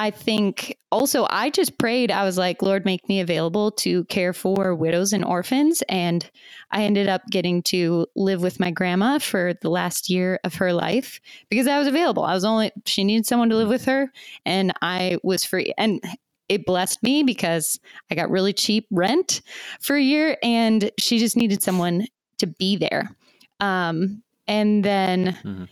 I 0.00 0.10
think 0.10 0.78
also 0.90 1.26
I 1.28 1.50
just 1.50 1.76
prayed. 1.76 2.10
I 2.10 2.24
was 2.24 2.38
like, 2.38 2.62
Lord, 2.62 2.86
make 2.86 3.06
me 3.06 3.20
available 3.20 3.70
to 3.72 4.04
care 4.04 4.32
for 4.32 4.74
widows 4.74 5.12
and 5.12 5.22
orphans. 5.22 5.82
And 5.90 6.28
I 6.70 6.84
ended 6.84 7.06
up 7.06 7.20
getting 7.30 7.62
to 7.64 8.06
live 8.16 8.40
with 8.40 8.58
my 8.58 8.70
grandma 8.70 9.18
for 9.18 9.52
the 9.60 9.68
last 9.68 10.08
year 10.08 10.40
of 10.42 10.54
her 10.54 10.72
life 10.72 11.20
because 11.50 11.66
I 11.66 11.78
was 11.78 11.86
available. 11.86 12.24
I 12.24 12.32
was 12.32 12.46
only, 12.46 12.72
she 12.86 13.04
needed 13.04 13.26
someone 13.26 13.50
to 13.50 13.56
live 13.56 13.68
with 13.68 13.84
her, 13.84 14.10
and 14.46 14.72
I 14.80 15.18
was 15.22 15.44
free. 15.44 15.74
And 15.76 16.02
it 16.48 16.64
blessed 16.64 17.02
me 17.02 17.22
because 17.22 17.78
I 18.10 18.14
got 18.14 18.30
really 18.30 18.54
cheap 18.54 18.86
rent 18.90 19.42
for 19.82 19.96
a 19.96 20.02
year, 20.02 20.38
and 20.42 20.90
she 20.98 21.18
just 21.18 21.36
needed 21.36 21.62
someone 21.62 22.06
to 22.38 22.46
be 22.46 22.74
there. 22.74 23.14
Um, 23.60 24.22
and 24.48 24.82
then 24.82 25.36
mm-hmm. 25.44 25.64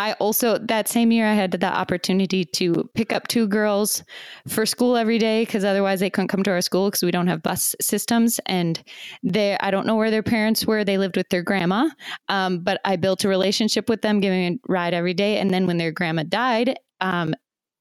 I 0.00 0.14
also 0.14 0.56
that 0.56 0.88
same 0.88 1.12
year 1.12 1.26
I 1.26 1.34
had 1.34 1.52
the 1.52 1.66
opportunity 1.66 2.46
to 2.46 2.88
pick 2.94 3.12
up 3.12 3.28
two 3.28 3.46
girls 3.46 4.02
for 4.48 4.64
school 4.64 4.96
every 4.96 5.18
day 5.18 5.42
because 5.42 5.62
otherwise 5.62 6.00
they 6.00 6.08
couldn't 6.08 6.28
come 6.28 6.42
to 6.44 6.50
our 6.50 6.62
school 6.62 6.86
because 6.86 7.02
we 7.02 7.10
don't 7.10 7.26
have 7.26 7.42
bus 7.42 7.76
systems. 7.82 8.40
And 8.46 8.82
they 9.22 9.58
I 9.60 9.70
don't 9.70 9.86
know 9.86 9.96
where 9.96 10.10
their 10.10 10.22
parents 10.22 10.66
were. 10.66 10.84
They 10.84 10.96
lived 10.96 11.18
with 11.18 11.28
their 11.28 11.42
grandma 11.42 11.90
um, 12.30 12.60
but 12.60 12.80
I 12.86 12.96
built 12.96 13.24
a 13.24 13.28
relationship 13.28 13.90
with 13.90 14.00
them 14.00 14.20
giving 14.20 14.54
a 14.54 14.72
ride 14.72 14.94
every 14.94 15.12
day. 15.12 15.36
And 15.36 15.50
then 15.50 15.66
when 15.66 15.76
their 15.76 15.92
grandma 15.92 16.22
died 16.22 16.78
um, 17.02 17.34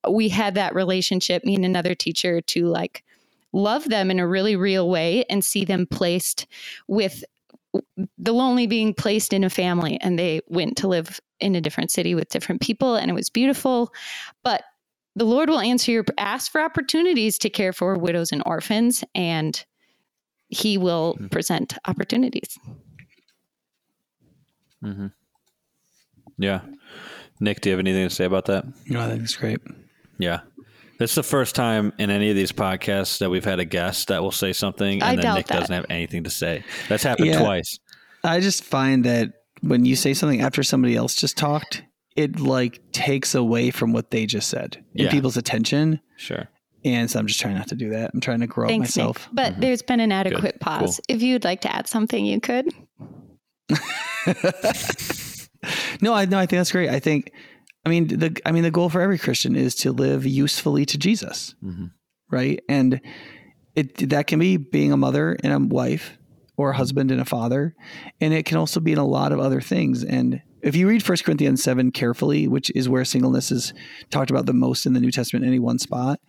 we 0.10 0.28
had 0.28 0.56
that 0.56 0.76
relationship 0.76 1.46
me 1.46 1.56
and 1.56 1.64
another 1.64 1.96
teacher 1.96 2.42
to 2.42 2.66
like 2.66 3.06
love 3.54 3.86
them 3.86 4.12
in 4.12 4.20
a 4.20 4.28
really 4.28 4.58
real 4.58 4.90
way 4.90 5.24
and 5.30 5.46
see 5.46 5.64
them 5.64 5.88
placed 5.88 6.48
with 6.90 7.24
the 8.18 8.34
lonely 8.34 8.68
being 8.68 8.94
placed 8.94 9.34
in 9.34 9.44
a 9.44 9.50
family 9.50 10.00
and 10.02 10.18
they 10.18 10.42
went 10.48 10.78
to 10.78 10.88
live 10.88 11.20
in 11.40 11.56
a 11.56 11.62
different 11.62 11.92
city 11.92 12.16
with 12.16 12.30
different 12.30 12.62
people 12.62 12.96
and 12.96 13.10
it 13.10 13.14
was 13.14 13.30
beautiful. 13.30 13.94
But 14.44 14.64
the 15.16 15.26
lord 15.26 15.50
will 15.50 15.60
answer 15.60 15.92
your 15.92 16.06
ask 16.18 16.52
for 16.52 16.62
opportunities 16.62 17.38
to 17.40 17.50
care 17.50 17.74
for 17.74 17.98
widows 17.98 18.32
and 18.32 18.42
orphans 18.46 19.04
and 19.14 19.64
he 20.48 20.78
will 20.78 21.16
mm-hmm. 21.16 21.28
present 21.28 21.78
opportunities. 21.86 22.58
Mm-hmm. 24.84 25.08
yeah. 26.38 26.62
Nick 27.42 27.62
do 27.62 27.70
you 27.70 27.74
have 27.74 27.80
anything 27.80 28.08
to 28.08 28.14
say 28.14 28.26
about 28.26 28.46
that? 28.46 28.66
No 28.88 29.02
i 29.02 29.08
think 29.08 29.24
it's 29.24 29.36
great. 29.36 29.60
Yeah 30.18 30.42
this 31.00 31.12
is 31.12 31.16
the 31.16 31.24
first 31.24 31.56
time 31.56 31.94
in 31.98 32.10
any 32.10 32.30
of 32.30 32.36
these 32.36 32.52
podcasts 32.52 33.20
that 33.20 33.30
we've 33.30 33.46
had 33.46 33.60
a 33.60 33.66
guest 33.66 34.10
that 34.10 34.22
will 34.22 34.32
say 34.32 34.54
something 34.54 35.02
and 35.02 35.20
I 35.20 35.22
then 35.22 35.36
Nick 35.36 35.48
that. 35.48 35.62
doesn't 35.62 35.74
have 35.74 35.86
anything 35.90 36.26
to 36.26 36.30
say. 36.30 36.64
That's 36.90 37.04
happened 37.04 37.30
yeah, 37.30 37.40
twice. 37.40 37.80
I 38.24 38.42
just 38.42 38.64
find 38.64 39.06
that 39.06 39.34
when 39.62 39.86
you 39.86 39.96
say 39.96 40.14
something 40.14 40.42
after 40.42 40.62
somebody 40.62 40.96
else 40.96 41.16
just 41.16 41.38
talked, 41.38 41.84
it 42.16 42.40
like 42.40 42.82
takes 42.92 43.34
away 43.34 43.72
from 43.72 43.94
what 43.94 44.12
they 44.12 44.26
just 44.26 44.50
said 44.50 44.84
in 44.94 45.06
yeah. 45.06 45.12
people's 45.12 45.38
attention. 45.38 46.02
Sure. 46.18 46.50
And 46.84 47.10
so 47.10 47.20
I'm 47.20 47.28
just 47.28 47.40
trying 47.40 47.56
not 47.56 47.70
to 47.70 47.76
do 47.76 47.90
that. 47.90 48.12
I'm 48.14 48.20
trying 48.20 48.42
to 48.42 48.48
grow 48.48 48.68
Thanks, 48.68 48.98
up 48.98 49.04
myself. 49.04 49.28
Nick. 49.28 49.36
But 49.36 49.52
mm-hmm. 49.54 49.62
there's 49.62 49.82
been 49.82 50.00
an 50.02 50.12
adequate 50.12 50.42
Good. 50.42 50.60
pause. 50.60 50.98
Cool. 50.98 51.16
If 51.16 51.22
you'd 51.22 51.46
like 51.46 51.62
to 51.62 51.74
add 51.74 51.88
something, 51.88 52.26
you 52.26 52.42
could. 52.42 52.68
no, 56.02 56.14
I 56.14 56.26
no, 56.26 56.38
I 56.38 56.46
think 56.46 56.60
that's 56.60 56.72
great. 56.72 56.90
I 56.90 57.00
think 57.00 57.32
I 57.90 57.92
mean, 57.92 58.08
the 58.08 58.40
I 58.46 58.52
mean, 58.52 58.64
the 58.64 58.72
goal 58.72 58.90
for 58.90 59.02
every 59.02 59.18
Christian 59.18 59.56
is 59.56 59.74
to 59.76 59.92
live 59.92 60.26
usefully 60.26 60.86
to 60.86 60.98
Jesus, 60.98 61.56
mm-hmm. 61.64 61.88
right? 62.30 62.62
And 62.70 63.02
it 63.76 64.10
that 64.10 64.28
can 64.28 64.38
be 64.40 64.58
being 64.58 64.92
a 64.92 64.98
mother 64.98 65.36
and 65.44 65.52
a 65.52 65.60
wife, 65.60 66.20
or 66.56 66.72
a 66.72 66.76
husband 66.76 67.10
and 67.10 67.20
a 67.20 67.26
father, 67.26 67.74
and 68.22 68.34
it 68.34 68.46
can 68.46 68.58
also 68.58 68.80
be 68.80 68.92
in 68.92 68.98
a 69.00 69.08
lot 69.08 69.32
of 69.32 69.40
other 69.40 69.60
things. 69.60 70.04
And 70.04 70.42
if 70.62 70.76
you 70.76 70.88
read 70.88 71.08
1 71.08 71.18
Corinthians 71.24 71.64
seven 71.64 71.90
carefully, 71.90 72.48
which 72.48 72.70
is 72.76 72.90
where 72.90 73.06
singleness 73.06 73.50
is 73.50 73.74
talked 74.12 74.30
about 74.30 74.46
the 74.46 74.54
most 74.54 74.86
in 74.86 74.94
the 74.94 75.00
New 75.00 75.10
Testament, 75.10 75.46
any 75.46 75.58
one 75.58 75.80
spot, 75.80 76.20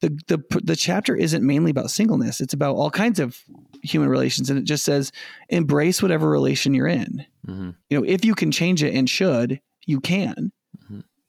the 0.00 0.18
the 0.28 0.60
the 0.62 0.76
chapter 0.76 1.14
isn't 1.14 1.44
mainly 1.44 1.72
about 1.72 1.90
singleness; 1.90 2.40
it's 2.40 2.54
about 2.54 2.76
all 2.76 2.90
kinds 2.90 3.20
of 3.20 3.38
human 3.82 4.08
relations, 4.08 4.48
and 4.48 4.58
it 4.58 4.64
just 4.64 4.84
says 4.84 5.12
embrace 5.50 6.00
whatever 6.00 6.30
relation 6.30 6.72
you're 6.72 6.86
in. 6.86 7.26
Mm-hmm. 7.46 7.70
You 7.90 7.98
know, 7.98 8.04
if 8.06 8.24
you 8.24 8.34
can 8.34 8.50
change 8.50 8.82
it 8.82 8.94
and 8.94 9.10
should, 9.10 9.60
you 9.84 10.00
can. 10.00 10.52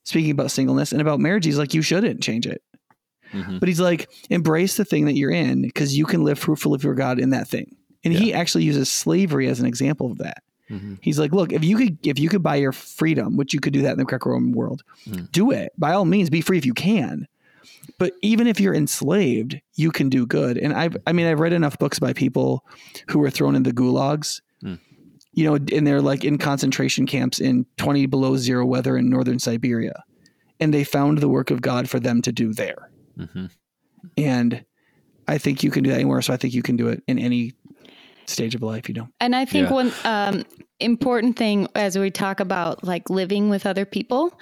Speaking 0.07 0.31
about 0.31 0.51
singleness 0.51 0.93
and 0.93 1.01
about 1.01 1.19
marriage, 1.19 1.43
he's 1.43 1.57
like, 1.57 1.73
you 1.73 1.81
shouldn't 1.81 2.23
change 2.23 2.47
it. 2.47 2.63
Mm-hmm. 3.33 3.57
But 3.59 3.67
he's 3.67 3.81
like, 3.81 4.09
embrace 4.29 4.77
the 4.77 4.85
thing 4.85 5.03
that 5.03 5.17
you're 5.17 5.31
in 5.31 5.63
because 5.63 5.97
you 5.97 6.05
can 6.05 6.23
live 6.23 6.39
fruitful 6.39 6.77
for 6.77 6.93
God 6.93 7.19
in 7.19 7.31
that 7.31 7.45
thing. 7.45 7.75
And 8.05 8.13
yeah. 8.13 8.19
he 8.21 8.33
actually 8.33 8.63
uses 8.63 8.89
slavery 8.89 9.49
as 9.49 9.59
an 9.59 9.65
example 9.65 10.09
of 10.09 10.19
that. 10.19 10.43
Mm-hmm. 10.69 10.93
He's 11.01 11.19
like, 11.19 11.33
look, 11.33 11.51
if 11.51 11.61
you 11.61 11.75
could 11.75 12.07
if 12.07 12.19
you 12.19 12.29
could 12.29 12.41
buy 12.41 12.55
your 12.55 12.71
freedom, 12.71 13.35
which 13.35 13.53
you 13.53 13.59
could 13.59 13.73
do 13.73 13.81
that 13.81 13.91
in 13.91 13.97
the 13.97 14.05
Greco-Roman 14.05 14.53
world, 14.53 14.81
mm. 15.05 15.29
do 15.33 15.51
it. 15.51 15.73
By 15.77 15.91
all 15.91 16.05
means, 16.05 16.29
be 16.29 16.39
free 16.39 16.57
if 16.57 16.65
you 16.65 16.73
can. 16.73 17.27
But 17.97 18.13
even 18.21 18.47
if 18.47 18.61
you're 18.61 18.73
enslaved, 18.73 19.59
you 19.75 19.91
can 19.91 20.07
do 20.07 20.25
good. 20.25 20.57
And 20.57 20.71
I've 20.71 20.95
I 21.05 21.11
mean, 21.11 21.27
I've 21.27 21.41
read 21.41 21.51
enough 21.51 21.77
books 21.79 21.99
by 21.99 22.13
people 22.13 22.63
who 23.09 23.19
were 23.19 23.29
thrown 23.29 23.57
in 23.57 23.63
the 23.63 23.73
gulags 23.73 24.39
mm 24.63 24.79
you 25.37 25.43
know, 25.43 25.53
and 25.53 25.85
they're 25.85 26.01
like 26.01 26.25
in 26.25 26.39
concentration 26.39 27.05
camps 27.05 27.39
in 27.39 27.63
20 27.77 28.07
below 28.07 28.37
zero 28.37 28.65
weather 28.65 28.97
in 28.97 29.07
northern 29.07 29.37
Siberia. 29.37 30.03
And 30.59 30.73
they 30.73 30.83
found 30.83 31.19
the 31.19 31.29
work 31.29 31.51
of 31.51 31.61
God 31.61 31.87
for 31.87 31.99
them 31.99 32.23
to 32.23 32.31
do 32.31 32.53
there. 32.53 32.89
Mm-hmm. 33.19 33.45
And 34.17 34.65
I 35.27 35.37
think 35.37 35.61
you 35.61 35.69
can 35.69 35.83
do 35.83 35.91
that 35.91 35.97
anywhere. 35.97 36.23
So 36.23 36.33
I 36.33 36.37
think 36.37 36.55
you 36.55 36.63
can 36.63 36.75
do 36.75 36.87
it 36.87 37.03
in 37.07 37.19
any 37.19 37.53
stage 38.25 38.55
of 38.55 38.63
life, 38.63 38.89
you 38.89 38.95
know. 38.95 39.09
And 39.19 39.35
I 39.35 39.45
think 39.45 39.69
Yeah. 39.69 39.73
one 39.75 39.93
um, 40.05 40.43
important 40.79 41.37
thing 41.37 41.67
as 41.75 41.99
we 41.99 42.09
talk 42.09 42.39
about 42.39 42.83
like 42.83 43.07
living 43.11 43.47
with 43.47 43.67
other 43.67 43.85
people, 43.85 44.33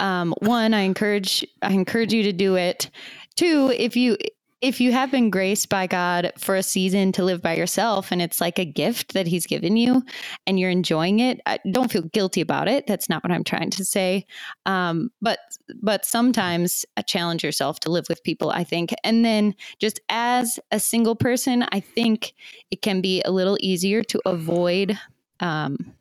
um, 0.00 0.34
one, 0.40 0.74
I 0.74 0.80
encourage 0.82 1.46
I 1.62 1.72
encourage 1.72 2.12
you 2.12 2.24
to 2.24 2.32
do 2.32 2.56
it. 2.56 2.90
Two, 3.36 3.72
if 3.74 3.96
you 3.96 4.18
if 4.62 4.80
you 4.80 4.92
have 4.92 5.10
been 5.10 5.28
graced 5.28 5.68
by 5.68 5.88
God 5.88 6.32
for 6.38 6.54
a 6.54 6.62
season 6.62 7.10
to 7.12 7.24
live 7.24 7.42
by 7.42 7.56
yourself 7.56 8.12
and 8.12 8.22
it's 8.22 8.40
like 8.40 8.60
a 8.60 8.64
gift 8.64 9.12
that 9.12 9.26
he's 9.26 9.44
given 9.44 9.76
you 9.76 10.04
and 10.46 10.58
you're 10.58 10.70
enjoying 10.70 11.18
it, 11.18 11.40
don't 11.72 11.90
feel 11.90 12.02
guilty 12.02 12.40
about 12.40 12.68
it. 12.68 12.86
That's 12.86 13.08
not 13.08 13.24
what 13.24 13.32
I'm 13.32 13.42
trying 13.42 13.70
to 13.70 13.84
say. 13.84 14.24
Um, 14.64 15.10
but 15.20 15.40
but 15.82 16.04
sometimes 16.04 16.86
challenge 17.06 17.42
yourself 17.42 17.80
to 17.80 17.90
live 17.90 18.06
with 18.08 18.22
people, 18.22 18.50
I 18.50 18.62
think. 18.62 18.94
And 19.02 19.24
then 19.24 19.56
just 19.80 19.98
as 20.08 20.60
a 20.70 20.78
single 20.78 21.16
person, 21.16 21.66
I 21.72 21.80
think 21.80 22.32
it 22.70 22.82
can 22.82 23.00
be 23.00 23.20
a 23.24 23.32
little 23.32 23.58
easier 23.60 24.04
to 24.04 24.20
avoid 24.24 24.96
um, 25.40 25.92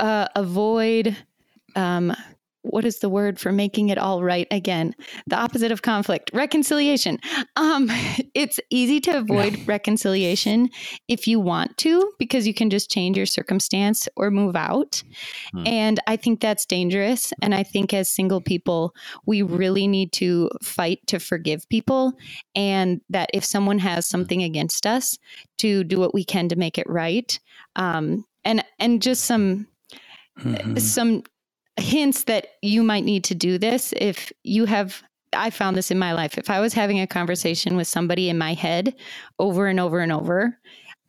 uh, 0.00 0.26
avoid 0.34 1.16
um, 1.76 2.14
what 2.70 2.84
is 2.84 2.98
the 3.00 3.08
word 3.08 3.38
for 3.40 3.52
making 3.52 3.88
it 3.88 3.98
all 3.98 4.22
right 4.22 4.46
again? 4.50 4.94
The 5.26 5.36
opposite 5.36 5.72
of 5.72 5.82
conflict 5.82 6.30
reconciliation. 6.32 7.18
Um, 7.56 7.88
it's 8.34 8.60
easy 8.70 9.00
to 9.00 9.18
avoid 9.18 9.66
reconciliation 9.66 10.70
if 11.08 11.26
you 11.26 11.40
want 11.40 11.76
to 11.78 12.12
because 12.18 12.46
you 12.46 12.54
can 12.54 12.70
just 12.70 12.90
change 12.90 13.16
your 13.16 13.26
circumstance 13.26 14.08
or 14.16 14.30
move 14.30 14.56
out. 14.56 15.02
Hmm. 15.52 15.66
and 15.66 16.00
i 16.06 16.16
think 16.16 16.40
that's 16.40 16.66
dangerous. 16.66 17.32
And 17.42 17.54
i 17.54 17.62
think 17.62 17.92
as 17.94 18.08
single 18.08 18.40
people 18.40 18.94
we 19.26 19.42
really 19.42 19.86
need 19.86 20.12
to 20.12 20.50
fight 20.62 21.00
to 21.06 21.18
forgive 21.18 21.68
people. 21.68 22.12
And 22.54 23.00
that 23.10 23.30
if 23.32 23.44
someone 23.44 23.78
has 23.78 24.06
something 24.06 24.42
against 24.42 24.86
us 24.86 25.18
to 25.58 25.84
do 25.84 25.98
what 25.98 26.14
we 26.14 26.24
can 26.24 26.48
to 26.48 26.56
make 26.56 26.78
it 26.78 26.88
right. 26.88 27.38
Um, 27.76 28.24
and 28.44 28.64
and 28.78 29.02
just 29.02 29.24
some 29.24 29.66
Mhm. 30.40 30.78
some 30.80 31.22
hints 31.78 32.24
that 32.24 32.48
you 32.62 32.82
might 32.82 33.04
need 33.04 33.24
to 33.24 33.34
do 33.34 33.58
this 33.58 33.92
if 33.96 34.32
you 34.44 34.64
have 34.64 35.02
I 35.34 35.50
found 35.50 35.76
this 35.76 35.90
in 35.90 35.98
my 35.98 36.14
life. 36.14 36.38
If 36.38 36.48
I 36.48 36.58
was 36.58 36.72
having 36.72 37.00
a 37.00 37.06
conversation 37.06 37.76
with 37.76 37.86
somebody 37.86 38.30
in 38.30 38.38
my 38.38 38.54
head 38.54 38.94
over 39.38 39.66
and 39.66 39.78
over 39.78 40.00
and 40.00 40.10
over, 40.10 40.58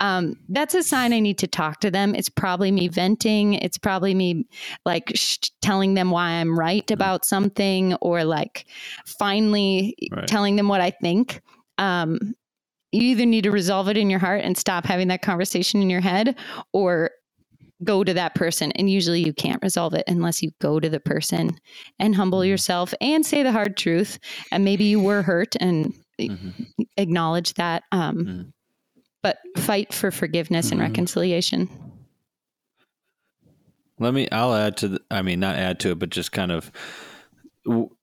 um, 0.01 0.35
that's 0.49 0.73
a 0.73 0.83
sign 0.83 1.13
I 1.13 1.19
need 1.19 1.37
to 1.39 1.47
talk 1.47 1.79
to 1.81 1.91
them. 1.91 2.15
It's 2.15 2.29
probably 2.29 2.71
me 2.71 2.87
venting. 2.87 3.53
It's 3.55 3.77
probably 3.77 4.13
me 4.13 4.45
like 4.85 5.11
sh- 5.15 5.37
telling 5.61 5.93
them 5.93 6.11
why 6.11 6.31
I'm 6.31 6.57
right 6.57 6.89
about 6.91 7.25
something 7.25 7.93
or 7.95 8.23
like 8.23 8.65
finally 9.05 9.95
Right. 10.11 10.27
telling 10.27 10.55
them 10.55 10.67
what 10.67 10.81
I 10.81 10.91
think. 10.91 11.41
Um, 11.77 12.35
you 12.91 13.01
either 13.03 13.25
need 13.25 13.43
to 13.43 13.51
resolve 13.51 13.87
it 13.87 13.97
in 13.97 14.09
your 14.09 14.19
heart 14.19 14.41
and 14.43 14.57
stop 14.57 14.85
having 14.85 15.09
that 15.09 15.21
conversation 15.21 15.81
in 15.81 15.89
your 15.89 16.01
head 16.01 16.37
or 16.73 17.11
go 17.83 18.03
to 18.03 18.13
that 18.13 18.35
person 18.35 18.71
and 18.73 18.89
usually 18.89 19.23
you 19.23 19.33
can't 19.33 19.61
resolve 19.63 19.93
it 19.93 20.03
unless 20.07 20.41
you 20.41 20.51
go 20.59 20.79
to 20.79 20.89
the 20.89 20.99
person 20.99 21.57
and 21.97 22.15
humble 22.15 22.43
yourself 22.43 22.93
and 22.99 23.25
say 23.25 23.41
the 23.43 23.51
hard 23.51 23.77
truth 23.77 24.19
and 24.51 24.65
maybe 24.65 24.83
you 24.83 24.99
were 24.99 25.21
hurt 25.21 25.55
and 25.61 25.93
Mhm. 26.19 26.53
acknowledge 26.97 27.53
that 27.53 27.83
um, 27.93 28.17
Mhm. 28.17 28.53
but 29.23 29.37
fight 29.57 29.93
for 29.93 30.11
forgiveness 30.11 30.71
and 30.71 30.79
Mhm. 30.81 30.85
reconciliation 30.85 31.69
Let 34.01 34.13
me. 34.13 34.29
I'll 34.31 34.55
add 34.55 34.77
to. 34.77 34.87
The, 34.87 35.01
I 35.11 35.21
mean, 35.23 35.41
not 35.41 35.57
add 35.57 35.81
to 35.81 35.91
it, 35.91 35.99
but 35.99 36.09
just 36.09 36.31
kind 36.31 36.53
of, 36.53 36.71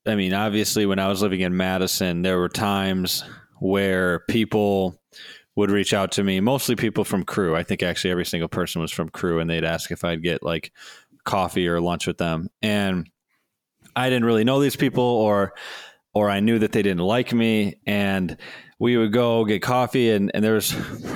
I 0.06 0.14
mean, 0.14 0.34
obviously, 0.34 0.84
when 0.84 0.98
I 0.98 1.08
was 1.08 1.22
living 1.22 1.40
in 1.40 1.56
Madison, 1.56 2.20
there 2.20 2.38
were 2.38 2.50
times 2.50 3.24
where 3.60 4.18
people 4.28 5.00
would 5.56 5.70
reach 5.70 5.92
out 5.94 6.12
to 6.12 6.22
me. 6.22 6.38
Mostly 6.40 6.76
people 6.76 7.04
from 7.04 7.24
Cru. 7.24 7.56
I 7.56 7.62
think 7.62 7.82
actually 7.82 8.10
every 8.10 8.26
single 8.26 8.48
person 8.48 8.80
was 8.80 8.92
from 8.92 9.08
Cru, 9.08 9.40
and 9.40 9.50
they'd 9.50 9.64
ask 9.64 9.90
if 9.90 10.04
I'd 10.04 10.22
get 10.22 10.42
like 10.42 10.72
coffee 11.24 11.66
or 11.66 11.80
lunch 11.80 12.06
with 12.06 12.18
them, 12.18 12.50
and 12.62 13.10
I 13.96 14.08
didn't 14.10 14.26
really 14.26 14.44
know 14.44 14.60
these 14.60 14.76
people, 14.76 15.02
or 15.02 15.54
or 16.14 16.30
I 16.30 16.40
knew 16.40 16.58
that 16.58 16.72
they 16.72 16.82
didn't 16.82 17.04
like 17.04 17.32
me, 17.32 17.76
and 17.86 18.36
we 18.78 18.98
would 18.98 19.12
go 19.12 19.44
get 19.46 19.62
coffee, 19.62 20.10
and 20.10 20.30
and 20.34 20.44
there 20.44 20.52
was 20.52 20.74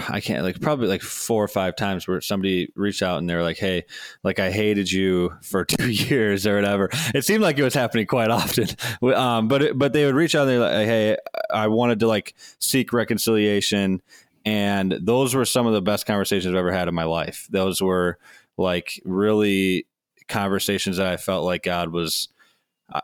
I 0.08 0.20
can't 0.20 0.42
like 0.42 0.60
probably 0.60 0.88
like 0.88 1.02
four 1.02 1.44
or 1.44 1.48
five 1.48 1.76
times 1.76 2.08
where 2.08 2.20
somebody 2.22 2.72
reached 2.74 3.02
out 3.02 3.18
and 3.18 3.28
they 3.28 3.34
were 3.34 3.42
like, 3.42 3.58
hey 3.58 3.84
like 4.24 4.38
I 4.38 4.50
hated 4.50 4.90
you 4.90 5.34
for 5.42 5.64
two 5.66 5.90
years 5.90 6.46
or 6.46 6.56
whatever. 6.56 6.88
It 7.14 7.24
seemed 7.24 7.42
like 7.42 7.58
it 7.58 7.62
was 7.62 7.74
happening 7.74 8.06
quite 8.06 8.30
often. 8.30 8.68
Um, 9.02 9.48
but 9.48 9.76
but 9.76 9.92
they 9.92 10.04
would 10.04 10.14
reach 10.14 10.34
out 10.34 10.42
and 10.42 10.50
they're 10.50 10.58
like, 10.60 10.86
hey, 10.86 11.16
I 11.52 11.66
wanted 11.68 12.00
to 12.00 12.06
like 12.06 12.34
seek 12.58 12.92
reconciliation, 12.92 14.02
and 14.44 14.92
those 15.00 15.34
were 15.34 15.44
some 15.44 15.66
of 15.66 15.72
the 15.72 15.82
best 15.82 16.06
conversations 16.06 16.52
I've 16.52 16.58
ever 16.58 16.72
had 16.72 16.88
in 16.88 16.94
my 16.94 17.04
life. 17.04 17.46
Those 17.50 17.80
were 17.82 18.18
like 18.56 19.00
really 19.04 19.86
conversations 20.28 20.96
that 20.96 21.06
I 21.06 21.16
felt 21.16 21.44
like 21.44 21.62
God 21.62 21.90
was. 21.90 22.28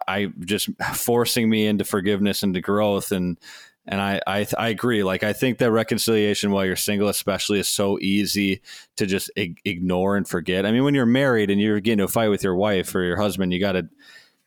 I 0.08 0.32
just 0.40 0.68
forcing 0.94 1.48
me 1.48 1.66
into 1.66 1.84
forgiveness 1.84 2.42
and 2.42 2.54
to 2.54 2.60
growth 2.60 3.12
and 3.12 3.38
and 3.88 4.00
I, 4.00 4.20
I 4.26 4.46
I 4.58 4.68
agree. 4.68 5.04
Like 5.04 5.22
I 5.22 5.32
think 5.32 5.58
that 5.58 5.70
reconciliation 5.70 6.50
while 6.50 6.64
you're 6.64 6.76
single, 6.76 7.08
especially, 7.08 7.60
is 7.60 7.68
so 7.68 7.98
easy 8.00 8.60
to 8.96 9.06
just 9.06 9.30
ig- 9.36 9.60
ignore 9.64 10.16
and 10.16 10.26
forget. 10.26 10.66
I 10.66 10.72
mean, 10.72 10.82
when 10.82 10.94
you're 10.94 11.06
married 11.06 11.50
and 11.50 11.60
you're 11.60 11.78
getting 11.80 12.00
into 12.00 12.04
a 12.04 12.08
fight 12.08 12.28
with 12.28 12.42
your 12.42 12.56
wife 12.56 12.94
or 12.94 13.02
your 13.02 13.16
husband, 13.16 13.52
you 13.52 13.60
got 13.60 13.72
to 13.72 13.88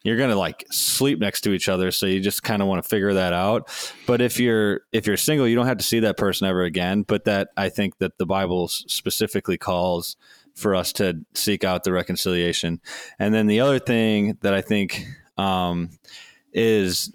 you're 0.03 0.17
gonna 0.17 0.35
like 0.35 0.65
sleep 0.71 1.19
next 1.19 1.41
to 1.41 1.51
each 1.51 1.69
other, 1.69 1.91
so 1.91 2.05
you 2.05 2.19
just 2.19 2.43
kind 2.43 2.61
of 2.61 2.67
want 2.67 2.81
to 2.81 2.87
figure 2.87 3.13
that 3.13 3.33
out. 3.33 3.69
But 4.07 4.21
if 4.21 4.39
you're 4.39 4.81
if 4.91 5.07
you're 5.07 5.17
single, 5.17 5.47
you 5.47 5.55
don't 5.55 5.67
have 5.67 5.77
to 5.77 5.83
see 5.83 5.99
that 6.01 6.17
person 6.17 6.47
ever 6.47 6.63
again. 6.63 7.03
But 7.03 7.25
that 7.25 7.49
I 7.57 7.69
think 7.69 7.97
that 7.97 8.17
the 8.17 8.25
Bible 8.25 8.67
specifically 8.67 9.57
calls 9.57 10.15
for 10.55 10.75
us 10.75 10.91
to 10.93 11.25
seek 11.33 11.63
out 11.63 11.83
the 11.83 11.93
reconciliation. 11.93 12.81
And 13.17 13.33
then 13.33 13.47
the 13.47 13.61
other 13.61 13.79
thing 13.79 14.37
that 14.41 14.53
I 14.53 14.61
think 14.61 15.05
um, 15.37 15.89
is 16.53 17.13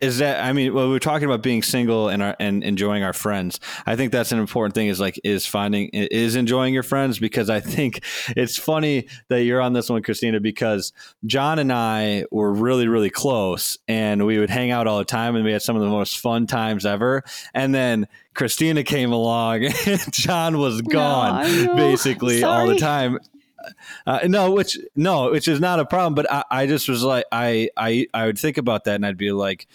is 0.00 0.18
that 0.18 0.42
I 0.44 0.52
mean, 0.52 0.72
well, 0.74 0.86
we 0.86 0.92
we're 0.92 0.98
talking 0.98 1.26
about 1.26 1.42
being 1.42 1.62
single 1.62 2.08
and 2.08 2.22
our, 2.22 2.36
and 2.40 2.64
enjoying 2.64 3.02
our 3.02 3.12
friends. 3.12 3.60
I 3.86 3.96
think 3.96 4.10
that's 4.10 4.32
an 4.32 4.38
important 4.38 4.74
thing. 4.74 4.88
Is 4.88 4.98
like 4.98 5.20
is 5.24 5.46
finding 5.46 5.90
is 5.90 6.36
enjoying 6.36 6.74
your 6.74 6.82
friends 6.82 7.18
because 7.18 7.50
I 7.50 7.60
think 7.60 8.02
it's 8.36 8.58
funny 8.58 9.06
that 9.28 9.44
you're 9.44 9.60
on 9.60 9.74
this 9.74 9.90
one, 9.90 10.02
Christina, 10.02 10.40
because 10.40 10.92
John 11.26 11.58
and 11.58 11.72
I 11.72 12.24
were 12.30 12.52
really 12.52 12.88
really 12.88 13.10
close 13.10 13.78
and 13.86 14.26
we 14.26 14.38
would 14.38 14.50
hang 14.50 14.70
out 14.70 14.86
all 14.86 14.98
the 14.98 15.04
time 15.04 15.36
and 15.36 15.44
we 15.44 15.52
had 15.52 15.62
some 15.62 15.76
of 15.76 15.82
the 15.82 15.88
most 15.88 16.18
fun 16.18 16.46
times 16.46 16.86
ever. 16.86 17.22
And 17.54 17.74
then 17.74 18.08
Christina 18.34 18.82
came 18.84 19.12
along 19.12 19.64
and 19.86 20.12
John 20.12 20.58
was 20.58 20.80
gone 20.82 21.64
know. 21.64 21.76
basically 21.76 22.42
all 22.42 22.66
the 22.66 22.78
time. 22.78 23.18
Uh, 24.06 24.20
no, 24.24 24.52
which 24.52 24.78
no, 24.96 25.30
which 25.30 25.48
is 25.48 25.60
not 25.60 25.80
a 25.80 25.84
problem. 25.84 26.14
But 26.14 26.30
I, 26.30 26.44
I 26.50 26.66
just 26.66 26.88
was 26.88 27.02
like, 27.02 27.24
I, 27.32 27.70
I, 27.76 28.06
I 28.14 28.26
would 28.26 28.38
think 28.38 28.58
about 28.58 28.84
that, 28.84 28.96
and 28.96 29.06
I'd 29.06 29.16
be 29.16 29.32
like, 29.32 29.66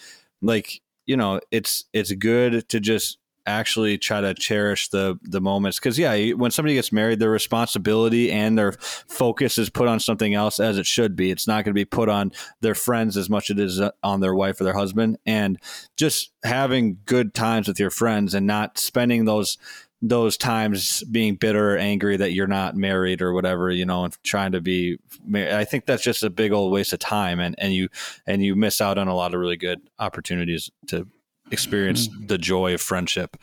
like 0.42 0.80
you 1.06 1.16
know, 1.16 1.40
it's 1.50 1.86
it's 1.92 2.12
good 2.12 2.68
to 2.68 2.80
just 2.80 3.18
actually 3.48 3.96
try 3.96 4.20
to 4.20 4.34
cherish 4.34 4.88
the 4.88 5.18
the 5.22 5.40
moments 5.40 5.78
because 5.78 5.98
yeah, 5.98 6.32
when 6.32 6.50
somebody 6.50 6.74
gets 6.74 6.92
married, 6.92 7.18
their 7.18 7.30
responsibility 7.30 8.30
and 8.30 8.58
their 8.58 8.72
focus 8.72 9.56
is 9.56 9.70
put 9.70 9.88
on 9.88 9.98
something 9.98 10.34
else 10.34 10.60
as 10.60 10.76
it 10.76 10.86
should 10.86 11.16
be. 11.16 11.30
It's 11.30 11.48
not 11.48 11.64
going 11.64 11.72
to 11.72 11.80
be 11.80 11.86
put 11.86 12.10
on 12.10 12.30
their 12.60 12.74
friends 12.74 13.16
as 13.16 13.30
much 13.30 13.50
as 13.50 13.56
it 13.56 13.60
is 13.60 13.80
uh, 13.80 13.90
on 14.02 14.20
their 14.20 14.34
wife 14.34 14.60
or 14.60 14.64
their 14.64 14.74
husband, 14.74 15.18
and 15.24 15.58
just 15.96 16.30
having 16.44 16.98
good 17.06 17.34
times 17.34 17.66
with 17.66 17.80
your 17.80 17.90
friends 17.90 18.34
and 18.34 18.46
not 18.46 18.78
spending 18.78 19.24
those 19.24 19.56
those 20.00 20.36
times 20.36 21.02
being 21.04 21.34
bitter 21.34 21.74
or 21.74 21.78
angry 21.78 22.16
that 22.16 22.32
you're 22.32 22.46
not 22.46 22.76
married 22.76 23.20
or 23.20 23.32
whatever, 23.32 23.70
you 23.70 23.84
know, 23.84 24.04
and 24.04 24.16
trying 24.22 24.52
to 24.52 24.60
be 24.60 24.98
married. 25.26 25.52
I 25.52 25.64
think 25.64 25.86
that's 25.86 26.02
just 26.02 26.22
a 26.22 26.30
big 26.30 26.52
old 26.52 26.72
waste 26.72 26.92
of 26.92 27.00
time 27.00 27.40
and, 27.40 27.54
and 27.58 27.74
you 27.74 27.88
and 28.26 28.44
you 28.44 28.54
miss 28.54 28.80
out 28.80 28.98
on 28.98 29.08
a 29.08 29.14
lot 29.14 29.34
of 29.34 29.40
really 29.40 29.56
good 29.56 29.80
opportunities 29.98 30.70
to 30.88 31.08
experience 31.50 32.08
the 32.26 32.38
joy 32.38 32.74
of 32.74 32.80
friendship. 32.80 33.36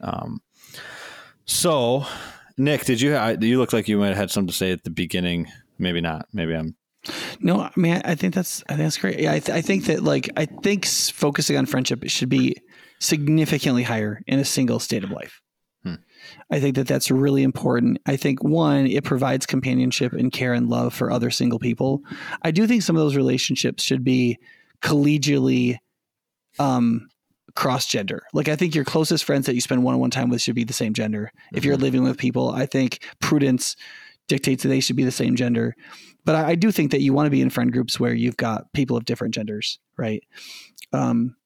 Um, 0.00 0.42
so 1.44 2.06
Nick, 2.56 2.84
did 2.84 3.00
you 3.00 3.16
I, 3.16 3.32
you 3.32 3.58
look 3.58 3.72
like 3.72 3.88
you 3.88 3.98
might 3.98 4.08
have 4.08 4.16
had 4.16 4.30
something 4.30 4.48
to 4.48 4.54
say 4.54 4.70
at 4.70 4.84
the 4.84 4.90
beginning? 4.90 5.48
Maybe 5.78 6.00
not. 6.00 6.26
Maybe 6.32 6.54
I'm 6.54 6.76
No, 7.40 7.62
I 7.62 7.72
mean, 7.76 8.00
I 8.04 8.14
think 8.14 8.32
that's 8.34 8.62
I 8.68 8.74
think 8.74 8.84
that's 8.84 8.98
great. 8.98 9.18
Yeah, 9.18 9.32
I, 9.32 9.40
th- 9.40 9.56
I 9.56 9.60
think 9.60 9.86
that 9.86 10.04
like 10.04 10.30
I 10.36 10.46
think 10.46 10.86
focusing 10.86 11.56
on 11.56 11.66
friendship 11.66 12.02
should 12.06 12.28
be 12.28 12.56
significantly 13.00 13.82
higher 13.82 14.22
in 14.26 14.38
a 14.38 14.44
single 14.44 14.78
state 14.78 15.02
of 15.02 15.10
life. 15.10 15.40
I 16.50 16.60
think 16.60 16.76
that 16.76 16.86
that's 16.86 17.10
really 17.10 17.42
important. 17.42 17.98
I 18.06 18.16
think 18.16 18.42
one, 18.42 18.86
it 18.86 19.04
provides 19.04 19.46
companionship 19.46 20.12
and 20.12 20.32
care 20.32 20.52
and 20.52 20.68
love 20.68 20.94
for 20.94 21.10
other 21.10 21.30
single 21.30 21.58
people. 21.58 22.02
I 22.42 22.50
do 22.50 22.66
think 22.66 22.82
some 22.82 22.96
of 22.96 23.00
those 23.00 23.16
relationships 23.16 23.82
should 23.82 24.04
be 24.04 24.38
collegially 24.82 25.78
um, 26.58 27.08
cross 27.54 27.86
gender. 27.86 28.22
Like 28.32 28.48
I 28.48 28.56
think 28.56 28.74
your 28.74 28.84
closest 28.84 29.24
friends 29.24 29.46
that 29.46 29.54
you 29.54 29.60
spend 29.60 29.82
one 29.82 29.94
on 29.94 30.00
one 30.00 30.10
time 30.10 30.28
with 30.28 30.42
should 30.42 30.54
be 30.54 30.64
the 30.64 30.72
same 30.72 30.92
gender. 30.92 31.32
If 31.52 31.64
you're 31.64 31.76
living 31.76 32.04
with 32.04 32.18
people, 32.18 32.50
I 32.50 32.66
think 32.66 33.02
prudence 33.20 33.76
dictates 34.28 34.62
that 34.62 34.68
they 34.68 34.80
should 34.80 34.96
be 34.96 35.04
the 35.04 35.10
same 35.10 35.36
gender. 35.36 35.74
But 36.24 36.34
I, 36.34 36.50
I 36.50 36.54
do 36.54 36.70
think 36.70 36.90
that 36.90 37.00
you 37.00 37.12
want 37.12 37.26
to 37.26 37.30
be 37.30 37.40
in 37.40 37.50
friend 37.50 37.72
groups 37.72 37.98
where 37.98 38.14
you've 38.14 38.36
got 38.36 38.72
people 38.72 38.96
of 38.96 39.04
different 39.04 39.34
genders, 39.34 39.78
right? 39.96 40.22
Um, 40.92 41.36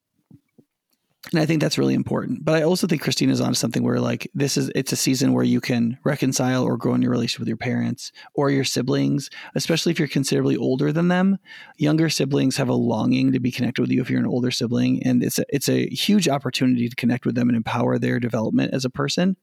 and 1.33 1.39
I 1.39 1.45
think 1.45 1.61
that's 1.61 1.77
really 1.77 1.93
important. 1.93 2.43
But 2.43 2.55
I 2.55 2.63
also 2.63 2.87
think 2.87 3.01
Christina's 3.01 3.39
on 3.39 3.49
to 3.49 3.55
something 3.55 3.83
where 3.83 4.01
like 4.01 4.29
this 4.33 4.57
is 4.57 4.69
it's 4.75 4.91
a 4.91 4.97
season 4.97 5.31
where 5.31 5.45
you 5.45 5.61
can 5.61 5.97
reconcile 6.03 6.63
or 6.63 6.75
grow 6.75 6.93
in 6.93 7.01
your 7.01 7.11
relationship 7.11 7.39
with 7.39 7.47
your 7.47 7.57
parents 7.57 8.11
or 8.33 8.49
your 8.49 8.65
siblings, 8.65 9.29
especially 9.55 9.91
if 9.91 9.99
you're 9.99 10.09
considerably 10.09 10.57
older 10.57 10.91
than 10.91 11.07
them. 11.07 11.37
Younger 11.77 12.09
siblings 12.09 12.57
have 12.57 12.67
a 12.67 12.73
longing 12.73 13.31
to 13.31 13.39
be 13.39 13.51
connected 13.51 13.81
with 13.81 13.91
you 13.91 14.01
if 14.01 14.09
you're 14.09 14.19
an 14.19 14.25
older 14.25 14.51
sibling, 14.51 15.01
and 15.03 15.23
it's 15.23 15.39
a, 15.39 15.45
it's 15.47 15.69
a 15.69 15.87
huge 15.87 16.27
opportunity 16.27 16.89
to 16.89 16.95
connect 16.95 17.25
with 17.25 17.35
them 17.35 17.47
and 17.47 17.55
empower 17.55 17.97
their 17.97 18.19
development 18.19 18.73
as 18.73 18.83
a 18.83 18.89
person, 18.89 19.37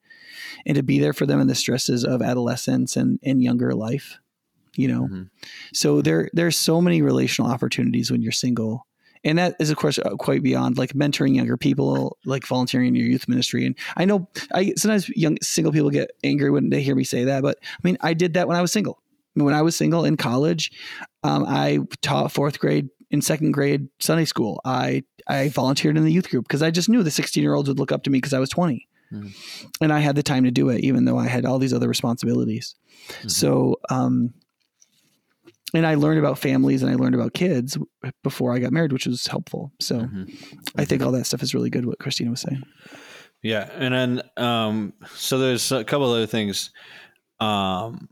and 0.66 0.77
to 0.77 0.82
be 0.82 0.98
there 0.98 1.15
for 1.15 1.24
them 1.24 1.40
in 1.40 1.47
the 1.47 1.55
stresses 1.55 2.05
of 2.05 2.20
adolescence 2.20 2.97
and 2.97 3.19
and 3.23 3.43
younger 3.43 3.74
life. 3.74 4.19
You 4.77 4.89
know, 4.89 5.02
mm-hmm. 5.05 5.23
so 5.73 6.02
there 6.02 6.28
there's 6.35 6.56
so 6.59 6.82
many 6.82 7.01
relational 7.01 7.51
opportunities 7.51 8.10
when 8.10 8.20
you're 8.20 8.31
single 8.31 8.86
and 9.24 9.39
that 9.39 9.57
is 9.59 9.70
of 9.70 9.77
course 9.77 9.99
uh, 9.99 10.11
quite 10.16 10.43
beyond 10.43 10.78
like 10.78 10.93
mentoring 10.93 11.35
younger 11.35 11.57
people 11.57 12.16
like 12.24 12.47
volunteering 12.47 12.89
in 12.89 12.95
your 12.95 13.07
youth 13.07 13.28
ministry. 13.28 13.66
And 13.66 13.77
i 13.97 14.05
know 14.05 14.28
i 14.53 14.73
sometimes 14.77 15.09
young 15.11 15.39
single 15.43 15.73
people 15.73 15.90
get 15.90 16.11
angry 16.24 16.51
when 16.51 16.70
they 16.70 16.82
hear 16.82 16.95
me 16.95 17.05
say 17.05 17.24
that 17.24 17.43
but 17.43 17.59
i 17.62 17.78
mean 17.82 17.99
i 18.01 18.15
did 18.15 18.35
that 18.35 18.49
when 18.49 18.57
i 18.57 18.61
was 18.61 18.73
single. 18.73 19.01
When 19.35 19.55
i 19.55 19.62
was 19.62 19.77
single 19.77 20.05
in 20.05 20.16
college 20.16 20.73
um, 21.23 21.45
i 21.47 21.78
taught 22.03 22.32
fourth 22.32 22.59
grade 22.59 22.89
in 23.11 23.23
second 23.23 23.53
grade 23.53 23.89
sunday 24.01 24.24
school. 24.24 24.61
I 24.65 25.05
i 25.27 25.49
volunteered 25.49 25.97
in 25.97 26.05
the 26.05 26.12
youth 26.12 26.31
group 26.31 26.47
because 26.47 26.62
i 26.62 26.70
just 26.70 26.89
knew 26.89 27.03
the 27.03 27.11
16 27.11 27.43
year 27.43 27.55
olds 27.55 27.69
would 27.69 27.78
look 27.78 27.93
up 27.93 28.03
to 28.05 28.11
me 28.11 28.19
because 28.19 28.35
i 28.35 28.39
was 28.39 28.51
20 28.51 28.89
mm-hmm. 29.12 29.28
and 29.81 29.93
i 29.93 30.01
had 30.01 30.16
the 30.16 30.23
time 30.23 30.45
to 30.45 30.51
do 30.51 30.69
it 30.70 30.81
even 30.81 31.05
though 31.05 31.19
i 31.19 31.27
had 31.27 31.45
all 31.45 31.59
these 31.59 31.73
other 31.73 31.89
responsibilities. 31.89 32.74
Mm-hmm. 33.09 33.28
so 33.28 33.77
um, 33.90 34.35
and 35.74 35.86
I 35.86 35.95
learned 35.95 36.19
about 36.19 36.39
families 36.39 36.82
and 36.82 36.90
I 36.90 36.95
learned 36.95 37.15
about 37.15 37.35
kids 37.35 37.77
before 38.23 38.55
I 38.55 38.59
got 38.59 38.73
married, 38.73 38.93
which 38.93 39.07
was 39.07 39.27
helpful. 39.27 39.73
So 39.81 40.01
mm-hmm. 40.01 40.24
I 40.77 40.85
think 40.85 41.03
all 41.03 41.12
that 41.12 41.27
stuff 41.27 41.43
is 41.43 41.55
really 41.55 41.70
good. 41.70 41.86
What 41.86 41.99
Christina 41.99 42.31
was 42.31 42.40
saying. 42.40 42.62
Yeah, 43.43 43.69
and 43.73 43.95
then 43.95 44.23
um, 44.36 44.95
so 45.15 45.39
there's 45.39 45.70
a 45.70 45.85
couple 45.85 46.11
other 46.11 46.27
things 46.27 46.70
um, 47.39 48.09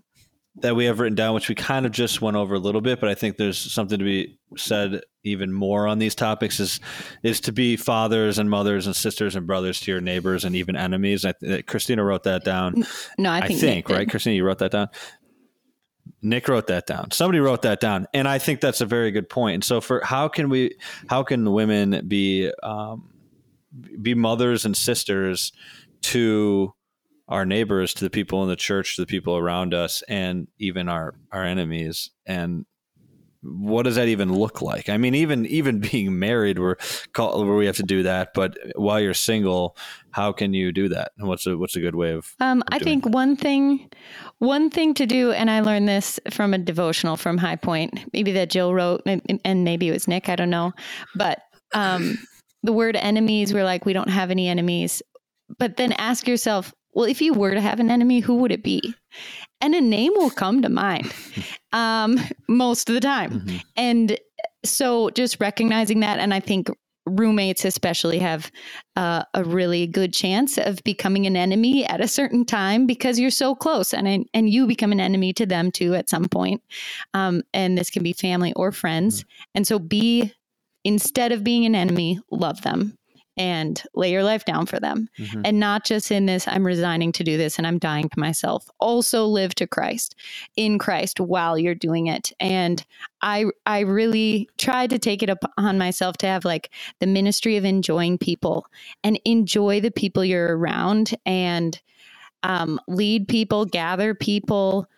that 0.57 0.77
we 0.77 0.85
have 0.85 1.01
written 1.01 1.17
down, 1.17 1.35
which 1.35 1.49
we 1.49 1.55
kind 1.55 1.85
of 1.85 1.93
just 1.93 2.23
went 2.23 2.37
over 2.37 2.55
a 2.55 2.59
little 2.59 2.81
bit, 2.81 3.01
but 3.01 3.09
I 3.09 3.15
think 3.15 3.37
there's 3.37 3.59
something 3.59 3.99
to 3.99 4.05
be 4.05 4.39
said 4.57 5.01
even 5.25 5.53
more 5.53 5.89
on 5.89 5.99
these 5.99 6.15
topics 6.15 6.61
is 6.61 6.79
is 7.25 7.41
to 7.41 7.53
be 7.53 7.77
fathers 7.77 8.39
and 8.39 8.49
mothers 8.49 8.87
and 8.87 8.95
sisters 8.95 9.35
and 9.35 9.47
brothers 9.47 9.81
to 9.81 9.91
your 9.91 10.01
neighbors 10.01 10.45
and 10.45 10.55
even 10.55 10.77
enemies. 10.77 11.25
I, 11.25 11.63
Christina 11.63 12.05
wrote 12.05 12.23
that 12.23 12.45
down. 12.45 12.87
No, 13.19 13.31
I 13.31 13.47
think, 13.47 13.59
I 13.59 13.61
think 13.61 13.89
right, 13.89 14.09
Christina, 14.09 14.37
you 14.37 14.45
wrote 14.45 14.59
that 14.59 14.71
down. 14.71 14.89
Nick 16.23 16.49
wrote 16.49 16.67
that 16.69 16.87
down. 16.87 17.11
Somebody 17.11 17.41
wrote 17.41 17.63
that 17.63 17.81
down, 17.81 18.07
and 18.13 18.27
I 18.27 18.39
think 18.39 18.61
that's 18.61 18.81
a 18.81 18.87
very 18.87 19.11
good 19.11 19.29
point. 19.29 19.55
And 19.55 19.65
so, 19.65 19.81
for 19.81 20.01
how 20.05 20.29
can 20.29 20.49
we, 20.49 20.77
how 21.09 21.23
can 21.23 21.51
women 21.53 22.07
be, 22.07 22.51
um, 22.63 23.11
be 24.01 24.15
mothers 24.15 24.65
and 24.65 24.77
sisters 24.77 25.53
to 26.03 26.75
our 27.29 27.45
neighbors, 27.45 27.95
to 27.95 28.05
the 28.05 28.11
people 28.11 28.43
in 28.43 28.49
the 28.49 28.57
church, 28.57 28.97
to 28.97 29.03
the 29.03 29.07
people 29.07 29.37
around 29.37 29.75
us, 29.75 30.03
and 30.09 30.49
even 30.59 30.89
our 30.89 31.15
our 31.33 31.45
enemies? 31.45 32.11
And 32.25 32.67
what 33.47 33.83
does 33.83 33.97
that 33.97 34.09
even 34.09 34.33
look 34.33 34.63
like? 34.63 34.89
I 34.89 34.97
mean, 34.97 35.15
even 35.15 35.47
even 35.47 35.81
being 35.93 36.19
married, 36.19 36.59
we're 36.59 36.77
called, 37.13 37.47
where 37.47 37.57
we 37.57 37.67
have 37.67 37.77
to 37.77 37.83
do 37.83 38.03
that. 38.05 38.35
But 38.35 38.57
while 38.75 39.01
you're 39.01 39.15
single, 39.15 39.77
how 40.11 40.33
can 40.33 40.55
you 40.55 40.73
do 40.73 40.89
that? 40.89 41.13
What's 41.19 41.47
a 41.47 41.57
what's 41.57 41.77
a 41.77 41.81
good 41.81 41.95
way 41.95 42.13
of? 42.13 42.35
Um, 42.41 42.63
of 42.63 42.69
I 42.73 42.79
think 42.79 43.05
that? 43.05 43.11
one 43.11 43.37
thing, 43.37 43.91
one 44.39 44.71
thing 44.71 44.95
to 44.95 45.07
do, 45.07 45.33
and 45.33 45.51
I 45.51 45.61
learned 45.61 45.89
this 45.89 46.19
from 46.31 46.55
a 46.55 46.59
devotional 46.59 47.17
from 47.17 47.39
High 47.39 47.57
Point, 47.57 48.13
maybe 48.13 48.33
that 48.33 48.51
Jill 48.51 48.75
wrote, 48.75 49.03
and 49.07 49.65
maybe 49.65 49.89
it 49.89 49.93
was 49.93 50.09
Nick. 50.09 50.29
I 50.29 50.37
don't 50.37 50.51
know, 50.51 50.73
but 51.15 51.41
um, 51.75 52.19
the 52.63 52.73
word 52.73 52.97
enemies, 52.97 53.53
we're 53.53 53.65
like 53.65 53.87
we 53.87 53.93
don't 53.93 54.11
have 54.11 54.31
any 54.31 54.49
enemies, 54.49 55.03
but 55.59 55.77
then 55.77 55.93
ask 55.93 56.27
yourself, 56.27 56.75
well, 56.97 57.05
if 57.05 57.21
you 57.21 57.35
were 57.35 57.53
to 57.53 57.61
have 57.61 57.79
an 57.79 57.91
enemy, 57.91 58.21
who 58.21 58.37
would 58.37 58.53
it 58.53 58.63
be? 58.63 58.95
And 59.61 59.75
a 59.75 59.81
name 59.81 60.13
will 60.17 60.31
come 60.31 60.63
to 60.63 60.69
mind 60.69 61.13
um, 61.73 62.21
most 62.49 62.89
of 62.89 62.95
the 62.95 63.01
time. 63.01 63.41
Mm-hmm. 63.41 63.57
And 63.77 64.19
so 64.65 65.11
just 65.11 65.41
recognizing 65.41 66.01
that, 66.01 66.19
and 66.19 66.35
I 66.35 66.41
think 66.41 66.69
roommates 67.07 67.65
especially 67.65 68.19
have 68.19 68.51
uh, 68.97 69.23
a 69.33 69.45
really 69.45 69.87
good 69.87 70.13
chance 70.13 70.59
of 70.59 70.83
becoming 70.85 71.27
an 71.27 71.37
enemy 71.37 71.87
at 71.87 72.01
a 72.01 72.09
certain 72.09 72.45
time 72.45 72.87
because 72.87 73.19
you're 73.19 73.31
so 73.31 73.55
close 73.55 73.95
and 73.95 74.27
and 74.35 74.51
you 74.51 74.67
become 74.67 74.93
an 74.93 75.01
enemy 75.01 75.33
to 75.33 75.47
them 75.47 75.71
too 75.71 75.95
at 75.95 76.11
some 76.11 76.25
point 76.25 76.61
um, 77.15 77.43
and 77.55 77.79
this 77.79 77.91
can 77.91 78.03
be 78.03 78.13
family 78.13 78.53
or 78.55 78.73
friends 78.73 79.21
mm-hmm. 79.21 79.43
and 79.55 79.67
so 79.67 79.79
be 79.79 80.33
instead 80.85 81.31
of 81.31 81.45
being 81.45 81.65
an 81.65 81.77
enemy 81.77 82.19
love 82.33 82.63
them 82.63 82.99
and 83.37 83.83
lay 83.95 84.11
your 84.11 84.25
life 84.25 84.45
down 84.45 84.67
for 84.67 84.81
them. 84.81 85.09
Mm-hmm. 85.19 85.43
And 85.45 85.61
not 85.61 85.85
just 85.85 86.11
in 86.11 86.27
this, 86.27 86.49
I'm 86.49 86.67
resigning 86.67 87.13
to 87.13 87.25
do 87.25 87.37
this 87.37 87.59
and 87.59 87.67
I'm 87.67 87.79
dying 87.79 88.09
to 88.09 88.19
myself. 88.19 88.71
Also 88.79 89.27
live 89.27 89.55
to 89.57 89.67
Christ 89.67 90.15
in 90.57 90.79
Christ 90.79 91.21
while 91.21 91.59
you're 91.59 91.75
doing 91.75 92.07
it. 92.07 92.33
And 92.41 92.85
I 93.23 93.47
I 93.67 93.81
really 93.81 94.49
tried 94.59 94.91
to 94.91 94.99
take 94.99 95.23
it 95.23 95.31
upon 95.31 95.79
myself 95.79 96.17
to 96.19 96.27
have 96.27 96.45
like 96.45 96.71
the 97.01 97.07
ministry 97.07 97.57
of 97.57 97.65
enjoying 97.65 98.19
people 98.19 98.67
and 99.05 99.21
enjoy 99.25 99.81
the 99.81 99.91
people 99.91 100.25
you're 100.25 100.57
around 100.57 101.15
and 101.27 101.81
um, 102.43 102.81
lead 102.89 103.29
people, 103.29 103.65
gather 103.65 104.15
people. 104.15 104.89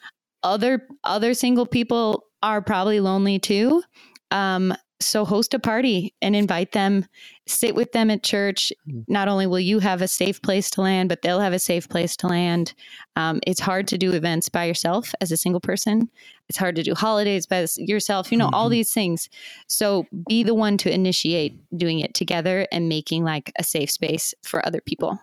Other 0.42 0.86
other 1.04 1.34
single 1.34 1.66
people 1.66 2.24
are 2.42 2.62
probably 2.62 3.00
lonely 3.00 3.38
too. 3.38 3.82
Um, 4.30 4.74
so 5.00 5.24
host 5.24 5.54
a 5.54 5.58
party 5.58 6.12
and 6.20 6.34
invite 6.34 6.72
them, 6.72 7.06
sit 7.46 7.74
with 7.74 7.92
them 7.92 8.10
at 8.10 8.22
church. 8.22 8.72
Mm. 8.88 9.04
Not 9.08 9.28
only 9.28 9.46
will 9.46 9.60
you 9.60 9.78
have 9.78 10.02
a 10.02 10.08
safe 10.08 10.42
place 10.42 10.70
to 10.70 10.80
land, 10.80 11.08
but 11.08 11.22
they'll 11.22 11.40
have 11.40 11.52
a 11.52 11.58
safe 11.58 11.88
place 11.88 12.16
to 12.16 12.26
land. 12.26 12.74
Um, 13.16 13.40
it's 13.46 13.60
hard 13.60 13.86
to 13.88 13.98
do 13.98 14.12
events 14.12 14.48
by 14.48 14.64
yourself 14.64 15.14
as 15.20 15.30
a 15.30 15.36
single 15.36 15.60
person. 15.60 16.10
It's 16.48 16.58
hard 16.58 16.76
to 16.76 16.82
do 16.82 16.94
holidays 16.94 17.46
by 17.46 17.66
yourself, 17.76 18.32
you 18.32 18.38
know, 18.38 18.46
mm-hmm. 18.46 18.54
all 18.54 18.68
these 18.68 18.92
things. 18.92 19.28
So 19.66 20.06
be 20.28 20.42
the 20.42 20.54
one 20.54 20.76
to 20.78 20.92
initiate 20.92 21.60
doing 21.76 22.00
it 22.00 22.14
together 22.14 22.66
and 22.72 22.88
making 22.88 23.24
like 23.24 23.52
a 23.58 23.64
safe 23.64 23.90
space 23.90 24.34
for 24.42 24.64
other 24.66 24.80
people. 24.80 25.18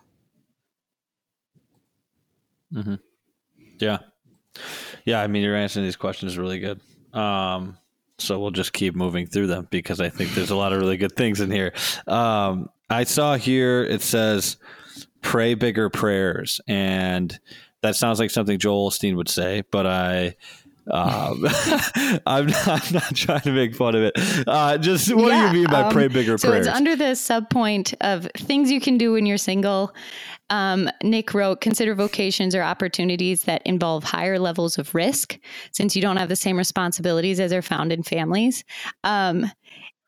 Mm-hmm. 2.74 2.96
Yeah. 3.80 3.98
Yeah. 5.04 5.22
I 5.22 5.28
mean, 5.28 5.44
you're 5.44 5.56
answering 5.56 5.86
these 5.86 5.96
questions 5.96 6.38
really 6.38 6.60
good. 6.60 6.80
Um, 7.14 7.78
so 8.18 8.40
we'll 8.40 8.52
just 8.52 8.74
keep 8.74 8.96
moving 8.96 9.28
through 9.28 9.48
them 9.48 9.68
because 9.70 10.00
I 10.00 10.10
think 10.10 10.32
there's 10.32 10.52
a 10.52 10.56
lot 10.56 10.74
of 10.74 10.80
really 10.80 10.98
good 10.98 11.16
things 11.16 11.42
in 11.42 11.52
here. 11.52 11.74
Um, 12.08 12.70
I 12.90 13.04
saw 13.04 13.36
here 13.36 13.84
it 13.84 14.02
says 14.02 14.58
pray 15.22 15.56
bigger 15.56 15.90
prayers, 15.90 16.62
and 16.68 17.38
that 17.82 17.96
sounds 17.96 18.20
like 18.20 18.32
something 18.32 18.60
Joel 18.60 18.90
Osteen 18.90 19.16
would 19.16 19.30
say, 19.30 19.64
but 19.72 19.86
I. 19.86 20.36
Um, 20.88 21.48
I'm, 22.28 22.46
not, 22.46 22.68
I'm, 22.68 22.94
not, 22.94 23.16
trying 23.16 23.42
to 23.42 23.52
make 23.52 23.76
fun 23.76 23.96
of 23.96 24.04
it. 24.04 24.14
Uh, 24.48 24.78
just 24.78 25.12
what 25.12 25.30
yeah, 25.30 25.50
do 25.50 25.58
you 25.58 25.64
mean 25.64 25.72
by 25.72 25.82
um, 25.82 25.92
pray 25.92 26.08
bigger 26.08 26.38
so 26.38 26.48
prayers? 26.48 26.68
So 26.68 26.70
it's 26.70 26.78
under 26.78 26.96
the 26.96 27.16
sub 27.16 27.50
point 27.50 27.96
of 28.02 28.30
things 28.38 28.70
you 28.70 28.80
can 28.80 29.00
do 29.00 29.14
when 29.14 29.26
you're 29.26 29.40
single 29.40 29.96
um, 30.50 30.90
Nick 31.04 31.34
wrote, 31.34 31.62
consider 31.62 31.96
vocations 31.96 32.54
or 32.54 32.62
opportunities 32.62 33.44
that 33.44 33.62
involve 33.66 34.04
higher 34.04 34.38
levels 34.38 34.78
of 34.78 34.94
risk 34.94 35.40
since 35.72 35.96
you 35.96 36.02
don't 36.02 36.18
have 36.18 36.30
the 36.30 36.36
same 36.36 36.58
responsibilities 36.58 37.40
as 37.40 37.52
are 37.52 37.62
found 37.62 37.92
in 37.92 38.04
families. 38.04 38.64
Um, 39.04 39.52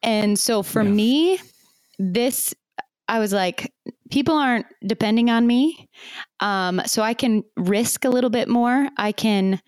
and 0.04 0.38
so 0.38 0.62
for 0.62 0.84
yeah. 0.84 0.90
me, 0.90 1.40
this, 1.98 2.54
I 3.08 3.20
was 3.20 3.34
like, 3.34 3.74
people 4.12 4.36
aren't 4.36 4.68
depending 4.86 5.30
on 5.30 5.48
me. 5.48 5.90
Um, 6.40 6.82
so 6.86 7.02
I 7.02 7.14
can 7.14 7.44
risk 7.56 8.06
a 8.06 8.10
little 8.10 8.30
bit 8.30 8.48
more. 8.48 8.90
I 8.98 9.12
can 9.12 9.60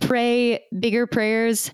pray 0.00 0.64
bigger 0.78 1.06
prayers, 1.06 1.72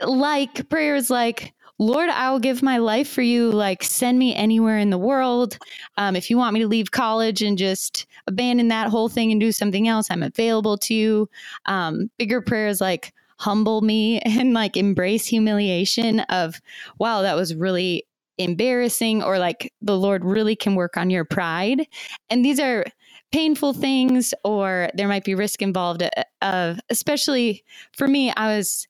like 0.00 0.68
prayers 0.70 1.10
like, 1.10 1.52
Lord, 1.78 2.08
I 2.08 2.30
will 2.30 2.38
give 2.38 2.62
my 2.62 2.78
life 2.78 3.08
for 3.08 3.22
you. 3.22 3.50
Like, 3.50 3.82
send 3.82 4.18
me 4.18 4.34
anywhere 4.34 4.78
in 4.78 4.90
the 4.90 4.98
world. 4.98 5.58
Um, 5.96 6.14
if 6.14 6.30
you 6.30 6.38
want 6.38 6.54
me 6.54 6.60
to 6.60 6.68
leave 6.68 6.92
college 6.92 7.42
and 7.42 7.58
just 7.58 8.06
abandon 8.26 8.68
that 8.68 8.88
whole 8.88 9.08
thing 9.08 9.32
and 9.32 9.40
do 9.40 9.52
something 9.52 9.88
else, 9.88 10.08
I'm 10.10 10.22
available 10.22 10.78
to 10.78 10.94
you. 10.94 11.28
Um, 11.66 12.10
bigger 12.16 12.40
prayers 12.40 12.80
like, 12.80 13.12
humble 13.38 13.80
me 13.80 14.18
and 14.24 14.54
like 14.54 14.76
embrace 14.76 15.26
humiliation 15.26 16.20
of, 16.20 16.60
wow, 16.98 17.22
that 17.22 17.36
was 17.36 17.54
really 17.54 18.06
embarrassing, 18.38 19.22
or 19.22 19.38
like 19.38 19.72
the 19.80 19.96
Lord 19.96 20.24
really 20.24 20.56
can 20.56 20.74
work 20.74 20.96
on 20.96 21.10
your 21.10 21.24
pride. 21.24 21.86
And 22.30 22.44
these 22.44 22.58
are 22.58 22.84
painful 23.32 23.74
things, 23.74 24.34
or 24.44 24.90
there 24.94 25.08
might 25.08 25.24
be 25.24 25.34
risk 25.34 25.62
involved 25.62 26.02
uh, 26.02 26.10
of, 26.42 26.80
especially 26.90 27.64
for 27.92 28.08
me, 28.08 28.32
I 28.36 28.56
was 28.56 28.88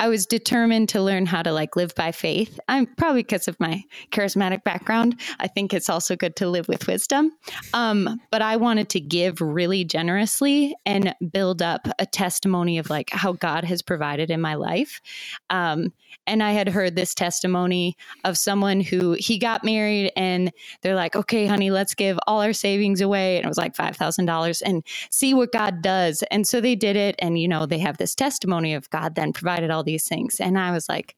I 0.00 0.08
was 0.08 0.24
determined 0.24 0.88
to 0.88 1.02
learn 1.02 1.26
how 1.26 1.42
to 1.42 1.52
like 1.52 1.76
live 1.76 1.94
by 1.94 2.10
faith. 2.10 2.58
I'm 2.68 2.86
probably 2.86 3.22
because 3.22 3.48
of 3.48 3.60
my 3.60 3.84
charismatic 4.12 4.64
background. 4.64 5.20
I 5.38 5.46
think 5.46 5.74
it's 5.74 5.90
also 5.90 6.16
good 6.16 6.36
to 6.36 6.48
live 6.48 6.68
with 6.68 6.86
wisdom. 6.86 7.32
Um, 7.74 8.18
but 8.30 8.40
I 8.40 8.56
wanted 8.56 8.88
to 8.90 9.00
give 9.00 9.42
really 9.42 9.84
generously 9.84 10.74
and 10.86 11.14
build 11.30 11.60
up 11.60 11.86
a 11.98 12.06
testimony 12.06 12.78
of 12.78 12.88
like 12.88 13.10
how 13.10 13.32
God 13.32 13.64
has 13.64 13.82
provided 13.82 14.30
in 14.30 14.40
my 14.40 14.54
life. 14.54 15.02
Um, 15.50 15.92
and 16.26 16.42
I 16.42 16.52
had 16.52 16.68
heard 16.68 16.96
this 16.96 17.14
testimony 17.14 17.96
of 18.24 18.38
someone 18.38 18.80
who 18.80 19.12
he 19.12 19.38
got 19.38 19.64
married 19.64 20.12
and 20.16 20.50
they're 20.82 20.94
like, 20.94 21.14
okay, 21.14 21.46
honey, 21.46 21.70
let's 21.70 21.94
give 21.94 22.18
all 22.26 22.40
our 22.40 22.52
savings 22.52 23.00
away. 23.00 23.36
And 23.36 23.44
it 23.44 23.48
was 23.48 23.58
like 23.58 23.74
$5,000 23.74 24.62
and 24.64 24.82
see 25.10 25.34
what 25.34 25.52
God 25.52 25.82
does. 25.82 26.22
And 26.30 26.46
so 26.46 26.60
they 26.60 26.74
did 26.74 26.96
it. 26.96 27.16
And, 27.18 27.38
you 27.38 27.48
know, 27.48 27.66
they 27.66 27.78
have 27.78 27.98
this 27.98 28.14
testimony 28.14 28.74
of 28.74 28.88
God 28.90 29.14
then 29.14 29.32
provided 29.32 29.70
all 29.70 29.82
these 29.90 30.08
things. 30.08 30.40
And 30.40 30.58
I 30.58 30.70
was 30.72 30.88
like, 30.88 31.16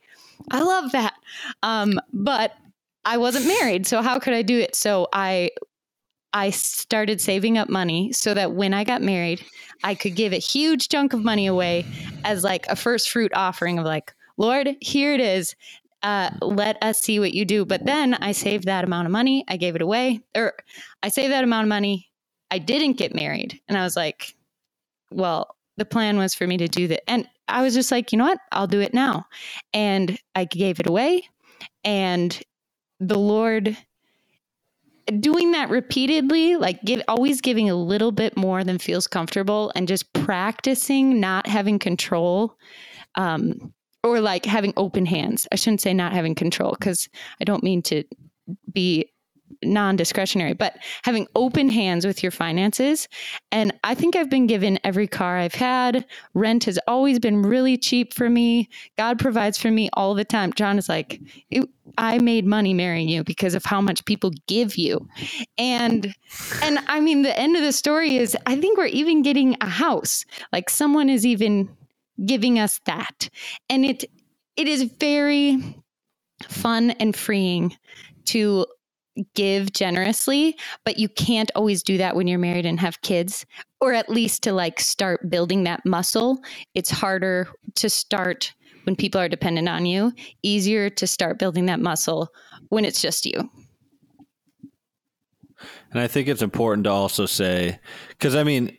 I 0.51 0.63
love 0.63 0.93
that. 0.93 1.15
Um, 1.63 2.01
but 2.13 2.53
I 3.05 3.17
wasn't 3.19 3.47
married. 3.47 3.87
So 3.87 4.03
how 4.03 4.19
could 4.19 4.35
I 4.35 4.43
do 4.43 4.59
it? 4.59 4.75
So 4.75 5.09
I 5.13 5.51
I 6.35 6.51
started 6.51 7.21
saving 7.21 7.59
up 7.59 7.69
money 7.69 8.13
so 8.13 8.33
that 8.33 8.53
when 8.53 8.73
I 8.73 8.85
got 8.85 9.03
married, 9.03 9.45
I 9.85 9.95
could 9.95 10.15
give 10.15 10.33
a 10.33 10.39
huge 10.39 10.89
chunk 10.89 11.13
of 11.13 11.23
money 11.23 11.47
away 11.47 11.85
as 12.25 12.43
like 12.43 12.67
a 12.69 12.77
first 12.77 13.11
fruit 13.11 13.33
offering 13.35 13.79
of 13.79 13.85
like, 13.85 14.15
Lord, 14.39 14.75
here 14.81 15.13
it 15.13 15.21
is. 15.21 15.55
Uh, 16.03 16.31
let 16.41 16.83
us 16.83 17.01
see 17.01 17.21
what 17.21 17.35
you 17.35 17.45
do. 17.45 17.67
But 17.67 17.85
then 17.85 18.15
I 18.15 18.33
saved 18.33 18.65
that 18.65 18.85
amount 18.85 19.07
of 19.07 19.13
money. 19.13 19.45
I 19.47 19.59
gave 19.59 19.77
it 19.77 19.83
away, 19.83 20.21
or 20.35 20.55
I 21.03 21.11
saved 21.11 21.33
that 21.33 21.45
amount 21.45 21.65
of 21.65 21.69
money. 21.69 22.09
I 22.51 22.59
didn't 22.59 22.97
get 22.97 23.15
married. 23.15 23.61
And 23.69 23.77
I 23.77 23.83
was 23.83 23.97
like, 23.97 24.35
well, 25.11 25.55
the 25.77 25.85
plan 25.85 26.19
was 26.19 26.35
for 26.35 26.47
me 26.47 26.57
to 26.59 26.69
do 26.69 26.89
that. 26.89 27.09
And 27.11 27.27
I 27.49 27.63
was 27.63 27.75
just 27.75 27.91
like, 27.91 28.13
you 28.13 28.19
know 28.19 28.25
what? 28.25 28.39
I'll 28.53 28.67
do 28.67 28.81
it 28.81 28.95
now. 28.95 29.27
And 29.73 30.19
I 30.35 30.45
gave 30.45 30.81
it 30.81 30.87
away. 30.87 31.29
And 31.85 32.41
the 33.01 33.19
Lord 33.19 33.77
doing 35.19 35.53
that 35.53 35.69
repeatedly, 35.69 36.57
like 36.57 36.81
give 36.83 37.03
always 37.09 37.41
giving 37.41 37.69
a 37.69 37.75
little 37.75 38.13
bit 38.13 38.37
more 38.37 38.63
than 38.63 38.79
feels 38.79 39.07
comfortable 39.07 39.73
and 39.75 39.89
just 39.89 40.13
practicing 40.13 41.19
not 41.21 41.47
having 41.47 41.79
control. 41.79 42.57
Um, 43.17 43.73
or 44.05 44.21
like 44.21 44.45
having 44.45 44.73
open 44.77 45.07
hands. 45.07 45.47
I 45.53 45.57
shouldn't 45.57 45.81
say 45.81 45.95
not 45.95 46.13
having 46.13 46.35
control 46.35 46.73
because 46.73 47.09
I 47.41 47.45
don't 47.45 47.63
mean 47.63 47.83
to 47.83 48.05
be 48.73 49.12
non 49.63 49.97
discretionary, 49.97 50.53
but 50.53 50.77
having 51.03 51.27
open 51.35 51.69
hands 51.69 52.07
with 52.07 52.23
your 52.23 52.33
finances. 52.33 53.09
And 53.51 53.73
I 53.85 53.95
think 53.95 54.17
I've 54.17 54.31
been 54.31 54.47
given 54.47 54.79
every 54.85 55.07
car 55.07 55.39
I've 55.39 55.55
had. 55.55 56.05
Rent 56.35 56.65
has 56.65 56.79
always 56.87 57.19
been 57.19 57.43
really 57.43 57.77
cheap 57.77 58.15
for 58.15 58.29
me. 58.29 58.69
God 58.97 59.19
provides 59.19 59.59
for 59.59 59.71
me 59.71 59.91
all 59.95 60.15
the 60.15 60.25
time. 60.25 60.53
John 60.53 60.79
is 60.79 60.89
like, 60.89 61.21
I 61.99 62.19
made 62.19 62.47
money 62.47 62.75
marrying 62.75 63.09
you 63.09 63.25
because 63.25 63.55
of 63.55 63.65
how 63.65 63.81
much 63.81 64.05
people 64.05 64.33
give 64.47 64.77
you. 64.77 65.09
And 65.59 66.15
and 66.63 66.79
I 66.87 67.01
mean 67.01 67.23
the 67.23 67.39
end 67.39 67.57
of 67.57 67.63
the 67.63 67.73
story 67.73 68.17
is 68.17 68.37
I 68.47 68.57
think 68.57 68.79
we're 68.79 68.87
even 68.87 69.23
getting 69.23 69.57
a 69.61 69.69
house. 69.69 70.25
Like 70.53 70.71
someone 70.71 71.11
is 71.11 71.27
even 71.27 71.69
giving 72.25 72.59
us 72.59 72.81
that. 72.87 73.29
And 73.69 73.85
it 73.85 74.05
it 74.57 74.69
is 74.69 74.83
very 74.83 75.59
fun 76.49 76.91
and 76.93 77.17
freeing 77.17 77.77
to 78.27 78.67
give 79.35 79.73
generously, 79.73 80.57
but 80.85 80.99
you 80.99 81.09
can't 81.09 81.51
always 81.55 81.83
do 81.83 81.99
that 81.99 82.17
when 82.17 82.27
you're 82.27 82.39
married 82.39 82.67
and 82.67 82.81
have 82.81 83.01
kids, 83.03 83.45
or 83.81 83.93
at 83.93 84.09
least 84.09 84.43
to 84.45 84.53
like 84.53 84.81
start 84.81 85.29
building 85.31 85.65
that 85.65 85.85
muscle. 85.85 86.43
It's 86.75 86.91
harder 86.91 87.49
to 87.77 87.91
start 87.91 88.55
when 88.85 88.97
people 88.97 89.21
are 89.21 89.29
dependent 89.29 89.69
on 89.69 89.87
you, 89.87 90.13
easier 90.43 90.91
to 90.91 91.07
start 91.07 91.39
building 91.39 91.67
that 91.67 91.81
muscle 91.81 92.29
when 92.71 92.85
it's 92.85 93.01
just 93.01 93.27
you. 93.27 93.51
And 95.93 96.01
I 96.01 96.09
think 96.09 96.27
it's 96.27 96.43
important 96.43 96.85
to 96.85 96.91
also 96.91 97.27
say, 97.27 97.79
because 98.09 98.35
I 98.35 98.45
mean, 98.45 98.77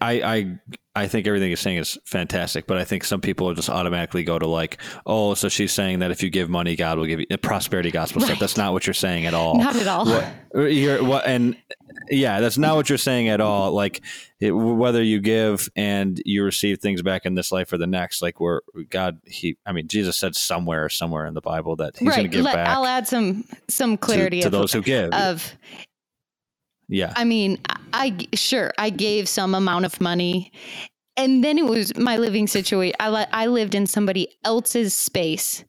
I, 0.00 0.12
I 0.12 0.58
I 0.98 1.08
think 1.08 1.26
everything 1.26 1.48
you're 1.48 1.56
saying 1.56 1.78
is 1.78 1.98
fantastic, 2.04 2.66
but 2.66 2.76
I 2.76 2.84
think 2.84 3.04
some 3.04 3.20
people 3.20 3.46
will 3.46 3.54
just 3.54 3.70
automatically 3.70 4.24
go 4.24 4.38
to 4.38 4.46
like, 4.46 4.78
oh, 5.06 5.34
so 5.34 5.48
she's 5.48 5.72
saying 5.72 6.00
that 6.00 6.10
if 6.10 6.22
you 6.22 6.30
give 6.30 6.50
money, 6.50 6.76
God 6.76 6.98
will 6.98 7.06
give 7.06 7.20
you 7.20 7.26
a 7.30 7.38
prosperity 7.38 7.90
gospel 7.90 8.20
right. 8.20 8.26
stuff. 8.26 8.38
That's 8.38 8.56
not 8.56 8.72
what 8.72 8.86
you're 8.86 8.94
saying 8.94 9.26
at 9.26 9.34
all. 9.34 9.56
Not 9.56 9.76
at 9.76 9.86
all. 9.86 10.06
What, 10.06 10.24
uh, 10.54 10.60
you're 10.62 11.02
what, 11.04 11.26
and 11.26 11.56
yeah, 12.10 12.40
that's 12.40 12.58
not 12.58 12.76
what 12.76 12.88
you're 12.88 12.98
saying 12.98 13.28
at 13.28 13.40
all. 13.40 13.72
Like 13.72 14.02
it, 14.40 14.52
whether 14.52 15.02
you 15.02 15.20
give 15.20 15.68
and 15.76 16.20
you 16.24 16.44
receive 16.44 16.80
things 16.80 17.02
back 17.02 17.26
in 17.26 17.34
this 17.34 17.52
life 17.52 17.72
or 17.72 17.78
the 17.78 17.86
next, 17.86 18.22
like 18.22 18.40
where 18.40 18.62
God, 18.90 19.20
he, 19.24 19.56
I 19.66 19.72
mean, 19.72 19.88
Jesus 19.88 20.16
said 20.16 20.34
somewhere, 20.34 20.88
somewhere 20.88 21.26
in 21.26 21.34
the 21.34 21.40
Bible 21.40 21.76
that 21.76 21.96
he's 21.98 22.08
right. 22.08 22.16
going 22.16 22.30
to 22.30 22.36
give 22.36 22.44
Let, 22.44 22.54
back. 22.54 22.68
I'll 22.68 22.86
add 22.86 23.06
some 23.06 23.44
some 23.68 23.96
clarity 23.96 24.38
to, 24.38 24.42
to 24.42 24.48
of, 24.48 24.52
those 24.52 24.72
who 24.72 24.82
give. 24.82 25.12
Of 25.12 25.54
yeah. 26.88 27.12
I 27.16 27.24
mean, 27.24 27.58
I 27.92 28.16
sure 28.34 28.72
I 28.78 28.90
gave 28.90 29.28
some 29.28 29.54
amount 29.54 29.84
of 29.84 30.00
money 30.00 30.52
and 31.16 31.42
then 31.42 31.58
it 31.58 31.64
was 31.64 31.96
my 31.96 32.16
living 32.16 32.46
situation. 32.46 32.94
I 33.00 33.26
I 33.32 33.46
lived 33.46 33.74
in 33.74 33.86
somebody 33.86 34.28
else's 34.44 34.94
space 34.94 35.64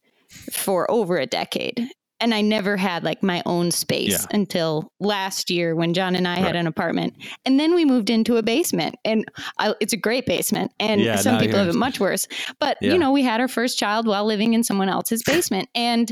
for 0.52 0.90
over 0.90 1.18
a 1.18 1.26
decade. 1.26 1.90
And 2.22 2.34
I 2.34 2.41
never 2.41 2.76
had 2.76 3.06
like 3.06 3.24
my 3.24 3.41
own 3.46 3.72
space 3.72 4.12
yeah. 4.12 4.26
until 4.38 4.91
last 5.00 5.50
year 5.50 5.74
when 5.74 5.94
John 5.94 6.16
and 6.16 6.28
I 6.28 6.36
right. 6.36 6.44
had 6.44 6.56
an 6.58 6.68
apartment. 6.68 7.14
And 7.46 7.58
then 7.58 7.74
we 7.74 7.86
moved 7.86 8.10
into 8.10 8.36
a 8.36 8.44
basement. 8.44 8.96
And 9.06 9.26
I, 9.58 9.74
it's 9.80 9.94
a 9.94 9.98
great 9.98 10.26
basement. 10.26 10.74
And 10.82 11.00
yeah, 11.00 11.16
some 11.16 11.40
people 11.40 11.58
have 11.58 11.70
it 11.70 11.76
much 11.76 12.02
worse. 12.02 12.28
But, 12.60 12.78
yeah. 12.82 12.91
you 12.91 13.00
know, 13.00 13.14
we 13.14 13.24
had 13.24 13.40
our 13.40 13.48
first 13.48 13.80
child 13.80 14.06
while 14.06 14.26
living 14.26 14.54
in 14.54 14.66
someone 14.66 14.90
else's 14.90 15.24
basement. 15.26 15.70
And 15.74 16.12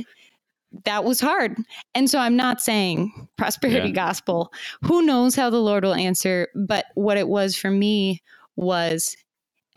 that 0.85 1.03
was 1.03 1.19
hard. 1.19 1.57
And 1.95 2.09
so 2.09 2.19
I'm 2.19 2.35
not 2.35 2.61
saying 2.61 3.29
prosperity 3.37 3.89
yeah. 3.89 3.93
gospel. 3.95 4.51
Who 4.83 5.01
knows 5.01 5.35
how 5.35 5.49
the 5.49 5.61
Lord 5.61 5.83
will 5.83 5.93
answer? 5.93 6.47
But 6.55 6.85
what 6.95 7.17
it 7.17 7.27
was 7.27 7.55
for 7.55 7.71
me 7.71 8.21
was 8.55 9.15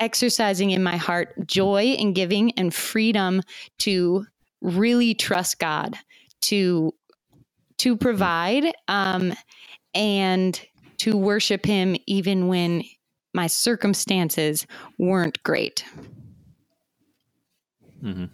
exercising 0.01 0.71
in 0.71 0.83
my 0.83 0.97
heart 0.97 1.35
joy 1.47 1.85
in 1.85 2.13
giving 2.13 2.53
and 2.53 2.75
freedom 2.75 3.43
to 3.79 4.25
really 4.61 5.15
trust 5.15 5.59
God 5.59 5.97
to 6.43 6.93
to 7.79 7.97
provide 7.97 8.73
um, 8.89 9.33
and 9.95 10.61
to 10.99 11.17
worship 11.17 11.65
Him 11.65 11.97
even 12.07 12.47
when 12.49 12.83
my 13.33 13.47
circumstances 13.47 14.67
weren't 14.99 15.43
great. 15.43 15.85
Mm-hmm. 18.03 18.25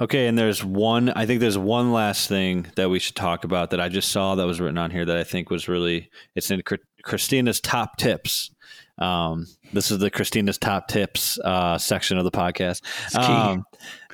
Okay, 0.00 0.28
and 0.28 0.38
there's 0.38 0.64
one. 0.64 1.10
I 1.10 1.26
think 1.26 1.40
there's 1.40 1.58
one 1.58 1.92
last 1.92 2.28
thing 2.28 2.66
that 2.76 2.88
we 2.88 2.98
should 2.98 3.16
talk 3.16 3.44
about 3.44 3.70
that 3.70 3.80
I 3.80 3.88
just 3.88 4.10
saw 4.10 4.36
that 4.36 4.46
was 4.46 4.60
written 4.60 4.78
on 4.78 4.90
here 4.90 5.04
that 5.04 5.16
I 5.16 5.24
think 5.24 5.50
was 5.50 5.68
really. 5.68 6.10
It's 6.34 6.50
in 6.50 6.62
Christina's 7.02 7.60
top 7.60 7.96
tips. 7.96 8.50
Um, 8.98 9.46
this 9.72 9.90
is 9.90 9.98
the 9.98 10.10
Christina's 10.10 10.58
top 10.58 10.88
tips 10.88 11.38
uh, 11.44 11.78
section 11.78 12.18
of 12.18 12.24
the 12.24 12.30
podcast. 12.30 12.82
Um, 13.16 13.64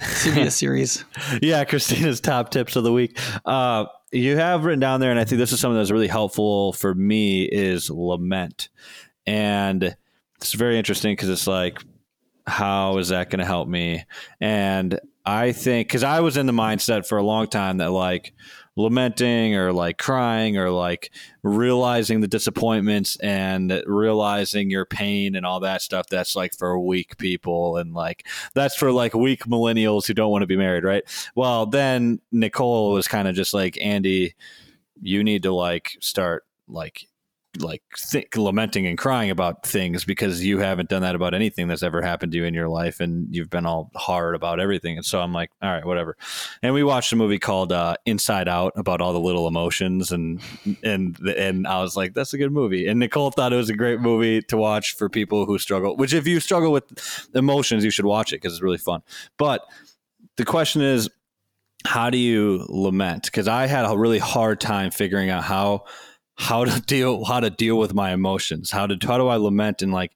a 0.00 0.50
series. 0.50 1.04
yeah, 1.42 1.64
Christina's 1.64 2.20
top 2.20 2.50
tips 2.50 2.76
of 2.76 2.84
the 2.84 2.92
week. 2.92 3.18
Uh, 3.44 3.86
you 4.12 4.36
have 4.36 4.64
written 4.64 4.80
down 4.80 5.00
there, 5.00 5.10
and 5.10 5.20
I 5.20 5.24
think 5.24 5.38
this 5.38 5.52
is 5.52 5.60
something 5.60 5.76
that's 5.76 5.90
really 5.90 6.08
helpful 6.08 6.72
for 6.72 6.94
me 6.94 7.44
is 7.44 7.90
lament, 7.90 8.68
and 9.26 9.96
it's 10.36 10.52
very 10.52 10.78
interesting 10.78 11.12
because 11.12 11.28
it's 11.28 11.46
like, 11.46 11.82
how 12.46 12.98
is 12.98 13.08
that 13.08 13.30
going 13.30 13.40
to 13.40 13.46
help 13.46 13.68
me? 13.68 14.04
And 14.40 15.00
I 15.26 15.52
think 15.52 15.88
because 15.88 16.02
I 16.02 16.20
was 16.20 16.36
in 16.36 16.46
the 16.46 16.52
mindset 16.52 17.06
for 17.06 17.16
a 17.16 17.22
long 17.22 17.46
time 17.46 17.78
that 17.78 17.90
like 17.90 18.34
lamenting 18.76 19.54
or 19.54 19.72
like 19.72 19.96
crying 19.96 20.58
or 20.58 20.70
like 20.70 21.10
realizing 21.42 22.20
the 22.20 22.28
disappointments 22.28 23.16
and 23.20 23.82
realizing 23.86 24.68
your 24.68 24.84
pain 24.84 25.34
and 25.34 25.46
all 25.46 25.60
that 25.60 25.80
stuff 25.80 26.06
that's 26.08 26.34
like 26.34 26.52
for 26.54 26.78
weak 26.78 27.16
people 27.16 27.76
and 27.76 27.94
like 27.94 28.26
that's 28.54 28.76
for 28.76 28.90
like 28.92 29.14
weak 29.14 29.44
millennials 29.44 30.06
who 30.06 30.12
don't 30.12 30.30
want 30.30 30.42
to 30.42 30.46
be 30.46 30.56
married 30.56 30.84
right? 30.84 31.04
Well 31.34 31.66
then 31.66 32.20
nicole 32.32 32.92
was 32.92 33.08
kind 33.08 33.28
of 33.28 33.34
just 33.34 33.54
like 33.54 33.78
andy 33.80 34.34
you 35.00 35.24
need 35.24 35.44
to 35.44 35.52
like 35.52 35.96
start 36.00 36.44
like 36.68 37.06
like 37.60 37.82
think, 37.96 38.36
lamenting 38.36 38.86
and 38.86 38.98
crying 38.98 39.30
about 39.30 39.66
things 39.66 40.04
because 40.04 40.44
you 40.44 40.58
haven't 40.58 40.88
done 40.88 41.02
that 41.02 41.14
about 41.14 41.34
anything 41.34 41.68
that's 41.68 41.82
ever 41.82 42.02
happened 42.02 42.32
to 42.32 42.38
you 42.38 42.44
in 42.44 42.54
your 42.54 42.68
life 42.68 43.00
and 43.00 43.34
you've 43.34 43.50
been 43.50 43.66
all 43.66 43.90
hard 43.94 44.34
about 44.34 44.60
everything. 44.60 44.96
And 44.96 45.04
so 45.04 45.20
i'm 45.20 45.32
like 45.32 45.50
all 45.62 45.70
right 45.70 45.84
whatever. 45.84 46.16
And 46.62 46.74
we 46.74 46.82
watched 46.82 47.12
a 47.12 47.16
movie 47.16 47.38
called 47.38 47.72
uh, 47.72 47.96
inside 48.06 48.48
out 48.48 48.72
about 48.76 49.00
all 49.00 49.12
the 49.12 49.20
little 49.20 49.46
emotions 49.46 50.12
and 50.12 50.40
and 50.82 51.18
and 51.18 51.66
i 51.66 51.80
was 51.80 51.96
like 51.96 52.14
that's 52.14 52.34
a 52.34 52.38
good 52.38 52.52
movie. 52.52 52.86
And 52.86 52.98
nicole 52.98 53.30
thought 53.30 53.52
it 53.52 53.56
was 53.56 53.70
a 53.70 53.76
great 53.76 54.00
movie 54.00 54.42
to 54.42 54.56
watch 54.56 54.94
for 54.96 55.08
people 55.08 55.46
who 55.46 55.58
struggle 55.58 55.96
which 55.96 56.12
if 56.14 56.26
you 56.26 56.40
struggle 56.40 56.72
with 56.72 56.84
emotions 57.34 57.84
you 57.84 57.90
should 57.90 58.06
watch 58.06 58.32
it 58.32 58.36
because 58.36 58.54
it's 58.54 58.62
really 58.62 58.78
fun. 58.78 59.02
But 59.38 59.62
the 60.36 60.44
question 60.44 60.82
is 60.82 61.08
how 61.86 62.08
do 62.08 62.16
you 62.16 62.64
lament? 62.68 63.24
Because 63.24 63.46
i 63.48 63.66
had 63.66 63.84
a 63.84 63.96
really 63.96 64.18
hard 64.18 64.60
time 64.60 64.90
figuring 64.90 65.30
out 65.30 65.44
how 65.44 65.84
how 66.36 66.64
to 66.64 66.80
deal 66.80 67.24
how 67.24 67.40
to 67.40 67.50
deal 67.50 67.78
with 67.78 67.94
my 67.94 68.12
emotions 68.12 68.70
how 68.70 68.86
to 68.86 68.96
how 69.06 69.18
do 69.18 69.28
i 69.28 69.36
lament 69.36 69.82
and 69.82 69.92
like 69.92 70.12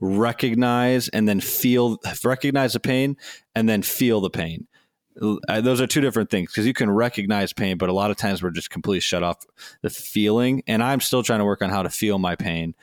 recognize 0.00 1.08
and 1.08 1.28
then 1.28 1.40
feel 1.40 1.98
recognize 2.24 2.72
the 2.72 2.80
pain 2.80 3.16
and 3.54 3.68
then 3.68 3.82
feel 3.82 4.20
the 4.20 4.30
pain. 4.30 4.66
Those 5.16 5.80
are 5.80 5.86
two 5.86 6.00
different 6.00 6.30
things 6.30 6.50
because 6.50 6.66
you 6.66 6.72
can 6.72 6.90
recognize 6.90 7.52
pain 7.52 7.76
but 7.76 7.90
a 7.90 7.92
lot 7.92 8.10
of 8.10 8.16
times 8.16 8.42
we're 8.42 8.50
just 8.50 8.70
completely 8.70 9.00
shut 9.00 9.22
off 9.22 9.38
the 9.82 9.90
feeling 9.90 10.62
and 10.66 10.82
i'm 10.82 11.00
still 11.00 11.22
trying 11.22 11.40
to 11.40 11.44
work 11.44 11.60
on 11.60 11.68
how 11.68 11.82
to 11.82 11.90
feel 11.90 12.18
my 12.18 12.36
pain 12.36 12.74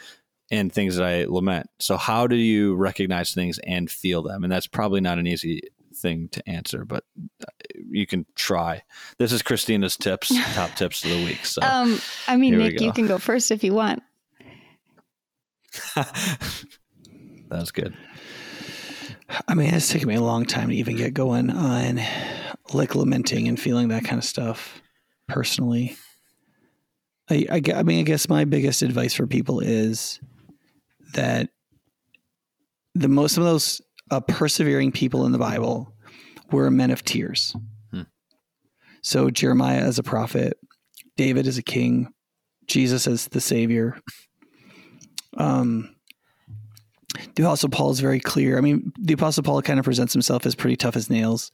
and 0.51 0.71
things 0.71 0.97
that 0.97 1.05
i 1.05 1.25
lament. 1.25 1.69
So 1.79 1.97
how 1.97 2.27
do 2.27 2.35
you 2.35 2.75
recognize 2.75 3.33
things 3.33 3.59
and 3.65 3.89
feel 3.89 4.21
them? 4.21 4.43
And 4.43 4.51
that's 4.51 4.67
probably 4.67 5.01
not 5.01 5.17
an 5.17 5.25
easy 5.25 5.61
thing 5.97 6.29
to 6.29 6.47
answer 6.47 6.85
but 6.85 7.03
uh, 7.41 7.45
you 7.89 8.05
can 8.05 8.25
try 8.35 8.81
this 9.19 9.31
is 9.31 9.41
christina's 9.41 9.97
tips 9.97 10.31
top 10.53 10.73
tips 10.75 11.03
of 11.03 11.11
the 11.11 11.25
week 11.25 11.45
so 11.45 11.61
um 11.61 11.99
i 12.27 12.35
mean 12.35 12.57
nick 12.57 12.79
you 12.79 12.91
can 12.91 13.07
go 13.07 13.17
first 13.17 13.51
if 13.51 13.63
you 13.63 13.73
want 13.73 14.01
That's 17.49 17.71
good. 17.71 17.95
I 19.47 19.55
mean, 19.55 19.73
it's 19.73 19.89
taken 19.89 20.07
me 20.07 20.15
a 20.15 20.21
long 20.21 20.45
time 20.45 20.69
to 20.69 20.75
even 20.75 20.95
get 20.95 21.13
going 21.13 21.49
on 21.49 21.99
like 22.73 22.95
lamenting 22.95 23.47
and 23.47 23.59
feeling 23.59 23.89
that 23.89 24.03
kind 24.03 24.17
of 24.17 24.23
stuff 24.23 24.81
personally. 25.27 25.95
I, 27.29 27.45
I, 27.51 27.61
I 27.75 27.83
mean, 27.83 27.99
I 27.99 28.03
guess 28.03 28.29
my 28.29 28.45
biggest 28.45 28.81
advice 28.81 29.13
for 29.13 29.27
people 29.27 29.59
is 29.59 30.19
that 31.13 31.49
the 32.95 33.09
most 33.09 33.35
some 33.35 33.43
of 33.43 33.49
those 33.49 33.81
uh, 34.11 34.19
persevering 34.21 34.91
people 34.91 35.25
in 35.25 35.31
the 35.31 35.37
Bible 35.37 35.93
were 36.51 36.71
men 36.71 36.91
of 36.91 37.03
tears. 37.03 37.55
Hmm. 37.91 38.03
So 39.01 39.29
Jeremiah 39.29 39.81
as 39.81 39.99
a 39.99 40.03
prophet, 40.03 40.57
David 41.15 41.47
as 41.47 41.57
a 41.57 41.63
king, 41.63 42.13
Jesus 42.67 43.07
as 43.07 43.27
the 43.27 43.41
savior. 43.41 43.99
Um, 45.37 45.95
the 47.35 47.43
Apostle 47.43 47.69
Paul 47.69 47.91
is 47.91 47.99
very 47.99 48.19
clear. 48.19 48.57
I 48.57 48.61
mean, 48.61 48.91
the 48.99 49.13
Apostle 49.13 49.43
Paul 49.43 49.61
kind 49.61 49.79
of 49.79 49.85
presents 49.85 50.13
himself 50.13 50.45
as 50.45 50.55
pretty 50.55 50.75
tough 50.75 50.95
as 50.95 51.09
nails, 51.09 51.51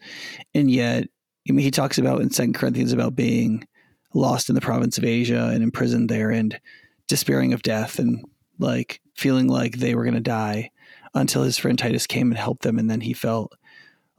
and 0.54 0.70
yet, 0.70 1.06
I 1.48 1.52
mean, 1.52 1.64
he 1.64 1.72
talks 1.72 1.98
about 1.98 2.22
in 2.22 2.32
Second 2.32 2.54
Corinthians 2.54 2.94
about 2.94 3.16
being 3.16 3.68
lost 4.14 4.50
in 4.50 4.56
the 4.56 4.62
province 4.62 4.98
of 4.98 5.04
Asia 5.04 5.52
and 5.54 5.64
imprisoned 5.64 6.10
there, 6.10 6.32
and 6.32 6.60
despairing 7.08 7.54
of 7.54 7.62
death, 7.62 8.00
and 8.00 8.26
like 8.60 9.02
feeling 9.16 9.48
like 9.48 9.78
they 9.78 9.96
were 9.96 10.04
going 10.04 10.14
to 10.16 10.20
die, 10.20 10.72
until 11.14 11.44
his 11.44 11.58
friend 11.58 11.78
Titus 11.78 12.08
came 12.08 12.32
and 12.32 12.38
helped 12.38 12.64
them, 12.64 12.80
and 12.80 12.90
then 12.90 13.02
he 13.02 13.14
felt 13.14 13.54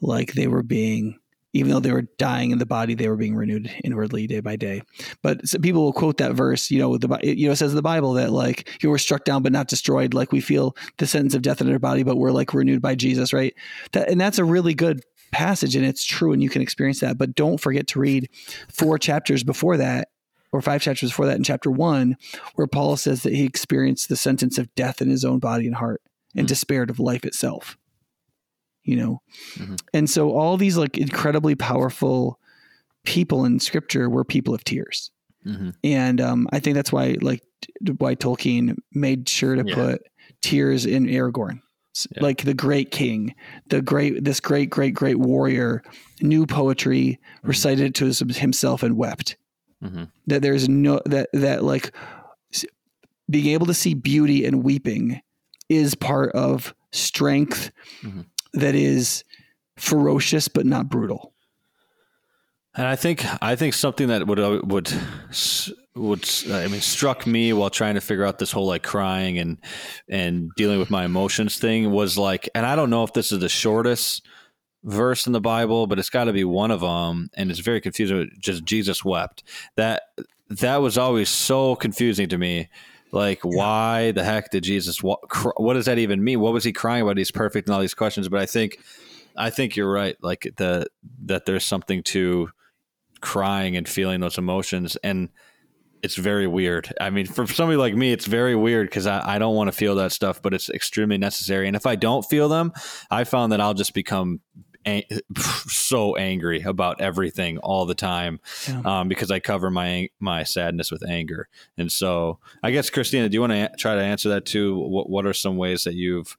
like 0.00 0.32
they 0.32 0.46
were 0.46 0.62
being 0.62 1.18
even 1.54 1.70
though 1.70 1.80
they 1.80 1.92
were 1.92 2.08
dying 2.18 2.50
in 2.50 2.58
the 2.58 2.66
body, 2.66 2.94
they 2.94 3.08
were 3.08 3.16
being 3.16 3.36
renewed 3.36 3.72
inwardly 3.84 4.26
day 4.26 4.40
by 4.40 4.56
day. 4.56 4.82
But 5.22 5.40
people 5.62 5.84
will 5.84 5.92
quote 5.92 6.18
that 6.18 6.34
verse, 6.34 6.70
you 6.70 6.80
know, 6.80 6.98
the 6.98 7.18
you 7.22 7.46
know 7.46 7.52
it 7.52 7.56
says 7.56 7.70
in 7.70 7.76
the 7.76 7.82
Bible 7.82 8.12
that 8.14 8.32
like 8.32 8.68
you 8.82 8.90
were 8.90 8.98
struck 8.98 9.24
down 9.24 9.42
but 9.42 9.52
not 9.52 9.68
destroyed, 9.68 10.12
like 10.12 10.32
we 10.32 10.40
feel 10.40 10.76
the 10.98 11.06
sentence 11.06 11.34
of 11.34 11.42
death 11.42 11.60
in 11.60 11.72
our 11.72 11.78
body, 11.78 12.02
but 12.02 12.16
we're 12.16 12.32
like 12.32 12.52
renewed 12.52 12.82
by 12.82 12.96
Jesus, 12.96 13.32
right? 13.32 13.54
That 13.92 14.10
and 14.10 14.20
that's 14.20 14.38
a 14.38 14.44
really 14.44 14.74
good 14.74 15.02
passage, 15.30 15.76
and 15.76 15.86
it's 15.86 16.04
true, 16.04 16.32
and 16.32 16.42
you 16.42 16.50
can 16.50 16.60
experience 16.60 17.00
that. 17.00 17.16
But 17.16 17.36
don't 17.36 17.60
forget 17.60 17.86
to 17.88 18.00
read 18.00 18.28
four 18.68 18.98
chapters 18.98 19.44
before 19.44 19.78
that. 19.78 20.08
Or 20.52 20.62
five 20.62 20.82
chapters 20.82 21.10
before 21.10 21.26
that 21.26 21.36
in 21.36 21.42
chapter 21.42 21.68
one, 21.68 22.16
where 22.54 22.68
Paul 22.68 22.96
says 22.96 23.24
that 23.24 23.32
he 23.32 23.42
experienced 23.42 24.08
the 24.08 24.14
sentence 24.14 24.56
of 24.56 24.72
death 24.76 25.02
in 25.02 25.10
his 25.10 25.24
own 25.24 25.40
body 25.40 25.66
and 25.66 25.74
heart 25.74 26.00
and 26.36 26.47
mm. 26.47 26.48
despaired 26.48 26.90
of 26.90 26.98
life 26.98 27.24
itself 27.24 27.77
you 28.85 28.97
know 28.97 29.20
mm-hmm. 29.55 29.74
and 29.93 30.09
so 30.09 30.31
all 30.32 30.56
these 30.56 30.77
like 30.77 30.97
incredibly 30.97 31.55
powerful 31.55 32.39
people 33.05 33.44
in 33.44 33.59
scripture 33.59 34.09
were 34.09 34.24
people 34.24 34.55
of 34.55 34.62
tears 34.65 35.11
mm-hmm. 35.47 35.70
and 35.82 36.20
um, 36.20 36.47
i 36.52 36.61
think 36.61 36.74
that's 36.74 36.93
why 36.93 37.16
like 37.20 37.43
why 37.98 38.15
tolkien 38.15 38.77
made 38.93 39.28
sure 39.28 39.56
to 39.56 39.65
yeah. 39.66 39.74
put 39.74 40.02
tears 40.43 40.86
in 40.86 41.06
aragorn 41.06 41.61
yeah. 42.11 42.23
like 42.23 42.43
the 42.43 42.55
great 42.55 42.90
king 42.90 43.35
the 43.69 43.81
great 43.81 44.23
this 44.24 44.40
great 44.40 44.70
great 44.70 44.94
great 44.94 45.19
warrior 45.19 45.82
knew 46.20 46.47
poetry 46.47 47.19
mm-hmm. 47.39 47.48
recited 47.48 47.86
it 47.86 47.94
to 47.94 48.24
himself 48.35 48.82
and 48.82 48.97
wept 48.97 49.36
mm-hmm. 49.82 50.05
that 50.27 50.43
there's 50.43 50.69
no 50.69 51.01
that 51.06 51.28
that 51.32 51.62
like 51.65 51.94
being 53.31 53.47
able 53.47 53.66
to 53.66 53.74
see 53.74 53.94
beauty 53.94 54.44
and 54.44 54.62
weeping 54.62 55.20
is 55.69 55.95
part 55.95 56.32
of 56.32 56.74
strength 56.93 57.70
mm-hmm 58.03 58.23
that 58.55 58.74
is 58.74 59.24
ferocious 59.77 60.49
but 60.49 60.65
not 60.65 60.89
brutal. 60.89 61.32
And 62.77 62.86
I 62.86 62.97
think 62.97 63.24
I 63.43 63.55
think 63.55 63.74
something 63.74 64.09
that 64.09 64.27
would 64.27 64.41
uh, 64.41 64.61
would 64.65 64.93
would 65.95 66.28
I 66.51 66.66
mean 66.66 66.81
struck 66.81 67.24
me 67.27 67.53
while 67.53 67.70
trying 67.70 67.95
to 67.95 68.01
figure 68.01 68.24
out 68.24 68.39
this 68.39 68.51
whole 68.51 68.66
like 68.66 68.82
crying 68.82 69.39
and 69.39 69.59
and 70.09 70.51
dealing 70.57 70.81
with 70.81 70.91
my 70.91 71.05
emotions 71.05 71.59
thing 71.59 71.93
was 71.93 72.19
like, 72.19 72.49
and 72.55 72.66
I 72.66 72.74
don't 72.74 72.91
know 72.91 73.05
if 73.05 73.12
this 73.12 73.31
is 73.31 73.39
the 73.39 73.49
shortest 73.49 74.27
verse 74.82 75.27
in 75.27 75.32
the 75.32 75.41
Bible, 75.41 75.86
but 75.86 76.01
it's 76.01 76.11
got 76.11 76.24
to 76.24 76.32
be 76.32 76.45
one 76.45 76.73
of 76.73 76.81
them, 76.81 77.31
and 77.36 77.51
it's 77.51 77.61
very 77.61 77.81
confusing. 77.81 78.28
Just 78.41 78.65
Jesus 78.65 79.05
wept. 79.05 79.45
That 79.77 80.03
that 80.51 80.78
was 80.78 80.99
always 80.99 81.28
so 81.28 81.77
confusing 81.77 82.28
to 82.28 82.39
me 82.39 82.69
like, 83.15 83.45
yeah. 83.45 83.51
why 83.57 84.11
the 84.12 84.24
heck 84.24 84.51
did 84.51 84.65
Jesus? 84.65 85.03
What, 85.03 85.20
what 85.57 85.74
does 85.74 85.86
that 85.86 85.99
even 85.99 86.23
mean? 86.23 86.41
What 86.41 86.53
was 86.53 86.65
he 86.65 86.73
crying 86.73 87.03
about? 87.03 87.16
He's 87.16 87.31
perfect 87.31 87.69
and 87.69 87.74
all 87.74 87.81
these 87.81 87.95
questions. 87.95 88.28
But 88.28 88.41
I 88.41 88.47
think, 88.47 88.78
I 89.36 89.51
think 89.51 89.77
you're 89.77 89.91
right. 89.91 90.16
Like 90.23 90.53
the 90.57 90.86
that 91.27 91.47
there's 91.47 91.65
something 91.65 92.03
to 92.05 92.51
crying 93.20 93.77
and 93.77 93.89
feeling 93.89 94.20
those 94.20 94.39
emotions, 94.39 94.97
and 95.03 95.28
it's 96.03 96.16
very 96.16 96.47
weird. 96.47 96.93
I 97.01 97.11
mean, 97.11 97.27
for 97.27 97.47
somebody 97.47 97.77
like 97.77 97.95
me, 97.95 98.12
it's 98.12 98.27
very 98.27 98.55
weird 98.55 98.89
because 98.89 99.07
I, 99.07 99.36
I 99.36 99.39
don't 99.39 99.57
want 99.57 99.69
to 99.69 99.73
feel 99.73 99.95
that 99.97 100.12
stuff, 100.12 100.43
but 100.43 100.53
it's 100.53 100.69
extremely 100.69 101.19
necessary. 101.19 101.66
And 101.66 101.74
if 101.74 101.86
I 101.86 101.97
don't 101.97 102.23
feel 102.24 102.49
them, 102.49 102.73
I 103.11 103.24
found 103.24 103.53
that 103.53 103.61
I'll 103.61 103.74
just 103.74 103.95
become 103.95 104.41
so 105.66 106.16
angry 106.16 106.62
about 106.62 107.01
everything 107.01 107.59
all 107.59 107.86
the 107.86 107.94
time 107.94 108.40
yeah. 108.69 108.82
um, 108.85 109.09
because 109.09 109.31
I 109.31 109.40
cover 109.40 109.70
my 109.70 110.11
my 110.20 110.44
sadness 110.44 110.90
with 110.90 111.09
anger. 111.09 111.48
And 111.77 111.90
so, 111.90 112.39
I 112.62 112.70
guess 112.70 112.90
Christina, 112.90 113.28
do 113.28 113.35
you 113.35 113.40
want 113.40 113.52
to 113.52 113.73
a- 113.73 113.77
try 113.77 113.94
to 113.94 114.02
answer 114.02 114.28
that 114.31 114.47
too? 114.47 114.78
What 114.78 115.09
What 115.09 115.27
are 115.27 115.32
some 115.32 115.56
ways 115.56 115.85
that 115.85 115.94
you've 115.94 116.36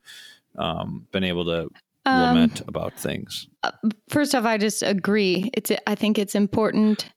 um, 0.58 1.08
been 1.12 1.24
able 1.24 1.46
to 1.46 1.70
um, 2.06 2.22
lament 2.36 2.62
about 2.68 2.94
things? 2.94 3.48
Uh, 3.64 3.72
first 4.10 4.36
off, 4.36 4.46
I 4.46 4.58
just 4.58 4.84
agree. 4.84 5.50
It's 5.54 5.72
I 5.88 5.96
think 5.96 6.18
it's 6.18 6.36
important 6.36 7.12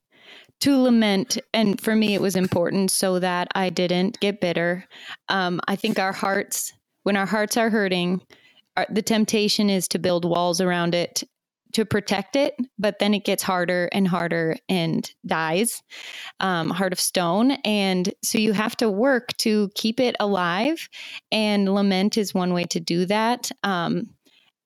to 0.61 0.77
lament 0.77 1.37
and 1.53 1.79
for 1.79 1.95
me 1.95 2.13
it 2.13 2.21
was 2.21 2.35
important 2.35 2.91
so 2.91 3.19
that 3.19 3.47
i 3.55 3.69
didn't 3.69 4.19
get 4.19 4.41
bitter 4.41 4.85
um, 5.29 5.59
i 5.67 5.75
think 5.75 5.97
our 5.97 6.11
hearts 6.11 6.73
when 7.03 7.15
our 7.15 7.25
hearts 7.25 7.55
are 7.57 7.69
hurting 7.69 8.21
the 8.89 9.01
temptation 9.01 9.69
is 9.69 9.87
to 9.89 9.99
build 9.99 10.25
walls 10.25 10.61
around 10.61 10.95
it 10.95 11.23
to 11.73 11.85
protect 11.85 12.35
it, 12.35 12.55
but 12.79 12.99
then 12.99 13.13
it 13.13 13.23
gets 13.23 13.43
harder 13.43 13.89
and 13.91 14.07
harder 14.07 14.55
and 14.67 15.11
dies, 15.25 15.83
um, 16.39 16.69
heart 16.69 16.93
of 16.93 16.99
stone. 16.99 17.51
And 17.63 18.11
so 18.23 18.39
you 18.39 18.53
have 18.53 18.75
to 18.77 18.89
work 18.89 19.35
to 19.37 19.69
keep 19.75 19.99
it 19.99 20.15
alive. 20.19 20.89
And 21.31 21.73
lament 21.73 22.17
is 22.17 22.33
one 22.33 22.53
way 22.53 22.63
to 22.65 22.79
do 22.79 23.05
that. 23.05 23.51
Um, 23.63 24.09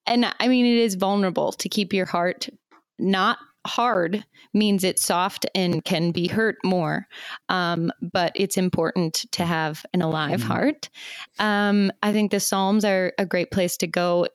and 0.06 0.34
I 0.40 0.48
mean, 0.48 0.66
it 0.66 0.80
is 0.80 0.96
vulnerable 0.96 1.52
to 1.54 1.70
keep 1.70 1.94
your 1.94 2.06
heart 2.06 2.50
not 3.00 3.38
hard 3.66 4.26
means 4.54 4.84
it's 4.84 5.06
soft 5.06 5.46
and 5.56 5.84
can 5.84 6.12
be 6.12 6.28
hurt 6.28 6.58
more. 6.64 7.08
Um, 7.50 7.92
but 8.02 8.32
it's 8.36 8.58
important 8.58 9.26
to 9.32 9.46
have 9.46 9.86
an 9.94 10.02
alive 10.02 10.40
mm-hmm. 10.40 10.52
heart. 10.52 10.90
Um, 11.40 11.92
I 12.02 12.12
think 12.12 12.32
the 12.32 12.40
Psalms 12.40 12.86
are 12.86 13.14
a 13.18 13.26
great 13.26 13.52
place 13.52 13.78
to 13.78 13.88
go. 13.88 14.28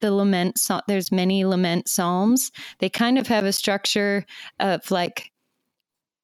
The 0.00 0.12
lament, 0.12 0.60
there's 0.88 1.12
many 1.12 1.44
lament 1.44 1.88
psalms. 1.88 2.50
They 2.80 2.88
kind 2.88 3.18
of 3.18 3.28
have 3.28 3.44
a 3.44 3.52
structure 3.52 4.26
of 4.58 4.90
like 4.90 5.30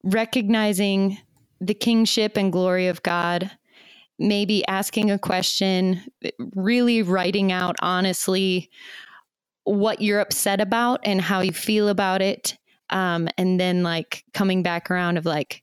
recognizing 0.03 1.19
the 1.61 1.75
kingship 1.75 2.37
and 2.37 2.51
glory 2.51 2.89
of 2.89 3.05
God 3.05 3.53
maybe 4.23 4.67
asking 4.67 5.11
a 5.11 5.19
question, 5.19 6.01
really 6.55 7.03
writing 7.03 7.53
out 7.53 7.77
honestly 7.83 8.71
what 9.65 10.01
you're 10.01 10.21
upset 10.21 10.61
about 10.61 11.01
and 11.05 11.21
how 11.21 11.41
you 11.41 11.53
feel 11.53 11.89
about 11.89 12.23
it. 12.23 12.57
Um, 12.93 13.29
and 13.37 13.59
then 13.59 13.83
like 13.83 14.25
coming 14.33 14.63
back 14.63 14.91
around 14.91 15.17
of 15.17 15.27
like, 15.27 15.63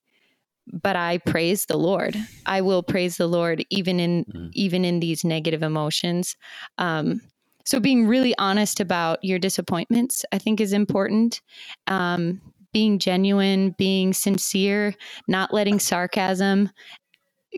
but 0.72 0.95
I 0.95 1.19
praise 1.19 1.65
the 1.65 1.77
Lord. 1.77 2.15
I 2.45 2.61
will 2.61 2.84
praise 2.84 3.18
the 3.18 3.27
Lord 3.27 3.64
even 3.69 3.99
in 3.99 4.26
mm. 4.26 4.49
even 4.53 4.84
in 4.84 4.99
these 4.99 5.23
negative 5.23 5.64
emotions. 5.64 6.35
Um, 6.77 7.22
so 7.65 7.80
being 7.80 8.07
really 8.07 8.38
honest 8.38 8.80
about 8.80 9.23
your 9.23 9.39
disappointments, 9.39 10.26
I 10.31 10.38
think, 10.38 10.60
is 10.60 10.73
important. 10.73 11.41
Um, 11.88 12.41
being 12.72 12.99
genuine, 12.99 13.76
being 13.77 14.14
sincere, 14.14 14.95
not 15.27 15.53
letting 15.53 15.80
sarcasm 15.80 16.69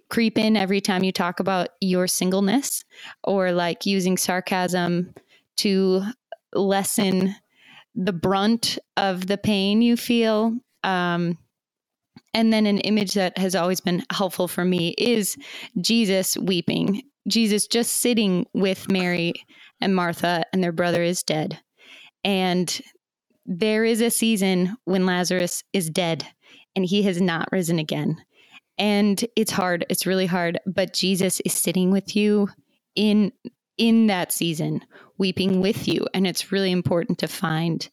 creep 0.09 0.37
in 0.37 0.55
every 0.55 0.79
time 0.79 1.03
you 1.03 1.11
talk 1.11 1.39
about 1.39 1.69
your 1.81 2.07
singleness, 2.07 2.85
or 3.23 3.51
like 3.51 3.85
using 3.85 4.17
sarcasm 4.17 5.13
to 5.57 6.01
lessen 6.53 7.35
the 7.95 8.13
brunt 8.13 8.77
of 8.97 9.27
the 9.27 9.37
pain 9.37 9.81
you 9.81 9.97
feel. 9.97 10.55
Um, 10.83 11.37
and 12.33 12.51
then 12.51 12.65
an 12.65 12.79
image 12.79 13.13
that 13.13 13.37
has 13.37 13.55
always 13.55 13.81
been 13.81 14.03
helpful 14.11 14.47
for 14.47 14.63
me 14.63 14.95
is 14.97 15.35
Jesus 15.79 16.37
weeping. 16.37 17.03
Jesus 17.27 17.67
just 17.67 17.95
sitting 17.95 18.45
with 18.53 18.89
Mary 18.89 19.33
and 19.81 19.95
Martha, 19.95 20.43
and 20.53 20.63
their 20.63 20.71
brother 20.71 21.03
is 21.03 21.23
dead. 21.23 21.59
And 22.23 22.81
there 23.45 23.83
is 23.83 24.01
a 24.01 24.11
season 24.11 24.77
when 24.85 25.05
Lazarus 25.05 25.63
is 25.73 25.89
dead 25.89 26.25
and 26.75 26.85
he 26.85 27.03
has 27.03 27.21
not 27.21 27.51
risen 27.51 27.79
again. 27.79 28.17
And 28.77 29.23
it's 29.35 29.51
hard. 29.51 29.85
It's 29.89 30.05
really 30.05 30.25
hard. 30.25 30.59
But 30.65 30.93
Jesus 30.93 31.39
is 31.41 31.53
sitting 31.53 31.91
with 31.91 32.15
you 32.15 32.47
in 32.95 33.31
in 33.77 34.07
that 34.07 34.31
season, 34.31 34.81
weeping 35.21 35.61
with 35.61 35.87
you. 35.87 36.07
And 36.15 36.25
it's 36.25 36.51
really 36.51 36.71
important 36.71 37.19
to 37.19 37.27
find 37.27 37.87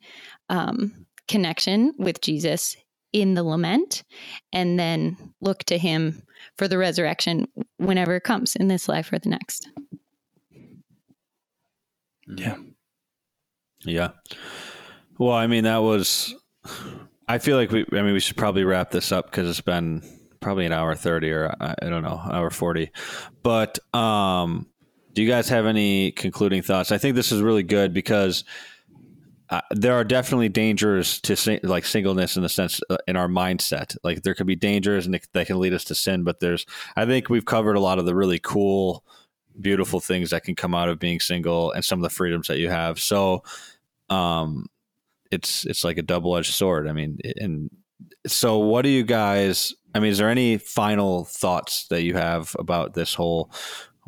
um, 0.48 1.04
connection 1.28 1.92
with 1.98 2.22
Jesus 2.22 2.74
in 3.12 3.34
the 3.34 3.44
lament 3.44 4.02
and 4.50 4.80
then 4.80 5.16
look 5.42 5.62
to 5.64 5.76
him 5.76 6.22
for 6.56 6.66
the 6.68 6.78
resurrection 6.78 7.46
whenever 7.76 8.16
it 8.16 8.24
comes 8.24 8.56
in 8.56 8.68
this 8.68 8.88
life 8.88 9.12
or 9.12 9.18
the 9.18 9.28
next. 9.28 9.68
Yeah. 12.26 12.56
Yeah. 13.84 14.12
Well, 15.18 15.34
I 15.34 15.46
mean, 15.48 15.64
that 15.64 15.82
was. 15.82 16.34
I 17.28 17.38
feel 17.38 17.58
like 17.58 17.70
we. 17.70 17.84
I 17.92 18.02
mean, 18.02 18.14
we 18.14 18.20
should 18.20 18.38
probably 18.38 18.64
wrap 18.64 18.90
this 18.90 19.12
up 19.12 19.30
because 19.30 19.50
it's 19.50 19.60
been 19.60 20.02
probably 20.40 20.64
an 20.64 20.72
hour 20.72 20.94
thirty 20.94 21.30
or 21.30 21.54
I, 21.60 21.74
I 21.82 21.88
don't 21.90 22.02
know, 22.02 22.20
hour 22.32 22.50
forty. 22.50 22.90
But 23.42 23.78
um, 23.94 24.66
do 25.18 25.24
you 25.24 25.28
guys 25.28 25.48
have 25.48 25.66
any 25.66 26.12
concluding 26.12 26.62
thoughts? 26.62 26.92
I 26.92 26.98
think 26.98 27.16
this 27.16 27.32
is 27.32 27.42
really 27.42 27.64
good 27.64 27.92
because 27.92 28.44
uh, 29.50 29.62
there 29.72 29.94
are 29.94 30.04
definitely 30.04 30.48
dangers 30.48 31.20
to 31.22 31.34
sing, 31.34 31.58
like 31.64 31.84
singleness 31.84 32.36
in 32.36 32.44
the 32.44 32.48
sense 32.48 32.80
uh, 32.88 32.98
in 33.08 33.16
our 33.16 33.26
mindset. 33.26 33.96
Like 34.04 34.22
there 34.22 34.36
could 34.36 34.46
be 34.46 34.54
dangers 34.54 35.06
and 35.06 35.20
that 35.32 35.46
can 35.48 35.58
lead 35.58 35.74
us 35.74 35.82
to 35.86 35.96
sin. 35.96 36.22
But 36.22 36.38
there's, 36.38 36.66
I 36.94 37.04
think 37.04 37.28
we've 37.28 37.44
covered 37.44 37.74
a 37.74 37.80
lot 37.80 37.98
of 37.98 38.06
the 38.06 38.14
really 38.14 38.38
cool, 38.38 39.02
beautiful 39.60 39.98
things 39.98 40.30
that 40.30 40.44
can 40.44 40.54
come 40.54 40.72
out 40.72 40.88
of 40.88 41.00
being 41.00 41.18
single 41.18 41.72
and 41.72 41.84
some 41.84 41.98
of 41.98 42.04
the 42.04 42.14
freedoms 42.14 42.46
that 42.46 42.58
you 42.58 42.68
have. 42.68 43.00
So, 43.00 43.42
um, 44.10 44.66
it's 45.32 45.66
it's 45.66 45.82
like 45.82 45.98
a 45.98 46.02
double 46.02 46.36
edged 46.36 46.54
sword. 46.54 46.86
I 46.86 46.92
mean, 46.92 47.18
and 47.38 47.70
so 48.24 48.58
what 48.58 48.82
do 48.82 48.88
you 48.88 49.02
guys? 49.02 49.74
I 49.96 49.98
mean, 49.98 50.12
is 50.12 50.18
there 50.18 50.30
any 50.30 50.58
final 50.58 51.24
thoughts 51.24 51.88
that 51.88 52.02
you 52.02 52.14
have 52.14 52.54
about 52.56 52.94
this 52.94 53.14
whole 53.14 53.50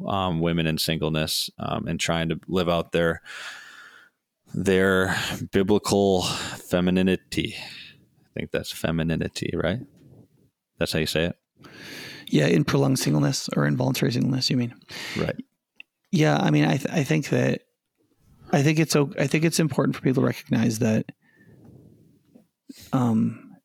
um, 0.07 0.41
women 0.41 0.67
in 0.67 0.79
singleness 0.79 1.51
um, 1.59 1.87
and 1.87 1.99
trying 1.99 2.29
to 2.29 2.41
live 2.49 2.69
out 2.69 2.93
their 2.93 3.23
their 4.55 5.17
biblical 5.53 6.23
femininity? 6.23 7.55
I 7.57 8.31
think 8.35 8.51
that's 8.51 8.73
femininity, 8.73 9.53
right? 9.55 9.81
That's 10.79 10.93
how 10.93 10.99
you 10.99 11.07
say 11.07 11.27
it. 11.27 11.37
Yeah, 12.29 12.47
in 12.47 12.65
prolonged 12.65 12.99
singleness 12.99 13.49
or 13.57 13.67
involuntary 13.67 14.13
singleness, 14.13 14.51
you 14.51 14.57
mean? 14.57 14.75
Right. 15.17 15.37
Yeah, 16.13 16.37
I 16.37 16.51
mean, 16.51 16.65
I 16.65 16.77
th- 16.77 16.93
I 16.93 17.05
think 17.05 17.29
that 17.31 17.63
I 18.53 18.63
think 18.63 18.79
it's 18.79 18.97
I 18.97 19.27
think 19.27 19.45
it's 19.45 19.61
important 19.61 19.97
for 19.97 20.03
people 20.03 20.23
to 20.23 20.27
recognize 20.27 20.79
that 20.81 21.13
um 22.93 23.57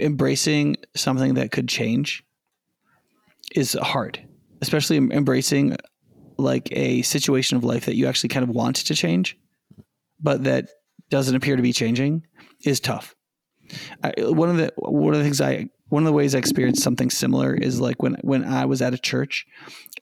embracing 0.00 0.76
something 0.94 1.34
that 1.34 1.50
could 1.50 1.68
change 1.68 2.24
is 3.54 3.76
hard, 3.80 4.20
especially 4.60 4.96
embracing 4.96 5.76
like 6.36 6.68
a 6.72 7.02
situation 7.02 7.56
of 7.56 7.64
life 7.64 7.86
that 7.86 7.96
you 7.96 8.06
actually 8.06 8.28
kind 8.28 8.42
of 8.42 8.50
want 8.50 8.76
to 8.76 8.94
change, 8.94 9.36
but 10.20 10.44
that 10.44 10.70
doesn't 11.10 11.34
appear 11.34 11.56
to 11.56 11.62
be 11.62 11.72
changing 11.72 12.26
is 12.64 12.80
tough. 12.80 13.14
I, 14.02 14.12
one 14.18 14.50
of 14.50 14.56
the 14.56 14.72
one 14.76 15.14
of 15.14 15.18
the 15.18 15.24
things 15.24 15.40
I 15.40 15.68
one 15.90 16.02
of 16.02 16.06
the 16.06 16.12
ways 16.12 16.34
I 16.34 16.38
experienced 16.38 16.82
something 16.82 17.10
similar 17.10 17.54
is 17.54 17.80
like 17.80 18.02
when 18.02 18.16
when 18.22 18.44
I 18.44 18.64
was 18.64 18.82
at 18.82 18.94
a 18.94 18.98
church 18.98 19.46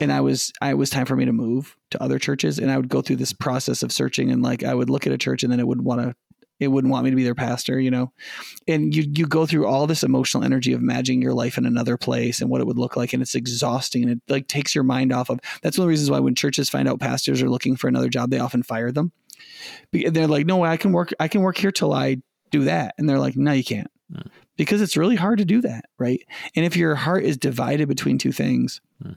and 0.01 0.13
I 0.13 0.21
was 0.21 0.53
I 0.61 0.75
was 0.75 0.91
time 0.91 1.07
for 1.07 1.17
me 1.17 1.25
to 1.25 1.33
move 1.33 1.77
to 1.91 2.03
other 2.03 2.19
churches 2.19 2.59
and 2.59 2.71
I 2.71 2.77
would 2.77 2.89
go 2.89 3.03
through 3.03 3.17
this 3.17 3.33
process 3.33 3.83
of 3.83 3.93
searching 3.93 4.31
and 4.31 4.43
like 4.43 4.63
I 4.63 4.75
would 4.75 4.89
look 4.89 5.07
at 5.07 5.13
a 5.13 5.19
church 5.19 5.43
and 5.43 5.53
then 5.53 5.61
it 5.61 5.67
would 5.67 5.83
want 5.83 6.01
to 6.01 6.15
it 6.61 6.69
wouldn't 6.69 6.91
want 6.91 7.05
me 7.05 7.11
to 7.11 7.17
be 7.17 7.25
their 7.25 7.35
pastor, 7.35 7.79
you 7.79 7.91
know. 7.91 8.13
And 8.67 8.95
you 8.95 9.05
you 9.15 9.27
go 9.27 9.47
through 9.47 9.67
all 9.67 9.87
this 9.87 10.03
emotional 10.03 10.45
energy 10.45 10.73
of 10.73 10.81
imagining 10.81 11.23
your 11.23 11.35
life 11.35 11.59
in 11.59 11.67
another 11.67 11.97
place 11.97 12.41
and 12.41 12.51
what 12.51 12.61
it 12.61 12.67
would 12.67 12.79
look 12.79 12.97
like, 12.97 13.13
and 13.13 13.23
it's 13.23 13.35
exhausting 13.35 14.03
and 14.03 14.13
it 14.13 14.21
like 14.29 14.49
takes 14.49 14.75
your 14.75 14.85
mind 14.85 15.13
off 15.13 15.31
of. 15.31 15.41
That's 15.63 15.79
one 15.79 15.85
of 15.85 15.87
the 15.87 15.91
reasons 15.91 16.11
why 16.11 16.21
when 16.21 16.35
churches 16.35 16.69
find 16.69 16.89
out 16.89 17.01
pastors 17.01 17.43
are 17.43 17.51
looking 17.51 17.77
for 17.77 17.89
another 17.89 18.09
job, 18.09 18.31
they 18.31 18.39
often 18.39 18.63
fire 18.63 18.93
them. 18.93 19.13
They're 19.93 20.27
like, 20.27 20.47
"No, 20.47 20.65
I 20.65 20.77
can 20.77 20.93
work. 20.93 21.13
I 21.21 21.29
can 21.29 21.43
work 21.43 21.59
here 21.59 21.73
till 21.73 21.93
I 21.93 22.17
do 22.51 22.65
that," 22.65 22.95
and 22.99 23.09
they're 23.09 23.21
like, 23.21 23.37
"No, 23.37 23.53
you 23.53 23.65
can't," 23.65 23.91
mm. 24.13 24.27
because 24.57 24.83
it's 24.83 24.97
really 24.97 25.17
hard 25.17 25.39
to 25.39 25.45
do 25.45 25.61
that, 25.61 25.85
right? 25.99 26.21
And 26.57 26.65
if 26.65 26.77
your 26.77 26.97
heart 26.97 27.25
is 27.25 27.37
divided 27.37 27.89
between 27.89 28.19
two 28.19 28.33
things. 28.33 28.81
Mm 29.03 29.17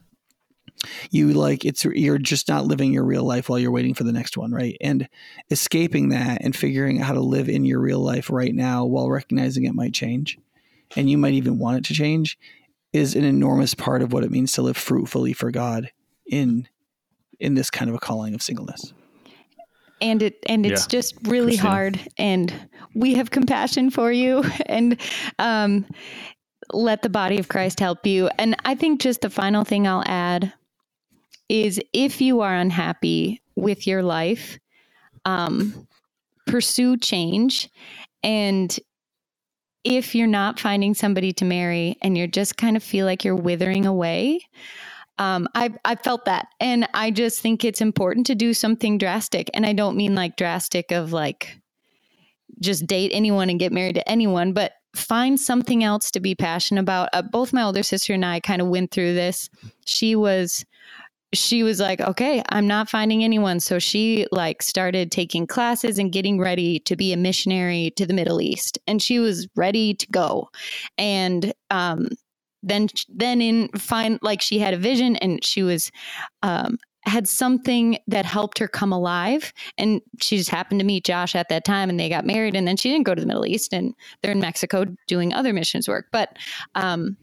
you 1.11 1.33
like 1.33 1.65
it's 1.65 1.85
you're 1.85 2.17
just 2.17 2.47
not 2.47 2.65
living 2.65 2.91
your 2.91 3.03
real 3.03 3.23
life 3.23 3.49
while 3.49 3.59
you're 3.59 3.71
waiting 3.71 3.93
for 3.93 4.03
the 4.03 4.11
next 4.11 4.37
one 4.37 4.51
right 4.51 4.77
and 4.81 5.07
escaping 5.49 6.09
that 6.09 6.41
and 6.43 6.55
figuring 6.55 6.99
out 6.99 7.05
how 7.05 7.13
to 7.13 7.21
live 7.21 7.49
in 7.49 7.65
your 7.65 7.79
real 7.79 7.99
life 7.99 8.29
right 8.29 8.55
now 8.55 8.85
while 8.85 9.09
recognizing 9.09 9.65
it 9.65 9.75
might 9.75 9.93
change 9.93 10.37
and 10.95 11.09
you 11.09 11.17
might 11.17 11.33
even 11.33 11.59
want 11.59 11.77
it 11.77 11.85
to 11.85 11.93
change 11.93 12.37
is 12.93 13.15
an 13.15 13.23
enormous 13.23 13.73
part 13.73 14.01
of 14.01 14.11
what 14.11 14.23
it 14.23 14.31
means 14.31 14.51
to 14.51 14.61
live 14.61 14.77
fruitfully 14.77 15.33
for 15.33 15.51
god 15.51 15.91
in 16.25 16.67
in 17.39 17.53
this 17.53 17.69
kind 17.69 17.89
of 17.89 17.95
a 17.95 17.99
calling 17.99 18.33
of 18.33 18.41
singleness 18.41 18.93
and 20.01 20.23
it 20.23 20.39
and 20.47 20.65
it's 20.65 20.83
yeah. 20.83 20.99
just 20.99 21.15
really 21.27 21.53
Christina. 21.57 21.69
hard 21.69 21.99
and 22.17 22.69
we 22.95 23.13
have 23.13 23.29
compassion 23.29 23.91
for 23.91 24.11
you 24.11 24.43
and 24.65 24.99
um 25.37 25.85
let 26.73 27.01
the 27.01 27.09
body 27.09 27.37
of 27.37 27.47
Christ 27.47 27.79
help 27.79 28.05
you. 28.05 28.29
And 28.37 28.55
I 28.65 28.75
think 28.75 29.01
just 29.01 29.21
the 29.21 29.29
final 29.29 29.63
thing 29.63 29.87
I'll 29.87 30.03
add 30.05 30.53
is 31.51 31.81
if 31.91 32.21
you 32.21 32.39
are 32.39 32.55
unhappy 32.55 33.41
with 33.57 33.85
your 33.85 34.01
life, 34.01 34.57
um, 35.25 35.85
pursue 36.47 36.95
change. 36.95 37.69
And 38.23 38.79
if 39.83 40.15
you're 40.15 40.27
not 40.27 40.61
finding 40.61 40.93
somebody 40.93 41.33
to 41.33 41.45
marry 41.45 41.97
and 42.01 42.17
you're 42.17 42.27
just 42.27 42.55
kind 42.55 42.77
of 42.77 42.83
feel 42.83 43.05
like 43.05 43.25
you're 43.25 43.35
withering 43.35 43.85
away, 43.85 44.39
um, 45.17 45.49
I 45.53 45.73
I 45.83 45.95
felt 45.95 46.23
that, 46.25 46.47
and 46.61 46.87
I 46.93 47.11
just 47.11 47.41
think 47.41 47.65
it's 47.65 47.81
important 47.81 48.27
to 48.27 48.35
do 48.35 48.53
something 48.53 48.97
drastic. 48.97 49.49
And 49.53 49.65
I 49.65 49.73
don't 49.73 49.97
mean 49.97 50.15
like 50.15 50.37
drastic 50.37 50.91
of 50.91 51.11
like 51.11 51.57
just 52.61 52.87
date 52.87 53.11
anyone 53.13 53.49
and 53.49 53.59
get 53.59 53.73
married 53.73 53.95
to 53.95 54.09
anyone, 54.09 54.53
but 54.53 54.71
find 54.95 55.37
something 55.37 55.83
else 55.83 56.11
to 56.11 56.21
be 56.21 56.33
passionate 56.33 56.81
about. 56.81 57.09
Uh, 57.11 57.21
both 57.21 57.51
my 57.51 57.63
older 57.63 57.83
sister 57.83 58.13
and 58.13 58.25
I 58.25 58.39
kind 58.39 58.61
of 58.61 58.69
went 58.69 58.91
through 58.91 59.13
this. 59.15 59.49
She 59.85 60.15
was 60.15 60.65
she 61.33 61.63
was 61.63 61.79
like, 61.79 62.01
okay, 62.01 62.43
I'm 62.49 62.67
not 62.67 62.89
finding 62.89 63.23
anyone. 63.23 63.59
So 63.59 63.79
she 63.79 64.27
like 64.31 64.61
started 64.61 65.11
taking 65.11 65.47
classes 65.47 65.97
and 65.97 66.11
getting 66.11 66.39
ready 66.39 66.79
to 66.79 66.95
be 66.95 67.13
a 67.13 67.17
missionary 67.17 67.93
to 67.95 68.05
the 68.05 68.13
Middle 68.13 68.41
East. 68.41 68.77
And 68.87 69.01
she 69.01 69.19
was 69.19 69.47
ready 69.55 69.93
to 69.93 70.07
go. 70.07 70.49
And 70.97 71.53
um, 71.69 72.09
then, 72.63 72.87
then 73.07 73.41
in 73.41 73.69
find 73.69 74.19
like 74.21 74.41
she 74.41 74.59
had 74.59 74.73
a 74.73 74.77
vision 74.77 75.15
and 75.17 75.43
she 75.43 75.63
was, 75.63 75.89
um, 76.43 76.77
had 77.03 77.27
something 77.27 77.97
that 78.07 78.25
helped 78.25 78.59
her 78.59 78.67
come 78.67 78.91
alive. 78.91 79.53
And 79.77 80.01
she 80.21 80.37
just 80.37 80.51
happened 80.51 80.79
to 80.81 80.85
meet 80.85 81.03
Josh 81.03 81.35
at 81.35 81.49
that 81.49 81.65
time 81.65 81.89
and 81.89 81.99
they 81.99 82.09
got 82.09 82.25
married. 82.25 82.55
And 82.55 82.67
then 82.67 82.77
she 82.77 82.91
didn't 82.91 83.07
go 83.07 83.15
to 83.15 83.21
the 83.21 83.25
Middle 83.25 83.47
East 83.47 83.73
and 83.73 83.95
they're 84.21 84.33
in 84.33 84.39
Mexico 84.39 84.85
doing 85.07 85.33
other 85.33 85.51
missions 85.51 85.87
work. 85.87 86.07
But 86.11 86.37
um, 86.75 87.17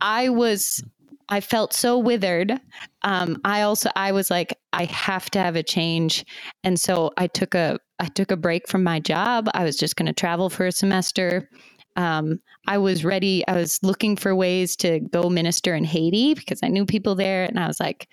I 0.00 0.30
was 0.30 0.82
I 1.28 1.40
felt 1.40 1.72
so 1.74 1.98
withered. 1.98 2.58
Um, 3.02 3.40
I 3.44 3.62
also 3.62 3.90
I 3.96 4.12
was 4.12 4.30
like 4.30 4.58
I 4.72 4.84
have 4.84 5.30
to 5.30 5.38
have 5.38 5.56
a 5.56 5.62
change, 5.62 6.24
and 6.64 6.78
so 6.78 7.10
I 7.16 7.26
took 7.26 7.54
a 7.54 7.78
I 7.98 8.06
took 8.06 8.30
a 8.30 8.36
break 8.36 8.68
from 8.68 8.82
my 8.82 9.00
job. 9.00 9.48
I 9.54 9.64
was 9.64 9.76
just 9.76 9.96
going 9.96 10.06
to 10.06 10.12
travel 10.12 10.50
for 10.50 10.66
a 10.66 10.72
semester. 10.72 11.48
Um, 11.96 12.40
I 12.66 12.78
was 12.78 13.04
ready. 13.04 13.46
I 13.48 13.54
was 13.54 13.78
looking 13.82 14.16
for 14.16 14.34
ways 14.34 14.76
to 14.76 15.00
go 15.00 15.28
minister 15.28 15.74
in 15.74 15.84
Haiti 15.84 16.34
because 16.34 16.60
I 16.62 16.68
knew 16.68 16.86
people 16.86 17.14
there, 17.14 17.44
and 17.44 17.58
I 17.58 17.66
was 17.66 17.80
like, 17.80 18.08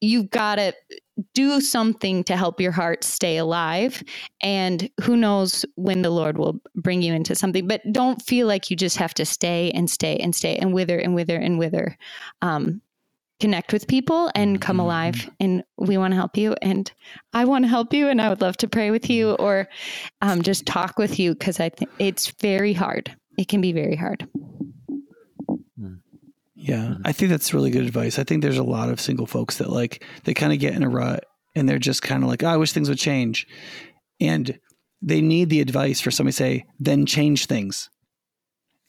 "You've 0.00 0.30
got 0.30 0.56
to 0.56 0.72
do 1.32 1.60
something 1.60 2.24
to 2.24 2.36
help 2.36 2.60
your 2.60 2.72
heart 2.72 3.04
stay 3.04 3.36
alive 3.36 4.02
and 4.42 4.90
who 5.02 5.16
knows 5.16 5.64
when 5.76 6.02
the 6.02 6.10
lord 6.10 6.38
will 6.38 6.60
bring 6.74 7.02
you 7.02 7.14
into 7.14 7.34
something 7.34 7.66
but 7.66 7.80
don't 7.92 8.22
feel 8.22 8.46
like 8.46 8.70
you 8.70 8.76
just 8.76 8.96
have 8.96 9.14
to 9.14 9.24
stay 9.24 9.70
and 9.72 9.88
stay 9.90 10.16
and 10.16 10.34
stay 10.34 10.56
and 10.56 10.72
wither 10.74 10.98
and 10.98 11.14
wither 11.14 11.36
and 11.36 11.58
wither. 11.58 11.96
Um, 12.42 12.80
connect 13.40 13.72
with 13.72 13.88
people 13.88 14.30
and 14.34 14.60
come 14.60 14.76
mm-hmm. 14.76 14.86
alive 14.86 15.30
and 15.40 15.64
we 15.76 15.98
want 15.98 16.12
to 16.12 16.16
help 16.16 16.36
you 16.36 16.54
and 16.62 16.92
i 17.32 17.44
want 17.44 17.64
to 17.64 17.68
help 17.68 17.92
you 17.92 18.08
and 18.08 18.22
i 18.22 18.28
would 18.28 18.40
love 18.40 18.56
to 18.56 18.68
pray 18.68 18.92
with 18.92 19.10
you 19.10 19.32
or 19.32 19.68
um, 20.22 20.40
just 20.40 20.64
talk 20.66 20.98
with 20.98 21.18
you 21.18 21.34
because 21.34 21.58
i 21.58 21.68
think 21.68 21.90
it's 21.98 22.30
very 22.40 22.72
hard. 22.72 23.14
It 23.36 23.48
can 23.48 23.60
be 23.60 23.72
very 23.72 23.96
hard 23.96 24.28
yeah, 26.66 26.76
mm-hmm. 26.76 27.02
I 27.04 27.12
think 27.12 27.30
that's 27.30 27.52
really 27.52 27.70
good 27.70 27.84
advice. 27.84 28.18
I 28.18 28.24
think 28.24 28.40
there's 28.40 28.56
a 28.56 28.64
lot 28.64 28.88
of 28.88 28.98
single 28.98 29.26
folks 29.26 29.58
that 29.58 29.68
like 29.68 30.02
they 30.24 30.32
kind 30.32 30.50
of 30.52 30.58
get 30.58 30.72
in 30.74 30.82
a 30.82 30.88
rut 30.88 31.24
and 31.54 31.68
they're 31.68 31.78
just 31.78 32.00
kind 32.00 32.22
of 32.22 32.30
like, 32.30 32.42
oh, 32.42 32.48
I 32.48 32.56
wish 32.56 32.72
things 32.72 32.88
would 32.88 32.98
change, 32.98 33.46
and 34.18 34.58
they 35.02 35.20
need 35.20 35.50
the 35.50 35.60
advice 35.60 36.00
for 36.00 36.10
somebody 36.10 36.32
to 36.32 36.36
say, 36.36 36.64
then 36.80 37.04
change 37.04 37.44
things. 37.46 37.90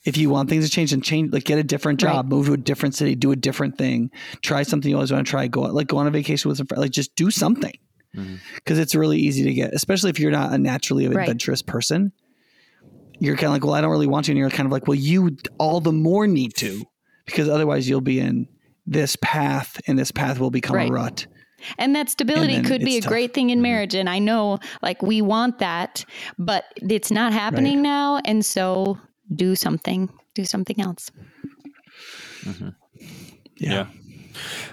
if 0.06 0.18
you 0.18 0.30
want 0.30 0.50
things 0.50 0.64
to 0.64 0.72
change 0.72 0.94
and 0.94 1.04
change, 1.04 1.34
like 1.34 1.44
get 1.44 1.58
a 1.58 1.64
different 1.64 2.00
job, 2.00 2.26
right. 2.26 2.30
move 2.30 2.46
to 2.46 2.54
a 2.54 2.58
different 2.58 2.94
city, 2.96 3.16
do 3.16 3.32
a 3.32 3.36
different 3.36 3.78
thing, 3.78 4.12
try 4.42 4.62
something 4.64 4.90
you 4.90 4.96
always 4.96 5.12
want 5.12 5.26
to 5.26 5.30
try, 5.30 5.48
go 5.48 5.62
like 5.62 5.88
go 5.88 5.98
on 5.98 6.08
a 6.08 6.12
vacation 6.12 6.48
with 6.48 6.58
some 6.58 6.68
friends, 6.68 6.82
like 6.82 6.92
just 6.92 7.16
do 7.16 7.32
something. 7.32 7.74
Because 8.14 8.30
mm-hmm. 8.30 8.80
it's 8.82 8.96
really 8.96 9.18
easy 9.18 9.44
to 9.44 9.54
get, 9.54 9.74
especially 9.74 10.10
if 10.12 10.20
you're 10.20 10.32
not 10.32 10.54
a 10.54 10.58
naturally 10.58 11.06
adventurous 11.06 11.62
right. 11.62 11.74
person. 11.74 12.14
You're 13.20 13.36
kind 13.36 13.48
of 13.48 13.52
like, 13.54 13.66
well, 13.66 13.74
I 13.74 13.82
don't 13.82 13.92
really 13.92 14.08
want 14.08 14.26
to. 14.26 14.32
And 14.32 14.40
you're 14.40 14.50
kind 14.50 14.68
of 14.68 14.72
like, 14.72 14.88
well, 14.88 14.96
you 14.96 15.36
all 15.58 15.82
the 15.82 15.92
more 15.92 16.28
need 16.28 16.54
to, 16.58 16.86
because 17.26 17.50
otherwise 17.50 17.88
you'll 17.90 18.02
be 18.02 18.20
in 18.20 18.48
this 18.86 19.16
path 19.22 19.80
and 19.88 19.98
this 19.98 20.12
path 20.12 20.40
will 20.40 20.52
become 20.52 20.76
right. 20.76 20.90
a 20.90 20.94
rut. 20.94 21.28
And 21.78 21.96
that 21.96 22.10
stability 22.10 22.56
and 22.56 22.66
could 22.66 22.82
be 22.82 22.98
a 22.98 23.02
tough. 23.02 23.10
great 23.10 23.34
thing 23.34 23.50
in 23.50 23.58
mm-hmm. 23.58 23.64
marriage. 23.64 23.96
And 23.96 24.10
I 24.10 24.20
know 24.20 24.60
like 24.82 25.02
we 25.02 25.22
want 25.22 25.60
that, 25.60 26.06
but 26.38 26.66
it's 26.76 27.12
not 27.12 27.34
happening 27.34 27.78
right. 27.78 27.84
now. 27.84 28.22
And 28.26 28.46
so 28.46 29.00
do 29.34 29.56
something, 29.56 30.10
do 30.36 30.46
something 30.46 30.80
else. 30.80 31.10
Mm-hmm. 32.44 32.70
Yeah. 33.58 33.72
yeah. 33.72 33.88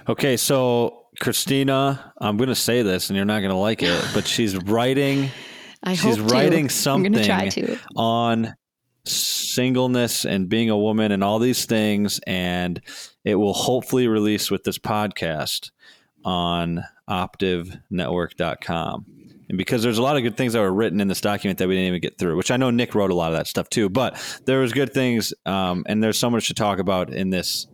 Okay. 0.09 0.37
So, 0.37 1.07
Christina, 1.21 2.13
I'm 2.19 2.37
going 2.37 2.49
to 2.49 2.55
say 2.55 2.83
this 2.83 3.09
and 3.09 3.17
you're 3.17 3.25
not 3.25 3.41
going 3.41 3.51
to 3.51 3.57
like 3.57 3.83
it, 3.83 4.05
but 4.13 4.27
she's 4.27 4.57
writing. 4.57 5.31
I 5.85 5.95
she's 5.95 6.21
writing 6.21 6.69
to. 6.69 6.75
something 6.75 7.79
on 7.97 8.55
singleness 9.05 10.25
and 10.25 10.49
being 10.49 10.71
a 10.71 10.79
woman 10.79 11.13
and 11.13 11.23
all 11.23 11.39
these 11.39 11.65
things. 11.65 12.21
And 12.27 12.81
it 13.25 13.35
will 13.37 13.53
hopefully 13.53 14.09
release 14.09 14.51
with 14.51 14.65
this 14.65 14.79
podcast 14.79 15.71
on 16.25 16.85
optivenetwork.com. 17.09 19.07
And 19.49 19.59
because 19.59 19.83
there's 19.83 19.99
a 19.99 20.03
lot 20.03 20.17
of 20.17 20.23
good 20.23 20.37
things 20.37 20.55
that 20.55 20.61
were 20.61 20.73
written 20.73 21.01
in 21.01 21.09
this 21.09 21.21
document 21.21 21.59
that 21.59 21.69
we 21.69 21.75
didn't 21.75 21.89
even 21.89 22.01
get 22.01 22.17
through, 22.19 22.37
which 22.37 22.51
I 22.51 22.57
know 22.57 22.71
Nick 22.71 22.95
wrote 22.95 23.11
a 23.11 23.15
lot 23.15 23.33
of 23.33 23.39
that 23.39 23.47
stuff 23.47 23.69
too, 23.69 23.91
but 23.91 24.19
there 24.47 24.61
was 24.61 24.73
good 24.73 24.95
things, 24.95 25.35
um, 25.45 25.85
and 25.87 26.03
there's 26.03 26.19
so 26.19 26.31
much 26.31 26.47
to 26.49 26.55
talk 26.55 26.79
about 26.79 27.13
in 27.13 27.29
this 27.31 27.67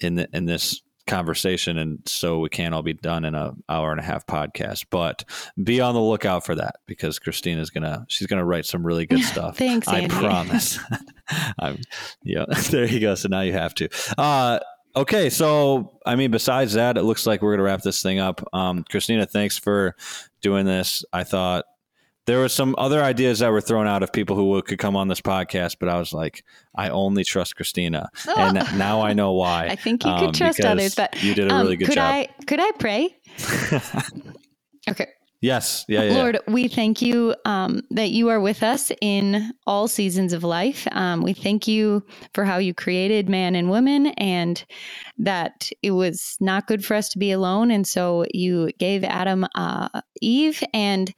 in 0.00 0.16
the, 0.16 0.28
in 0.32 0.46
this 0.46 0.82
conversation, 1.12 1.78
and 1.78 1.98
so 2.06 2.38
we 2.38 2.48
can't 2.48 2.74
all 2.74 2.82
be 2.82 2.94
done 2.94 3.24
in 3.24 3.34
a 3.34 3.52
hour 3.68 3.90
and 3.90 4.00
a 4.00 4.02
half 4.02 4.26
podcast. 4.26 4.86
But 4.90 5.24
be 5.62 5.80
on 5.80 5.94
the 5.94 6.00
lookout 6.00 6.44
for 6.44 6.54
that 6.54 6.76
because 6.86 7.18
Christina's 7.18 7.70
gonna 7.70 8.04
she's 8.08 8.26
gonna 8.26 8.44
write 8.44 8.66
some 8.66 8.86
really 8.86 9.06
good 9.06 9.22
stuff. 9.32 9.58
Thanks, 9.58 9.88
I 9.88 10.00
Andy. 10.00 10.14
promise. 10.14 10.78
I'm, 11.58 11.78
yeah, 12.24 12.44
there 12.70 12.86
you 12.86 13.00
go. 13.00 13.14
So 13.14 13.28
now 13.28 13.40
you 13.42 13.52
have 13.52 13.74
to. 13.74 13.88
Uh, 14.18 14.58
Okay, 14.94 15.30
so 15.30 15.98
I 16.04 16.16
mean, 16.16 16.30
besides 16.30 16.74
that, 16.74 16.98
it 16.98 17.02
looks 17.04 17.26
like 17.26 17.40
we're 17.40 17.52
gonna 17.54 17.62
wrap 17.62 17.80
this 17.80 18.02
thing 18.02 18.18
up. 18.18 18.46
Um, 18.52 18.84
Christina, 18.90 19.24
thanks 19.24 19.56
for 19.56 19.96
doing 20.42 20.66
this. 20.66 21.02
I 21.14 21.24
thought 21.24 21.64
there 22.26 22.38
were 22.38 22.48
some 22.48 22.74
other 22.78 23.02
ideas 23.02 23.40
that 23.40 23.50
were 23.50 23.60
thrown 23.60 23.86
out 23.86 24.02
of 24.02 24.12
people 24.12 24.36
who 24.36 24.60
could 24.62 24.78
come 24.78 24.96
on 24.96 25.08
this 25.08 25.20
podcast, 25.20 25.76
but 25.80 25.88
I 25.88 25.98
was 25.98 26.12
like, 26.12 26.44
I 26.74 26.88
only 26.90 27.24
trust 27.24 27.56
Christina, 27.56 28.08
oh. 28.28 28.34
and 28.38 28.78
now 28.78 29.02
I 29.02 29.12
know 29.12 29.32
why. 29.32 29.66
I 29.66 29.76
think 29.76 30.04
you 30.04 30.12
could 30.14 30.28
um, 30.28 30.32
trust 30.32 30.60
others, 30.60 30.94
but 30.94 31.20
you 31.22 31.34
did 31.34 31.50
a 31.50 31.54
really 31.54 31.72
um, 31.72 31.78
good 31.78 31.86
could 31.86 31.94
job. 31.94 32.04
I, 32.04 32.28
could 32.46 32.60
I 32.60 32.70
pray? 32.72 33.16
okay. 34.90 35.06
Yes. 35.42 35.84
Yeah, 35.88 36.04
yeah. 36.04 36.14
Lord, 36.14 36.38
we 36.46 36.68
thank 36.68 37.02
you 37.02 37.34
um, 37.44 37.82
that 37.90 38.10
you 38.10 38.28
are 38.28 38.38
with 38.38 38.62
us 38.62 38.92
in 39.00 39.52
all 39.66 39.88
seasons 39.88 40.32
of 40.32 40.44
life. 40.44 40.86
Um, 40.92 41.20
we 41.22 41.32
thank 41.32 41.66
you 41.66 42.04
for 42.32 42.44
how 42.44 42.58
you 42.58 42.72
created 42.72 43.28
man 43.28 43.56
and 43.56 43.68
woman 43.68 44.06
and 44.18 44.64
that 45.18 45.68
it 45.82 45.90
was 45.90 46.36
not 46.38 46.68
good 46.68 46.84
for 46.84 46.94
us 46.94 47.08
to 47.08 47.18
be 47.18 47.32
alone. 47.32 47.72
And 47.72 47.88
so 47.88 48.24
you 48.32 48.70
gave 48.78 49.02
Adam 49.02 49.44
uh, 49.56 49.88
Eve. 50.20 50.62
And 50.72 51.12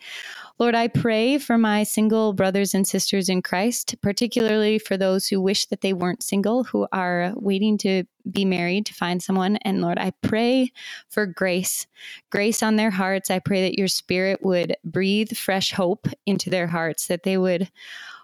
Lord, 0.59 0.77
I 0.77 0.87
pray 0.87 1.39
for 1.39 1.59
my 1.59 1.83
single 1.83 2.33
brothers 2.33 2.75
and 2.75 2.87
sisters 2.87 3.29
in 3.29 3.43
Christ, 3.43 3.97
particularly 4.01 4.79
for 4.79 4.97
those 4.97 5.27
who 5.27 5.41
wish 5.41 5.67
that 5.67 5.81
they 5.81 5.93
weren't 5.93 6.23
single, 6.23 6.63
who 6.63 6.87
are 6.93 7.33
waiting 7.35 7.77
to 7.79 8.05
be 8.31 8.45
married, 8.45 8.87
to 8.87 8.95
find 8.95 9.21
someone. 9.21 9.57
And 9.63 9.83
Lord, 9.83 9.99
I 9.99 10.13
pray 10.23 10.71
for 11.11 11.27
grace, 11.27 11.89
grace 12.31 12.63
on 12.63 12.77
their 12.77 12.93
hearts. 12.93 13.33
I 13.33 13.41
pray 13.41 13.63
that 13.63 13.77
your 13.77 13.89
spirit 13.89 14.45
would 14.45 14.77
breathe 14.85 15.33
fresh 15.33 15.73
hope 15.73 16.07
into 16.25 16.51
their 16.51 16.69
hearts, 16.69 17.09
that 17.09 17.25
they 17.25 17.37
would 17.37 17.69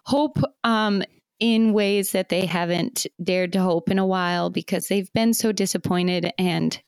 hope 0.05 0.39
um, 0.63 1.03
in 1.41 1.73
ways 1.73 2.13
that 2.13 2.29
they 2.29 2.47
haven't 2.47 3.07
dared 3.23 3.53
to 3.55 3.61
hope 3.61 3.91
in 3.91 3.99
a 3.99 4.07
while 4.07 4.51
because 4.51 4.87
they've 4.87 5.13
been 5.15 5.35
so 5.35 5.51
disappointed 5.51 6.33
and 6.39 6.81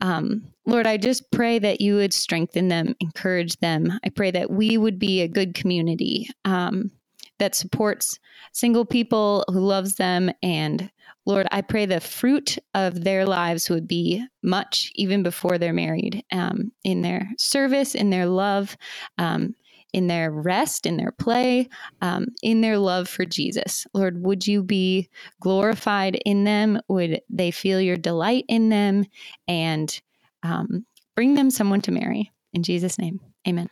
um, 0.00 0.44
Lord, 0.66 0.86
I 0.86 0.96
just 0.96 1.30
pray 1.30 1.58
that 1.58 1.80
you 1.80 1.96
would 1.96 2.12
strengthen 2.12 2.68
them, 2.68 2.94
encourage 3.00 3.56
them. 3.58 3.98
I 4.04 4.10
pray 4.10 4.30
that 4.30 4.50
we 4.50 4.76
would 4.76 4.98
be 4.98 5.22
a 5.22 5.28
good 5.28 5.54
community 5.54 6.28
um, 6.44 6.90
that 7.38 7.54
supports 7.54 8.18
single 8.52 8.84
people, 8.84 9.44
who 9.48 9.60
loves 9.60 9.94
them. 9.94 10.30
And 10.42 10.90
Lord, 11.26 11.46
I 11.50 11.62
pray 11.62 11.86
the 11.86 12.00
fruit 12.00 12.58
of 12.74 13.04
their 13.04 13.26
lives 13.26 13.68
would 13.70 13.88
be 13.88 14.24
much 14.42 14.90
even 14.94 15.22
before 15.22 15.58
they're 15.58 15.72
married 15.72 16.24
um, 16.32 16.72
in 16.84 17.02
their 17.02 17.28
service, 17.38 17.94
in 17.94 18.10
their 18.10 18.26
love. 18.26 18.76
Um, 19.18 19.54
in 19.92 20.06
their 20.06 20.30
rest, 20.30 20.86
in 20.86 20.96
their 20.96 21.12
play, 21.12 21.68
um, 22.00 22.26
in 22.42 22.60
their 22.60 22.78
love 22.78 23.08
for 23.08 23.24
Jesus. 23.24 23.86
Lord, 23.94 24.22
would 24.22 24.46
you 24.46 24.62
be 24.62 25.08
glorified 25.40 26.20
in 26.24 26.44
them? 26.44 26.80
Would 26.88 27.20
they 27.30 27.50
feel 27.50 27.80
your 27.80 27.96
delight 27.96 28.44
in 28.48 28.68
them? 28.68 29.06
And 29.46 30.00
um, 30.42 30.86
bring 31.16 31.34
them 31.34 31.50
someone 31.50 31.80
to 31.82 31.90
marry. 31.90 32.30
In 32.52 32.62
Jesus' 32.62 32.98
name, 32.98 33.20
amen. 33.46 33.68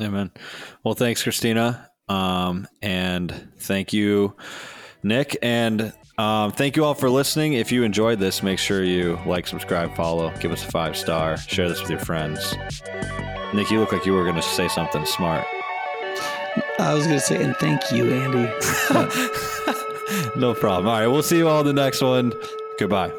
Amen. 0.00 0.32
Well, 0.82 0.94
thanks, 0.94 1.22
Christina. 1.22 1.90
Um, 2.08 2.66
and 2.82 3.48
thank 3.58 3.92
you, 3.92 4.36
Nick. 5.02 5.36
And 5.40 5.92
um, 6.18 6.52
thank 6.52 6.76
you 6.76 6.84
all 6.84 6.94
for 6.94 7.10
listening. 7.10 7.54
If 7.54 7.72
you 7.72 7.82
enjoyed 7.82 8.18
this, 8.18 8.42
make 8.42 8.58
sure 8.58 8.84
you 8.84 9.18
like, 9.26 9.46
subscribe, 9.46 9.94
follow, 9.94 10.32
give 10.38 10.52
us 10.52 10.64
a 10.64 10.70
five 10.70 10.96
star, 10.96 11.36
share 11.36 11.68
this 11.68 11.80
with 11.80 11.90
your 11.90 12.00
friends. 12.00 12.54
Nick, 13.52 13.70
you 13.70 13.78
look 13.80 13.92
like 13.92 14.06
you 14.06 14.12
were 14.12 14.24
going 14.24 14.36
to 14.36 14.42
say 14.42 14.68
something 14.68 15.04
smart. 15.06 15.44
I 16.78 16.94
was 16.94 17.06
going 17.06 17.18
to 17.18 17.24
say, 17.24 17.42
and 17.42 17.56
thank 17.56 17.90
you, 17.92 18.12
Andy. 18.12 18.44
no 20.36 20.54
problem. 20.54 20.88
All 20.88 20.98
right, 21.00 21.06
we'll 21.06 21.22
see 21.22 21.38
you 21.38 21.48
all 21.48 21.60
in 21.60 21.66
the 21.66 21.72
next 21.72 22.00
one. 22.00 22.32
Goodbye. 22.78 23.12